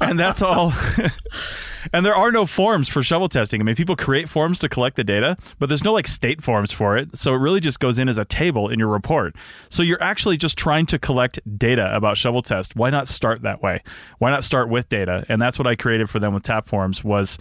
and 0.00 0.20
that's 0.20 0.42
all 0.42 0.72
and 1.92 2.04
there 2.04 2.14
are 2.14 2.30
no 2.30 2.46
forms 2.46 2.88
for 2.88 3.02
shovel 3.02 3.28
testing. 3.28 3.60
I 3.60 3.64
mean, 3.64 3.74
people 3.74 3.96
create 3.96 4.28
forms 4.28 4.58
to 4.60 4.68
collect 4.68 4.96
the 4.96 5.04
data, 5.04 5.36
but 5.58 5.68
there's 5.68 5.84
no 5.84 5.92
like 5.92 6.08
state 6.08 6.42
forms 6.42 6.72
for 6.72 6.96
it. 6.96 7.16
So 7.16 7.34
it 7.34 7.38
really 7.38 7.60
just 7.60 7.80
goes 7.80 7.98
in 7.98 8.08
as 8.08 8.18
a 8.18 8.24
table 8.24 8.68
in 8.68 8.78
your 8.78 8.88
report. 8.88 9.36
So 9.68 9.82
you're 9.82 10.02
actually 10.02 10.36
just 10.36 10.56
trying 10.56 10.86
to 10.86 10.98
collect 10.98 11.38
data 11.58 11.94
about 11.94 12.16
shovel 12.16 12.42
test. 12.42 12.76
Why 12.76 12.90
not 12.90 13.08
start 13.08 13.42
that 13.42 13.62
way? 13.62 13.82
Why 14.18 14.30
not 14.30 14.44
start 14.44 14.68
with 14.68 14.88
data? 14.88 15.24
And 15.28 15.40
that's 15.40 15.58
what 15.58 15.66
I 15.66 15.74
created 15.74 16.08
for 16.08 16.18
them 16.18 16.34
with 16.34 16.42
tap 16.42 16.66
forms 16.66 17.04
was 17.04 17.38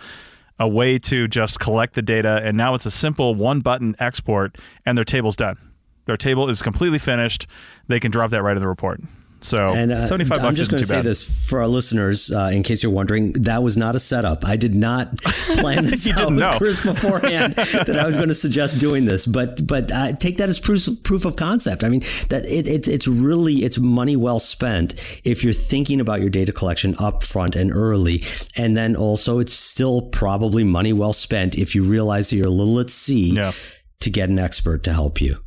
a 0.60 0.68
way 0.68 1.00
to 1.00 1.28
just 1.28 1.60
collect 1.60 1.94
the 1.94 2.02
data 2.02 2.42
and 2.44 2.56
now 2.56 2.74
it's 2.74 2.86
a 2.86 2.92
simple 2.92 3.36
one 3.36 3.62
button 3.62 3.96
export 4.00 4.58
and 4.86 4.98
their 4.98 5.06
table's 5.06 5.36
done. 5.36 5.58
Their 6.06 6.18
table 6.18 6.50
is 6.50 6.62
completely 6.62 7.00
finished. 7.00 7.48
They 7.88 8.00
can 8.00 8.12
drop 8.12 8.32
that 8.32 8.44
right 8.44 8.56
in 8.56 8.62
the 8.62 8.68
report. 8.68 9.02
So 9.44 9.74
and, 9.74 9.92
uh, 9.92 10.06
75 10.06 10.40
I'm 10.40 10.56
just 10.56 10.72
going 10.72 10.82
to 10.82 10.88
say 10.88 10.98
bad. 10.98 11.06
this 11.06 11.50
for 11.50 11.60
our 11.60 11.68
listeners, 11.68 12.32
uh, 12.32 12.50
in 12.54 12.64
case 12.64 12.82
you're 12.82 12.92
wondering, 12.92 13.34
that 13.34 13.62
was 13.62 13.78
not 13.78 13.96
a 13.96 14.00
setup. 14.00 14.46
I 14.46 14.56
did 14.56 14.74
not 14.74 15.18
plan 15.22 15.84
this 15.84 16.10
out 16.10 16.32
with 16.32 16.40
know. 16.40 16.58
Chris 16.58 16.82
beforehand 16.82 17.54
that 17.56 17.98
I 18.00 18.06
was 18.06 18.16
going 18.16 18.30
to 18.30 18.36
suggest 18.36 18.80
doing 18.80 19.06
this, 19.06 19.26
but 19.26 19.66
but 19.68 19.92
uh, 19.92 20.14
take 20.14 20.38
that 20.38 20.50
as 20.50 20.60
proof, 20.60 20.88
proof 21.04 21.26
of 21.26 21.36
concept. 21.36 21.84
I 21.84 21.90
mean, 21.90 22.00
that 22.30 22.46
it, 22.48 22.68
it, 22.68 22.88
it's 22.88 23.08
really 23.08 23.56
it's 23.56 23.78
money 23.78 24.16
well 24.16 24.40
spent 24.40 24.94
if 25.26 25.44
you're 25.44 25.54
thinking 25.54 26.00
about 26.00 26.22
your 26.22 26.30
data 26.30 26.54
collection 26.54 26.96
up 26.98 27.22
front 27.22 27.56
and 27.56 27.72
early, 27.72 28.22
and 28.58 28.78
then 28.78 28.96
also 28.96 29.40
it's 29.40 29.54
still 29.54 30.04
probably 30.04 30.64
money 30.64 30.94
well 30.94 31.14
spent 31.14 31.58
if 31.58 31.76
you 31.76 31.84
realize 31.84 32.30
that 32.30 32.38
you're 32.38 32.48
a 32.48 32.50
little 32.50 32.80
at 32.80 32.90
sea. 32.90 33.34
Yeah. 33.36 33.52
To 34.00 34.10
get 34.10 34.28
an 34.28 34.38
expert 34.38 34.84
to 34.84 34.92
help 34.92 35.22
you. 35.22 35.38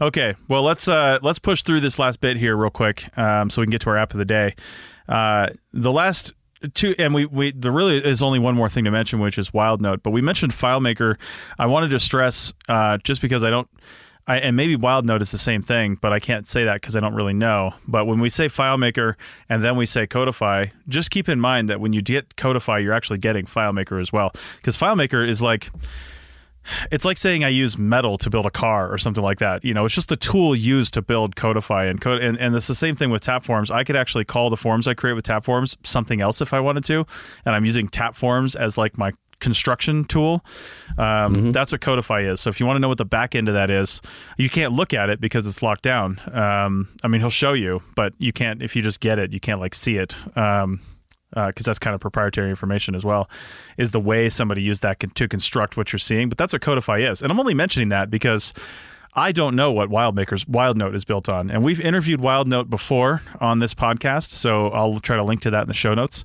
Okay, 0.00 0.34
well 0.48 0.62
let's 0.62 0.88
uh, 0.88 1.18
let's 1.22 1.38
push 1.38 1.62
through 1.62 1.80
this 1.80 1.98
last 1.98 2.20
bit 2.20 2.36
here 2.36 2.56
real 2.56 2.70
quick, 2.70 3.06
um, 3.18 3.50
so 3.50 3.60
we 3.60 3.66
can 3.66 3.70
get 3.70 3.82
to 3.82 3.90
our 3.90 3.96
app 3.96 4.12
of 4.12 4.18
the 4.18 4.24
day. 4.24 4.54
Uh, 5.08 5.48
the 5.72 5.92
last 5.92 6.32
two, 6.72 6.94
and 6.98 7.14
we 7.14 7.26
we 7.26 7.52
there 7.52 7.72
really 7.72 7.98
is 7.98 8.22
only 8.22 8.38
one 8.38 8.54
more 8.54 8.68
thing 8.68 8.84
to 8.84 8.90
mention, 8.90 9.20
which 9.20 9.38
is 9.38 9.50
WildNote. 9.50 10.02
But 10.02 10.10
we 10.10 10.22
mentioned 10.22 10.52
FileMaker. 10.52 11.16
I 11.58 11.66
wanted 11.66 11.90
to 11.90 12.00
stress 12.00 12.52
uh, 12.68 12.98
just 12.98 13.20
because 13.20 13.44
I 13.44 13.50
don't. 13.50 13.68
I, 14.26 14.38
and 14.38 14.56
maybe 14.56 14.74
WildNote 14.74 15.20
is 15.20 15.32
the 15.32 15.38
same 15.38 15.60
thing, 15.60 15.98
but 16.00 16.12
I 16.14 16.18
can't 16.18 16.48
say 16.48 16.64
that 16.64 16.80
because 16.80 16.96
I 16.96 17.00
don't 17.00 17.14
really 17.14 17.34
know. 17.34 17.74
But 17.86 18.06
when 18.06 18.20
we 18.20 18.30
say 18.30 18.46
FileMaker 18.46 19.16
and 19.50 19.62
then 19.62 19.76
we 19.76 19.84
say 19.84 20.06
Codifi, 20.06 20.70
just 20.88 21.10
keep 21.10 21.28
in 21.28 21.40
mind 21.40 21.68
that 21.68 21.78
when 21.78 21.92
you 21.92 22.00
get 22.00 22.34
Codifi, 22.36 22.82
you're 22.82 22.94
actually 22.94 23.18
getting 23.18 23.44
FileMaker 23.44 24.00
as 24.00 24.14
well. 24.14 24.32
Because 24.56 24.78
FileMaker 24.78 25.28
is 25.28 25.42
like 25.42 25.70
it's 26.90 27.04
like 27.04 27.18
saying 27.18 27.44
I 27.44 27.48
use 27.48 27.78
metal 27.78 28.18
to 28.18 28.30
build 28.30 28.46
a 28.46 28.50
car 28.50 28.92
or 28.92 28.98
something 28.98 29.22
like 29.22 29.38
that. 29.38 29.64
You 29.64 29.74
know, 29.74 29.84
it's 29.84 29.94
just 29.94 30.08
the 30.08 30.16
tool 30.16 30.54
used 30.54 30.94
to 30.94 31.02
build 31.02 31.36
Codifi 31.36 31.88
and 31.88 32.00
code. 32.00 32.22
And, 32.22 32.38
and 32.38 32.54
it's 32.54 32.66
the 32.66 32.74
same 32.74 32.96
thing 32.96 33.10
with 33.10 33.22
tap 33.22 33.44
forms. 33.44 33.70
I 33.70 33.84
could 33.84 33.96
actually 33.96 34.24
call 34.24 34.50
the 34.50 34.56
forms 34.56 34.86
I 34.86 34.94
create 34.94 35.14
with 35.14 35.24
tap 35.24 35.44
forms 35.44 35.76
something 35.84 36.20
else 36.20 36.40
if 36.40 36.52
I 36.52 36.60
wanted 36.60 36.84
to. 36.86 37.06
And 37.44 37.54
I'm 37.54 37.64
using 37.64 37.88
tap 37.88 38.14
forms 38.16 38.56
as 38.56 38.78
like 38.78 38.98
my 38.98 39.12
construction 39.40 40.04
tool. 40.04 40.44
Um, 40.96 41.34
mm-hmm. 41.34 41.50
That's 41.50 41.72
what 41.72 41.80
Codifi 41.80 42.32
is. 42.32 42.40
So 42.40 42.50
if 42.50 42.60
you 42.60 42.66
want 42.66 42.76
to 42.76 42.80
know 42.80 42.88
what 42.88 42.98
the 42.98 43.04
back 43.04 43.34
end 43.34 43.48
of 43.48 43.54
that 43.54 43.70
is, 43.70 44.00
you 44.38 44.48
can't 44.48 44.72
look 44.72 44.94
at 44.94 45.10
it 45.10 45.20
because 45.20 45.46
it's 45.46 45.62
locked 45.62 45.82
down. 45.82 46.20
Um, 46.32 46.88
I 47.02 47.08
mean, 47.08 47.20
he'll 47.20 47.30
show 47.30 47.52
you, 47.52 47.82
but 47.94 48.14
you 48.18 48.32
can't, 48.32 48.62
if 48.62 48.74
you 48.74 48.82
just 48.82 49.00
get 49.00 49.18
it, 49.18 49.32
you 49.32 49.40
can't 49.40 49.60
like 49.60 49.74
see 49.74 49.98
it. 49.98 50.16
Um, 50.36 50.80
because 51.34 51.66
uh, 51.66 51.70
that's 51.70 51.78
kind 51.78 51.94
of 51.94 52.00
proprietary 52.00 52.48
information 52.50 52.94
as 52.94 53.04
well, 53.04 53.28
is 53.76 53.90
the 53.90 54.00
way 54.00 54.28
somebody 54.28 54.62
used 54.62 54.82
that 54.82 55.00
to 55.14 55.28
construct 55.28 55.76
what 55.76 55.92
you're 55.92 55.98
seeing. 55.98 56.28
But 56.28 56.38
that's 56.38 56.52
what 56.52 56.62
Codifi 56.62 57.10
is, 57.10 57.22
and 57.22 57.30
I'm 57.30 57.40
only 57.40 57.54
mentioning 57.54 57.88
that 57.90 58.10
because 58.10 58.54
I 59.14 59.32
don't 59.32 59.54
know 59.54 59.70
what 59.70 59.90
WildMaker's 59.90 60.44
WildNote 60.44 60.94
is 60.94 61.04
built 61.04 61.28
on, 61.28 61.50
and 61.50 61.64
we've 61.64 61.80
interviewed 61.80 62.20
WildNote 62.20 62.68
before 62.70 63.22
on 63.40 63.58
this 63.58 63.74
podcast, 63.74 64.30
so 64.30 64.68
I'll 64.68 64.98
try 65.00 65.16
to 65.16 65.22
link 65.22 65.40
to 65.42 65.50
that 65.50 65.62
in 65.62 65.68
the 65.68 65.74
show 65.74 65.94
notes. 65.94 66.24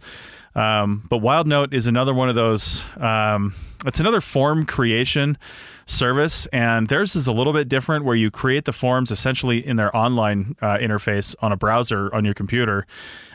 Um, 0.55 1.05
but 1.09 1.21
WildNote 1.21 1.73
is 1.73 1.87
another 1.87 2.13
one 2.13 2.29
of 2.29 2.35
those. 2.35 2.85
Um, 2.97 3.53
it's 3.85 3.99
another 3.99 4.19
form 4.19 4.65
creation 4.65 5.37
service, 5.85 6.47
and 6.47 6.87
theirs 6.87 7.15
is 7.15 7.27
a 7.27 7.31
little 7.31 7.53
bit 7.53 7.69
different, 7.69 8.05
where 8.05 8.15
you 8.15 8.31
create 8.31 8.65
the 8.65 8.73
forms 8.73 9.11
essentially 9.11 9.65
in 9.65 9.75
their 9.75 9.95
online 9.95 10.55
uh, 10.61 10.77
interface 10.77 11.35
on 11.41 11.51
a 11.51 11.55
browser 11.55 12.13
on 12.13 12.25
your 12.25 12.33
computer, 12.33 12.85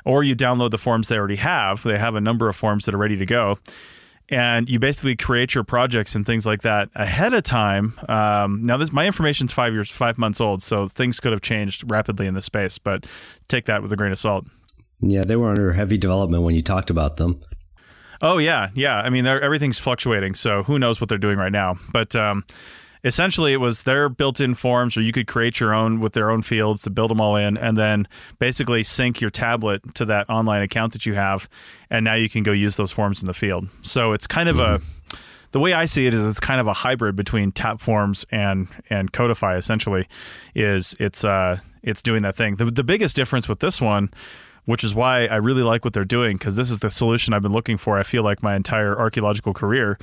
or 0.04 0.22
you 0.22 0.36
download 0.36 0.70
the 0.70 0.78
forms 0.78 1.08
they 1.08 1.16
already 1.16 1.36
have. 1.36 1.82
They 1.82 1.98
have 1.98 2.14
a 2.14 2.20
number 2.20 2.48
of 2.48 2.56
forms 2.56 2.84
that 2.86 2.94
are 2.94 2.98
ready 2.98 3.16
to 3.16 3.26
go 3.26 3.58
and 4.30 4.70
you 4.70 4.78
basically 4.78 5.16
create 5.16 5.54
your 5.54 5.64
projects 5.64 6.14
and 6.14 6.24
things 6.24 6.46
like 6.46 6.62
that 6.62 6.88
ahead 6.94 7.34
of 7.34 7.42
time. 7.42 7.94
Um, 8.08 8.62
now, 8.62 8.76
this 8.76 8.92
my 8.92 9.06
information's 9.06 9.52
five 9.52 9.72
years, 9.72 9.90
five 9.90 10.18
months 10.18 10.40
old, 10.40 10.62
so 10.62 10.88
things 10.88 11.20
could 11.20 11.32
have 11.32 11.42
changed 11.42 11.90
rapidly 11.90 12.26
in 12.26 12.34
this 12.34 12.46
space. 12.46 12.78
But 12.78 13.06
take 13.48 13.66
that 13.66 13.82
with 13.82 13.92
a 13.92 13.96
grain 13.96 14.12
of 14.12 14.18
salt. 14.18 14.46
Yeah, 15.00 15.24
they 15.24 15.36
were 15.36 15.50
under 15.50 15.72
heavy 15.72 15.98
development 15.98 16.42
when 16.42 16.54
you 16.54 16.62
talked 16.62 16.90
about 16.90 17.18
them. 17.18 17.40
Oh 18.22 18.38
yeah, 18.38 18.70
yeah. 18.74 18.96
I 18.96 19.10
mean, 19.10 19.26
everything's 19.26 19.78
fluctuating, 19.78 20.34
so 20.34 20.62
who 20.62 20.78
knows 20.78 21.00
what 21.00 21.08
they're 21.08 21.18
doing 21.18 21.36
right 21.36 21.52
now? 21.52 21.76
But 21.92 22.16
um, 22.16 22.44
essentially 23.04 23.52
it 23.52 23.58
was 23.58 23.82
their 23.82 24.08
built-in 24.08 24.54
forms 24.54 24.96
or 24.96 25.02
you 25.02 25.12
could 25.12 25.26
create 25.26 25.60
your 25.60 25.74
own 25.74 26.00
with 26.00 26.14
their 26.14 26.30
own 26.30 26.42
fields 26.42 26.82
to 26.82 26.90
build 26.90 27.10
them 27.10 27.20
all 27.20 27.36
in 27.36 27.56
and 27.56 27.76
then 27.76 28.08
basically 28.38 28.82
sync 28.82 29.20
your 29.20 29.30
tablet 29.30 29.94
to 29.94 30.04
that 30.04 30.28
online 30.30 30.62
account 30.62 30.92
that 30.92 31.04
you 31.04 31.14
have 31.14 31.48
and 31.90 32.04
now 32.04 32.14
you 32.14 32.28
can 32.28 32.42
go 32.42 32.52
use 32.52 32.76
those 32.76 32.90
forms 32.90 33.20
in 33.20 33.26
the 33.26 33.34
field 33.34 33.68
so 33.82 34.12
it's 34.12 34.26
kind 34.26 34.48
of 34.48 34.56
mm-hmm. 34.56 34.82
a 34.82 35.18
the 35.54 35.60
way 35.60 35.72
I 35.72 35.84
see 35.84 36.08
it 36.08 36.14
is 36.14 36.26
it's 36.26 36.40
kind 36.40 36.60
of 36.60 36.66
a 36.66 36.72
hybrid 36.72 37.14
between 37.14 37.52
Tapforms 37.52 38.24
and 38.32 38.66
and 38.90 39.12
Codifi. 39.12 39.56
Essentially, 39.56 40.08
is 40.56 40.96
it's 40.98 41.24
uh 41.24 41.60
it's 41.84 42.02
doing 42.02 42.22
that 42.22 42.36
thing. 42.36 42.56
The 42.56 42.64
the 42.64 42.82
biggest 42.82 43.14
difference 43.14 43.48
with 43.48 43.60
this 43.60 43.80
one, 43.80 44.10
which 44.64 44.82
is 44.82 44.96
why 44.96 45.26
I 45.26 45.36
really 45.36 45.62
like 45.62 45.84
what 45.84 45.94
they're 45.94 46.04
doing, 46.04 46.38
because 46.38 46.56
this 46.56 46.72
is 46.72 46.80
the 46.80 46.90
solution 46.90 47.32
I've 47.32 47.42
been 47.42 47.52
looking 47.52 47.78
for. 47.78 47.96
I 47.96 48.02
feel 48.02 48.24
like 48.24 48.42
my 48.42 48.56
entire 48.56 48.98
archaeological 48.98 49.54
career, 49.54 49.96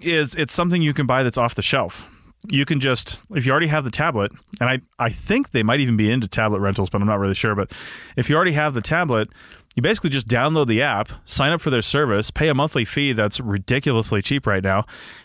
is 0.00 0.34
it's 0.34 0.52
something 0.52 0.82
you 0.82 0.94
can 0.94 1.06
buy 1.06 1.22
that's 1.22 1.38
off 1.38 1.54
the 1.54 1.62
shelf. 1.62 2.08
You 2.46 2.64
can 2.64 2.78
just 2.78 3.18
if 3.34 3.44
you 3.46 3.52
already 3.52 3.66
have 3.66 3.84
the 3.84 3.90
tablet, 3.90 4.32
and 4.60 4.70
I 4.70 4.80
I 4.98 5.08
think 5.08 5.50
they 5.50 5.62
might 5.62 5.80
even 5.80 5.96
be 5.96 6.10
into 6.10 6.28
tablet 6.28 6.60
rentals, 6.60 6.88
but 6.88 7.00
I'm 7.00 7.08
not 7.08 7.18
really 7.18 7.34
sure. 7.34 7.54
But 7.54 7.72
if 8.16 8.30
you 8.30 8.36
already 8.36 8.52
have 8.52 8.74
the 8.74 8.80
tablet, 8.80 9.28
you 9.74 9.82
basically 9.82 10.10
just 10.10 10.28
download 10.28 10.68
the 10.68 10.80
app, 10.80 11.10
sign 11.24 11.52
up 11.52 11.60
for 11.60 11.70
their 11.70 11.82
service, 11.82 12.30
pay 12.30 12.48
a 12.48 12.54
monthly 12.54 12.84
fee 12.84 13.12
that's 13.12 13.40
ridiculously 13.40 14.22
cheap 14.22 14.46
right 14.46 14.62
now, 14.62 14.84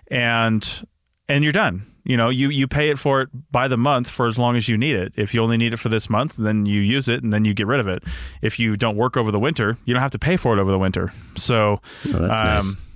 and 0.09 0.88
and 1.30 1.43
you're 1.43 1.53
done. 1.53 1.86
You 2.03 2.17
know, 2.17 2.30
you 2.30 2.49
you 2.49 2.67
pay 2.67 2.89
it 2.89 2.97
for 2.97 3.21
it 3.21 3.30
by 3.51 3.67
the 3.67 3.78
month 3.78 4.09
for 4.09 4.26
as 4.26 4.38
long 4.38 4.57
as 4.57 4.67
you 4.67 4.78
need 4.78 4.95
it. 4.95 5.13
If 5.15 5.34
you 5.34 5.41
only 5.41 5.55
need 5.55 5.71
it 5.74 5.78
for 5.78 5.89
this 5.89 6.09
month, 6.09 6.36
then 6.36 6.65
you 6.65 6.82
use 6.82 7.07
it 7.07 7.24
and 7.24 7.32
then 7.32 7.45
you 7.45 7.53
get 7.53 7.67
rid 7.67 7.80
of 7.80 7.88
it. 7.88 8.03
If 8.41 8.59
you 8.59 8.76
don't 8.76 8.97
work 8.97 9.15
over 9.15 9.32
the 9.32 9.39
winter, 9.39 9.78
you 9.86 9.93
don't 9.93 10.01
have 10.01 10.11
to 10.11 10.19
pay 10.19 10.36
for 10.36 10.57
it 10.57 10.59
over 10.59 10.71
the 10.71 10.80
winter. 10.80 11.13
So 11.38 11.80
oh, 12.07 12.19
that's 12.19 12.41
um, 12.41 12.45
nice 12.47 12.93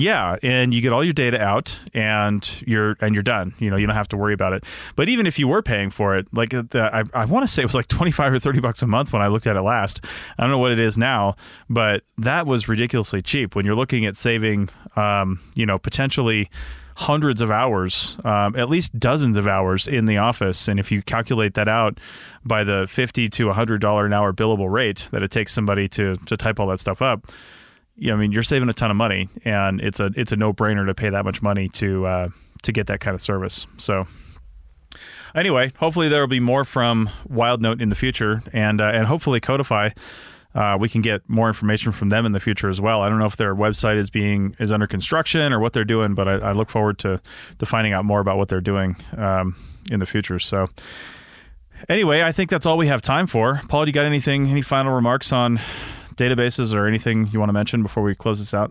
yeah, 0.00 0.36
and 0.42 0.74
you 0.74 0.80
get 0.80 0.92
all 0.92 1.04
your 1.04 1.12
data 1.12 1.40
out, 1.40 1.78
and 1.94 2.48
you're 2.66 2.96
and 3.00 3.14
you're 3.14 3.22
done. 3.22 3.54
You 3.58 3.70
know, 3.70 3.76
you 3.76 3.86
don't 3.86 3.96
have 3.96 4.08
to 4.08 4.16
worry 4.16 4.34
about 4.34 4.52
it. 4.52 4.64
But 4.96 5.08
even 5.08 5.26
if 5.26 5.38
you 5.38 5.46
were 5.46 5.62
paying 5.62 5.90
for 5.90 6.16
it, 6.16 6.26
like 6.32 6.54
uh, 6.54 6.64
the, 6.70 6.90
I, 6.92 7.04
I 7.22 7.24
want 7.26 7.46
to 7.46 7.52
say 7.52 7.62
it 7.62 7.66
was 7.66 7.74
like 7.74 7.88
twenty 7.88 8.10
five 8.10 8.32
or 8.32 8.38
thirty 8.38 8.60
bucks 8.60 8.82
a 8.82 8.86
month 8.86 9.12
when 9.12 9.22
I 9.22 9.28
looked 9.28 9.46
at 9.46 9.56
it 9.56 9.62
last. 9.62 10.04
I 10.38 10.42
don't 10.42 10.50
know 10.50 10.58
what 10.58 10.72
it 10.72 10.78
is 10.78 10.96
now, 10.96 11.36
but 11.68 12.02
that 12.18 12.46
was 12.46 12.68
ridiculously 12.68 13.22
cheap 13.22 13.54
when 13.54 13.64
you're 13.66 13.74
looking 13.74 14.06
at 14.06 14.16
saving, 14.16 14.70
um, 14.96 15.40
you 15.54 15.66
know, 15.66 15.78
potentially 15.78 16.50
hundreds 16.96 17.40
of 17.40 17.50
hours, 17.50 18.18
um, 18.24 18.54
at 18.56 18.68
least 18.68 18.98
dozens 18.98 19.36
of 19.36 19.46
hours 19.46 19.88
in 19.88 20.04
the 20.04 20.18
office. 20.18 20.68
And 20.68 20.78
if 20.78 20.92
you 20.92 21.02
calculate 21.02 21.54
that 21.54 21.68
out 21.68 21.98
by 22.44 22.64
the 22.64 22.86
fifty 22.88 23.28
to 23.28 23.52
hundred 23.52 23.80
dollar 23.80 24.06
an 24.06 24.12
hour 24.12 24.32
billable 24.32 24.70
rate 24.70 25.08
that 25.10 25.22
it 25.22 25.30
takes 25.30 25.52
somebody 25.52 25.88
to 25.88 26.16
to 26.16 26.36
type 26.36 26.58
all 26.58 26.66
that 26.68 26.80
stuff 26.80 27.02
up 27.02 27.26
I 28.08 28.14
mean, 28.14 28.32
you're 28.32 28.42
saving 28.42 28.68
a 28.68 28.72
ton 28.72 28.90
of 28.90 28.96
money, 28.96 29.28
and 29.44 29.80
it's 29.80 30.00
a 30.00 30.10
it's 30.16 30.32
a 30.32 30.36
no 30.36 30.52
brainer 30.52 30.86
to 30.86 30.94
pay 30.94 31.10
that 31.10 31.24
much 31.24 31.42
money 31.42 31.68
to 31.70 32.06
uh, 32.06 32.28
to 32.62 32.72
get 32.72 32.86
that 32.86 33.00
kind 33.00 33.14
of 33.14 33.20
service. 33.20 33.66
So, 33.76 34.06
anyway, 35.34 35.72
hopefully 35.76 36.08
there 36.08 36.20
will 36.20 36.28
be 36.28 36.40
more 36.40 36.64
from 36.64 37.10
WildNote 37.28 37.80
in 37.80 37.90
the 37.90 37.94
future, 37.94 38.42
and 38.52 38.80
uh, 38.80 38.86
and 38.86 39.06
hopefully 39.06 39.40
Codifi. 39.40 39.96
Uh, 40.52 40.76
we 40.80 40.88
can 40.88 41.00
get 41.00 41.22
more 41.28 41.46
information 41.46 41.92
from 41.92 42.08
them 42.08 42.26
in 42.26 42.32
the 42.32 42.40
future 42.40 42.68
as 42.68 42.80
well. 42.80 43.02
I 43.02 43.08
don't 43.08 43.20
know 43.20 43.26
if 43.26 43.36
their 43.36 43.54
website 43.54 43.96
is 43.96 44.10
being 44.10 44.56
is 44.58 44.72
under 44.72 44.88
construction 44.88 45.52
or 45.52 45.60
what 45.60 45.74
they're 45.74 45.84
doing, 45.84 46.14
but 46.14 46.26
I, 46.26 46.32
I 46.48 46.52
look 46.52 46.70
forward 46.70 46.98
to 47.00 47.20
to 47.58 47.66
finding 47.66 47.92
out 47.92 48.04
more 48.04 48.18
about 48.18 48.36
what 48.36 48.48
they're 48.48 48.60
doing 48.60 48.96
um, 49.16 49.54
in 49.92 50.00
the 50.00 50.06
future. 50.06 50.40
So, 50.40 50.68
anyway, 51.88 52.22
I 52.22 52.32
think 52.32 52.50
that's 52.50 52.66
all 52.66 52.76
we 52.78 52.88
have 52.88 53.00
time 53.00 53.28
for. 53.28 53.60
Paul, 53.68 53.84
do 53.84 53.90
you 53.90 53.92
got 53.92 54.06
anything? 54.06 54.48
Any 54.48 54.62
final 54.62 54.92
remarks 54.92 55.32
on 55.32 55.60
databases 56.20 56.74
or 56.74 56.86
anything 56.86 57.28
you 57.32 57.38
want 57.38 57.48
to 57.48 57.54
mention 57.54 57.82
before 57.82 58.02
we 58.02 58.14
close 58.14 58.38
this 58.38 58.54
out? 58.54 58.70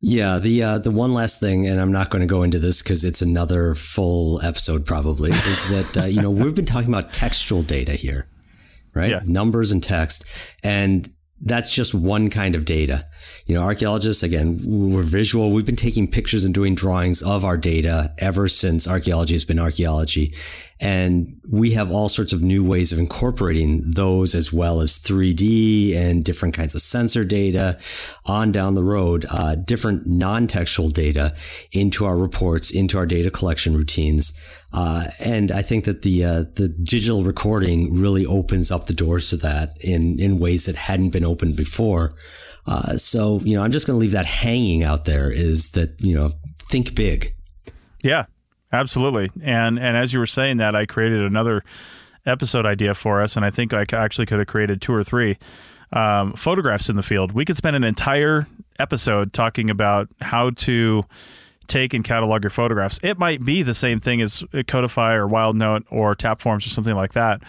Yeah, 0.00 0.38
the 0.38 0.62
uh, 0.62 0.78
the 0.78 0.90
one 0.90 1.14
last 1.14 1.40
thing, 1.40 1.66
and 1.66 1.80
I'm 1.80 1.90
not 1.90 2.10
going 2.10 2.20
to 2.20 2.26
go 2.26 2.42
into 2.42 2.58
this 2.58 2.82
because 2.82 3.04
it's 3.04 3.22
another 3.22 3.74
full 3.74 4.42
episode 4.42 4.84
probably, 4.84 5.32
is 5.46 5.66
that 5.70 5.96
uh, 5.96 6.04
you 6.04 6.20
know 6.20 6.30
we've 6.30 6.54
been 6.54 6.66
talking 6.66 6.90
about 6.90 7.12
textual 7.12 7.62
data 7.62 7.92
here, 7.92 8.28
right? 8.94 9.10
Yeah. 9.10 9.20
Numbers 9.24 9.72
and 9.72 9.82
text, 9.82 10.28
and 10.62 11.08
that's 11.40 11.74
just 11.74 11.94
one 11.94 12.28
kind 12.28 12.54
of 12.54 12.66
data. 12.66 13.02
You 13.46 13.54
know, 13.54 13.62
archaeologists, 13.62 14.22
again, 14.22 14.58
we're 14.64 15.02
visual. 15.02 15.52
We've 15.52 15.66
been 15.66 15.76
taking 15.76 16.10
pictures 16.10 16.46
and 16.46 16.54
doing 16.54 16.74
drawings 16.74 17.22
of 17.22 17.44
our 17.44 17.58
data 17.58 18.14
ever 18.16 18.48
since 18.48 18.88
archaeology 18.88 19.34
has 19.34 19.44
been 19.44 19.58
archaeology. 19.58 20.30
And 20.80 21.40
we 21.52 21.72
have 21.72 21.90
all 21.90 22.08
sorts 22.08 22.32
of 22.32 22.42
new 22.42 22.64
ways 22.64 22.90
of 22.90 22.98
incorporating 22.98 23.82
those 23.84 24.34
as 24.34 24.50
well 24.50 24.80
as 24.80 24.96
3D 24.96 25.94
and 25.94 26.24
different 26.24 26.54
kinds 26.54 26.74
of 26.74 26.80
sensor 26.80 27.22
data 27.22 27.78
on 28.24 28.50
down 28.50 28.76
the 28.76 28.82
road, 28.82 29.26
uh, 29.30 29.56
different 29.56 30.06
non-textual 30.06 30.88
data 30.88 31.34
into 31.70 32.06
our 32.06 32.16
reports, 32.16 32.70
into 32.70 32.96
our 32.96 33.06
data 33.06 33.30
collection 33.30 33.76
routines. 33.76 34.32
Uh, 34.72 35.04
and 35.18 35.52
I 35.52 35.60
think 35.60 35.84
that 35.84 36.00
the 36.00 36.24
uh, 36.24 36.44
the 36.54 36.68
digital 36.68 37.24
recording 37.24 38.00
really 38.00 38.24
opens 38.24 38.72
up 38.72 38.86
the 38.86 38.94
doors 38.94 39.30
to 39.30 39.36
that 39.38 39.70
in 39.80 40.18
in 40.18 40.38
ways 40.38 40.64
that 40.64 40.76
hadn't 40.76 41.10
been 41.10 41.24
opened 41.24 41.56
before. 41.56 42.10
Uh, 42.66 42.96
so, 42.96 43.40
you 43.40 43.54
know, 43.54 43.62
I'm 43.62 43.70
just 43.70 43.86
going 43.86 43.96
to 43.96 44.00
leave 44.00 44.12
that 44.12 44.26
hanging 44.26 44.82
out 44.82 45.04
there 45.04 45.30
is 45.30 45.72
that, 45.72 46.00
you 46.00 46.14
know, 46.14 46.30
think 46.58 46.94
big. 46.94 47.34
Yeah, 48.02 48.26
absolutely. 48.72 49.30
And, 49.42 49.78
and 49.78 49.96
as 49.96 50.12
you 50.12 50.18
were 50.18 50.26
saying 50.26 50.58
that, 50.58 50.74
I 50.74 50.86
created 50.86 51.20
another 51.20 51.62
episode 52.26 52.64
idea 52.64 52.94
for 52.94 53.22
us. 53.22 53.36
And 53.36 53.44
I 53.44 53.50
think 53.50 53.74
I 53.74 53.84
actually 53.92 54.26
could 54.26 54.38
have 54.38 54.48
created 54.48 54.80
two 54.80 54.94
or 54.94 55.04
three 55.04 55.38
um, 55.92 56.32
photographs 56.32 56.88
in 56.88 56.96
the 56.96 57.02
field. 57.02 57.32
We 57.32 57.44
could 57.44 57.56
spend 57.56 57.76
an 57.76 57.84
entire 57.84 58.46
episode 58.78 59.32
talking 59.32 59.70
about 59.70 60.08
how 60.20 60.50
to 60.50 61.04
take 61.66 61.94
and 61.94 62.04
catalog 62.04 62.42
your 62.42 62.50
photographs. 62.50 62.98
It 63.02 63.18
might 63.18 63.44
be 63.44 63.62
the 63.62 63.74
same 63.74 64.00
thing 64.00 64.20
as 64.20 64.42
Codifi 64.52 65.14
or 65.14 65.28
WildNote 65.28 65.84
or 65.90 66.14
Tapforms 66.14 66.66
or 66.66 66.70
something 66.70 66.94
like 66.94 67.12
that 67.12 67.42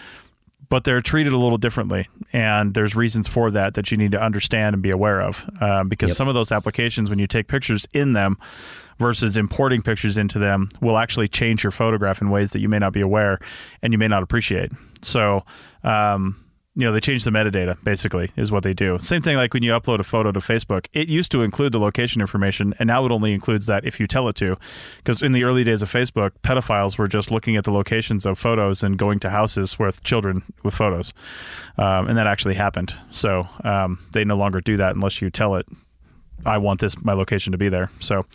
but 0.68 0.84
they're 0.84 1.00
treated 1.00 1.32
a 1.32 1.36
little 1.36 1.58
differently, 1.58 2.08
and 2.32 2.74
there's 2.74 2.94
reasons 2.94 3.28
for 3.28 3.50
that 3.50 3.74
that 3.74 3.90
you 3.90 3.96
need 3.96 4.12
to 4.12 4.20
understand 4.20 4.74
and 4.74 4.82
be 4.82 4.90
aware 4.90 5.20
of. 5.20 5.48
Uh, 5.60 5.84
because 5.84 6.10
yep. 6.10 6.16
some 6.16 6.28
of 6.28 6.34
those 6.34 6.52
applications, 6.52 7.10
when 7.10 7.18
you 7.18 7.26
take 7.26 7.48
pictures 7.48 7.86
in 7.92 8.12
them 8.12 8.38
versus 8.98 9.36
importing 9.36 9.82
pictures 9.82 10.16
into 10.16 10.38
them, 10.38 10.68
will 10.80 10.98
actually 10.98 11.28
change 11.28 11.62
your 11.62 11.70
photograph 11.70 12.20
in 12.20 12.30
ways 12.30 12.52
that 12.52 12.60
you 12.60 12.68
may 12.68 12.78
not 12.78 12.92
be 12.92 13.00
aware 13.00 13.38
and 13.82 13.92
you 13.92 13.98
may 13.98 14.08
not 14.08 14.22
appreciate. 14.22 14.72
So, 15.02 15.44
um, 15.84 16.36
you 16.76 16.84
know 16.84 16.92
they 16.92 17.00
change 17.00 17.24
the 17.24 17.30
metadata 17.30 17.82
basically 17.82 18.30
is 18.36 18.52
what 18.52 18.62
they 18.62 18.74
do. 18.74 18.98
Same 19.00 19.22
thing 19.22 19.36
like 19.36 19.54
when 19.54 19.62
you 19.62 19.72
upload 19.72 19.98
a 19.98 20.04
photo 20.04 20.30
to 20.30 20.40
facebook 20.40 20.86
it 20.92 21.08
used 21.08 21.32
to 21.32 21.42
include 21.42 21.72
the 21.72 21.78
location 21.78 22.20
information 22.20 22.74
and 22.78 22.86
now 22.86 23.04
it 23.04 23.10
only 23.10 23.32
includes 23.32 23.66
that 23.66 23.84
if 23.84 23.98
you 23.98 24.06
tell 24.06 24.28
it 24.28 24.36
to 24.36 24.56
because 24.98 25.22
in 25.22 25.32
the 25.32 25.44
early 25.44 25.64
days 25.64 25.82
of 25.82 25.90
facebook 25.90 26.32
pedophiles 26.42 26.98
were 26.98 27.08
just 27.08 27.30
looking 27.30 27.56
at 27.56 27.64
the 27.64 27.72
locations 27.72 28.26
of 28.26 28.38
photos 28.38 28.82
and 28.82 28.98
going 28.98 29.18
to 29.18 29.30
houses 29.30 29.78
with 29.78 30.02
children 30.04 30.42
with 30.62 30.74
photos 30.74 31.12
um, 31.78 32.08
and 32.08 32.18
that 32.18 32.26
actually 32.26 32.54
happened. 32.54 32.94
So 33.10 33.48
um, 33.64 33.98
they 34.12 34.24
no 34.24 34.36
longer 34.36 34.60
do 34.60 34.76
that 34.76 34.94
unless 34.94 35.20
you 35.20 35.30
tell 35.30 35.56
it 35.56 35.66
i 36.44 36.58
want 36.58 36.80
this 36.80 37.02
my 37.04 37.14
location 37.14 37.52
to 37.52 37.58
be 37.58 37.68
there. 37.68 37.90
So 38.00 38.26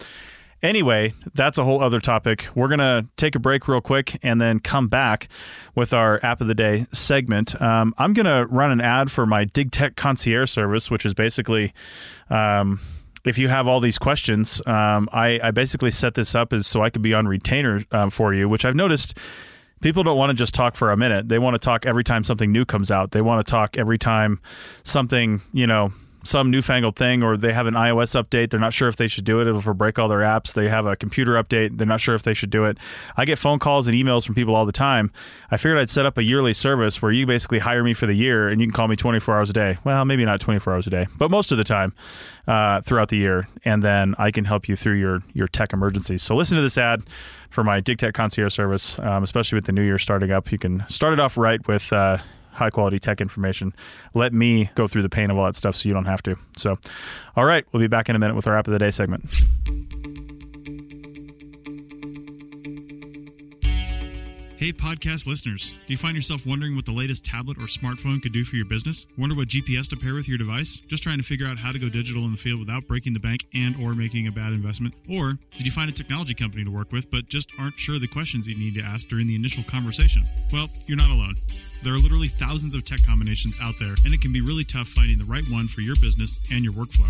Anyway, 0.64 1.14
that's 1.34 1.58
a 1.58 1.64
whole 1.64 1.84
other 1.84 2.00
topic. 2.00 2.48
We're 2.54 2.68
going 2.68 2.80
to 2.80 3.08
take 3.18 3.36
a 3.36 3.40
break 3.40 3.68
real 3.68 3.82
quick 3.82 4.20
and 4.22 4.40
then 4.40 4.60
come 4.60 4.88
back 4.88 5.28
with 5.76 5.92
our 5.94 6.20
app 6.24 6.42
of 6.42 6.48
the 6.48 6.54
day 6.54 6.86
segment. 6.94 7.60
Um, 7.62 7.96
I'm 7.98 8.14
going 8.14 8.28
to 8.28 8.46
run 8.54 8.72
an 8.72 8.82
ad 8.82 9.12
for 9.12 9.26
my 9.26 9.46
DigTech 9.46 9.96
concierge 9.96 10.52
service, 10.52 10.92
which 10.92 11.06
is 11.06 11.14
basically. 11.14 11.74
Um, 12.30 12.80
if 13.24 13.38
you 13.38 13.50
have 13.50 13.68
all 13.68 13.80
these 13.80 14.00
questions, 14.00 14.64
um, 14.66 15.08
I, 15.14 15.40
I, 15.44 15.52
basically 15.52 15.92
set 15.92 16.16
this 16.16 16.34
up 16.34 16.54
as 16.54 16.66
so 16.66 16.82
I 16.82 16.90
could 16.90 17.04
be 17.04 17.14
on 17.14 17.28
retainer 17.28 17.84
um, 17.92 18.10
for 18.10 18.34
you, 18.34 18.50
which 18.50 18.66
I've 18.66 18.74
noticed 18.74 19.16
people 19.82 20.02
don't 20.02 20.18
want 20.18 20.32
to 20.32 20.34
just 20.34 20.56
talk 20.56 20.76
for 20.76 20.92
a 20.92 20.98
minute. 20.98 21.30
They 21.30 21.38
want 21.38 21.54
to 21.54 21.60
talk 21.60 21.86
every 21.86 22.04
time 22.04 22.24
something 22.24 22.52
new 22.52 22.66
comes 22.66 22.90
out. 22.90 23.12
They 23.12 23.22
want 23.22 23.46
to 23.46 23.52
talk 23.52 23.78
every 23.78 24.00
time 24.00 24.40
something, 24.84 25.42
you 25.54 25.68
know, 25.68 25.92
some 26.24 26.52
newfangled 26.52 26.96
thing, 26.96 27.24
or 27.24 27.38
they 27.38 27.54
have 27.54 27.68
an 27.68 27.74
iOS 27.74 28.22
update. 28.22 28.52
They're 28.52 28.60
not 28.60 28.74
sure 28.74 28.88
if 28.88 28.96
they 28.96 29.08
should 29.08 29.26
do 29.26 29.40
it. 29.40 29.48
It'll 29.48 29.74
break 29.74 29.98
all 30.00 30.08
their 30.08 30.20
apps. 30.20 30.54
They 30.54 30.70
have 30.70 30.86
a 30.86 30.96
computer 30.96 31.34
update. 31.34 31.78
They're 31.78 31.88
not 31.88 32.02
sure 32.02 32.16
if 32.16 32.24
they 32.24 32.34
should 32.34 32.50
do 32.50 32.66
it. 32.66 32.78
I 33.18 33.26
get 33.26 33.40
phone 33.40 33.60
calls 33.60 33.88
and 33.88 33.96
emails 33.96 34.26
from 34.26 34.36
people 34.36 34.56
all 34.56 34.66
the 34.66 34.72
time. 34.72 35.12
I 35.50 35.58
figured 35.58 35.78
I'd 35.78 35.90
set 35.90 36.06
up 36.06 36.18
a 36.18 36.24
yearly 36.24 36.54
service 36.54 37.02
where 37.02 37.12
you 37.12 37.26
basically 37.26 37.60
hire 37.60 37.84
me 37.84 37.94
for 37.94 38.06
the 38.06 38.14
year 38.14 38.48
and 38.48 38.62
you 38.62 38.68
can 38.68 38.74
call 38.74 38.88
me 38.88 38.96
24 38.96 39.36
hours 39.36 39.50
a 39.50 39.54
day. 39.54 39.78
Well, 39.84 40.06
maybe 40.06 40.26
not 40.26 40.40
24 40.40 40.74
hours 40.74 40.88
a 40.88 40.92
day, 40.92 41.08
but 41.18 41.32
most 41.32 41.52
of 41.52 41.58
the 41.58 41.64
time 41.64 41.94
uh, 42.48 42.82
throughout 42.82 43.10
the 43.10 43.18
year, 43.18 43.48
and 43.66 43.82
then 43.82 44.16
I 44.18 44.32
can 44.32 44.46
help 44.46 44.68
you 44.68 44.76
through 44.76 44.96
your 44.96 45.20
your 45.34 45.48
tech 45.48 45.74
emergencies. 45.74 46.24
So 46.24 46.36
listen 46.36 46.56
to 46.58 46.62
this 46.62 46.78
ad 46.78 47.04
for 47.50 47.64
my 47.64 47.82
DigTech 47.82 48.14
concierge 48.14 48.54
service, 48.54 48.98
um, 49.00 49.24
especially 49.24 49.58
with 49.58 49.66
the 49.66 49.72
new 49.72 49.84
year 49.84 49.98
starting 49.98 50.32
up. 50.32 50.52
You 50.52 50.58
can 50.58 50.84
start 50.88 51.14
it 51.14 51.20
off 51.20 51.38
right 51.38 51.66
with. 51.68 51.92
Uh, 51.92 52.18
high 52.52 52.70
quality 52.70 53.00
tech 53.00 53.22
information. 53.22 53.74
Let 54.14 54.34
me 54.34 54.70
go 54.76 54.88
through 54.88 55.04
the 55.04 55.10
pain 55.10 55.32
of 55.32 55.38
all 55.38 55.46
that 55.46 55.56
stuff 55.56 55.76
so 55.76 55.88
you 55.90 55.94
don't 55.94 56.06
have 56.06 56.22
to. 56.24 56.36
So, 56.58 56.78
all 57.36 57.46
right, 57.46 57.66
we'll 57.72 57.82
be 57.82 57.88
back 57.88 58.10
in 58.10 58.16
a 58.16 58.20
minute 58.20 58.36
with 58.36 58.48
our 58.48 58.58
app 58.58 58.68
of 58.68 58.74
the 58.74 58.80
day 58.80 58.92
segment. 58.92 59.26
Hey, 64.62 64.72
podcast 64.72 65.26
listeners. 65.26 65.72
Do 65.72 65.92
you 65.92 65.98
find 65.98 66.16
yourself 66.16 66.46
wondering 66.46 66.76
what 66.76 66.86
the 66.86 66.92
latest 66.92 67.26
tablet 67.26 67.58
or 67.58 67.62
smartphone 67.62 68.22
could 68.22 68.32
do 68.32 68.44
for 68.44 68.58
your 68.58 68.66
business? 68.66 69.08
Wonder 69.18 69.34
what 69.34 69.48
GPS 69.48 69.88
to 69.88 69.98
pair 69.98 70.14
with 70.14 70.30
your 70.30 70.38
device? 70.38 70.80
Just 70.82 71.02
trying 71.02 71.18
to 71.18 71.24
figure 71.24 71.48
out 71.48 71.58
how 71.58 71.72
to 71.72 71.80
go 71.80 71.90
digital 71.90 72.26
in 72.26 72.32
the 72.32 72.38
field 72.38 72.60
without 72.60 72.86
breaking 72.86 73.14
the 73.14 73.20
bank 73.20 73.48
and 73.56 73.76
or 73.78 73.96
making 73.96 74.28
a 74.28 74.32
bad 74.32 74.54
investment? 74.54 74.94
Or 75.10 75.40
did 75.58 75.66
you 75.66 75.72
find 75.72 75.90
a 75.90 75.94
technology 75.94 76.36
company 76.36 76.64
to 76.64 76.70
work 76.70 76.92
with 76.92 77.10
but 77.10 77.28
just 77.28 77.52
aren't 77.60 77.80
sure 77.80 77.98
the 77.98 78.08
questions 78.08 78.48
you 78.48 78.56
need 78.56 78.76
to 78.76 78.84
ask 78.84 79.08
during 79.08 79.26
the 79.26 79.34
initial 79.34 79.64
conversation? 79.64 80.22
Well, 80.54 80.68
you're 80.86 80.96
not 80.96 81.10
alone. 81.10 81.34
There 81.84 81.96
are 81.96 81.98
literally 81.98 82.28
thousands 82.28 82.76
of 82.76 82.86
tech 82.86 83.02
combinations 83.10 83.58
out 83.60 83.74
there, 83.80 83.98
and 84.06 84.14
it 84.14 84.22
can 84.22 84.32
be 84.32 84.42
really 84.42 84.64
tough 84.64 84.88
finding 84.88 85.18
the 85.18 85.26
right 85.26 85.48
one 85.50 85.68
for 85.68 85.82
your 85.82 85.96
business 85.98 86.38
and 86.54 86.64
your 86.64 86.74
workflow. 86.74 87.10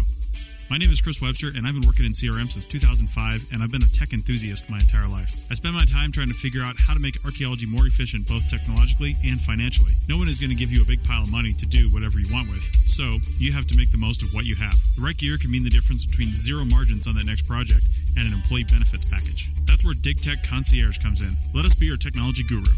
My 0.71 0.79
name 0.79 0.87
is 0.95 1.03
Chris 1.03 1.19
Webster, 1.19 1.51
and 1.51 1.67
I've 1.67 1.75
been 1.75 1.83
working 1.83 2.07
in 2.07 2.15
CRM 2.15 2.47
since 2.47 2.63
2005, 2.71 3.51
and 3.51 3.59
I've 3.59 3.71
been 3.75 3.83
a 3.83 3.91
tech 3.91 4.15
enthusiast 4.15 4.71
my 4.71 4.79
entire 4.79 5.11
life. 5.11 5.43
I 5.51 5.59
spend 5.59 5.75
my 5.75 5.83
time 5.83 6.15
trying 6.15 6.31
to 6.31 6.33
figure 6.33 6.63
out 6.63 6.79
how 6.79 6.93
to 6.93 7.03
make 7.03 7.19
archaeology 7.27 7.67
more 7.67 7.83
efficient 7.83 8.31
both 8.31 8.47
technologically 8.47 9.19
and 9.27 9.43
financially. 9.43 9.91
No 10.07 10.15
one 10.15 10.31
is 10.31 10.39
going 10.39 10.55
to 10.55 10.55
give 10.55 10.71
you 10.71 10.79
a 10.79 10.87
big 10.87 11.03
pile 11.03 11.27
of 11.27 11.31
money 11.35 11.51
to 11.51 11.65
do 11.67 11.91
whatever 11.91 12.23
you 12.23 12.31
want 12.31 12.47
with, 12.47 12.63
so 12.87 13.19
you 13.43 13.51
have 13.51 13.67
to 13.67 13.75
make 13.75 13.91
the 13.91 13.99
most 13.99 14.23
of 14.23 14.31
what 14.31 14.47
you 14.47 14.55
have. 14.55 14.79
The 14.95 15.03
right 15.03 15.19
gear 15.19 15.35
can 15.35 15.51
mean 15.51 15.67
the 15.67 15.75
difference 15.75 16.07
between 16.07 16.31
zero 16.31 16.63
margins 16.63 17.11
on 17.11 17.19
that 17.19 17.27
next 17.27 17.43
project 17.43 17.83
and 18.15 18.23
an 18.23 18.31
employee 18.31 18.63
benefits 18.63 19.03
package. 19.03 19.51
That's 19.67 19.83
where 19.83 19.99
DigTech 19.99 20.47
Concierge 20.47 21.03
comes 21.03 21.19
in. 21.19 21.35
Let 21.51 21.67
us 21.67 21.75
be 21.75 21.91
your 21.91 21.99
technology 21.99 22.47
guru. 22.47 22.71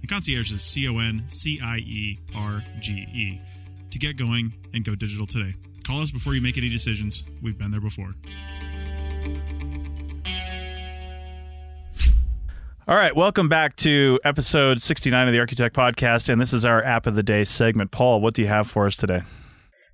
And 0.00 0.08
concierge 0.08 0.52
is 0.52 0.62
C-O-N-C-I-E-R-G-E. 0.62 1.28
To 3.90 3.98
get 3.98 4.18
going 4.18 4.52
and 4.74 4.84
go 4.84 4.94
digital 4.94 5.26
today. 5.26 5.54
Call 5.82 6.02
us 6.02 6.10
before 6.10 6.34
you 6.34 6.42
make 6.42 6.58
any 6.58 6.68
decisions. 6.68 7.24
We've 7.42 7.56
been 7.56 7.70
there 7.70 7.80
before. 7.80 8.12
All 12.88 12.96
right, 12.96 13.14
welcome 13.14 13.50
back 13.50 13.76
to 13.76 14.18
episode 14.24 14.80
69 14.80 15.28
of 15.28 15.34
the 15.34 15.38
ArchaeoTech 15.40 15.72
Podcast, 15.72 16.30
and 16.30 16.40
this 16.40 16.54
is 16.54 16.64
our 16.64 16.82
App 16.82 17.06
of 17.06 17.14
the 17.14 17.22
Day 17.22 17.44
segment. 17.44 17.90
Paul, 17.90 18.22
what 18.22 18.32
do 18.32 18.40
you 18.40 18.48
have 18.48 18.66
for 18.66 18.86
us 18.86 18.96
today? 18.96 19.24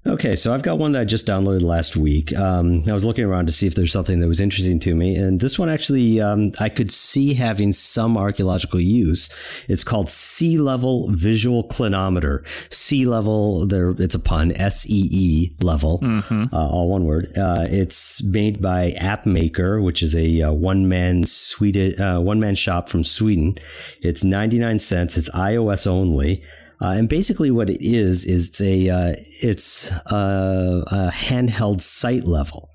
Okay, 0.06 0.36
so 0.36 0.52
I've 0.52 0.62
got 0.62 0.76
one 0.76 0.92
that 0.92 1.00
I 1.00 1.04
just 1.06 1.26
downloaded 1.26 1.62
last 1.62 1.96
week. 1.96 2.36
Um, 2.36 2.82
I 2.86 2.92
was 2.92 3.06
looking 3.06 3.24
around 3.24 3.46
to 3.46 3.54
see 3.54 3.66
if 3.66 3.74
there's 3.74 3.90
something 3.90 4.20
that 4.20 4.28
was 4.28 4.38
interesting 4.38 4.78
to 4.80 4.94
me, 4.94 5.16
and 5.16 5.40
this 5.40 5.58
one 5.58 5.70
actually 5.70 6.20
um, 6.20 6.52
I 6.60 6.68
could 6.68 6.90
see 6.90 7.32
having 7.32 7.72
some 7.72 8.18
archaeological 8.18 8.80
use. 8.80 9.30
It's 9.66 9.82
called 9.82 10.10
See 10.10 10.58
Level 10.58 11.08
Visual 11.10 11.64
Clinometer. 11.64 12.46
Sea 12.70 13.06
level, 13.06 13.64
there 13.64 13.92
it's 13.92 14.14
a 14.14 14.18
pun. 14.18 14.52
S 14.52 14.84
E 14.90 15.08
E 15.10 15.50
level, 15.62 16.00
mm-hmm. 16.00 16.54
uh, 16.54 16.68
all 16.68 16.90
one 16.90 17.06
word. 17.06 17.32
Uh, 17.38 17.64
it's 17.70 18.22
made 18.24 18.60
by 18.60 18.90
AppMaker, 19.00 19.82
which 19.82 20.02
is 20.02 20.14
a 20.14 20.42
uh, 20.42 20.52
one 20.52 20.86
man 20.86 21.24
Sweden 21.24 21.98
uh, 21.98 22.20
one 22.20 22.40
man 22.40 22.56
shop 22.56 22.90
from 22.90 23.04
Sweden. 23.04 23.54
It's 24.02 24.22
ninety 24.22 24.58
nine 24.58 24.78
cents. 24.78 25.16
It's 25.16 25.30
iOS 25.30 25.86
only. 25.86 26.42
Uh, 26.80 26.94
and 26.96 27.08
basically, 27.08 27.50
what 27.50 27.70
it 27.70 27.84
is 27.84 28.24
is 28.24 28.48
it's 28.48 28.60
a 28.60 28.88
uh, 28.88 29.14
it's 29.42 29.90
a, 30.06 30.84
a, 30.86 31.10
handheld 31.12 31.80
sight 31.80 32.24
level. 32.24 32.68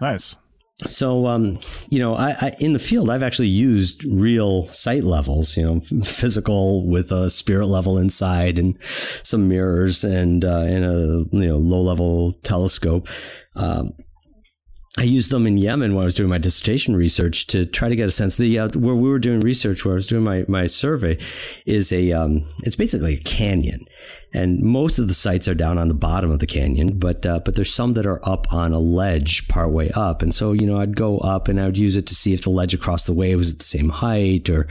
Nice. 0.00 0.36
So, 0.86 1.26
um, 1.26 1.58
you 1.88 2.00
know, 2.00 2.16
I, 2.16 2.30
I, 2.40 2.52
in 2.58 2.72
the 2.72 2.80
field, 2.80 3.08
I've 3.08 3.22
actually 3.22 3.48
used 3.48 4.04
real 4.04 4.64
sight 4.64 5.04
levels, 5.04 5.56
you 5.56 5.62
know, 5.62 5.80
physical 6.04 6.86
with 6.86 7.12
a 7.12 7.30
spirit 7.30 7.66
level 7.66 7.96
inside 7.96 8.58
and 8.58 8.80
some 8.82 9.48
mirrors 9.48 10.02
and 10.02 10.44
uh, 10.44 10.64
and 10.66 10.84
a 10.84 11.24
you 11.32 11.48
know 11.48 11.58
low 11.58 11.80
level 11.80 12.32
telescope. 12.42 13.08
Um, 13.56 13.94
I 14.96 15.02
used 15.02 15.32
them 15.32 15.46
in 15.46 15.58
Yemen 15.58 15.94
when 15.94 16.02
I 16.02 16.04
was 16.04 16.14
doing 16.14 16.30
my 16.30 16.38
dissertation 16.38 16.94
research 16.94 17.48
to 17.48 17.66
try 17.66 17.88
to 17.88 17.96
get 17.96 18.08
a 18.08 18.12
sense. 18.12 18.36
The 18.36 18.58
uh, 18.60 18.68
where 18.76 18.94
we 18.94 19.08
were 19.08 19.18
doing 19.18 19.40
research, 19.40 19.84
where 19.84 19.94
I 19.94 19.96
was 19.96 20.06
doing 20.06 20.22
my 20.22 20.44
my 20.46 20.66
survey, 20.66 21.18
is 21.66 21.92
a 21.92 22.12
um, 22.12 22.44
it's 22.62 22.76
basically 22.76 23.14
a 23.14 23.22
canyon, 23.22 23.88
and 24.34 24.60
most 24.60 24.98
of 24.98 25.06
the 25.06 25.14
sites 25.14 25.46
are 25.46 25.54
down 25.54 25.78
on 25.78 25.86
the 25.86 25.94
bottom 25.94 26.32
of 26.32 26.40
the 26.40 26.46
canyon, 26.46 26.98
but 26.98 27.24
uh, 27.24 27.38
but 27.44 27.54
there's 27.54 27.72
some 27.72 27.92
that 27.92 28.04
are 28.04 28.20
up 28.28 28.52
on 28.52 28.72
a 28.72 28.80
ledge 28.80 29.46
partway 29.46 29.90
up, 29.94 30.22
and 30.22 30.34
so 30.34 30.52
you 30.52 30.66
know 30.66 30.78
I'd 30.78 30.96
go 30.96 31.18
up 31.18 31.46
and 31.46 31.60
I 31.60 31.66
would 31.66 31.78
use 31.78 31.94
it 31.94 32.08
to 32.08 32.14
see 32.14 32.34
if 32.34 32.42
the 32.42 32.50
ledge 32.50 32.74
across 32.74 33.06
the 33.06 33.14
way 33.14 33.34
was 33.36 33.52
at 33.52 33.58
the 33.58 33.64
same 33.64 33.88
height, 33.88 34.50
or 34.50 34.66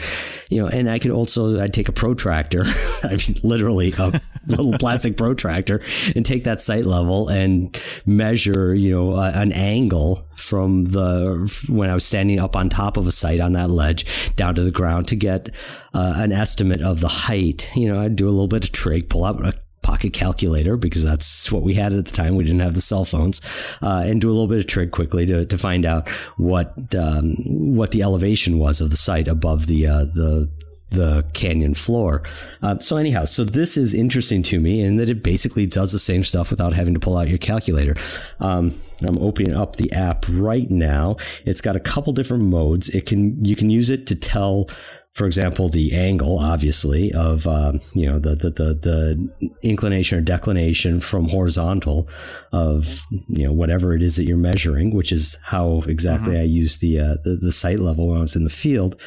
you 0.50 0.62
know, 0.62 0.68
and 0.68 0.90
I 0.90 1.00
could 1.00 1.12
also 1.12 1.60
I'd 1.60 1.74
take 1.74 1.88
a 1.88 1.94
protractor, 1.94 2.66
I 3.04 3.12
mean 3.12 3.38
literally 3.42 3.94
a 3.98 4.22
little 4.48 4.78
plastic 4.78 5.16
protractor, 5.16 5.82
and 6.14 6.26
take 6.26 6.44
that 6.44 6.60
sight 6.60 6.86
level 6.86 7.30
and 7.30 7.82
measure 8.06 8.76
you 8.76 8.92
know 8.92 9.14
uh, 9.14 9.32
an 9.34 9.54
angle 9.54 10.28
from 10.36 10.86
the 10.86 11.66
when 11.70 11.90
I 11.90 11.94
was 11.94 12.06
standing 12.06 12.40
up 12.40 12.56
on 12.56 12.70
top 12.70 12.98
of 12.98 13.08
a 13.08 13.12
site 13.12 13.40
on 13.40 13.54
that 13.54 13.70
ledge 13.70 14.36
down 14.36 14.56
to 14.56 14.64
the 14.64 14.72
ground 14.72 15.08
to 15.08 15.16
get 15.16 15.50
uh, 15.94 16.14
an 16.18 16.32
estimate 16.32 16.82
of 16.82 17.02
the 17.02 17.08
height. 17.08 17.70
You 17.76 17.88
know, 17.88 18.00
I'd 18.02 18.16
do 18.16 18.28
a 18.28 18.32
little 18.32 18.48
bit 18.48 18.66
of 18.66 18.72
trig, 18.72 19.10
pull 19.10 19.26
out 19.26 19.46
a 19.46 19.54
pocket 19.82 20.14
calculator 20.14 20.78
because 20.78 21.04
that's 21.04 21.52
what 21.52 21.62
we 21.62 21.74
had 21.74 21.94
at 21.94 22.06
the 22.06 22.12
time. 22.12 22.36
We 22.36 22.46
didn't 22.46 22.62
have 22.62 22.74
the 22.74 22.82
cell 22.82 23.06
phones, 23.06 23.42
uh, 23.82 24.04
and 24.06 24.20
do 24.20 24.30
a 24.30 24.34
little 24.34 24.48
bit 24.48 24.60
of 24.60 24.68
trig 24.68 24.92
quickly 24.92 25.26
to, 25.28 25.46
to 25.46 25.58
find 25.58 25.86
out 25.86 26.10
what 26.38 26.74
um, 26.96 27.36
what 27.76 27.92
the 27.92 28.02
elevation 28.02 28.58
was 28.58 28.82
of 28.82 28.90
the 28.90 28.98
site 28.98 29.28
above 29.28 29.68
the 29.68 29.88
uh, 29.88 30.06
the 30.06 30.50
the 30.90 31.26
canyon 31.34 31.74
floor. 31.74 32.22
Uh, 32.62 32.78
so 32.78 32.98
anyhow, 32.98 33.26
so 33.26 33.44
this 33.44 33.78
is 33.78 33.94
interesting 33.94 34.44
to 34.44 34.60
me 34.60 34.82
in 34.82 34.96
that 34.98 35.10
it 35.10 35.24
basically 35.24 35.66
does 35.66 35.92
the 35.92 36.00
same 36.00 36.24
stuff 36.24 36.52
without 36.52 36.74
having 36.74 36.94
to 36.94 37.00
pull 37.00 37.18
out 37.18 37.28
your 37.28 37.40
calculator. 37.40 37.96
Um, 38.40 38.72
I'm 39.02 39.18
opening 39.18 39.56
up 39.56 39.76
the 39.76 39.92
app 39.92 40.26
right 40.30 40.70
now. 40.70 41.18
It's 41.46 41.62
got 41.62 41.76
a 41.76 41.80
couple 41.80 42.14
different 42.14 42.44
modes. 42.44 42.90
It 42.90 43.06
can 43.06 43.44
you 43.44 43.56
can 43.56 43.70
use 43.70 43.90
it 43.90 44.08
to 44.08 44.16
tell 44.16 44.68
for 45.14 45.28
example, 45.28 45.70
the 45.70 45.94
angle, 45.94 46.40
obviously, 46.40 47.14
of 47.14 47.46
um, 47.46 47.80
you 47.94 48.08
know 48.08 48.18
the, 48.18 48.36
the, 48.36 48.50
the 48.50 48.74
the 48.74 49.54
inclination 49.62 50.18
or 50.18 50.22
declination 50.22 51.00
from 51.00 51.30
horizontal 51.30 52.10
of 52.52 53.02
you 53.30 53.46
know 53.46 53.54
whatever 53.54 53.94
it 53.94 54.02
is 54.02 54.16
that 54.16 54.26
you're 54.26 54.38
measuring, 54.38 54.96
which 54.96 55.12
is 55.12 55.38
how 55.44 55.84
exactly 55.88 56.34
mm-hmm. 56.34 56.42
I 56.42 56.46
use 56.46 56.80
the, 56.80 57.00
uh, 57.00 57.16
the, 57.24 57.38
the 57.40 57.52
sight 57.52 57.80
level 57.80 58.08
when 58.08 58.18
I 58.18 58.22
was 58.22 58.36
in 58.36 58.44
the 58.44 58.50
field. 58.50 59.00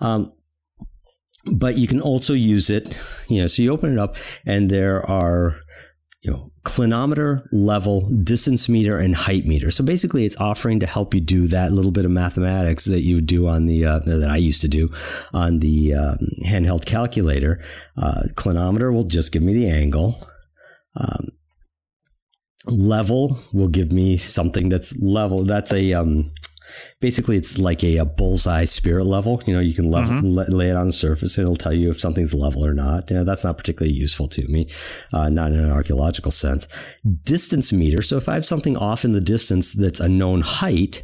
Um, 0.00 0.32
but 1.56 1.76
you 1.76 1.86
can 1.86 2.00
also 2.00 2.34
use 2.34 2.70
it, 2.70 3.00
you 3.28 3.40
know, 3.40 3.46
so 3.46 3.62
you 3.62 3.72
open 3.72 3.92
it 3.92 3.98
up 3.98 4.16
and 4.44 4.70
there 4.70 5.04
are, 5.08 5.58
you 6.28 6.34
know, 6.34 6.52
clinometer, 6.64 7.48
level, 7.52 8.06
distance 8.22 8.68
meter, 8.68 8.98
and 8.98 9.14
height 9.14 9.46
meter. 9.46 9.70
So 9.70 9.82
basically, 9.82 10.26
it's 10.26 10.36
offering 10.36 10.80
to 10.80 10.86
help 10.86 11.14
you 11.14 11.22
do 11.22 11.46
that 11.46 11.72
little 11.72 11.90
bit 11.90 12.04
of 12.04 12.10
mathematics 12.10 12.84
that 12.84 13.00
you 13.00 13.14
would 13.14 13.26
do 13.26 13.46
on 13.46 13.64
the, 13.64 13.86
uh, 13.86 13.98
that 14.00 14.28
I 14.28 14.36
used 14.36 14.60
to 14.60 14.68
do 14.68 14.90
on 15.32 15.60
the 15.60 15.94
um, 15.94 16.18
handheld 16.44 16.84
calculator. 16.84 17.64
Uh, 17.96 18.24
clinometer 18.34 18.92
will 18.92 19.04
just 19.04 19.32
give 19.32 19.42
me 19.42 19.54
the 19.54 19.70
angle. 19.70 20.20
Um, 20.96 21.28
level 22.66 23.38
will 23.54 23.68
give 23.68 23.90
me 23.90 24.18
something 24.18 24.68
that's 24.68 25.00
level. 25.00 25.44
That's 25.44 25.72
a 25.72 25.94
um, 25.94 26.30
basically 27.00 27.36
it's 27.36 27.58
like 27.58 27.82
a, 27.84 27.98
a 27.98 28.04
bullseye 28.04 28.64
spirit 28.64 29.04
level. 29.04 29.42
You 29.46 29.54
know, 29.54 29.60
you 29.60 29.74
can 29.74 29.90
level, 29.90 30.16
mm-hmm. 30.16 30.52
lay 30.54 30.70
it 30.70 30.76
on 30.76 30.86
the 30.86 30.92
surface 30.92 31.36
and 31.36 31.44
it'll 31.44 31.56
tell 31.56 31.72
you 31.72 31.90
if 31.90 31.98
something's 31.98 32.34
level 32.34 32.64
or 32.64 32.74
not. 32.74 33.10
You 33.10 33.16
know, 33.16 33.24
that's 33.24 33.44
not 33.44 33.58
particularly 33.58 33.94
useful 33.94 34.28
to 34.28 34.46
me, 34.48 34.68
uh, 35.12 35.28
not 35.28 35.52
in 35.52 35.58
an 35.58 35.70
archaeological 35.70 36.30
sense. 36.30 36.68
Distance 37.24 37.72
meter. 37.72 38.02
So 38.02 38.16
if 38.16 38.28
I 38.28 38.34
have 38.34 38.44
something 38.44 38.76
off 38.76 39.04
in 39.04 39.12
the 39.12 39.20
distance 39.20 39.74
that's 39.74 40.00
a 40.00 40.08
known 40.08 40.40
height, 40.40 41.02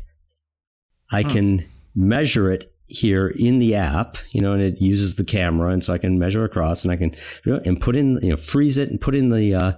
I 1.11 1.23
hmm. 1.23 1.29
can 1.31 1.69
measure 1.95 2.51
it 2.51 2.67
here 2.87 3.29
in 3.29 3.59
the 3.59 3.75
app, 3.75 4.17
you 4.31 4.41
know, 4.41 4.53
and 4.53 4.62
it 4.62 4.81
uses 4.81 5.17
the 5.17 5.25
camera, 5.25 5.71
and 5.71 5.83
so 5.83 5.93
I 5.93 5.99
can 5.99 6.19
measure 6.19 6.45
across, 6.45 6.85
and 6.85 6.93
I 6.93 6.97
can, 6.97 7.15
you 7.45 7.53
know, 7.53 7.61
and 7.65 7.81
put 7.81 7.97
in, 7.97 8.19
you 8.23 8.31
know, 8.31 8.37
freeze 8.37 8.79
it 8.79 8.91
and 8.91 9.01
put 9.01 9.15
in 9.15 9.31
the 9.31 9.55
uh, 9.55 9.73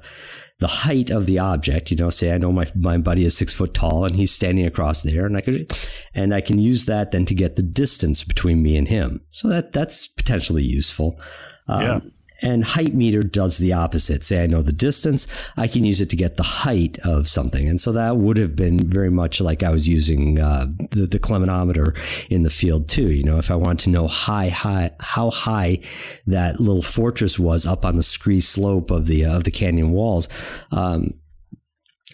the 0.59 0.67
height 0.67 1.11
of 1.11 1.27
the 1.27 1.39
object. 1.39 1.91
You 1.91 1.97
know, 1.97 2.11
say 2.11 2.33
I 2.33 2.39
know 2.39 2.53
my 2.53 2.67
my 2.75 2.99
buddy 2.99 3.25
is 3.25 3.37
six 3.37 3.55
foot 3.55 3.75
tall 3.75 4.05
and 4.05 4.17
he's 4.17 4.33
standing 4.33 4.67
across 4.67 5.03
there, 5.03 5.27
and 5.27 5.37
I 5.37 5.41
could 5.41 5.73
and 6.15 6.35
I 6.35 6.41
can 6.41 6.59
use 6.59 6.87
that 6.87 7.11
then 7.11 7.25
to 7.27 7.35
get 7.35 7.57
the 7.57 7.63
distance 7.63 8.25
between 8.25 8.63
me 8.63 8.77
and 8.77 8.89
him. 8.89 9.21
So 9.31 9.49
that 9.49 9.73
that's 9.73 10.09
potentially 10.09 10.63
useful. 10.63 11.21
Um, 11.69 11.83
yeah. 11.83 12.01
And 12.43 12.65
height 12.65 12.95
meter 12.95 13.23
does 13.23 13.59
the 13.59 13.73
opposite. 13.73 14.23
Say 14.25 14.43
I 14.43 14.47
know 14.47 14.63
the 14.63 14.73
distance, 14.73 15.27
I 15.57 15.69
can 15.69 15.85
use 15.85 16.01
it 16.01 16.11
to 16.11 16.17
get 16.17 16.37
the 16.37 16.43
height 16.43 16.99
of 17.05 17.29
something. 17.29 17.69
And 17.69 17.81
so 17.81 17.93
that 17.93 18.17
would 18.17 18.37
have 18.37 18.55
been 18.55 18.79
very 18.79 19.11
much 19.11 19.41
like 19.41 19.63
I 19.63 19.71
was 19.71 19.89
using 19.89 20.39
uh, 20.39 20.67
the, 20.91 21.07
the 21.07 22.27
in 22.31 22.43
the 22.43 22.51
field 22.51 22.89
too. 22.89 23.11
You 23.11 23.25
know, 23.25 23.39
if 23.39 23.51
I 23.51 23.57
want 23.57 23.81
to 23.81 23.91
know 23.91 24.07
high, 24.07 24.49
high, 24.49 24.91
how 25.01 25.31
high 25.31 25.79
that 26.27 26.61
little 26.61 26.83
fortress 26.83 27.39
was 27.39 27.67
up 27.67 27.85
on 27.85 27.97
the 27.97 28.03
scree 28.03 28.41
slope 28.41 28.91
of 28.91 29.07
the 29.07 29.25
uh, 29.25 29.37
of 29.37 29.45
the 29.45 29.51
canyon 29.51 29.91
walls, 29.91 30.29
um, 30.73 31.15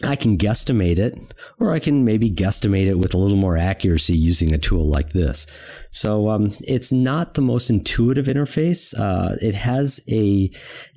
I 0.05 0.16
can 0.16 0.37
guesstimate 0.37 0.99
it, 0.99 1.16
or 1.59 1.73
I 1.73 1.79
can 1.79 2.05
maybe 2.05 2.31
guesstimate 2.31 2.87
it 2.87 2.99
with 2.99 3.14
a 3.14 3.18
little 3.18 3.37
more 3.37 3.57
accuracy 3.57 4.14
using 4.14 4.53
a 4.53 4.59
tool 4.59 4.89
like 4.89 5.11
this. 5.11 5.47
So 5.93 6.30
um, 6.30 6.51
it's 6.62 6.90
not 6.90 7.34
the 7.34 7.43
most 7.43 7.70
intuitive 7.70 8.26
interface. 8.26 8.99
Uh, 8.99 9.36
it 9.40 9.55
has 9.55 10.01
a 10.11 10.51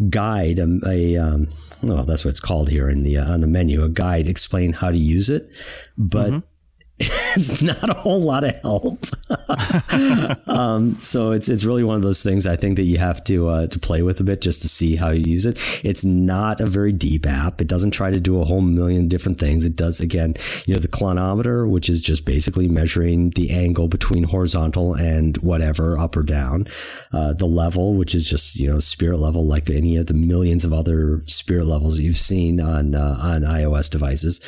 guide, 0.10 0.60
um, 0.60 0.82
a, 0.88 1.16
a 1.16 1.22
um, 1.22 1.48
well, 1.84 2.06
that's 2.06 2.26
what 2.26 2.32
it's 2.32 2.40
called 2.40 2.70
here 2.70 2.90
in 2.90 3.04
the 3.04 3.18
uh, 3.18 3.32
on 3.32 3.42
the 3.42 3.48
menu, 3.48 3.84
a 3.84 3.90
guide 3.90 4.28
explain 4.28 4.74
how 4.74 4.92
to 4.92 4.98
use 4.98 5.30
it, 5.30 5.50
but. 5.98 6.32
Mm-hmm 6.32 6.40
it's 7.36 7.62
not 7.64 7.90
a 7.90 7.94
whole 7.94 8.22
lot 8.22 8.44
of 8.44 8.56
help. 8.62 9.06
um, 10.48 10.98
so 10.98 11.32
it's 11.32 11.50
it's 11.50 11.66
really 11.66 11.84
one 11.84 11.96
of 11.96 12.02
those 12.02 12.24
things 12.24 12.48
I 12.48 12.56
think 12.56 12.76
that 12.78 12.84
you 12.84 12.98
have 12.98 13.24
to 13.26 13.48
uh, 13.48 13.68
to 13.68 13.80
play 13.80 14.02
with 14.02 14.20
a 14.20 14.24
bit 14.24 14.42
just 14.42 14.62
to 14.62 14.70
see 14.70 14.96
how 14.96 15.10
you 15.10 15.24
use 15.26 15.46
it. 15.46 15.58
It's 15.84 16.06
not 16.06 16.62
a 16.62 16.66
very 16.66 16.92
deep 16.92 17.26
app. 17.26 17.62
It 17.62 17.68
doesn't 17.68 17.92
try 17.92 18.12
to 18.12 18.20
do 18.20 18.40
a 18.40 18.46
whole 18.46 18.62
million 18.62 19.08
different 19.08 19.40
things. 19.40 19.66
It 19.66 19.76
does 19.76 20.00
again, 20.00 20.36
you 20.66 20.74
know, 20.74 20.80
the 20.80 20.88
clinometer, 20.88 21.70
which 21.70 21.90
is 21.90 22.02
just 22.02 22.26
basically 22.26 22.68
measuring 22.68 23.32
the 23.32 23.52
angle 23.52 23.88
between 23.88 24.24
horizontal 24.24 24.94
and 24.94 25.38
whatever 25.38 25.98
up 25.98 26.16
or 26.16 26.24
down. 26.24 26.68
Uh, 27.12 27.34
the 27.34 27.46
level, 27.46 27.96
which 27.96 28.16
is 28.16 28.30
just 28.30 28.56
you 28.56 28.68
know 28.68 28.80
spirit 28.80 29.18
level, 29.18 29.46
like 29.46 29.70
any 29.70 29.98
of 29.98 30.08
the 30.08 30.14
millions 30.14 30.66
of 30.66 30.74
other 30.74 31.24
spirit 31.26 31.66
levels 31.66 32.00
you've 32.00 32.18
seen 32.18 32.60
on 32.62 32.96
uh, 32.96 33.18
on 33.20 33.42
iOS 33.42 33.90
devices. 33.90 34.40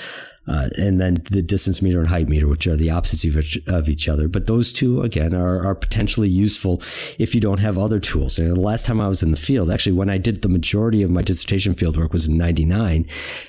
Uh, 0.47 0.69
and 0.77 0.99
then 0.99 1.15
the 1.29 1.41
distance 1.41 1.81
meter 1.81 1.99
and 1.99 2.07
height 2.07 2.29
meter, 2.29 2.47
which 2.47 2.67
are 2.67 2.75
the 2.75 2.89
opposites 2.89 3.25
of 3.25 3.37
each, 3.37 3.59
of 3.67 3.89
each 3.89 4.07
other. 4.07 4.27
But 4.29 4.47
those 4.47 4.71
two, 4.71 5.01
again, 5.01 5.33
are, 5.33 5.65
are 5.65 5.75
potentially 5.75 6.29
useful 6.29 6.81
if 7.19 7.35
you 7.35 7.41
don't 7.41 7.59
have 7.59 7.77
other 7.77 7.99
tools. 7.99 8.39
And 8.39 8.49
the 8.49 8.59
last 8.59 8.85
time 8.85 9.01
I 9.01 9.09
was 9.09 9.21
in 9.21 9.31
the 9.31 9.37
field, 9.37 9.69
actually, 9.69 9.97
when 9.97 10.09
I 10.09 10.17
did 10.17 10.41
the 10.41 10.49
majority 10.49 11.03
of 11.03 11.11
my 11.11 11.21
dissertation 11.21 11.73
field 11.73 11.97
work 11.97 12.13
was 12.13 12.27
in 12.27 12.37
99. 12.37 13.05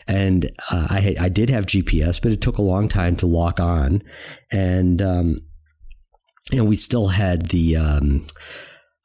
And 0.09 0.51
uh, 0.71 0.89
I, 0.91 1.17
I 1.21 1.29
did 1.29 1.51
have 1.51 1.67
GPS, 1.67 2.21
but 2.21 2.33
it 2.33 2.41
took 2.41 2.59
a 2.59 2.63
long 2.63 2.89
time 2.89 3.15
to 3.17 3.27
lock 3.27 3.61
on. 3.61 4.03
And, 4.51 5.01
um, 5.01 5.37
and 6.53 6.69
we 6.69 6.75
still 6.75 7.09
had 7.09 7.51
the, 7.51 7.77
um, 7.77 8.27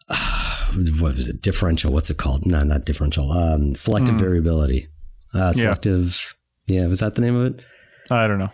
what 1.00 1.16
was 1.16 1.30
it? 1.30 1.42
Differential. 1.44 1.94
What's 1.94 2.10
it 2.10 2.18
called? 2.18 2.46
No, 2.46 2.64
not 2.64 2.86
differential. 2.86 3.32
Um, 3.32 3.76
selective 3.76 4.16
mm. 4.16 4.20
variability. 4.20 4.88
Uh, 5.32 5.54
selective. 5.54 6.36
Yeah. 6.66 6.82
yeah. 6.82 6.88
Was 6.88 7.02
that 7.02 7.14
the 7.14 7.22
name 7.22 7.36
of 7.36 7.54
it? 7.54 7.66
I 8.14 8.28
don't 8.28 8.40
know. 8.40 8.52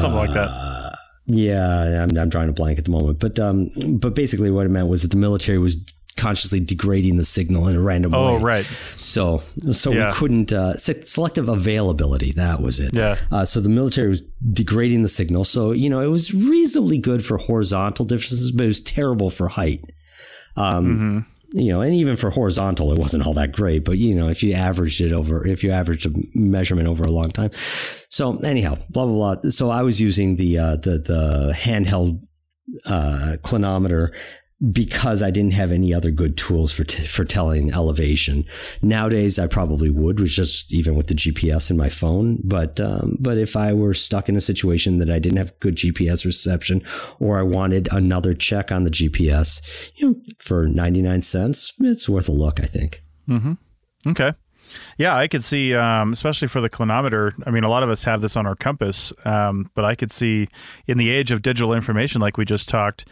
Something 0.00 0.14
like 0.14 0.32
that. 0.32 0.98
Yeah, 1.26 2.02
I'm, 2.02 2.16
I'm 2.18 2.28
drawing 2.28 2.48
a 2.48 2.52
blank 2.52 2.78
at 2.78 2.84
the 2.84 2.90
moment, 2.90 3.20
but 3.20 3.38
um, 3.38 3.70
but 4.00 4.14
basically 4.14 4.50
what 4.50 4.66
it 4.66 4.70
meant 4.70 4.88
was 4.88 5.02
that 5.02 5.12
the 5.12 5.16
military 5.16 5.58
was 5.58 5.76
consciously 6.16 6.60
degrading 6.60 7.16
the 7.16 7.24
signal 7.24 7.68
in 7.68 7.76
a 7.76 7.80
random 7.80 8.14
oh, 8.14 8.34
way. 8.34 8.40
Oh, 8.40 8.44
right. 8.44 8.64
So, 8.64 9.38
so 9.70 9.92
yeah. 9.92 10.08
we 10.08 10.12
couldn't 10.12 10.52
uh, 10.52 10.76
selective 10.76 11.48
availability. 11.48 12.32
That 12.32 12.60
was 12.60 12.80
it. 12.80 12.92
Yeah. 12.92 13.16
Uh, 13.30 13.44
so 13.44 13.60
the 13.60 13.68
military 13.68 14.08
was 14.08 14.22
degrading 14.52 15.02
the 15.02 15.08
signal. 15.08 15.44
So 15.44 15.70
you 15.70 15.88
know 15.88 16.00
it 16.00 16.08
was 16.08 16.34
reasonably 16.34 16.98
good 16.98 17.24
for 17.24 17.38
horizontal 17.38 18.04
differences, 18.04 18.50
but 18.50 18.64
it 18.64 18.68
was 18.68 18.82
terrible 18.82 19.30
for 19.30 19.48
height. 19.48 19.84
Um, 20.56 20.86
mm-hmm 20.86 21.29
you 21.52 21.72
know, 21.72 21.80
and 21.80 21.94
even 21.94 22.16
for 22.16 22.30
horizontal, 22.30 22.92
it 22.92 22.98
wasn't 22.98 23.26
all 23.26 23.34
that 23.34 23.52
great. 23.52 23.84
But 23.84 23.98
you 23.98 24.14
know, 24.14 24.28
if 24.28 24.42
you 24.42 24.54
averaged 24.54 25.00
it 25.00 25.12
over, 25.12 25.46
if 25.46 25.64
you 25.64 25.70
averaged 25.70 26.06
a 26.06 26.12
measurement 26.34 26.88
over 26.88 27.04
a 27.04 27.10
long 27.10 27.30
time, 27.30 27.50
so 27.52 28.38
anyhow, 28.38 28.76
blah 28.90 29.06
blah 29.06 29.34
blah. 29.34 29.50
So 29.50 29.70
I 29.70 29.82
was 29.82 30.00
using 30.00 30.36
the 30.36 30.58
uh, 30.58 30.76
the 30.76 30.98
the 30.98 31.54
handheld 31.56 32.20
uh, 32.86 33.36
clinometer 33.42 34.14
because 34.72 35.22
I 35.22 35.30
didn't 35.30 35.54
have 35.54 35.72
any 35.72 35.94
other 35.94 36.10
good 36.10 36.36
tools 36.36 36.72
for 36.72 36.84
t- 36.84 37.06
for 37.06 37.24
telling 37.24 37.72
elevation. 37.72 38.44
Nowadays, 38.82 39.38
I 39.38 39.46
probably 39.46 39.90
would, 39.90 40.20
which 40.20 40.36
just 40.36 40.72
even 40.72 40.96
with 40.96 41.06
the 41.06 41.14
GPS 41.14 41.70
in 41.70 41.76
my 41.76 41.88
phone. 41.88 42.38
But 42.44 42.78
um, 42.80 43.16
but 43.20 43.38
if 43.38 43.56
I 43.56 43.72
were 43.72 43.94
stuck 43.94 44.28
in 44.28 44.36
a 44.36 44.40
situation 44.40 44.98
that 44.98 45.10
I 45.10 45.18
didn't 45.18 45.38
have 45.38 45.58
good 45.60 45.76
GPS 45.76 46.26
reception, 46.26 46.82
or 47.18 47.38
I 47.38 47.42
wanted 47.42 47.88
another 47.90 48.34
check 48.34 48.70
on 48.70 48.84
the 48.84 48.90
GPS, 48.90 49.90
you 49.96 50.10
know, 50.10 50.14
for 50.38 50.66
ninety 50.66 51.00
nine 51.00 51.22
cents, 51.22 51.72
it's 51.80 52.08
worth 52.08 52.28
a 52.28 52.32
look. 52.32 52.60
I 52.60 52.66
think. 52.66 53.02
Mm-hmm. 53.28 53.52
Okay. 54.08 54.32
Yeah, 54.98 55.16
I 55.16 55.26
could 55.26 55.42
see, 55.42 55.74
um, 55.74 56.12
especially 56.12 56.46
for 56.46 56.60
the 56.60 56.70
clinometer. 56.70 57.32
I 57.46 57.50
mean, 57.50 57.64
a 57.64 57.68
lot 57.68 57.82
of 57.82 57.90
us 57.90 58.04
have 58.04 58.20
this 58.20 58.36
on 58.36 58.46
our 58.46 58.54
compass, 58.54 59.12
um, 59.24 59.70
but 59.74 59.84
I 59.84 59.94
could 59.94 60.12
see 60.12 60.46
in 60.86 60.98
the 60.98 61.10
age 61.10 61.32
of 61.32 61.42
digital 61.42 61.72
information, 61.72 62.20
like 62.20 62.36
we 62.36 62.44
just 62.44 62.68
talked, 62.68 63.06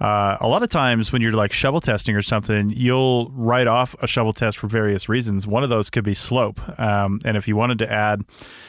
uh, 0.00 0.38
a 0.40 0.48
lot 0.48 0.62
of 0.62 0.70
times 0.70 1.12
when 1.12 1.20
you're 1.20 1.32
like 1.32 1.52
shovel 1.52 1.80
testing 1.80 2.16
or 2.16 2.22
something, 2.22 2.70
you'll 2.70 3.30
write 3.32 3.66
off 3.66 3.94
a 4.00 4.06
shovel 4.06 4.32
test 4.32 4.56
for 4.56 4.66
various 4.66 5.08
reasons. 5.08 5.46
One 5.46 5.62
of 5.62 5.68
those 5.68 5.90
could 5.90 6.04
be 6.04 6.14
slope. 6.14 6.60
Um, 6.78 7.20
and 7.24 7.36
if 7.36 7.46
you 7.46 7.54
wanted 7.54 7.78
to 7.80 7.92
add 7.92 8.24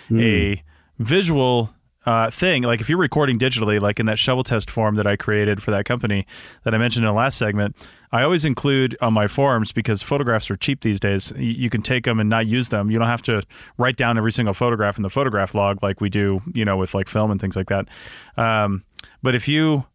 mm. 0.09 0.21
a 0.21 0.63
visual 0.99 1.73
uh, 2.05 2.29
thing, 2.31 2.63
like 2.63 2.81
if 2.81 2.89
you're 2.89 2.97
recording 2.97 3.39
digitally, 3.39 3.79
like 3.79 3.97
in 3.97 4.07
that 4.07 4.19
shovel 4.19 4.43
test 4.43 4.69
form 4.69 4.95
that 4.95 5.07
I 5.07 5.15
created 5.15 5.63
for 5.63 5.71
that 5.71 5.85
company 5.85 6.25
that 6.63 6.75
I 6.75 6.77
mentioned 6.77 7.05
in 7.05 7.09
the 7.09 7.17
last 7.17 7.37
segment, 7.37 7.77
I 8.11 8.23
always 8.23 8.43
include 8.43 8.97
on 9.01 9.13
my 9.13 9.27
forms 9.27 9.71
because 9.71 10.01
photographs 10.01 10.51
are 10.51 10.57
cheap 10.57 10.81
these 10.81 10.99
days. 10.99 11.31
You, 11.37 11.51
you 11.51 11.69
can 11.69 11.81
take 11.81 12.03
them 12.03 12.19
and 12.19 12.29
not 12.29 12.45
use 12.45 12.69
them. 12.69 12.91
You 12.91 12.99
don't 12.99 13.07
have 13.07 13.21
to 13.23 13.41
write 13.77 13.95
down 13.95 14.17
every 14.17 14.33
single 14.33 14.53
photograph 14.53 14.97
in 14.97 15.03
the 15.03 15.09
photograph 15.09 15.55
log 15.55 15.81
like 15.81 16.01
we 16.01 16.09
do, 16.09 16.41
you 16.53 16.65
know, 16.65 16.75
with 16.75 16.93
like 16.93 17.07
film 17.07 17.31
and 17.31 17.39
things 17.39 17.55
like 17.55 17.69
that. 17.69 17.87
Um, 18.35 18.83
but 19.23 19.33
if 19.33 19.47
you 19.47 19.85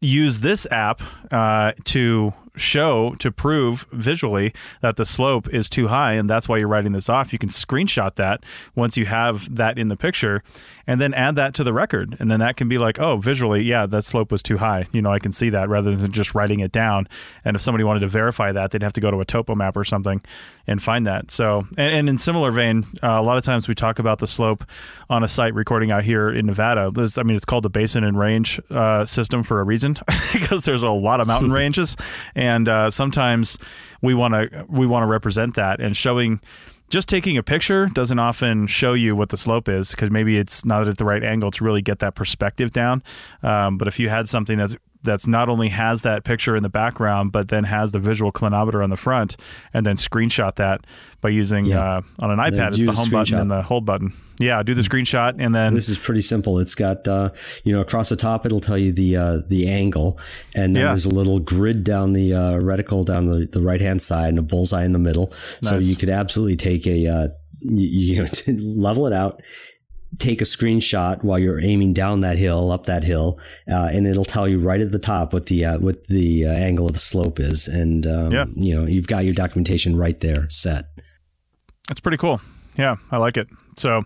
use 0.00 0.40
this 0.40 0.66
app 0.70 1.02
uh, 1.30 1.72
to 1.84 2.32
show 2.56 3.14
to 3.18 3.30
prove 3.30 3.86
visually 3.92 4.52
that 4.80 4.96
the 4.96 5.04
slope 5.04 5.48
is 5.52 5.68
too 5.68 5.88
high 5.88 6.12
and 6.12 6.28
that's 6.28 6.48
why 6.48 6.58
you're 6.58 6.68
writing 6.68 6.92
this 6.92 7.08
off. 7.08 7.32
You 7.32 7.38
can 7.38 7.48
screenshot 7.48 8.14
that 8.16 8.44
once 8.74 8.96
you 8.96 9.06
have 9.06 9.54
that 9.54 9.78
in 9.78 9.88
the 9.88 9.96
picture 9.96 10.42
and 10.86 11.00
then 11.00 11.14
add 11.14 11.36
that 11.36 11.54
to 11.54 11.64
the 11.64 11.72
record. 11.72 12.16
And 12.18 12.30
then 12.30 12.40
that 12.40 12.56
can 12.56 12.68
be 12.68 12.78
like 12.78 12.98
oh 12.98 13.16
visually 13.16 13.62
yeah 13.62 13.86
that 13.86 14.04
slope 14.04 14.32
was 14.32 14.42
too 14.42 14.58
high. 14.58 14.86
You 14.92 15.02
know 15.02 15.12
i 15.12 15.18
can 15.18 15.32
see 15.32 15.50
that 15.50 15.68
rather 15.68 15.94
than 15.94 16.12
just 16.12 16.34
writing 16.34 16.60
it 16.60 16.72
down. 16.72 17.08
And 17.44 17.56
if 17.56 17.62
somebody 17.62 17.84
wanted 17.84 18.00
to 18.00 18.08
verify 18.08 18.52
that 18.52 18.70
they'd 18.70 18.82
have 18.82 18.92
to 18.94 19.00
go 19.00 19.10
to 19.10 19.20
a 19.20 19.24
topo 19.24 19.54
map 19.54 19.76
or 19.76 19.84
something 19.84 20.22
and 20.66 20.82
find 20.82 21.06
that. 21.06 21.30
So 21.30 21.66
and, 21.76 21.94
and 21.94 22.08
in 22.08 22.18
similar 22.18 22.50
vein 22.50 22.84
uh, 23.02 23.08
a 23.08 23.22
lot 23.22 23.38
of 23.38 23.44
times 23.44 23.68
we 23.68 23.74
talk 23.74 23.98
about 23.98 24.18
the 24.18 24.26
slope 24.26 24.64
on 25.08 25.22
a 25.22 25.28
site 25.28 25.54
recording 25.54 25.90
out 25.90 26.04
here 26.04 26.30
in 26.30 26.46
nevada. 26.46 26.90
There's, 26.92 27.18
i 27.18 27.22
mean 27.22 27.36
it's 27.36 27.44
called 27.44 27.64
the 27.64 27.70
basin 27.70 28.04
and 28.04 28.18
range 28.18 28.60
uh, 28.70 29.04
system 29.04 29.42
for 29.42 29.60
a 29.60 29.64
reason 29.64 29.96
because 30.32 30.64
there's 30.64 30.82
a 30.82 30.90
lot 30.90 31.20
of 31.20 31.26
mountain 31.26 31.52
ranges 31.60 31.96
and 32.40 32.68
uh, 32.68 32.90
sometimes 32.90 33.58
we 34.02 34.14
want 34.14 34.34
to 34.34 34.66
we 34.68 34.86
want 34.86 35.02
to 35.02 35.06
represent 35.06 35.54
that 35.54 35.80
and 35.80 35.96
showing 35.96 36.40
just 36.88 37.08
taking 37.08 37.38
a 37.38 37.42
picture 37.42 37.86
doesn't 37.86 38.18
often 38.18 38.66
show 38.66 38.94
you 38.94 39.14
what 39.14 39.28
the 39.28 39.36
slope 39.36 39.68
is 39.68 39.92
because 39.92 40.10
maybe 40.10 40.36
it's 40.38 40.64
not 40.64 40.88
at 40.88 40.98
the 40.98 41.04
right 41.04 41.22
angle 41.22 41.50
to 41.52 41.62
really 41.62 41.82
get 41.82 42.00
that 42.00 42.16
perspective 42.16 42.72
down. 42.72 43.02
Um, 43.44 43.78
but 43.78 43.86
if 43.86 44.00
you 44.00 44.08
had 44.08 44.28
something 44.28 44.58
that's 44.58 44.76
that's 45.02 45.26
not 45.26 45.48
only 45.48 45.68
has 45.68 46.02
that 46.02 46.24
picture 46.24 46.56
in 46.56 46.62
the 46.62 46.68
background, 46.68 47.32
but 47.32 47.48
then 47.48 47.64
has 47.64 47.92
the 47.92 47.98
visual 47.98 48.32
clinometer 48.32 48.82
on 48.82 48.90
the 48.90 48.96
front, 48.96 49.36
and 49.72 49.86
then 49.86 49.96
screenshot 49.96 50.56
that 50.56 50.86
by 51.20 51.28
using 51.28 51.66
yeah. 51.66 51.80
uh, 51.80 52.02
on 52.18 52.30
an 52.30 52.38
iPad. 52.38 52.68
It's 52.68 52.84
the 52.84 52.92
home 52.92 53.10
button 53.10 53.38
and 53.38 53.50
the 53.50 53.62
hold 53.62 53.84
button. 53.84 54.12
Yeah, 54.38 54.62
do 54.62 54.72
the 54.72 54.80
screenshot 54.80 55.34
and 55.38 55.54
then 55.54 55.74
this 55.74 55.90
is 55.90 55.98
pretty 55.98 56.22
simple. 56.22 56.58
It's 56.58 56.74
got 56.74 57.06
uh, 57.06 57.30
you 57.64 57.74
know 57.74 57.82
across 57.82 58.08
the 58.08 58.16
top 58.16 58.46
it'll 58.46 58.60
tell 58.60 58.78
you 58.78 58.90
the 58.90 59.16
uh, 59.16 59.38
the 59.48 59.68
angle, 59.68 60.18
and 60.54 60.74
then 60.74 60.82
yeah. 60.82 60.88
there's 60.88 61.04
a 61.04 61.10
little 61.10 61.40
grid 61.40 61.84
down 61.84 62.14
the 62.14 62.32
uh, 62.32 62.52
reticle 62.54 63.04
down 63.04 63.26
the, 63.26 63.46
the 63.52 63.60
right 63.60 63.80
hand 63.80 64.00
side 64.00 64.30
and 64.30 64.38
a 64.38 64.42
bullseye 64.42 64.84
in 64.84 64.92
the 64.92 64.98
middle. 64.98 65.26
Nice. 65.26 65.58
So 65.60 65.78
you 65.78 65.94
could 65.94 66.08
absolutely 66.08 66.56
take 66.56 66.86
a 66.86 67.06
uh, 67.06 67.28
you, 67.60 68.16
you 68.16 68.22
know, 68.22 68.80
level 68.82 69.06
it 69.06 69.12
out, 69.12 69.40
take 70.18 70.40
a 70.40 70.44
screenshot 70.44 71.22
while 71.22 71.38
you're 71.38 71.60
aiming 71.62 71.92
down 71.92 72.20
that 72.20 72.36
hill, 72.36 72.70
up 72.72 72.86
that 72.86 73.04
hill, 73.04 73.38
uh, 73.70 73.88
and 73.92 74.06
it'll 74.06 74.24
tell 74.24 74.48
you 74.48 74.60
right 74.60 74.80
at 74.80 74.90
the 74.92 74.98
top 74.98 75.32
what 75.32 75.46
the 75.46 75.64
uh, 75.64 75.78
what 75.78 76.06
the 76.08 76.46
uh, 76.46 76.50
angle 76.50 76.86
of 76.86 76.92
the 76.94 76.98
slope 76.98 77.38
is, 77.40 77.68
and 77.68 78.06
um, 78.06 78.32
Yeah. 78.32 78.44
you 78.54 78.74
know 78.74 78.84
you've 78.86 79.06
got 79.06 79.24
your 79.24 79.34
documentation 79.34 79.96
right 79.96 80.18
there 80.20 80.48
set. 80.50 80.84
That's 81.88 82.00
pretty 82.00 82.18
cool. 82.18 82.40
Yeah, 82.76 82.96
I 83.10 83.16
like 83.18 83.36
it. 83.36 83.48
So, 83.76 84.04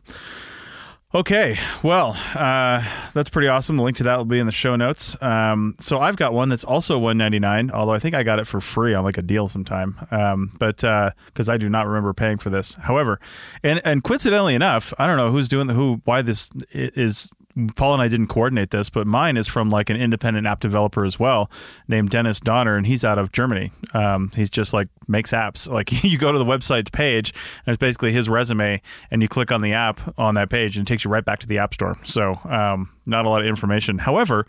okay, 1.15 1.57
well, 1.83 2.17
uh, 2.35 2.85
that's 3.13 3.31
pretty 3.31 3.49
awesome. 3.49 3.77
The 3.77 3.83
link 3.83 3.99
to 3.99 4.05
that 4.05 4.19
will 4.19 4.25
be 4.25 4.39
in 4.39 4.47
the 4.47 4.53
show 4.53 4.77
notes. 4.77 5.17
Um, 5.21 5.77
so 5.79 5.99
I've 5.99 6.17
got 6.17 6.33
one 6.33 6.49
that's 6.49 6.65
also 6.65 6.99
one 6.99 7.17
ninety 7.17 7.39
nine, 7.39 7.71
although 7.71 7.95
I 7.95 7.99
think 7.99 8.15
I 8.15 8.23
got 8.23 8.39
it 8.39 8.47
for 8.47 8.61
free 8.61 8.95
on 8.95 9.05
like 9.05 9.19
a 9.19 9.23
deal 9.23 9.49
sometime. 9.49 9.97
Um, 10.11 10.53
but 10.59 10.77
because 10.79 11.49
I 11.49 11.57
do 11.57 11.69
not 11.69 11.87
remember 11.87 12.13
paying 12.13 12.39
for 12.39 12.51
this. 12.51 12.75
However, 12.75 13.21
and 13.63 13.81
and 13.85 14.03
coincidentally 14.03 14.55
enough, 14.55 14.93
I 14.99 15.07
don't 15.07 15.17
know 15.17 15.31
who's 15.31 15.49
doing 15.49 15.67
the 15.67 15.75
who 15.75 16.01
why 16.05 16.23
this 16.23 16.51
is. 16.73 17.29
Paul 17.77 17.95
and 17.95 18.03
I 18.03 18.09
didn't 18.09 18.27
coordinate 18.27 18.71
this, 18.71 18.91
but 18.91 19.07
mine 19.07 19.37
is 19.37 19.47
from 19.47 19.69
like 19.69 19.89
an 19.89 19.97
independent 19.97 20.47
app 20.47 20.61
developer 20.61 21.05
as 21.05 21.19
well, 21.19 21.51
named 21.87 22.11
Dennis 22.11 22.41
Donner, 22.41 22.77
and 22.77 22.87
he's 22.87 23.05
out 23.05 23.19
of 23.19 23.33
Germany. 23.33 23.71
Um, 23.93 24.33
he's 24.35 24.51
just 24.51 24.73
like 24.73 24.89
makes 25.07 25.33
apps. 25.33 25.69
Like 25.69 26.05
you 26.05 26.19
go 26.19 26.33
to 26.33 26.39
the 26.39 26.45
website 26.45 26.91
page, 26.93 27.33
and 27.65 27.73
it's 27.73 27.81
basically 27.81 28.13
his 28.13 28.29
resume, 28.29 28.83
and 29.11 29.23
you 29.23 29.29
click 29.29 29.53
on 29.53 29.61
the 29.63 29.73
app 29.73 30.01
on 30.19 30.35
that 30.35 30.51
page, 30.51 30.77
and 30.77 30.87
it 30.87 30.91
takes 30.91 31.05
you 31.05 31.11
right 31.11 31.25
back 31.25 31.39
to 31.41 31.47
the 31.47 31.59
app 31.59 31.75
store. 31.75 31.97
So 32.05 32.39
um, 32.45 32.91
not 33.07 33.25
a 33.25 33.29
lot 33.29 33.41
of 33.41 33.47
information. 33.47 33.99
However, 33.99 34.47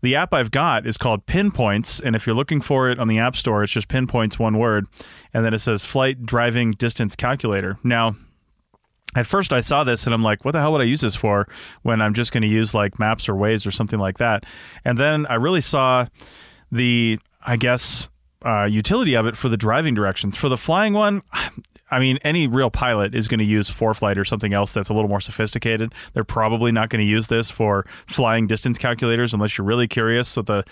the 0.00 0.14
app 0.14 0.32
I've 0.32 0.52
got 0.52 0.86
is 0.86 0.96
called 0.96 1.26
Pinpoints, 1.26 2.00
and 2.00 2.14
if 2.14 2.26
you're 2.26 2.36
looking 2.36 2.60
for 2.60 2.88
it 2.88 3.00
on 3.00 3.08
the 3.08 3.18
App 3.18 3.34
Store, 3.34 3.64
it's 3.64 3.72
just 3.72 3.88
Pinpoints, 3.88 4.38
one 4.38 4.58
word, 4.58 4.86
and 5.34 5.44
then 5.44 5.52
it 5.52 5.58
says 5.58 5.84
Flight 5.84 6.24
Driving 6.24 6.70
Distance 6.70 7.16
Calculator. 7.16 7.78
Now, 7.82 8.14
at 9.14 9.26
first 9.26 9.52
I 9.52 9.60
saw 9.60 9.84
this 9.84 10.06
and 10.06 10.14
I'm 10.14 10.22
like, 10.22 10.44
what 10.44 10.52
the 10.52 10.60
hell 10.60 10.72
would 10.72 10.80
I 10.80 10.84
use 10.84 11.00
this 11.00 11.16
for 11.16 11.48
when 11.82 12.00
I'm 12.00 12.14
just 12.14 12.32
going 12.32 12.42
to 12.42 12.48
use 12.48 12.74
like 12.74 12.98
maps 12.98 13.28
or 13.28 13.34
Waze 13.34 13.66
or 13.66 13.70
something 13.70 13.98
like 13.98 14.18
that? 14.18 14.44
And 14.84 14.98
then 14.98 15.26
I 15.26 15.34
really 15.34 15.60
saw 15.60 16.06
the, 16.70 17.18
I 17.46 17.56
guess, 17.56 18.08
uh, 18.44 18.64
utility 18.64 19.14
of 19.14 19.26
it 19.26 19.36
for 19.36 19.48
the 19.48 19.56
driving 19.56 19.94
directions. 19.94 20.36
For 20.36 20.48
the 20.48 20.58
flying 20.58 20.92
one, 20.92 21.22
I 21.90 22.00
mean, 22.00 22.18
any 22.22 22.46
real 22.46 22.70
pilot 22.70 23.14
is 23.14 23.28
going 23.28 23.38
to 23.38 23.46
use 23.46 23.70
ForeFlight 23.70 24.18
or 24.18 24.24
something 24.26 24.52
else 24.52 24.74
that's 24.74 24.90
a 24.90 24.92
little 24.92 25.08
more 25.08 25.22
sophisticated. 25.22 25.94
They're 26.12 26.22
probably 26.22 26.70
not 26.70 26.90
going 26.90 27.00
to 27.00 27.10
use 27.10 27.28
this 27.28 27.48
for 27.48 27.86
flying 28.06 28.46
distance 28.46 28.76
calculators 28.76 29.32
unless 29.32 29.56
you're 29.56 29.66
really 29.66 29.88
curious 29.88 30.28
So 30.28 30.42
the 30.42 30.64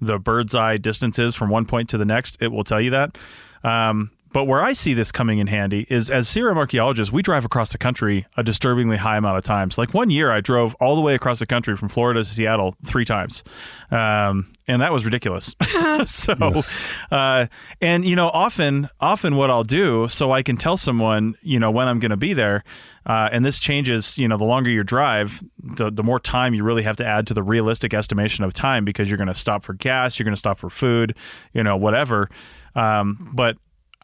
the 0.00 0.18
bird's 0.18 0.54
eye 0.54 0.78
distances 0.78 1.34
from 1.34 1.50
one 1.50 1.66
point 1.66 1.90
to 1.90 1.98
the 1.98 2.06
next. 2.06 2.38
It 2.40 2.48
will 2.48 2.64
tell 2.64 2.80
you 2.80 2.90
that. 2.90 3.18
Um, 3.62 4.12
but 4.32 4.44
where 4.44 4.62
I 4.62 4.72
see 4.72 4.94
this 4.94 5.12
coming 5.12 5.38
in 5.38 5.46
handy 5.46 5.86
is 5.90 6.10
as 6.10 6.28
CRM 6.28 6.56
archaeologists, 6.56 7.12
we 7.12 7.22
drive 7.22 7.44
across 7.44 7.72
the 7.72 7.78
country 7.78 8.26
a 8.36 8.42
disturbingly 8.42 8.96
high 8.96 9.16
amount 9.16 9.38
of 9.38 9.44
times. 9.44 9.78
Like 9.78 9.94
one 9.94 10.10
year, 10.10 10.30
I 10.30 10.40
drove 10.40 10.74
all 10.80 10.96
the 10.96 11.02
way 11.02 11.14
across 11.14 11.38
the 11.38 11.46
country 11.46 11.76
from 11.76 11.88
Florida 11.88 12.20
to 12.20 12.24
Seattle 12.24 12.74
three 12.84 13.04
times, 13.04 13.44
um, 13.90 14.50
and 14.66 14.80
that 14.80 14.92
was 14.92 15.04
ridiculous. 15.04 15.54
so, 16.06 16.62
uh, 17.10 17.46
and 17.80 18.04
you 18.04 18.16
know, 18.16 18.28
often, 18.28 18.88
often 19.00 19.36
what 19.36 19.50
I'll 19.50 19.64
do 19.64 20.08
so 20.08 20.32
I 20.32 20.42
can 20.42 20.56
tell 20.56 20.76
someone, 20.76 21.34
you 21.42 21.58
know, 21.58 21.70
when 21.70 21.88
I'm 21.88 21.98
going 21.98 22.10
to 22.10 22.16
be 22.16 22.32
there, 22.32 22.64
uh, 23.04 23.28
and 23.32 23.44
this 23.44 23.58
changes. 23.58 24.16
You 24.16 24.28
know, 24.28 24.36
the 24.36 24.44
longer 24.44 24.70
you 24.70 24.84
drive, 24.84 25.42
the 25.58 25.90
the 25.90 26.02
more 26.02 26.18
time 26.20 26.54
you 26.54 26.64
really 26.64 26.84
have 26.84 26.96
to 26.96 27.06
add 27.06 27.26
to 27.26 27.34
the 27.34 27.42
realistic 27.42 27.94
estimation 27.94 28.44
of 28.44 28.54
time 28.54 28.84
because 28.84 29.10
you're 29.10 29.18
going 29.18 29.28
to 29.28 29.34
stop 29.34 29.64
for 29.64 29.74
gas, 29.74 30.18
you're 30.18 30.24
going 30.24 30.34
to 30.34 30.38
stop 30.38 30.58
for 30.58 30.70
food, 30.70 31.16
you 31.52 31.62
know, 31.62 31.76
whatever. 31.76 32.28
Um, 32.74 33.30
but 33.34 33.56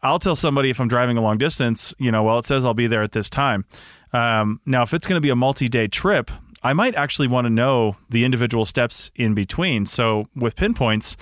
I'll 0.03 0.19
tell 0.19 0.35
somebody 0.35 0.69
if 0.69 0.79
I'm 0.79 0.87
driving 0.87 1.17
a 1.17 1.21
long 1.21 1.37
distance, 1.37 1.93
you 1.99 2.11
know, 2.11 2.23
well, 2.23 2.39
it 2.39 2.45
says 2.45 2.65
I'll 2.65 2.73
be 2.73 2.87
there 2.87 3.01
at 3.01 3.11
this 3.11 3.29
time. 3.29 3.65
Um, 4.13 4.59
now, 4.65 4.83
if 4.83 4.93
it's 4.93 5.07
going 5.07 5.17
to 5.17 5.25
be 5.25 5.29
a 5.29 5.35
multi 5.35 5.69
day 5.69 5.87
trip, 5.87 6.31
I 6.63 6.73
might 6.73 6.95
actually 6.95 7.27
want 7.27 7.45
to 7.45 7.49
know 7.49 7.95
the 8.09 8.23
individual 8.23 8.65
steps 8.65 9.11
in 9.15 9.33
between. 9.33 9.85
So 9.85 10.27
with 10.35 10.55
pinpoints, 10.55 11.15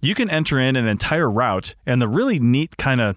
you 0.00 0.14
can 0.14 0.30
enter 0.30 0.58
in 0.58 0.76
an 0.76 0.86
entire 0.86 1.30
route. 1.30 1.74
And 1.86 2.00
the 2.00 2.08
really 2.08 2.38
neat 2.38 2.76
kind 2.76 3.00
of 3.00 3.16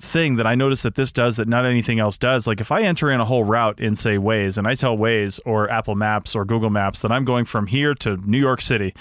thing 0.00 0.36
that 0.36 0.46
I 0.46 0.54
notice 0.54 0.82
that 0.82 0.94
this 0.94 1.12
does 1.12 1.36
that 1.36 1.48
not 1.48 1.64
anything 1.64 1.98
else 1.98 2.18
does, 2.18 2.46
like 2.46 2.60
if 2.60 2.70
I 2.70 2.82
enter 2.82 3.10
in 3.10 3.20
a 3.20 3.24
whole 3.24 3.44
route 3.44 3.80
in, 3.80 3.96
say, 3.96 4.16
Waze, 4.16 4.58
and 4.58 4.66
I 4.66 4.74
tell 4.74 4.96
Waze 4.96 5.40
or 5.44 5.70
Apple 5.70 5.94
Maps 5.94 6.34
or 6.34 6.44
Google 6.44 6.70
Maps 6.70 7.00
that 7.02 7.12
I'm 7.12 7.24
going 7.24 7.44
from 7.44 7.66
here 7.66 7.94
to 7.96 8.16
New 8.28 8.38
York 8.38 8.60
City, 8.60 8.94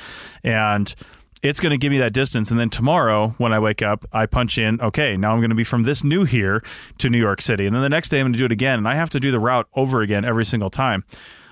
and 0.43 0.93
it's 1.43 1.59
going 1.59 1.71
to 1.71 1.77
give 1.77 1.91
me 1.91 1.99
that 1.99 2.13
distance. 2.13 2.49
And 2.49 2.59
then 2.59 2.69
tomorrow, 2.69 3.35
when 3.37 3.53
I 3.53 3.59
wake 3.59 3.81
up, 3.81 4.05
I 4.13 4.25
punch 4.25 4.57
in, 4.57 4.79
okay, 4.79 5.17
now 5.17 5.33
I'm 5.33 5.39
going 5.39 5.49
to 5.49 5.55
be 5.55 5.65
from 5.65 5.83
this 5.83 6.03
new 6.03 6.23
here 6.23 6.63
to 6.99 7.09
New 7.09 7.19
York 7.19 7.41
City. 7.41 7.67
And 7.67 7.75
then 7.75 7.83
the 7.83 7.89
next 7.89 8.09
day, 8.09 8.19
I'm 8.19 8.25
going 8.25 8.33
to 8.33 8.39
do 8.39 8.45
it 8.45 8.51
again. 8.51 8.79
And 8.79 8.87
I 8.87 8.95
have 8.95 9.09
to 9.11 9.19
do 9.19 9.29
the 9.29 9.41
route 9.41 9.67
over 9.75 10.01
again 10.01 10.23
every 10.23 10.45
single 10.45 10.69
time. 10.69 11.03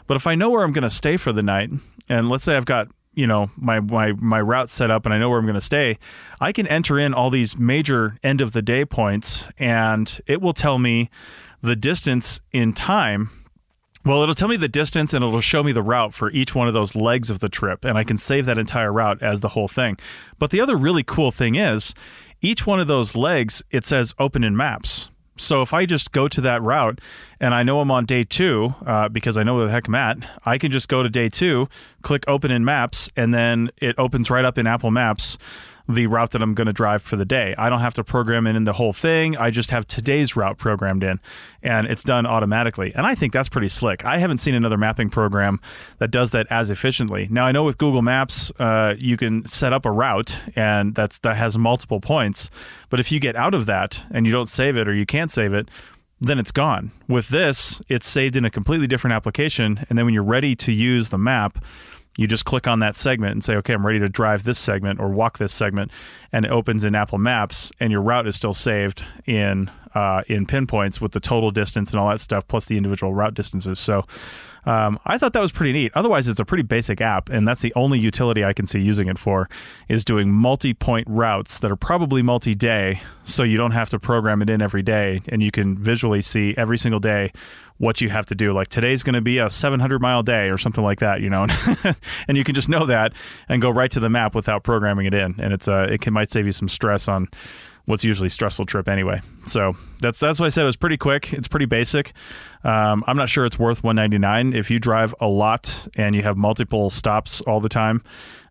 But 0.07 0.15
if 0.15 0.25
I 0.25 0.35
know 0.35 0.49
where 0.49 0.63
I'm 0.63 0.71
going 0.71 0.83
to 0.83 0.89
stay 0.89 1.17
for 1.17 1.33
the 1.33 1.43
night, 1.43 1.69
and 2.07 2.29
let's 2.29 2.43
say 2.43 2.55
I've 2.55 2.65
got 2.65 2.87
you 3.13 3.27
know 3.27 3.51
my 3.57 3.81
my 3.81 4.13
my 4.13 4.39
route 4.39 4.69
set 4.69 4.89
up 4.89 5.05
and 5.05 5.13
I 5.13 5.17
know 5.17 5.29
where 5.29 5.37
I'm 5.37 5.45
going 5.45 5.55
to 5.55 5.61
stay, 5.61 5.97
I 6.39 6.51
can 6.51 6.65
enter 6.67 6.97
in 6.97 7.13
all 7.13 7.29
these 7.29 7.57
major 7.57 8.17
end 8.23 8.41
of 8.41 8.53
the 8.53 8.61
day 8.61 8.85
points 8.85 9.49
and 9.57 10.21
it 10.27 10.41
will 10.41 10.53
tell 10.53 10.79
me 10.79 11.09
the 11.61 11.75
distance 11.75 12.39
in 12.51 12.73
time 12.73 13.29
well, 14.05 14.23
it'll 14.23 14.35
tell 14.35 14.47
me 14.47 14.57
the 14.57 14.67
distance 14.67 15.13
and 15.13 15.23
it'll 15.23 15.41
show 15.41 15.63
me 15.63 15.71
the 15.71 15.83
route 15.83 16.13
for 16.13 16.31
each 16.31 16.55
one 16.55 16.67
of 16.67 16.73
those 16.73 16.95
legs 16.95 17.29
of 17.29 17.39
the 17.39 17.49
trip, 17.49 17.85
and 17.85 17.97
I 17.97 18.03
can 18.03 18.17
save 18.17 18.45
that 18.45 18.57
entire 18.57 18.91
route 18.91 19.21
as 19.21 19.41
the 19.41 19.49
whole 19.49 19.67
thing. 19.67 19.97
But 20.39 20.49
the 20.51 20.61
other 20.61 20.75
really 20.75 21.03
cool 21.03 21.31
thing 21.31 21.55
is, 21.55 21.93
each 22.41 22.65
one 22.65 22.79
of 22.79 22.87
those 22.87 23.15
legs, 23.15 23.63
it 23.69 23.85
says 23.85 24.13
open 24.17 24.43
in 24.43 24.57
maps. 24.57 25.09
So 25.37 25.61
if 25.61 25.73
I 25.73 25.85
just 25.85 26.11
go 26.11 26.27
to 26.27 26.41
that 26.41 26.61
route 26.61 26.99
and 27.39 27.53
I 27.53 27.63
know 27.63 27.79
I'm 27.79 27.89
on 27.89 28.05
day 28.05 28.23
two 28.23 28.75
uh, 28.85 29.09
because 29.09 29.37
I 29.37 29.43
know 29.43 29.55
where 29.55 29.65
the 29.65 29.71
heck 29.71 29.87
I'm 29.87 29.95
at, 29.95 30.17
I 30.45 30.57
can 30.57 30.71
just 30.71 30.87
go 30.87 31.01
to 31.01 31.09
day 31.09 31.29
two, 31.29 31.67
click 32.03 32.23
open 32.27 32.51
in 32.51 32.63
maps, 32.63 33.09
and 33.15 33.33
then 33.33 33.71
it 33.77 33.97
opens 33.97 34.29
right 34.29 34.45
up 34.45 34.57
in 34.57 34.67
Apple 34.67 34.91
Maps 34.91 35.37
the 35.95 36.07
route 36.07 36.31
that 36.31 36.41
I'm 36.41 36.53
going 36.53 36.67
to 36.67 36.73
drive 36.73 37.01
for 37.01 37.15
the 37.15 37.25
day. 37.25 37.55
I 37.57 37.69
don't 37.69 37.79
have 37.79 37.93
to 37.95 38.03
program 38.03 38.47
in 38.47 38.63
the 38.63 38.73
whole 38.73 38.93
thing. 38.93 39.37
I 39.37 39.49
just 39.49 39.71
have 39.71 39.87
today's 39.87 40.35
route 40.35 40.57
programmed 40.57 41.03
in 41.03 41.19
and 41.63 41.87
it's 41.87 42.03
done 42.03 42.25
automatically. 42.25 42.93
And 42.95 43.05
I 43.05 43.15
think 43.15 43.33
that's 43.33 43.49
pretty 43.49 43.69
slick. 43.69 44.05
I 44.05 44.17
haven't 44.17 44.37
seen 44.37 44.55
another 44.55 44.77
mapping 44.77 45.09
program 45.09 45.59
that 45.99 46.11
does 46.11 46.31
that 46.31 46.47
as 46.49 46.71
efficiently. 46.71 47.27
Now 47.29 47.45
I 47.45 47.51
know 47.51 47.63
with 47.63 47.77
Google 47.77 48.01
Maps, 48.01 48.51
uh, 48.59 48.95
you 48.97 49.17
can 49.17 49.45
set 49.45 49.73
up 49.73 49.85
a 49.85 49.91
route 49.91 50.39
and 50.55 50.95
that's 50.95 51.19
that 51.19 51.37
has 51.37 51.57
multiple 51.57 51.99
points. 51.99 52.49
But 52.89 52.99
if 52.99 53.11
you 53.11 53.19
get 53.19 53.35
out 53.35 53.53
of 53.53 53.65
that 53.67 54.03
and 54.11 54.25
you 54.25 54.33
don't 54.33 54.49
save 54.49 54.77
it 54.77 54.87
or 54.87 54.93
you 54.93 55.05
can't 55.05 55.31
save 55.31 55.53
it, 55.53 55.69
then 56.21 56.37
it's 56.37 56.51
gone. 56.51 56.91
With 57.07 57.29
this, 57.29 57.81
it's 57.89 58.07
saved 58.07 58.35
in 58.35 58.45
a 58.45 58.51
completely 58.51 58.87
different 58.87 59.15
application. 59.15 59.85
And 59.89 59.97
then 59.97 60.05
when 60.05 60.13
you're 60.13 60.23
ready 60.23 60.55
to 60.57 60.71
use 60.71 61.09
the 61.09 61.17
map, 61.17 61.63
you 62.17 62.27
just 62.27 62.45
click 62.45 62.67
on 62.67 62.79
that 62.79 62.95
segment 62.95 63.33
and 63.33 63.43
say, 63.43 63.55
okay, 63.55 63.73
I'm 63.73 63.85
ready 63.85 63.99
to 63.99 64.09
drive 64.09 64.43
this 64.43 64.59
segment 64.59 64.99
or 64.99 65.09
walk 65.09 65.37
this 65.37 65.53
segment, 65.53 65.91
and 66.31 66.45
it 66.45 66.51
opens 66.51 66.83
in 66.83 66.95
Apple 66.95 67.17
Maps, 67.17 67.71
and 67.79 67.91
your 67.91 68.01
route 68.01 68.27
is 68.27 68.35
still 68.35 68.53
saved 68.53 69.05
in 69.25 69.71
uh, 69.93 70.23
in 70.27 70.45
pinpoints 70.45 71.01
with 71.01 71.11
the 71.11 71.19
total 71.19 71.51
distance 71.51 71.91
and 71.91 71.99
all 71.99 72.09
that 72.09 72.21
stuff, 72.21 72.47
plus 72.47 72.65
the 72.65 72.77
individual 72.77 73.13
route 73.13 73.33
distances. 73.33 73.79
So. 73.79 74.05
Um, 74.65 74.99
I 75.05 75.17
thought 75.17 75.33
that 75.33 75.41
was 75.41 75.51
pretty 75.51 75.73
neat. 75.73 75.91
Otherwise, 75.95 76.27
it's 76.27 76.39
a 76.39 76.45
pretty 76.45 76.63
basic 76.63 77.01
app, 77.01 77.29
and 77.29 77.47
that's 77.47 77.61
the 77.61 77.73
only 77.75 77.99
utility 77.99 78.43
I 78.43 78.53
can 78.53 78.65
see 78.65 78.79
using 78.79 79.07
it 79.07 79.17
for 79.17 79.49
is 79.87 80.05
doing 80.05 80.31
multi-point 80.31 81.07
routes 81.09 81.59
that 81.59 81.71
are 81.71 81.75
probably 81.75 82.21
multi-day, 82.21 83.01
so 83.23 83.43
you 83.43 83.57
don't 83.57 83.71
have 83.71 83.89
to 83.89 83.99
program 83.99 84.41
it 84.41 84.49
in 84.49 84.61
every 84.61 84.83
day, 84.83 85.21
and 85.29 85.41
you 85.41 85.51
can 85.51 85.77
visually 85.77 86.21
see 86.21 86.53
every 86.57 86.77
single 86.77 86.99
day 86.99 87.31
what 87.77 87.99
you 87.99 88.09
have 88.09 88.27
to 88.27 88.35
do. 88.35 88.53
Like 88.53 88.67
today's 88.67 89.01
going 89.01 89.15
to 89.15 89.21
be 89.21 89.39
a 89.39 89.49
700 89.49 89.99
mile 89.99 90.21
day 90.21 90.49
or 90.49 90.57
something 90.59 90.83
like 90.83 90.99
that, 90.99 91.21
you 91.21 91.29
know, 91.29 91.47
and 92.27 92.37
you 92.37 92.43
can 92.43 92.53
just 92.53 92.69
know 92.69 92.85
that 92.85 93.13
and 93.49 93.61
go 93.61 93.71
right 93.71 93.89
to 93.91 93.99
the 93.99 94.09
map 94.09 94.35
without 94.35 94.63
programming 94.63 95.07
it 95.07 95.15
in, 95.15 95.35
and 95.39 95.51
it's 95.51 95.67
uh, 95.67 95.87
it 95.89 96.01
can 96.01 96.13
might 96.13 96.29
save 96.29 96.45
you 96.45 96.51
some 96.51 96.69
stress 96.69 97.07
on 97.07 97.27
what's 97.85 98.03
usually 98.03 98.27
a 98.27 98.29
stressful 98.29 98.65
trip 98.65 98.87
anyway. 98.87 99.21
So 99.45 99.75
that's 100.01 100.19
that's 100.19 100.39
why 100.39 100.45
I 100.47 100.49
said 100.49 100.63
it 100.63 100.65
was 100.65 100.75
pretty 100.75 100.97
quick. 100.97 101.33
It's 101.33 101.47
pretty 101.47 101.65
basic. 101.65 102.13
Um, 102.63 103.03
I'm 103.07 103.17
not 103.17 103.27
sure 103.29 103.45
it's 103.45 103.57
worth 103.59 103.83
199 103.83 104.53
if 104.53 104.69
you 104.69 104.79
drive 104.79 105.15
a 105.19 105.27
lot 105.27 105.87
and 105.95 106.15
you 106.15 106.21
have 106.21 106.37
multiple 106.37 106.89
stops 106.89 107.41
all 107.41 107.59
the 107.59 107.69
time. 107.69 108.03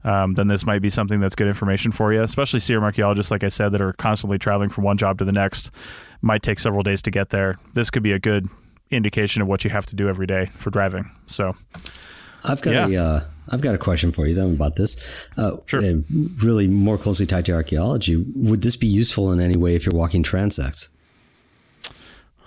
Um, 0.03 0.35
then 0.35 0.49
this 0.49 0.65
might 0.65 0.81
be 0.81 0.89
something 0.91 1.21
that's 1.21 1.35
good 1.35 1.47
information 1.49 1.93
for 1.93 2.13
you, 2.13 2.23
especially 2.23 2.59
CRM 2.61 2.83
archaeologists, 2.83 3.31
like 3.31 3.45
I 3.45 3.49
said, 3.49 3.73
that 3.73 3.83
are 3.83 3.93
constantly 3.93 4.39
traveling 4.39 4.71
from 4.71 4.83
one 4.85 4.97
job 4.97 5.19
to 5.19 5.25
the 5.25 5.33
next. 5.33 5.71
Might 6.23 6.43
take 6.43 6.59
several 6.59 6.83
days 6.83 7.03
to 7.03 7.11
get 7.11 7.29
there. 7.29 7.57
This 7.75 7.91
could 7.91 8.03
be 8.03 8.13
a 8.13 8.19
good 8.19 8.49
indication 8.91 9.43
of 9.43 9.49
what 9.49 9.63
you 9.63 9.71
have 9.71 9.87
to 9.87 9.95
do 9.97 10.09
every 10.09 10.27
day 10.27 10.47
for 10.47 10.71
driving. 10.71 11.11
So, 11.27 11.55
I've 12.43 12.63
got 12.63 12.91
Yeah. 12.91 13.01
a 13.01 13.05
uh, 13.17 13.25
I've 13.51 13.61
got 13.61 13.75
a 13.75 13.79
question 13.79 14.13
for 14.13 14.27
you 14.27 14.35
then 14.35 14.53
about 14.53 14.77
this. 14.77 14.97
Uh, 15.37 15.57
Sure. 15.67 15.85
uh, 15.85 15.95
really 16.43 16.69
more 16.69 16.97
closely 16.99 17.27
tied 17.27 17.45
to 17.47 17.53
archaeology. 17.53 18.17
Would 18.17 18.63
this 18.63 18.77
be 18.77 18.87
useful 18.87 19.33
in 19.33 19.41
any 19.41 19.57
way 19.57 19.75
if 19.75 19.85
you're 19.87 19.95
walking 19.95 20.23
transects? 20.23 20.91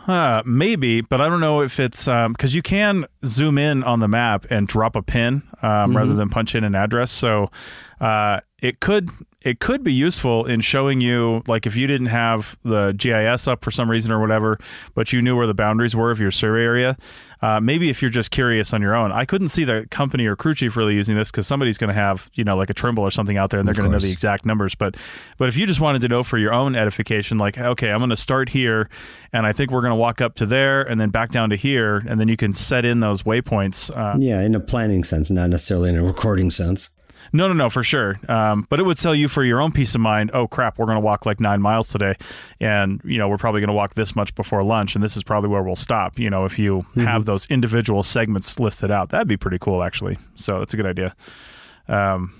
Uh, 0.07 0.43
maybe, 0.45 0.99
but 0.99 1.21
I 1.21 1.29
don't 1.29 1.39
know 1.39 1.61
if 1.61 1.79
it's 1.79 2.05
because 2.05 2.53
you 2.53 2.61
can 2.61 3.05
zoom 3.25 3.57
in 3.57 3.83
on 3.83 4.01
the 4.01 4.07
map 4.09 4.45
and 4.49 4.67
drop 4.67 4.97
a 4.97 5.01
pin 5.01 5.43
um, 5.61 5.95
rather 5.95 6.13
than 6.13 6.27
punch 6.29 6.55
in 6.55 6.65
an 6.65 6.75
address. 6.75 7.09
So 7.09 7.49
uh, 8.01 8.41
it 8.61 8.81
could 8.81 9.09
it 9.43 9.59
could 9.59 9.83
be 9.83 9.93
useful 9.93 10.45
in 10.45 10.61
showing 10.61 11.01
you, 11.01 11.43
like, 11.47 11.67
if 11.67 11.75
you 11.75 11.85
didn't 11.85 12.07
have 12.07 12.57
the 12.63 12.93
GIS 12.93 13.47
up 13.47 13.63
for 13.63 13.71
some 13.71 13.91
reason 13.91 14.11
or 14.11 14.21
whatever, 14.21 14.57
but 14.95 15.11
you 15.11 15.21
knew 15.21 15.35
where 15.35 15.47
the 15.47 15.53
boundaries 15.53 15.95
were 15.95 16.11
of 16.11 16.19
your 16.19 16.31
survey 16.31 16.63
area. 16.63 16.97
Uh, 17.41 17.59
maybe 17.59 17.89
if 17.89 18.01
you're 18.01 18.09
just 18.09 18.31
curious 18.31 18.73
on 18.73 18.81
your 18.81 18.95
own, 18.95 19.11
I 19.11 19.25
couldn't 19.25 19.49
see 19.49 19.65
the 19.65 19.85
company 19.91 20.25
or 20.25 20.37
crew 20.37 20.55
chief 20.55 20.77
really 20.77 20.95
using 20.95 21.15
this 21.15 21.29
because 21.29 21.45
somebody's 21.45 21.77
going 21.77 21.89
to 21.89 21.93
have, 21.93 22.29
you 22.35 22.45
know, 22.45 22.55
like 22.55 22.69
a 22.69 22.73
Trimble 22.73 23.03
or 23.03 23.11
something 23.11 23.35
out 23.35 23.49
there, 23.49 23.59
and 23.59 23.67
they're 23.67 23.75
going 23.75 23.89
to 23.89 23.91
know 23.91 23.99
the 23.99 24.11
exact 24.11 24.45
numbers. 24.45 24.75
But, 24.75 24.95
but 25.37 25.49
if 25.49 25.57
you 25.57 25.67
just 25.67 25.81
wanted 25.81 26.01
to 26.03 26.07
know 26.07 26.23
for 26.23 26.37
your 26.37 26.53
own 26.53 26.73
edification, 26.73 27.37
like, 27.37 27.57
okay, 27.57 27.91
I'm 27.91 27.99
going 27.99 28.11
to 28.11 28.15
start 28.15 28.47
here, 28.47 28.87
and 29.33 29.45
I 29.45 29.51
think 29.51 29.71
we're 29.71 29.81
going 29.81 29.91
to 29.91 29.95
walk 29.95 30.21
up 30.21 30.35
to 30.35 30.45
there, 30.45 30.83
and 30.83 31.01
then 31.01 31.09
back 31.09 31.31
down 31.31 31.49
to 31.49 31.57
here, 31.57 31.97
and 32.07 32.17
then 32.17 32.29
you 32.29 32.37
can 32.37 32.53
set 32.53 32.85
in 32.85 33.01
those 33.01 33.23
waypoints. 33.23 33.91
Uh, 33.93 34.17
yeah, 34.19 34.41
in 34.41 34.55
a 34.55 34.61
planning 34.61 35.03
sense, 35.03 35.29
not 35.29 35.49
necessarily 35.49 35.89
in 35.89 35.97
a 35.97 36.03
recording 36.03 36.49
sense. 36.49 36.91
No, 37.35 37.47
no, 37.47 37.53
no, 37.53 37.69
for 37.69 37.81
sure. 37.81 38.19
Um, 38.29 38.67
but 38.69 38.79
it 38.79 38.83
would 38.83 38.99
sell 38.99 39.15
you 39.15 39.27
for 39.27 39.43
your 39.43 39.59
own 39.59 39.71
peace 39.71 39.95
of 39.95 40.01
mind. 40.01 40.29
Oh 40.35 40.47
crap, 40.47 40.77
we're 40.77 40.85
going 40.85 40.97
to 40.97 41.03
walk 41.03 41.25
like 41.25 41.39
nine 41.39 41.61
miles 41.61 41.89
today, 41.89 42.15
and 42.59 43.01
you 43.03 43.17
know 43.17 43.27
we're 43.27 43.37
probably 43.37 43.59
going 43.59 43.69
to 43.69 43.73
walk 43.73 43.95
this 43.95 44.15
much 44.15 44.35
before 44.35 44.63
lunch, 44.63 44.93
and 44.93 45.03
this 45.03 45.17
is 45.17 45.23
probably 45.23 45.49
where 45.49 45.63
we'll 45.63 45.75
stop. 45.75 46.19
You 46.19 46.29
know, 46.29 46.45
if 46.45 46.59
you 46.59 46.85
mm-hmm. 46.91 47.01
have 47.01 47.25
those 47.25 47.47
individual 47.47 48.03
segments 48.03 48.59
listed 48.59 48.91
out, 48.91 49.09
that'd 49.09 49.27
be 49.27 49.37
pretty 49.37 49.57
cool, 49.57 49.81
actually. 49.81 50.19
So 50.35 50.59
that's 50.59 50.75
a 50.75 50.77
good 50.77 50.85
idea. 50.85 51.15
Um, 51.87 52.33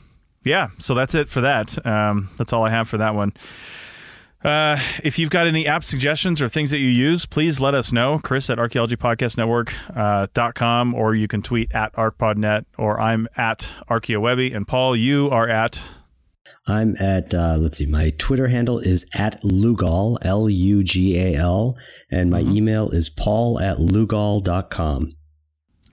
yeah, 0.43 0.69
so 0.77 0.93
that's 0.93 1.15
it 1.15 1.29
for 1.29 1.41
that. 1.41 1.83
Um, 1.85 2.29
that's 2.37 2.53
all 2.53 2.63
I 2.63 2.69
have 2.69 2.87
for 2.87 2.97
that 2.97 3.15
one. 3.15 3.33
Uh, 4.43 4.77
if 5.03 5.17
you've 5.17 5.29
got 5.29 5.47
any 5.47 5.65
app 5.65 5.81
suggestions 5.83 6.41
or 6.41 6.49
things 6.49 6.71
that 6.71 6.79
you 6.79 6.89
use, 6.89 7.25
please 7.25 7.61
let 7.61 7.73
us 7.73 7.93
know. 7.93 8.19
Chris 8.19 8.49
at 8.49 8.57
archaeologypodcastnetwork.com, 8.57 10.93
uh, 10.93 10.97
or 10.97 11.15
you 11.15 11.29
can 11.29 11.41
tweet 11.41 11.73
at 11.73 11.93
archpodnet, 11.93 12.65
or 12.77 12.99
I'm 12.99 13.29
at 13.37 13.71
archaeowebby. 13.89 14.53
And 14.55 14.67
Paul, 14.67 14.95
you 14.95 15.29
are 15.29 15.47
at. 15.47 15.81
I'm 16.67 16.95
at, 16.97 17.33
uh, 17.33 17.57
let's 17.59 17.77
see, 17.77 17.85
my 17.85 18.11
Twitter 18.17 18.47
handle 18.47 18.79
is 18.79 19.09
at 19.15 19.41
Lugal, 19.43 20.17
L 20.21 20.49
U 20.49 20.83
G 20.83 21.19
A 21.19 21.35
L, 21.35 21.77
and 22.09 22.31
my 22.31 22.41
mm-hmm. 22.41 22.57
email 22.57 22.89
is 22.89 23.09
paul 23.09 23.59
at 23.59 23.79
lugal.com. 23.79 25.13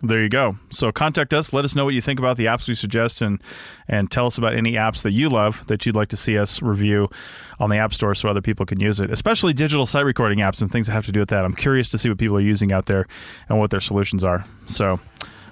There 0.02 0.22
you 0.22 0.30
go. 0.30 0.56
So 0.70 0.90
contact 0.92 1.34
us. 1.34 1.52
Let 1.52 1.66
us 1.66 1.76
know 1.76 1.84
what 1.84 1.92
you 1.92 2.00
think 2.00 2.18
about 2.18 2.38
the 2.38 2.46
apps 2.46 2.66
we 2.66 2.74
suggest, 2.74 3.20
and 3.20 3.40
and 3.86 4.10
tell 4.10 4.24
us 4.26 4.38
about 4.38 4.54
any 4.54 4.72
apps 4.72 5.02
that 5.02 5.12
you 5.12 5.28
love 5.28 5.66
that 5.66 5.84
you'd 5.84 5.96
like 5.96 6.08
to 6.08 6.16
see 6.16 6.38
us 6.38 6.62
review 6.62 7.10
on 7.58 7.68
the 7.68 7.76
App 7.76 7.92
Store, 7.92 8.14
so 8.14 8.28
other 8.28 8.40
people 8.40 8.64
can 8.64 8.80
use 8.80 8.98
it. 8.98 9.10
Especially 9.10 9.52
digital 9.52 9.84
site 9.84 10.06
recording 10.06 10.38
apps 10.38 10.62
and 10.62 10.72
things 10.72 10.86
that 10.86 10.94
have 10.94 11.04
to 11.06 11.12
do 11.12 11.20
with 11.20 11.28
that. 11.28 11.44
I'm 11.44 11.54
curious 11.54 11.90
to 11.90 11.98
see 11.98 12.08
what 12.08 12.16
people 12.16 12.36
are 12.36 12.40
using 12.40 12.72
out 12.72 12.86
there 12.86 13.06
and 13.48 13.58
what 13.58 13.70
their 13.70 13.80
solutions 13.80 14.24
are. 14.24 14.44
So 14.66 14.98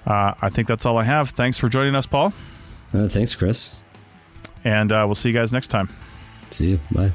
uh, 0.07 0.33
I 0.41 0.49
think 0.49 0.67
that's 0.67 0.85
all 0.85 0.97
I 0.97 1.03
have. 1.03 1.29
Thanks 1.29 1.59
for 1.59 1.69
joining 1.69 1.93
us, 1.93 2.07
Paul. 2.07 2.33
Uh, 2.91 3.07
thanks, 3.07 3.35
Chris. 3.35 3.83
And 4.63 4.91
uh, 4.91 5.03
we'll 5.05 5.15
see 5.15 5.29
you 5.29 5.35
guys 5.35 5.53
next 5.53 5.67
time. 5.67 5.89
See 6.49 6.71
you. 6.71 6.79
Bye. 6.91 7.13